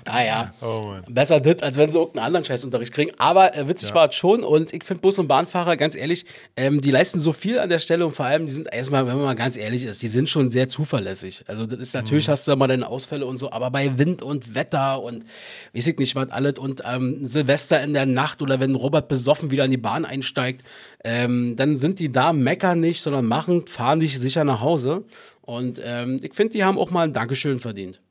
Naja. 0.06 0.54
Oh. 0.62 0.93
Besser 1.08 1.39
das, 1.39 1.62
als 1.62 1.78
wenn 1.78 1.89
sie 1.91 1.97
irgendeinen 1.97 2.26
anderen 2.26 2.45
Scheißunterricht 2.45 2.93
kriegen. 2.93 3.12
Aber 3.18 3.56
äh, 3.56 3.68
witzig 3.68 3.89
Ja. 3.89 3.95
war 3.95 4.10
es 4.10 4.16
schon. 4.16 4.43
Und 4.43 4.74
ich 4.74 4.84
finde 4.84 5.02
Bus- 5.02 5.20
und 5.20 5.28
Bahnfahrer, 5.28 5.78
ganz 5.78 5.95
ehrlich, 5.95 6.26
ähm, 6.56 6.82
die 6.82 6.91
leisten 6.91 7.20
so 7.20 7.34
viel 7.34 7.60
an 7.60 7.70
der 7.70 7.80
Stelle 7.80 8.06
und 8.06 8.12
vor 8.14 8.26
allem, 8.26 8.45
die 8.45 8.52
sind 8.52 8.68
erstmal, 8.72 9.06
wenn 9.08 9.16
man 9.18 9.26
mal 9.26 9.36
ganz 9.36 9.58
ehrlich 9.58 9.84
ist, 9.86 10.02
die 10.02 10.08
sind 10.08 10.30
schon 10.30 10.50
sehr 10.50 10.68
zuverlässig. 10.70 11.43
Also, 11.47 11.66
das 11.66 11.80
ist 11.80 11.93
natürlich, 11.93 12.28
Mhm. 12.28 12.32
hast 12.32 12.47
du 12.47 12.52
da 12.52 12.56
mal 12.56 12.68
deine 12.68 12.88
Ausfälle 12.88 13.26
und 13.26 13.38
so, 13.38 13.52
aber 13.52 13.72
bei 13.72 13.97
Wind 13.97 14.22
und 14.22 14.56
Wetter 14.56 15.02
und 15.02 15.26
weiß 15.74 15.88
ich 15.88 15.97
nicht, 15.97 16.16
was 16.16 16.30
alles 16.32 16.58
und 16.60 16.82
ähm, 16.86 17.26
Silvester 17.28 17.82
in 17.84 17.93
der 17.93 18.06
Nacht 18.06 18.41
oder 18.41 18.60
wenn 18.60 18.76
Robert 18.76 19.08
besoffen 19.08 19.52
wieder 19.52 19.66
in 19.66 19.72
die 19.72 19.78
Bahn 19.78 20.06
einsteigt, 20.06 20.64
ähm, 21.04 21.56
dann 21.56 21.78
sind 21.78 22.00
die 22.00 22.12
da, 22.12 22.34
meckern 22.34 22.80
nicht, 22.80 23.02
sondern 23.02 23.26
machen, 23.26 23.68
fahren 23.68 24.00
dich 24.00 24.18
sicher 24.20 24.43
nach 24.43 24.62
Hause. 24.62 25.04
Und 25.41 25.82
ähm, 25.84 26.20
ich 26.22 26.34
finde, 26.36 26.54
die 26.54 26.64
haben 26.64 26.78
auch 26.78 26.91
mal 26.91 27.04
ein 27.04 27.14
Dankeschön 27.14 27.60
verdient. 27.60 28.02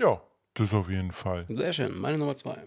Ja, 0.00 0.20
das 0.60 0.74
auf 0.74 0.88
jeden 0.88 1.12
Fall. 1.12 1.46
Sehr 1.48 1.72
schön. 1.72 1.98
Meine 2.00 2.18
Nummer 2.18 2.34
zwei. 2.34 2.58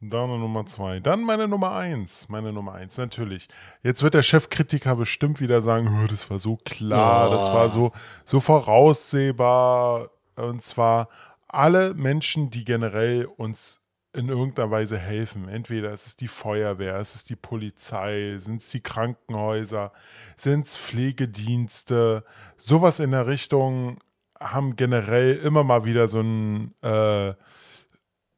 Dann 0.00 0.28
Nummer 0.28 0.64
zwei. 0.66 1.00
Dann 1.00 1.24
meine 1.24 1.48
Nummer 1.48 1.72
eins. 1.72 2.28
Meine 2.28 2.52
Nummer 2.52 2.74
eins, 2.74 2.96
natürlich. 2.98 3.48
Jetzt 3.82 4.02
wird 4.04 4.14
der 4.14 4.22
Chefkritiker 4.22 4.94
bestimmt 4.94 5.40
wieder 5.40 5.60
sagen, 5.60 5.90
"Hö, 5.90 6.06
das 6.06 6.30
war 6.30 6.38
so 6.38 6.56
klar, 6.64 7.30
das 7.30 7.46
war 7.46 7.68
so, 7.68 7.90
so 8.24 8.38
voraussehbar. 8.38 10.10
Und 10.36 10.62
zwar 10.62 11.08
alle 11.48 11.94
Menschen, 11.94 12.50
die 12.50 12.64
generell 12.64 13.24
uns 13.24 13.80
in 14.12 14.28
irgendeiner 14.28 14.70
Weise 14.70 14.98
helfen. 14.98 15.48
Entweder 15.48 15.92
es 15.92 16.06
ist 16.06 16.20
die 16.20 16.28
Feuerwehr, 16.28 16.96
es 16.96 17.14
ist 17.14 17.30
die 17.30 17.36
Polizei, 17.36 18.36
sind 18.38 18.62
es 18.62 18.70
die 18.70 18.80
Krankenhäuser, 18.80 19.92
sind 20.36 20.66
es 20.66 20.76
Pflegedienste, 20.76 22.24
sowas 22.56 23.00
in 23.00 23.10
der 23.10 23.26
Richtung 23.26 23.98
haben 24.40 24.76
generell 24.76 25.36
immer 25.36 25.64
mal 25.64 25.84
wieder 25.84 26.08
so 26.08 26.20
einen, 26.20 26.74
äh, 26.82 27.34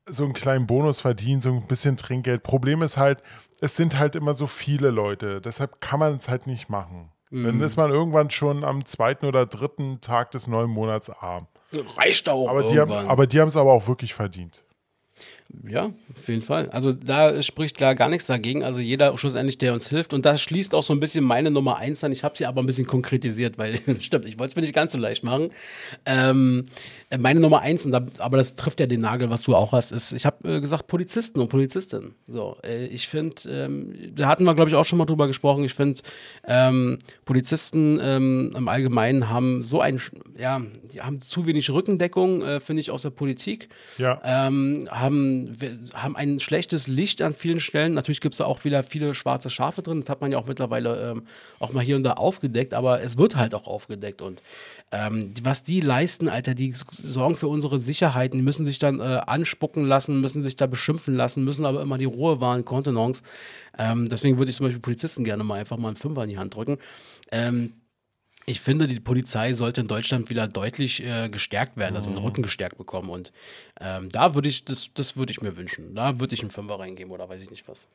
so 0.06 0.24
einen 0.24 0.32
kleinen 0.32 0.66
Bonus 0.66 1.00
verdient, 1.00 1.42
so 1.42 1.50
ein 1.52 1.66
bisschen 1.66 1.96
Trinkgeld. 1.96 2.42
Problem 2.42 2.82
ist 2.82 2.96
halt, 2.96 3.22
es 3.60 3.76
sind 3.76 3.98
halt 3.98 4.16
immer 4.16 4.34
so 4.34 4.46
viele 4.46 4.90
Leute, 4.90 5.40
deshalb 5.40 5.80
kann 5.80 6.00
man 6.00 6.16
es 6.16 6.28
halt 6.28 6.46
nicht 6.46 6.68
machen. 6.68 7.12
Dann 7.32 7.60
ist 7.60 7.76
man 7.76 7.92
irgendwann 7.92 8.28
schon 8.30 8.64
am 8.64 8.84
zweiten 8.84 9.24
oder 9.24 9.46
dritten 9.46 10.00
Tag 10.00 10.32
des 10.32 10.48
neuen 10.48 10.68
Monats 10.68 11.10
arm. 11.10 11.46
Reicht 11.96 12.28
auch 12.28 12.48
Aber 12.48 12.64
irgendwann. 12.64 13.06
aber 13.06 13.28
die 13.28 13.40
haben 13.40 13.46
es 13.46 13.56
aber 13.56 13.72
auch 13.72 13.86
wirklich 13.86 14.14
verdient. 14.14 14.64
Ja, 15.68 15.92
auf 16.16 16.28
jeden 16.28 16.42
Fall. 16.42 16.68
Also 16.70 16.92
da 16.92 17.42
spricht 17.42 17.76
gar, 17.78 17.94
gar 17.94 18.08
nichts 18.08 18.26
dagegen. 18.26 18.62
Also 18.64 18.80
jeder 18.80 19.16
schlussendlich, 19.18 19.58
der 19.58 19.72
uns 19.74 19.88
hilft. 19.88 20.12
Und 20.14 20.24
das 20.24 20.40
schließt 20.40 20.74
auch 20.74 20.82
so 20.82 20.92
ein 20.92 21.00
bisschen 21.00 21.24
meine 21.24 21.50
Nummer 21.50 21.76
eins 21.76 22.02
an. 22.04 22.12
Ich 22.12 22.24
habe 22.24 22.36
sie 22.36 22.46
aber 22.46 22.62
ein 22.62 22.66
bisschen 22.66 22.86
konkretisiert, 22.86 23.58
weil 23.58 23.78
stimmt, 24.00 24.26
ich 24.26 24.38
wollte 24.38 24.50
es 24.52 24.56
mir 24.56 24.62
nicht 24.62 24.74
ganz 24.74 24.92
so 24.92 24.98
leicht 24.98 25.24
machen. 25.24 25.50
Ähm, 26.06 26.66
meine 27.18 27.40
Nummer 27.40 27.60
eins, 27.60 27.84
und 27.84 27.92
da, 27.92 28.04
aber 28.18 28.36
das 28.36 28.54
trifft 28.54 28.80
ja 28.80 28.86
den 28.86 29.00
Nagel, 29.00 29.30
was 29.30 29.42
du 29.42 29.54
auch 29.54 29.72
hast, 29.72 29.92
ist, 29.92 30.12
ich 30.12 30.24
habe 30.26 30.56
äh, 30.56 30.60
gesagt 30.60 30.86
Polizisten 30.86 31.40
und 31.40 31.48
Polizistinnen. 31.48 32.14
So, 32.26 32.56
äh, 32.64 32.86
ich 32.86 33.08
finde, 33.08 33.36
ähm, 33.48 33.94
da 34.14 34.28
hatten 34.28 34.44
wir, 34.44 34.54
glaube 34.54 34.70
ich, 34.70 34.76
auch 34.76 34.84
schon 34.84 34.98
mal 34.98 35.06
drüber 35.06 35.26
gesprochen. 35.26 35.64
Ich 35.64 35.74
finde, 35.74 36.00
ähm, 36.46 36.98
Polizisten 37.24 37.98
ähm, 38.02 38.52
im 38.56 38.68
Allgemeinen 38.68 39.28
haben 39.28 39.64
so 39.64 39.80
ein, 39.80 40.00
ja, 40.38 40.62
die 40.92 41.00
haben 41.00 41.20
zu 41.20 41.46
wenig 41.46 41.70
Rückendeckung, 41.70 42.42
äh, 42.42 42.60
finde 42.60 42.80
ich, 42.80 42.90
aus 42.90 43.02
der 43.02 43.10
Politik 43.10 43.68
Ja. 43.98 44.20
ähm, 44.24 44.88
haben, 44.90 45.39
wir 45.58 45.78
haben 45.94 46.16
ein 46.16 46.40
schlechtes 46.40 46.86
Licht 46.86 47.22
an 47.22 47.32
vielen 47.32 47.60
Stellen. 47.60 47.94
Natürlich 47.94 48.20
gibt 48.20 48.34
es 48.34 48.38
da 48.38 48.44
auch 48.44 48.64
wieder 48.64 48.82
viele 48.82 49.14
schwarze 49.14 49.50
Schafe 49.50 49.82
drin. 49.82 50.00
Das 50.00 50.08
hat 50.08 50.20
man 50.20 50.32
ja 50.32 50.38
auch 50.38 50.46
mittlerweile 50.46 51.10
ähm, 51.10 51.22
auch 51.58 51.72
mal 51.72 51.84
hier 51.84 51.96
und 51.96 52.02
da 52.02 52.14
aufgedeckt, 52.14 52.74
aber 52.74 53.00
es 53.00 53.18
wird 53.18 53.36
halt 53.36 53.54
auch 53.54 53.66
aufgedeckt. 53.66 54.22
Und 54.22 54.42
ähm, 54.92 55.32
was 55.42 55.62
die 55.62 55.80
leisten, 55.80 56.28
Alter, 56.28 56.54
die 56.54 56.74
sorgen 56.74 57.36
für 57.36 57.48
unsere 57.48 57.80
Sicherheiten, 57.80 58.38
die 58.38 58.44
müssen 58.44 58.64
sich 58.64 58.78
dann 58.78 59.00
äh, 59.00 59.20
anspucken 59.26 59.84
lassen, 59.84 60.20
müssen 60.20 60.42
sich 60.42 60.56
da 60.56 60.66
beschimpfen 60.66 61.14
lassen, 61.14 61.44
müssen 61.44 61.64
aber 61.64 61.82
immer 61.82 61.98
die 61.98 62.04
Ruhe 62.04 62.40
wahren, 62.40 62.64
Kontenance. 62.64 63.22
Ähm, 63.78 64.08
deswegen 64.08 64.38
würde 64.38 64.50
ich 64.50 64.56
zum 64.56 64.66
Beispiel 64.66 64.80
Polizisten 64.80 65.24
gerne 65.24 65.44
mal 65.44 65.60
einfach 65.60 65.76
mal 65.76 65.88
einen 65.88 65.96
Fünfer 65.96 66.24
in 66.24 66.30
die 66.30 66.38
Hand 66.38 66.54
drücken. 66.54 66.78
Ähm, 67.32 67.72
ich 68.50 68.60
finde, 68.60 68.88
die 68.88 69.00
Polizei 69.00 69.54
sollte 69.54 69.80
in 69.80 69.88
Deutschland 69.88 70.28
wieder 70.30 70.48
deutlich 70.48 71.04
äh, 71.04 71.28
gestärkt 71.28 71.76
werden, 71.76 71.96
also 71.96 72.10
den 72.10 72.18
Rücken 72.18 72.42
gestärkt 72.42 72.78
bekommen. 72.78 73.08
Und 73.08 73.32
ähm, 73.80 74.08
da 74.10 74.34
würde 74.34 74.48
ich, 74.48 74.64
das, 74.64 74.90
das 74.94 75.16
würde 75.16 75.32
ich 75.32 75.40
mir 75.40 75.56
wünschen. 75.56 75.94
Da 75.94 76.20
würde 76.20 76.34
ich 76.34 76.40
einen 76.42 76.50
Fünfer 76.50 76.78
reingeben 76.78 77.12
oder 77.12 77.28
weiß 77.28 77.40
ich 77.42 77.50
nicht 77.50 77.68
was. 77.68 77.86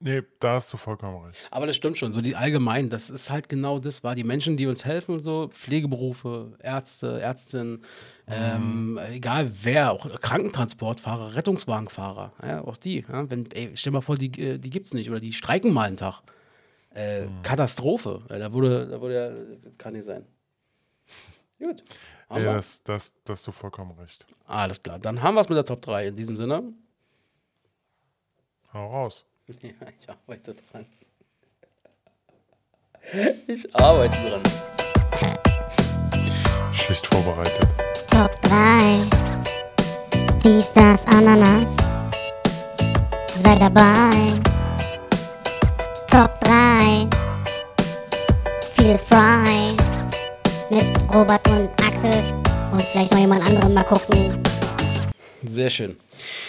Nee, 0.00 0.22
da 0.40 0.54
hast 0.54 0.72
du 0.72 0.76
vollkommen 0.76 1.24
recht. 1.24 1.38
Aber 1.50 1.66
das 1.66 1.76
stimmt 1.76 1.96
schon, 1.96 2.12
so 2.12 2.20
die 2.20 2.36
allgemein, 2.36 2.90
das 2.90 3.10
ist 3.10 3.30
halt 3.30 3.48
genau 3.48 3.78
das, 3.78 4.04
war 4.04 4.14
die 4.14 4.24
Menschen, 4.24 4.56
die 4.56 4.66
uns 4.66 4.84
helfen 4.84 5.14
und 5.14 5.20
so, 5.20 5.48
Pflegeberufe, 5.48 6.58
Ärzte, 6.62 7.20
Ärztinnen, 7.20 7.82
ähm, 8.26 8.98
egal 9.12 9.50
wer, 9.62 9.92
auch 9.92 10.20
Krankentransportfahrer, 10.20 11.36
Rettungswagenfahrer, 11.36 12.32
ja, 12.42 12.62
auch 12.62 12.76
die. 12.76 13.04
Ja, 13.10 13.30
wenn, 13.30 13.50
ey, 13.52 13.70
stell 13.76 13.92
mal 13.92 14.02
vor, 14.02 14.16
die, 14.16 14.38
äh, 14.38 14.58
die 14.58 14.70
gibt's 14.70 14.92
nicht 14.92 15.08
oder 15.10 15.20
die 15.20 15.32
streiken 15.32 15.72
mal 15.72 15.86
einen 15.86 15.96
Tag. 15.96 16.22
Äh, 16.94 17.26
Katastrophe. 17.42 18.22
Ja, 18.30 18.38
da 18.38 18.52
wurde, 18.52 18.86
da 18.86 19.00
wurde 19.00 19.14
ja, 19.14 19.70
kann 19.78 19.94
nicht 19.94 20.04
sein. 20.04 20.24
Gut. 21.58 21.82
Haben 22.28 22.40
Ja, 22.42 22.50
wir. 22.50 22.54
das, 22.54 22.82
das, 22.84 23.12
das 23.24 23.40
hast 23.40 23.46
du 23.48 23.52
vollkommen 23.52 23.98
recht. 23.98 24.26
Alles 24.46 24.82
klar. 24.82 24.98
Dann 24.98 25.20
haben 25.22 25.34
wir 25.34 25.40
es 25.40 25.48
mit 25.48 25.56
der 25.56 25.64
Top 25.64 25.82
3 25.82 26.08
in 26.08 26.16
diesem 26.16 26.36
Sinne. 26.36 26.62
Hau 28.72 28.86
raus. 28.90 29.24
Ja, 29.62 29.70
ich 30.00 30.08
arbeite 30.08 30.54
dran. 30.72 30.86
Ich 33.46 33.74
arbeite 33.78 34.16
dran. 34.16 34.42
Schlicht 36.72 37.06
vorbereitet. 37.06 37.68
Top 38.10 38.40
3. 38.42 39.02
Dies, 40.42 40.72
das, 40.72 41.06
Ananas. 41.06 41.76
Sei 43.34 43.54
dabei. 43.56 44.53
Top 46.44 46.52
3. 46.52 47.08
Feel 48.74 48.98
Fry. 48.98 49.74
Mit 50.70 50.84
Robert 51.12 51.46
und 51.48 51.70
Axel. 51.82 52.12
Und 52.72 52.82
vielleicht 52.88 53.12
noch 53.12 53.18
jemand 53.18 53.46
anderen 53.46 53.72
mal 53.74 53.84
gucken. 53.84 54.42
Sehr 55.42 55.70
schön. 55.70 55.96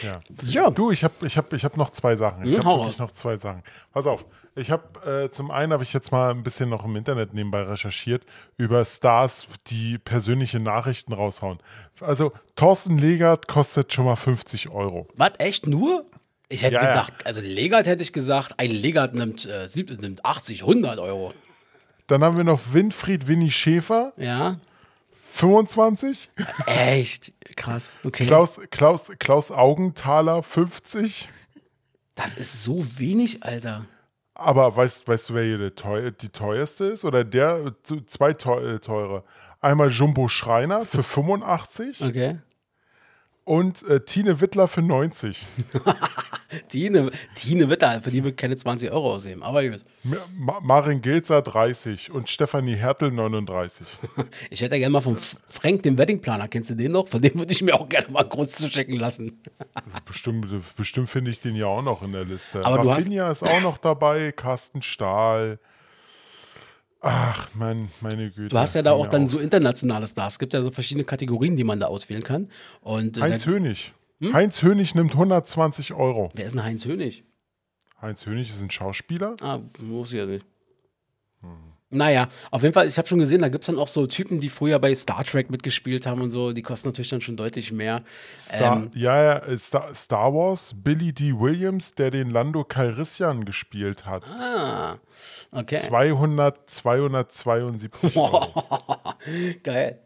Ja. 0.01 0.19
Ja. 0.43 0.69
Du, 0.69 0.91
ich 0.91 1.03
habe 1.03 1.13
ich 1.25 1.37
hab, 1.37 1.51
ich 1.53 1.63
hab 1.65 1.77
noch 1.77 1.89
zwei 1.91 2.15
Sachen. 2.15 2.45
Ich 2.45 2.53
Ja, 2.53 2.63
habe 2.63 2.79
wirklich 2.81 2.99
noch 2.99 3.11
zwei 3.11 3.37
Sachen. 3.37 3.63
Pass 3.93 4.05
auf. 4.07 4.25
Ich 4.55 4.71
habe 4.71 5.25
äh, 5.25 5.31
zum 5.31 5.51
einen 5.51 5.73
habe 5.73 5.83
ich 5.83 5.91
jetzt 5.91 6.11
mal 6.11 6.31
ein 6.31 6.43
bisschen 6.43 6.69
noch 6.69 6.85
im 6.85 6.95
Internet 6.95 7.33
nebenbei 7.33 7.63
recherchiert 7.63 8.23
über 8.57 8.83
Stars, 8.85 9.47
die 9.67 9.97
persönliche 9.97 10.59
Nachrichten 10.61 11.11
raushauen. 11.13 11.59
Also 11.99 12.31
Thorsten 12.55 12.97
Legert 12.97 13.47
kostet 13.47 13.91
schon 13.91 14.05
mal 14.05 14.15
50 14.15 14.69
Euro. 14.69 15.07
Was, 15.15 15.31
echt 15.39 15.67
nur? 15.67 16.05
Ich 16.49 16.63
hätte 16.63 16.75
Ja, 16.75 16.85
gedacht, 16.87 17.25
also 17.25 17.41
Legat 17.41 17.87
hätte 17.87 18.03
ich 18.03 18.13
gesagt, 18.13 18.53
ein 18.57 18.69
Legat 18.71 19.13
nimmt, 19.15 19.45
äh, 19.45 19.67
sieb- 19.67 19.89
nimmt 20.01 20.23
80, 20.25 20.61
100 20.63 20.99
Euro. 20.99 21.33
Dann 22.07 22.23
haben 22.23 22.37
wir 22.37 22.43
noch 22.43 22.59
Winfried 22.71 23.27
Winnie 23.27 23.49
Schäfer, 23.51 24.13
Ja? 24.17 24.59
25. 25.33 26.29
Echt? 26.67 27.33
Krass. 27.55 27.91
Okay. 28.03 28.25
Klaus, 28.25 28.59
Klaus, 28.69 29.11
Klaus 29.19 29.51
Augenthaler, 29.51 30.43
50. 30.43 31.27
Das 32.15 32.35
ist 32.35 32.63
so 32.63 32.85
wenig, 32.99 33.43
Alter. 33.43 33.85
Aber 34.33 34.75
weißt, 34.75 35.07
weißt 35.07 35.29
du, 35.29 35.33
wer 35.33 35.43
hier 35.43 35.75
teuer, 35.75 36.11
die 36.11 36.29
teuerste 36.29 36.85
ist? 36.85 37.05
Oder 37.05 37.23
der, 37.23 37.73
zwei 38.07 38.29
äh, 38.31 38.79
teure. 38.79 39.23
Einmal 39.61 39.89
Jumbo 39.89 40.27
Schreiner 40.27 40.85
für 40.85 41.03
85 41.03 42.01
Okay. 42.03 42.37
Und 43.45 43.87
äh, 43.87 44.01
Tine 44.01 44.41
Wittler 44.41 44.67
für 44.67 44.81
90. 44.81 45.45
Tine, 46.67 47.11
Tine 47.35 47.69
Witter, 47.69 48.01
für 48.01 48.09
die 48.09 48.23
wird 48.23 48.37
keine 48.37 48.57
20 48.57 48.91
Euro 48.91 49.13
aussehen. 49.13 49.43
Aber 49.43 49.63
gut. 49.67 49.85
Ma 50.35 50.59
Marin 50.61 51.01
Gelzer 51.01 51.41
30 51.41 52.11
und 52.11 52.29
Stefanie 52.29 52.75
Hertel 52.75 53.11
39. 53.11 53.85
Ich 54.49 54.61
hätte 54.61 54.77
gerne 54.79 54.91
mal 54.91 55.01
von 55.01 55.17
Frank, 55.47 55.83
dem 55.83 55.97
Weddingplaner, 55.97 56.47
kennst 56.47 56.69
du 56.69 56.75
den 56.75 56.91
noch? 56.91 57.07
Von 57.07 57.21
dem 57.21 57.35
würde 57.35 57.51
ich 57.51 57.61
mir 57.61 57.75
auch 57.75 57.87
gerne 57.87 58.09
mal 58.09 58.23
kurz 58.23 58.53
zuschicken 58.53 58.97
lassen. 58.97 59.41
Bestimmt, 60.05 60.47
bestimmt 60.75 61.09
finde 61.09 61.31
ich 61.31 61.39
den 61.39 61.55
ja 61.55 61.67
auch 61.67 61.81
noch 61.81 62.01
in 62.03 62.11
der 62.11 62.25
Liste. 62.25 62.65
Aber 62.65 62.85
Raffinia 62.85 63.29
ist 63.31 63.43
auch 63.43 63.61
noch 63.61 63.77
dabei, 63.77 64.31
Carsten 64.31 64.81
Stahl. 64.81 65.59
Ach, 67.07 67.49
mein, 67.53 67.89
meine 68.01 68.31
Güte. 68.31 68.49
Du 68.49 68.57
hast 68.57 68.73
ja 68.73 68.81
da 68.81 68.93
auch 68.93 69.05
dann 69.05 69.25
auf. 69.25 69.29
so 69.31 69.37
internationale 69.37 70.07
Stars. 70.07 70.33
Es 70.33 70.39
gibt 70.39 70.53
ja 70.53 70.61
so 70.63 70.71
verschiedene 70.71 71.03
Kategorien, 71.03 71.55
die 71.55 71.63
man 71.63 71.79
da 71.79 71.85
auswählen 71.85 72.23
kann. 72.23 72.49
Und 72.81 73.19
äh, 73.19 73.21
Heinz 73.21 73.45
Hönig. 73.45 73.93
Hm? 74.21 74.33
Heinz 74.33 74.63
Hönig 74.63 74.95
nimmt 74.95 75.11
120 75.11 75.93
Euro. 75.93 76.31
wer 76.33 76.45
ist 76.47 76.53
denn 76.53 76.63
Heinz 76.63 76.83
Hönig? 76.85 77.23
Heinz 78.01 78.25
Hönig 78.25 78.49
ist 78.49 78.59
ein 78.59 78.71
Schauspieler. 78.71 79.35
Ah, 79.41 79.59
muss 79.79 80.13
ich 80.13 80.17
ja 80.17 80.25
nicht. 80.25 80.45
Naja, 81.95 82.27
auf 82.51 82.61
jeden 82.61 82.73
Fall, 82.73 82.87
ich 82.87 82.97
habe 82.97 83.07
schon 83.07 83.19
gesehen, 83.19 83.41
da 83.41 83.47
gibt 83.49 83.63
es 83.63 83.67
dann 83.67 83.79
auch 83.79 83.87
so 83.87 84.05
Typen, 84.07 84.39
die 84.39 84.49
früher 84.49 84.79
bei 84.79 84.93
Star 84.95 85.23
Trek 85.23 85.49
mitgespielt 85.49 86.05
haben 86.05 86.21
und 86.21 86.31
so, 86.31 86.51
die 86.51 86.61
kosten 86.61 86.89
natürlich 86.89 87.09
dann 87.09 87.21
schon 87.21 87.37
deutlich 87.37 87.71
mehr. 87.71 88.03
Star, 88.37 88.77
Ähm, 88.77 88.91
ja, 88.93 89.23
ja, 89.47 89.57
Star, 89.57 89.93
Star 89.93 90.33
Wars, 90.33 90.73
Billy 90.75 91.13
D. 91.13 91.33
Williams, 91.39 91.95
der 91.95 92.11
den 92.11 92.29
Lando 92.29 92.63
Calrissian 92.63 93.45
gespielt 93.45 94.05
hat. 94.05 94.23
ah, 94.31 94.97
okay. 95.51 95.75
200, 95.75 96.69
272 96.69 98.15
Euro. 98.17 98.63
Geil. 99.63 99.99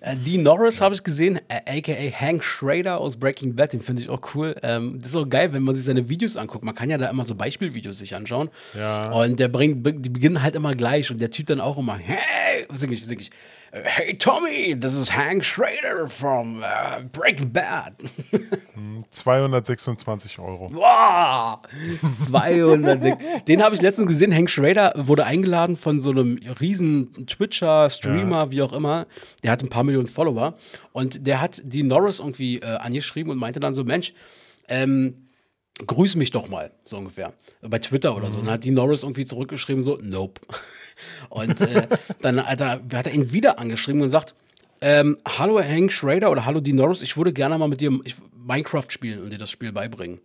Äh, 0.00 0.16
Dean 0.16 0.42
Norris 0.42 0.80
habe 0.80 0.94
ich 0.94 1.02
gesehen, 1.02 1.40
äh, 1.48 1.78
aka 1.78 1.92
Hank 2.20 2.44
Schrader 2.44 2.98
aus 2.98 3.16
Breaking 3.16 3.54
Bad, 3.54 3.72
den 3.72 3.80
finde 3.80 4.02
ich 4.02 4.08
auch 4.08 4.20
cool. 4.34 4.54
Ähm, 4.62 4.98
das 5.00 5.10
ist 5.10 5.16
auch 5.16 5.28
geil, 5.28 5.52
wenn 5.52 5.62
man 5.62 5.74
sich 5.74 5.84
seine 5.84 6.08
Videos 6.08 6.36
anguckt. 6.36 6.64
Man 6.64 6.74
kann 6.74 6.90
ja 6.90 6.98
da 6.98 7.08
immer 7.08 7.24
so 7.24 7.34
Beispielvideos 7.34 7.98
sich 7.98 8.14
anschauen. 8.14 8.50
Ja. 8.74 9.12
Und 9.12 9.38
der 9.38 9.48
bringt, 9.48 9.86
die 10.04 10.10
beginnen 10.10 10.42
halt 10.42 10.56
immer 10.56 10.74
gleich 10.74 11.10
und 11.10 11.18
der 11.20 11.30
Typ 11.36 11.48
dann 11.48 11.60
auch 11.60 11.76
immer, 11.76 11.98
hey, 11.98 12.66
sing 12.72 12.90
ich, 12.90 13.04
sing 13.04 13.20
ich? 13.20 13.30
Äh, 13.70 13.82
Hey 13.84 14.16
Tommy, 14.16 14.74
this 14.74 14.94
is 14.94 15.14
Hank 15.14 15.44
Schrader 15.44 16.08
from 16.08 16.62
uh, 16.62 17.02
Breaking 17.12 17.52
Bad. 17.52 17.92
226 19.10 20.38
Euro. 20.38 20.68
Boah, 20.68 21.60
206. 22.26 23.22
Den 23.46 23.62
habe 23.62 23.74
ich 23.74 23.82
letztens 23.82 24.08
gesehen. 24.08 24.34
Hank 24.34 24.48
Schrader 24.48 24.94
wurde 24.96 25.26
eingeladen 25.26 25.76
von 25.76 26.00
so 26.00 26.10
einem 26.10 26.38
riesen 26.58 27.26
Twitcher, 27.26 27.90
Streamer, 27.90 28.50
wie 28.50 28.62
auch 28.62 28.72
immer. 28.72 29.06
Der 29.42 29.50
hat 29.50 29.62
ein 29.62 29.68
paar 29.68 29.84
Millionen 29.84 30.06
Follower. 30.06 30.54
Und 30.92 31.26
der 31.26 31.42
hat 31.42 31.60
die 31.62 31.82
Norris 31.82 32.18
irgendwie 32.18 32.60
äh, 32.60 32.64
angeschrieben 32.64 33.30
und 33.30 33.36
meinte 33.36 33.60
dann 33.60 33.74
so: 33.74 33.84
Mensch, 33.84 34.14
ähm, 34.68 35.26
grüß 35.86 36.16
mich 36.16 36.30
doch 36.30 36.48
mal, 36.48 36.70
so 36.86 36.96
ungefähr. 36.96 37.34
Bei 37.60 37.78
Twitter 37.78 38.16
oder 38.16 38.30
so. 38.30 38.38
Und 38.38 38.46
dann 38.46 38.54
hat 38.54 38.64
die 38.64 38.70
Norris 38.70 39.02
irgendwie 39.02 39.26
zurückgeschrieben, 39.26 39.82
so, 39.82 39.98
nope. 40.02 40.40
Und 41.28 41.60
äh, 41.60 41.88
dann 42.22 42.44
hat 42.46 42.60
er, 42.60 42.80
hat 42.92 43.06
er 43.06 43.12
ihn 43.12 43.32
wieder 43.32 43.58
angeschrieben 43.58 44.02
und 44.02 44.08
sagt, 44.08 44.34
Ähm, 44.80 45.16
hallo 45.26 45.58
Hank 45.58 45.90
Schrader 45.90 46.30
oder 46.30 46.44
hallo 46.44 46.60
Dean 46.60 46.76
Norris, 46.76 47.00
ich 47.00 47.16
würde 47.16 47.32
gerne 47.32 47.56
mal 47.56 47.66
mit 47.68 47.80
dir 47.80 47.98
Minecraft 48.32 48.90
spielen 48.90 49.22
und 49.22 49.30
dir 49.30 49.38
das 49.38 49.50
Spiel 49.50 49.72
beibringen. 49.72 50.20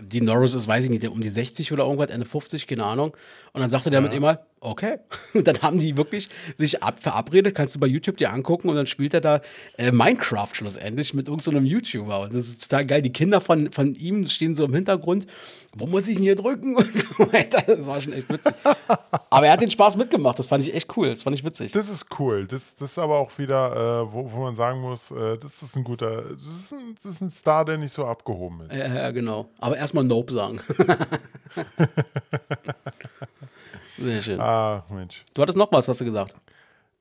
Dean 0.00 0.24
Norris 0.24 0.54
ist, 0.54 0.66
weiß 0.66 0.84
ich 0.84 0.90
nicht, 0.90 1.02
der 1.02 1.12
um 1.12 1.20
die 1.20 1.28
60 1.28 1.72
oder 1.72 1.84
irgendwas, 1.84 2.10
Ende 2.10 2.26
50, 2.26 2.66
keine 2.66 2.84
Ahnung. 2.84 3.16
Und 3.52 3.60
dann 3.60 3.70
sagte 3.70 3.90
der 3.90 4.00
mit 4.00 4.12
ihm 4.12 4.22
mal, 4.22 4.44
okay. 4.60 4.98
Und 5.34 5.46
dann 5.46 5.60
haben 5.62 5.78
die 5.78 5.96
wirklich 5.96 6.28
sich 6.56 6.82
ab, 6.82 7.00
verabredet, 7.00 7.54
kannst 7.54 7.74
du 7.74 7.80
bei 7.80 7.86
YouTube 7.86 8.16
dir 8.16 8.32
angucken 8.32 8.68
und 8.68 8.76
dann 8.76 8.86
spielt 8.86 9.14
er 9.14 9.20
da 9.20 9.40
äh, 9.78 9.92
Minecraft 9.92 10.48
schlussendlich 10.52 11.14
mit 11.14 11.28
irgendeinem 11.28 11.64
YouTuber. 11.64 12.22
Und 12.22 12.34
das 12.34 12.48
ist 12.48 12.62
total 12.68 12.86
geil. 12.86 13.02
Die 13.02 13.12
Kinder 13.12 13.40
von, 13.40 13.72
von 13.72 13.94
ihm 13.94 14.26
stehen 14.26 14.54
so 14.54 14.64
im 14.64 14.74
Hintergrund. 14.74 15.26
Wo 15.76 15.86
muss 15.86 16.08
ich 16.08 16.16
denn 16.16 16.24
hier 16.24 16.34
drücken? 16.34 16.76
Und 16.80 16.92
so 16.92 17.32
weiter. 17.32 17.62
Das 17.66 17.86
war 17.86 18.00
schon 18.00 18.12
echt 18.12 18.28
witzig. 18.28 18.52
Aber 19.30 19.46
er 19.46 19.52
hat 19.52 19.60
den 19.60 19.70
Spaß 19.70 19.96
mitgemacht. 19.96 20.38
Das 20.38 20.48
fand 20.48 20.66
ich 20.66 20.74
echt 20.74 20.96
cool. 20.96 21.10
Das 21.10 21.22
fand 21.22 21.36
ich 21.36 21.44
witzig. 21.44 21.72
Das 21.72 21.88
ist 21.88 22.06
cool. 22.18 22.46
Das, 22.46 22.74
das 22.74 22.92
ist 22.92 22.98
aber 22.98 23.18
auch 23.18 23.38
wieder, 23.38 24.02
äh, 24.02 24.12
wo, 24.12 24.30
wo 24.32 24.42
man 24.42 24.56
sagen 24.56 24.80
muss, 24.80 25.10
äh, 25.10 25.38
das 25.38 25.62
ist 25.62 25.76
ein 25.76 25.84
guter, 25.84 26.22
das 26.22 26.42
ist 26.42 26.72
ein, 26.72 26.96
das 26.96 27.12
ist 27.12 27.20
ein 27.20 27.30
Star, 27.30 27.64
der 27.64 27.78
nicht 27.78 27.92
so 27.92 28.04
abgehoben 28.04 28.62
ist. 28.68 28.76
Ja, 28.76 28.92
ja, 28.92 29.10
genau. 29.12 29.48
Aber 29.58 29.76
erstmal 29.76 30.04
Nope 30.04 30.32
sagen. 30.32 30.60
Sehr 34.00 34.22
schön. 34.22 34.40
Ah, 34.40 34.84
Mensch. 34.88 35.22
Du 35.34 35.42
hattest 35.42 35.58
noch 35.58 35.70
was, 35.72 35.88
hast 35.88 36.00
du 36.00 36.04
gesagt. 36.04 36.34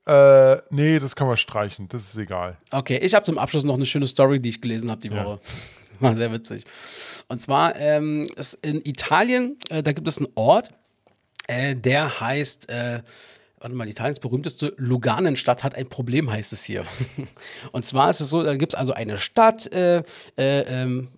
Äh, 0.05 0.57
nee, 0.69 0.99
das 0.99 1.15
kann 1.15 1.27
man 1.27 1.37
streichen. 1.37 1.87
Das 1.87 2.01
ist 2.03 2.17
egal. 2.17 2.57
Okay, 2.71 2.97
ich 2.97 3.13
habe 3.13 3.23
zum 3.23 3.37
Abschluss 3.37 3.63
noch 3.63 3.75
eine 3.75 3.85
schöne 3.85 4.07
Story, 4.07 4.39
die 4.39 4.49
ich 4.49 4.61
gelesen 4.61 4.89
habe 4.89 5.01
die 5.01 5.09
Ja. 5.09 5.23
Woche. 5.25 5.39
War 5.99 6.15
sehr 6.15 6.31
witzig. 6.31 6.63
Und 7.27 7.41
zwar 7.41 7.75
ähm, 7.75 8.27
ist 8.37 8.53
in 8.61 8.81
Italien, 8.85 9.57
äh, 9.69 9.83
da 9.83 9.91
gibt 9.91 10.07
es 10.07 10.17
einen 10.17 10.27
Ort, 10.35 10.71
äh, 11.47 11.75
der 11.75 12.21
heißt, 12.21 12.69
äh, 12.69 13.01
warte 13.59 13.75
mal, 13.75 13.87
Italiens 13.89 14.19
berühmteste 14.21 14.73
Luganenstadt 14.77 15.63
hat 15.63 15.75
ein 15.75 15.89
Problem, 15.89 16.31
heißt 16.31 16.53
es 16.53 16.63
hier. 16.63 16.85
Und 17.73 17.85
zwar 17.85 18.09
ist 18.09 18.21
es 18.21 18.29
so, 18.29 18.41
da 18.43 18.55
gibt 18.55 18.73
es 18.73 18.79
also 18.79 18.93
eine 18.93 19.17
Stadt, 19.17 19.71
äh, 19.73 19.97
äh, 20.37 20.61
ähm, 20.61 21.09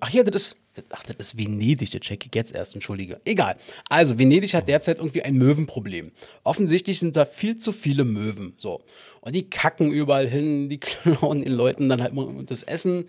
ach 0.00 0.08
hier, 0.08 0.24
das 0.24 0.34
ist, 0.34 0.56
ach, 0.90 1.02
das 1.04 1.16
ist 1.16 1.38
Venedig, 1.38 1.90
das 1.90 2.00
check 2.00 2.26
ich 2.26 2.34
jetzt 2.34 2.54
erst, 2.54 2.74
entschuldige. 2.74 3.20
Egal. 3.24 3.56
Also, 3.88 4.18
Venedig 4.18 4.54
hat 4.54 4.68
derzeit 4.68 4.98
irgendwie 4.98 5.22
ein 5.22 5.36
Möwenproblem. 5.36 6.12
Offensichtlich 6.42 6.98
sind 6.98 7.16
da 7.16 7.24
viel 7.24 7.58
zu 7.58 7.72
viele 7.72 8.04
Möwen, 8.04 8.54
so. 8.56 8.82
Und 9.20 9.34
die 9.34 9.48
kacken 9.48 9.92
überall 9.92 10.28
hin, 10.28 10.68
die 10.68 10.78
klauen 10.80 11.42
den 11.42 11.52
Leuten 11.52 11.88
dann 11.88 12.02
halt 12.02 12.12
immer 12.12 12.42
das 12.44 12.62
Essen. 12.62 13.08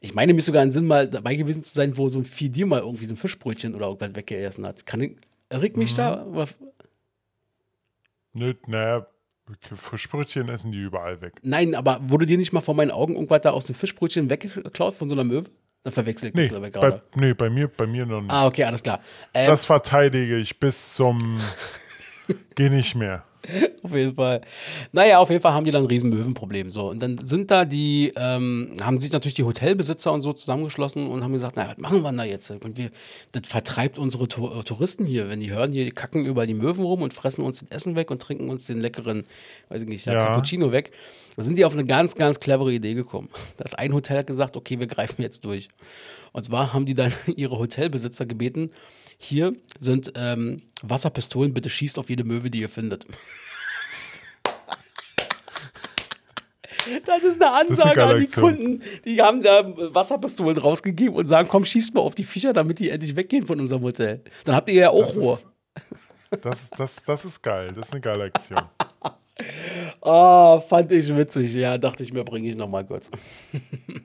Ich 0.00 0.14
meine, 0.14 0.34
mir 0.34 0.40
ist 0.40 0.46
sogar 0.46 0.62
ein 0.62 0.72
Sinn, 0.72 0.86
mal 0.86 1.08
dabei 1.08 1.34
gewesen 1.34 1.64
zu 1.64 1.72
sein, 1.72 1.96
wo 1.96 2.08
so 2.08 2.18
ein 2.18 2.24
Vieh 2.24 2.50
dir 2.50 2.66
mal 2.66 2.80
irgendwie 2.80 3.06
so 3.06 3.14
ein 3.14 3.16
Fischbrötchen 3.16 3.74
oder 3.74 3.86
irgendwas 3.86 4.14
weggegessen 4.14 4.66
hat. 4.66 4.84
Kann 4.84 5.00
ich, 5.00 5.12
ich 5.62 5.76
mich 5.76 5.94
da? 5.94 6.26
Oder- 6.26 6.48
Nö, 8.34 8.52
naja, 8.66 9.06
Fischbrötchen 9.60 10.48
essen 10.48 10.72
die 10.72 10.80
überall 10.80 11.20
weg. 11.20 11.34
Nein, 11.42 11.74
aber 11.74 12.00
wurde 12.02 12.26
dir 12.26 12.38
nicht 12.38 12.52
mal 12.52 12.60
vor 12.60 12.74
meinen 12.74 12.90
Augen 12.90 13.14
irgendwas 13.14 13.42
da 13.42 13.50
aus 13.50 13.66
dem 13.66 13.74
Fischbrötchen 13.74 14.30
weggeklaut 14.30 14.94
von 14.94 15.08
so 15.08 15.14
einer 15.14 15.24
Möwe? 15.24 15.48
Dann 15.84 15.92
verwechsel 15.92 16.30
ich 16.30 16.34
Nee, 16.34 16.42
das, 16.44 16.50
glaube 16.50 16.66
ich, 16.68 16.72
bei, 16.72 16.80
gerade. 16.80 17.02
nee 17.14 17.34
bei, 17.34 17.50
mir, 17.50 17.68
bei 17.68 17.86
mir 17.86 18.06
noch 18.06 18.22
nicht. 18.22 18.32
Ah, 18.32 18.46
okay, 18.46 18.64
alles 18.64 18.82
klar. 18.82 19.00
Ähm, 19.34 19.46
Das 19.46 19.66
verteidige 19.66 20.36
ich 20.38 20.58
bis 20.58 20.94
zum. 20.94 21.40
Geh 22.54 22.70
nicht 22.70 22.94
mehr. 22.94 23.22
Auf 23.82 23.94
jeden 23.94 24.14
Fall. 24.14 24.40
Naja, 24.92 25.18
auf 25.18 25.30
jeden 25.30 25.42
Fall 25.42 25.52
haben 25.52 25.64
die 25.64 25.70
dann 25.70 25.82
ein 25.84 25.88
riesen 25.88 26.10
Möwenproblem. 26.10 26.72
So. 26.72 26.90
Und 26.90 27.02
dann 27.02 27.18
sind 27.24 27.50
da 27.50 27.64
die, 27.64 28.12
ähm, 28.16 28.72
haben 28.80 28.98
sich 28.98 29.12
natürlich 29.12 29.34
die 29.34 29.44
Hotelbesitzer 29.44 30.12
und 30.12 30.20
so 30.20 30.32
zusammengeschlossen 30.32 31.06
und 31.06 31.22
haben 31.22 31.32
gesagt, 31.32 31.56
na, 31.56 31.68
was 31.68 31.78
machen 31.78 32.02
wir 32.02 32.10
denn 32.10 32.18
da 32.18 32.24
jetzt? 32.24 32.50
Und 32.50 32.76
wir, 32.76 32.90
das 33.32 33.42
vertreibt 33.46 33.98
unsere 33.98 34.24
äh, 34.24 34.62
Touristen 34.62 35.04
hier, 35.04 35.28
wenn 35.28 35.40
die 35.40 35.52
hören, 35.52 35.72
hier 35.72 35.84
die 35.84 35.90
kacken 35.90 36.24
über 36.24 36.46
die 36.46 36.54
Möwen 36.54 36.84
rum 36.84 37.02
und 37.02 37.12
fressen 37.12 37.42
uns 37.42 37.60
das 37.60 37.70
Essen 37.70 37.96
weg 37.96 38.10
und 38.10 38.22
trinken 38.22 38.48
uns 38.48 38.66
den 38.66 38.80
leckeren, 38.80 39.24
weiß 39.68 39.82
ich 39.82 39.88
nicht, 39.88 40.06
Ja. 40.06 40.26
Cappuccino 40.26 40.72
weg. 40.72 40.92
Da 41.36 41.42
sind 41.42 41.58
die 41.58 41.64
auf 41.64 41.72
eine 41.72 41.84
ganz, 41.84 42.14
ganz 42.14 42.40
clevere 42.40 42.72
Idee 42.72 42.94
gekommen. 42.94 43.28
Das 43.56 43.74
ein 43.74 43.92
Hotel 43.92 44.18
hat 44.18 44.26
gesagt, 44.26 44.56
okay, 44.56 44.78
wir 44.78 44.86
greifen 44.86 45.20
jetzt 45.22 45.44
durch. 45.44 45.68
Und 46.32 46.44
zwar 46.44 46.72
haben 46.72 46.86
die 46.86 46.94
dann 46.94 47.12
ihre 47.36 47.58
Hotelbesitzer 47.58 48.24
gebeten, 48.26 48.70
hier 49.18 49.54
sind 49.80 50.12
ähm, 50.16 50.62
Wasserpistolen, 50.82 51.54
bitte 51.54 51.70
schießt 51.70 51.98
auf 51.98 52.10
jede 52.10 52.24
Möwe, 52.24 52.50
die 52.50 52.60
ihr 52.60 52.68
findet. 52.68 53.06
Das 57.06 57.22
ist 57.22 57.24
eine 57.24 57.28
ist 57.28 57.42
eine 57.42 57.52
Ansage 57.70 57.94
geile 57.94 58.14
an 58.14 58.20
die. 58.20 58.26
Kunden. 58.26 58.82
Die 59.06 59.22
haben 59.22 59.42
da 59.42 59.64
Wasserpistolen 59.94 60.58
rausgegeben 60.58 61.14
und 61.16 61.26
sagen, 61.26 61.48
komm, 61.48 61.64
schießt 61.64 61.94
mal 61.94 62.02
auf 62.02 62.14
die 62.14 62.24
Viecher, 62.24 62.52
damit 62.52 62.78
die 62.78 62.90
endlich 62.90 63.16
weggehen 63.16 63.46
von 63.46 63.58
unserem 63.60 63.82
Hotel. 63.82 64.22
Dann 64.44 64.54
habt 64.54 64.68
ihr 64.68 64.74
ja 64.74 64.90
auch 64.90 65.06
Das 65.06 65.16
Ruhe. 65.16 65.32
ist, 65.34 65.46
das, 66.42 66.70
das, 66.70 66.96
das 67.04 67.24
ist 67.24 67.42
geil. 67.42 67.72
Das 67.74 67.86
ist 67.88 67.92
eine 67.92 68.00
geile 68.00 68.24
Aktion. 68.24 68.60
Ah, 70.00 70.60
fand 70.60 70.92
ich 70.92 71.14
witzig. 71.16 71.54
Ja, 71.54 71.76
dachte 71.76 72.02
ich 72.02 72.12
mir, 72.12 72.24
bringe 72.24 72.48
ich 72.48 72.56
noch 72.56 72.68
mal 72.68 72.84
kurz. 72.84 73.10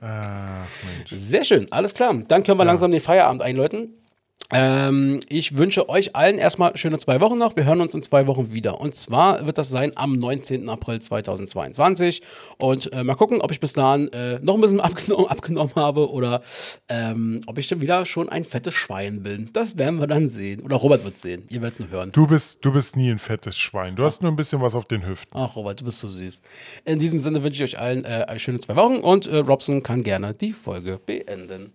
Ach, 0.00 0.66
Mensch. 0.96 1.10
Sehr 1.12 1.44
schön, 1.44 1.70
alles 1.70 1.94
klar. 1.94 2.14
Dann 2.26 2.42
können 2.42 2.58
wir 2.58 2.64
langsam 2.64 2.90
den 2.90 3.00
Feierabend 3.00 3.42
einläuten. 3.42 3.94
Ähm, 4.52 5.20
ich 5.28 5.56
wünsche 5.56 5.88
euch 5.88 6.16
allen 6.16 6.38
erstmal 6.38 6.76
schöne 6.76 6.98
zwei 6.98 7.20
Wochen 7.20 7.38
noch. 7.38 7.56
Wir 7.56 7.64
hören 7.64 7.80
uns 7.80 7.94
in 7.94 8.02
zwei 8.02 8.26
Wochen 8.26 8.52
wieder. 8.52 8.80
Und 8.80 8.94
zwar 8.94 9.46
wird 9.46 9.58
das 9.58 9.68
sein 9.68 9.92
am 9.94 10.14
19. 10.14 10.68
April 10.68 11.00
2022. 11.00 12.22
Und 12.58 12.92
äh, 12.92 13.04
mal 13.04 13.14
gucken, 13.14 13.40
ob 13.40 13.52
ich 13.52 13.60
bis 13.60 13.72
dahin 13.72 14.12
äh, 14.12 14.38
noch 14.40 14.54
ein 14.54 14.60
bisschen 14.60 14.80
abgenommen, 14.80 15.26
abgenommen 15.28 15.74
habe 15.76 16.10
oder 16.10 16.42
ähm, 16.88 17.40
ob 17.46 17.58
ich 17.58 17.68
dann 17.68 17.80
wieder 17.80 18.04
schon 18.06 18.28
ein 18.28 18.44
fettes 18.44 18.74
Schwein 18.74 19.22
bin. 19.22 19.50
Das 19.52 19.78
werden 19.78 20.00
wir 20.00 20.06
dann 20.06 20.28
sehen. 20.28 20.60
Oder 20.62 20.76
Robert 20.76 21.04
wird 21.04 21.18
sehen. 21.18 21.44
Ihr 21.48 21.62
werdet 21.62 21.74
es 21.74 21.80
nur 21.80 21.90
hören. 21.90 22.12
Du 22.12 22.26
bist, 22.26 22.64
du 22.64 22.72
bist 22.72 22.96
nie 22.96 23.10
ein 23.10 23.18
fettes 23.18 23.56
Schwein. 23.56 23.94
Du 23.96 24.04
hast 24.04 24.22
nur 24.22 24.32
ein 24.32 24.36
bisschen 24.36 24.60
was 24.60 24.74
auf 24.74 24.86
den 24.86 25.06
Hüften. 25.06 25.30
Ach, 25.38 25.54
Robert, 25.54 25.80
du 25.80 25.84
bist 25.84 26.00
so 26.00 26.08
süß. 26.08 26.40
In 26.84 26.98
diesem 26.98 27.18
Sinne 27.18 27.42
wünsche 27.42 27.62
ich 27.62 27.74
euch 27.74 27.80
allen 27.80 28.04
äh, 28.04 28.38
schöne 28.38 28.58
zwei 28.58 28.76
Wochen 28.76 28.96
und 28.96 29.26
äh, 29.26 29.36
Robson 29.38 29.82
kann 29.82 30.02
gerne 30.02 30.34
die 30.34 30.52
Folge 30.52 30.98
beenden. 31.04 31.72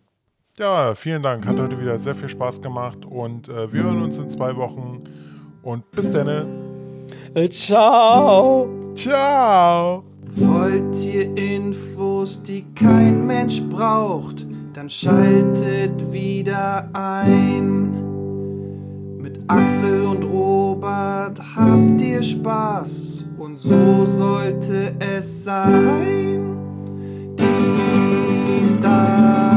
Ja, 0.58 0.96
vielen 0.96 1.22
Dank. 1.22 1.46
Hat 1.46 1.60
heute 1.60 1.78
wieder 1.82 2.00
sehr 2.00 2.16
viel 2.16 2.30
Spaß 2.30 2.62
gemacht. 2.62 3.06
Und 3.06 3.50
äh, 3.50 3.72
wir 3.74 3.84
hören 3.84 4.02
uns 4.02 4.18
in 4.18 4.30
zwei 4.30 4.56
Wochen. 4.56 5.04
Und 5.62 5.92
bis 5.92 6.10
dann. 6.10 6.30
Äh, 7.34 7.50
ciao. 7.50 8.70
Ciao. 8.96 10.04
Wollt 10.38 10.96
ihr 11.06 11.36
Infos, 11.36 12.42
die 12.42 12.64
kein 12.74 13.28
Mensch 13.28 13.62
braucht, 13.64 14.46
dann 14.74 14.90
schaltet 14.90 16.14
wieder 16.14 16.90
ein. 16.94 17.92
Mit 19.22 19.40
Axel 19.48 20.06
und 20.06 20.24
Robert 20.24 21.40
habt 21.56 22.02
ihr 22.02 22.24
Spaß 22.24 23.26
und 23.38 23.60
so 23.60 24.06
sollte 24.06 24.94
es 25.00 25.44
sein. 25.44 26.58
Die 27.38 28.68
Stars. 28.68 29.55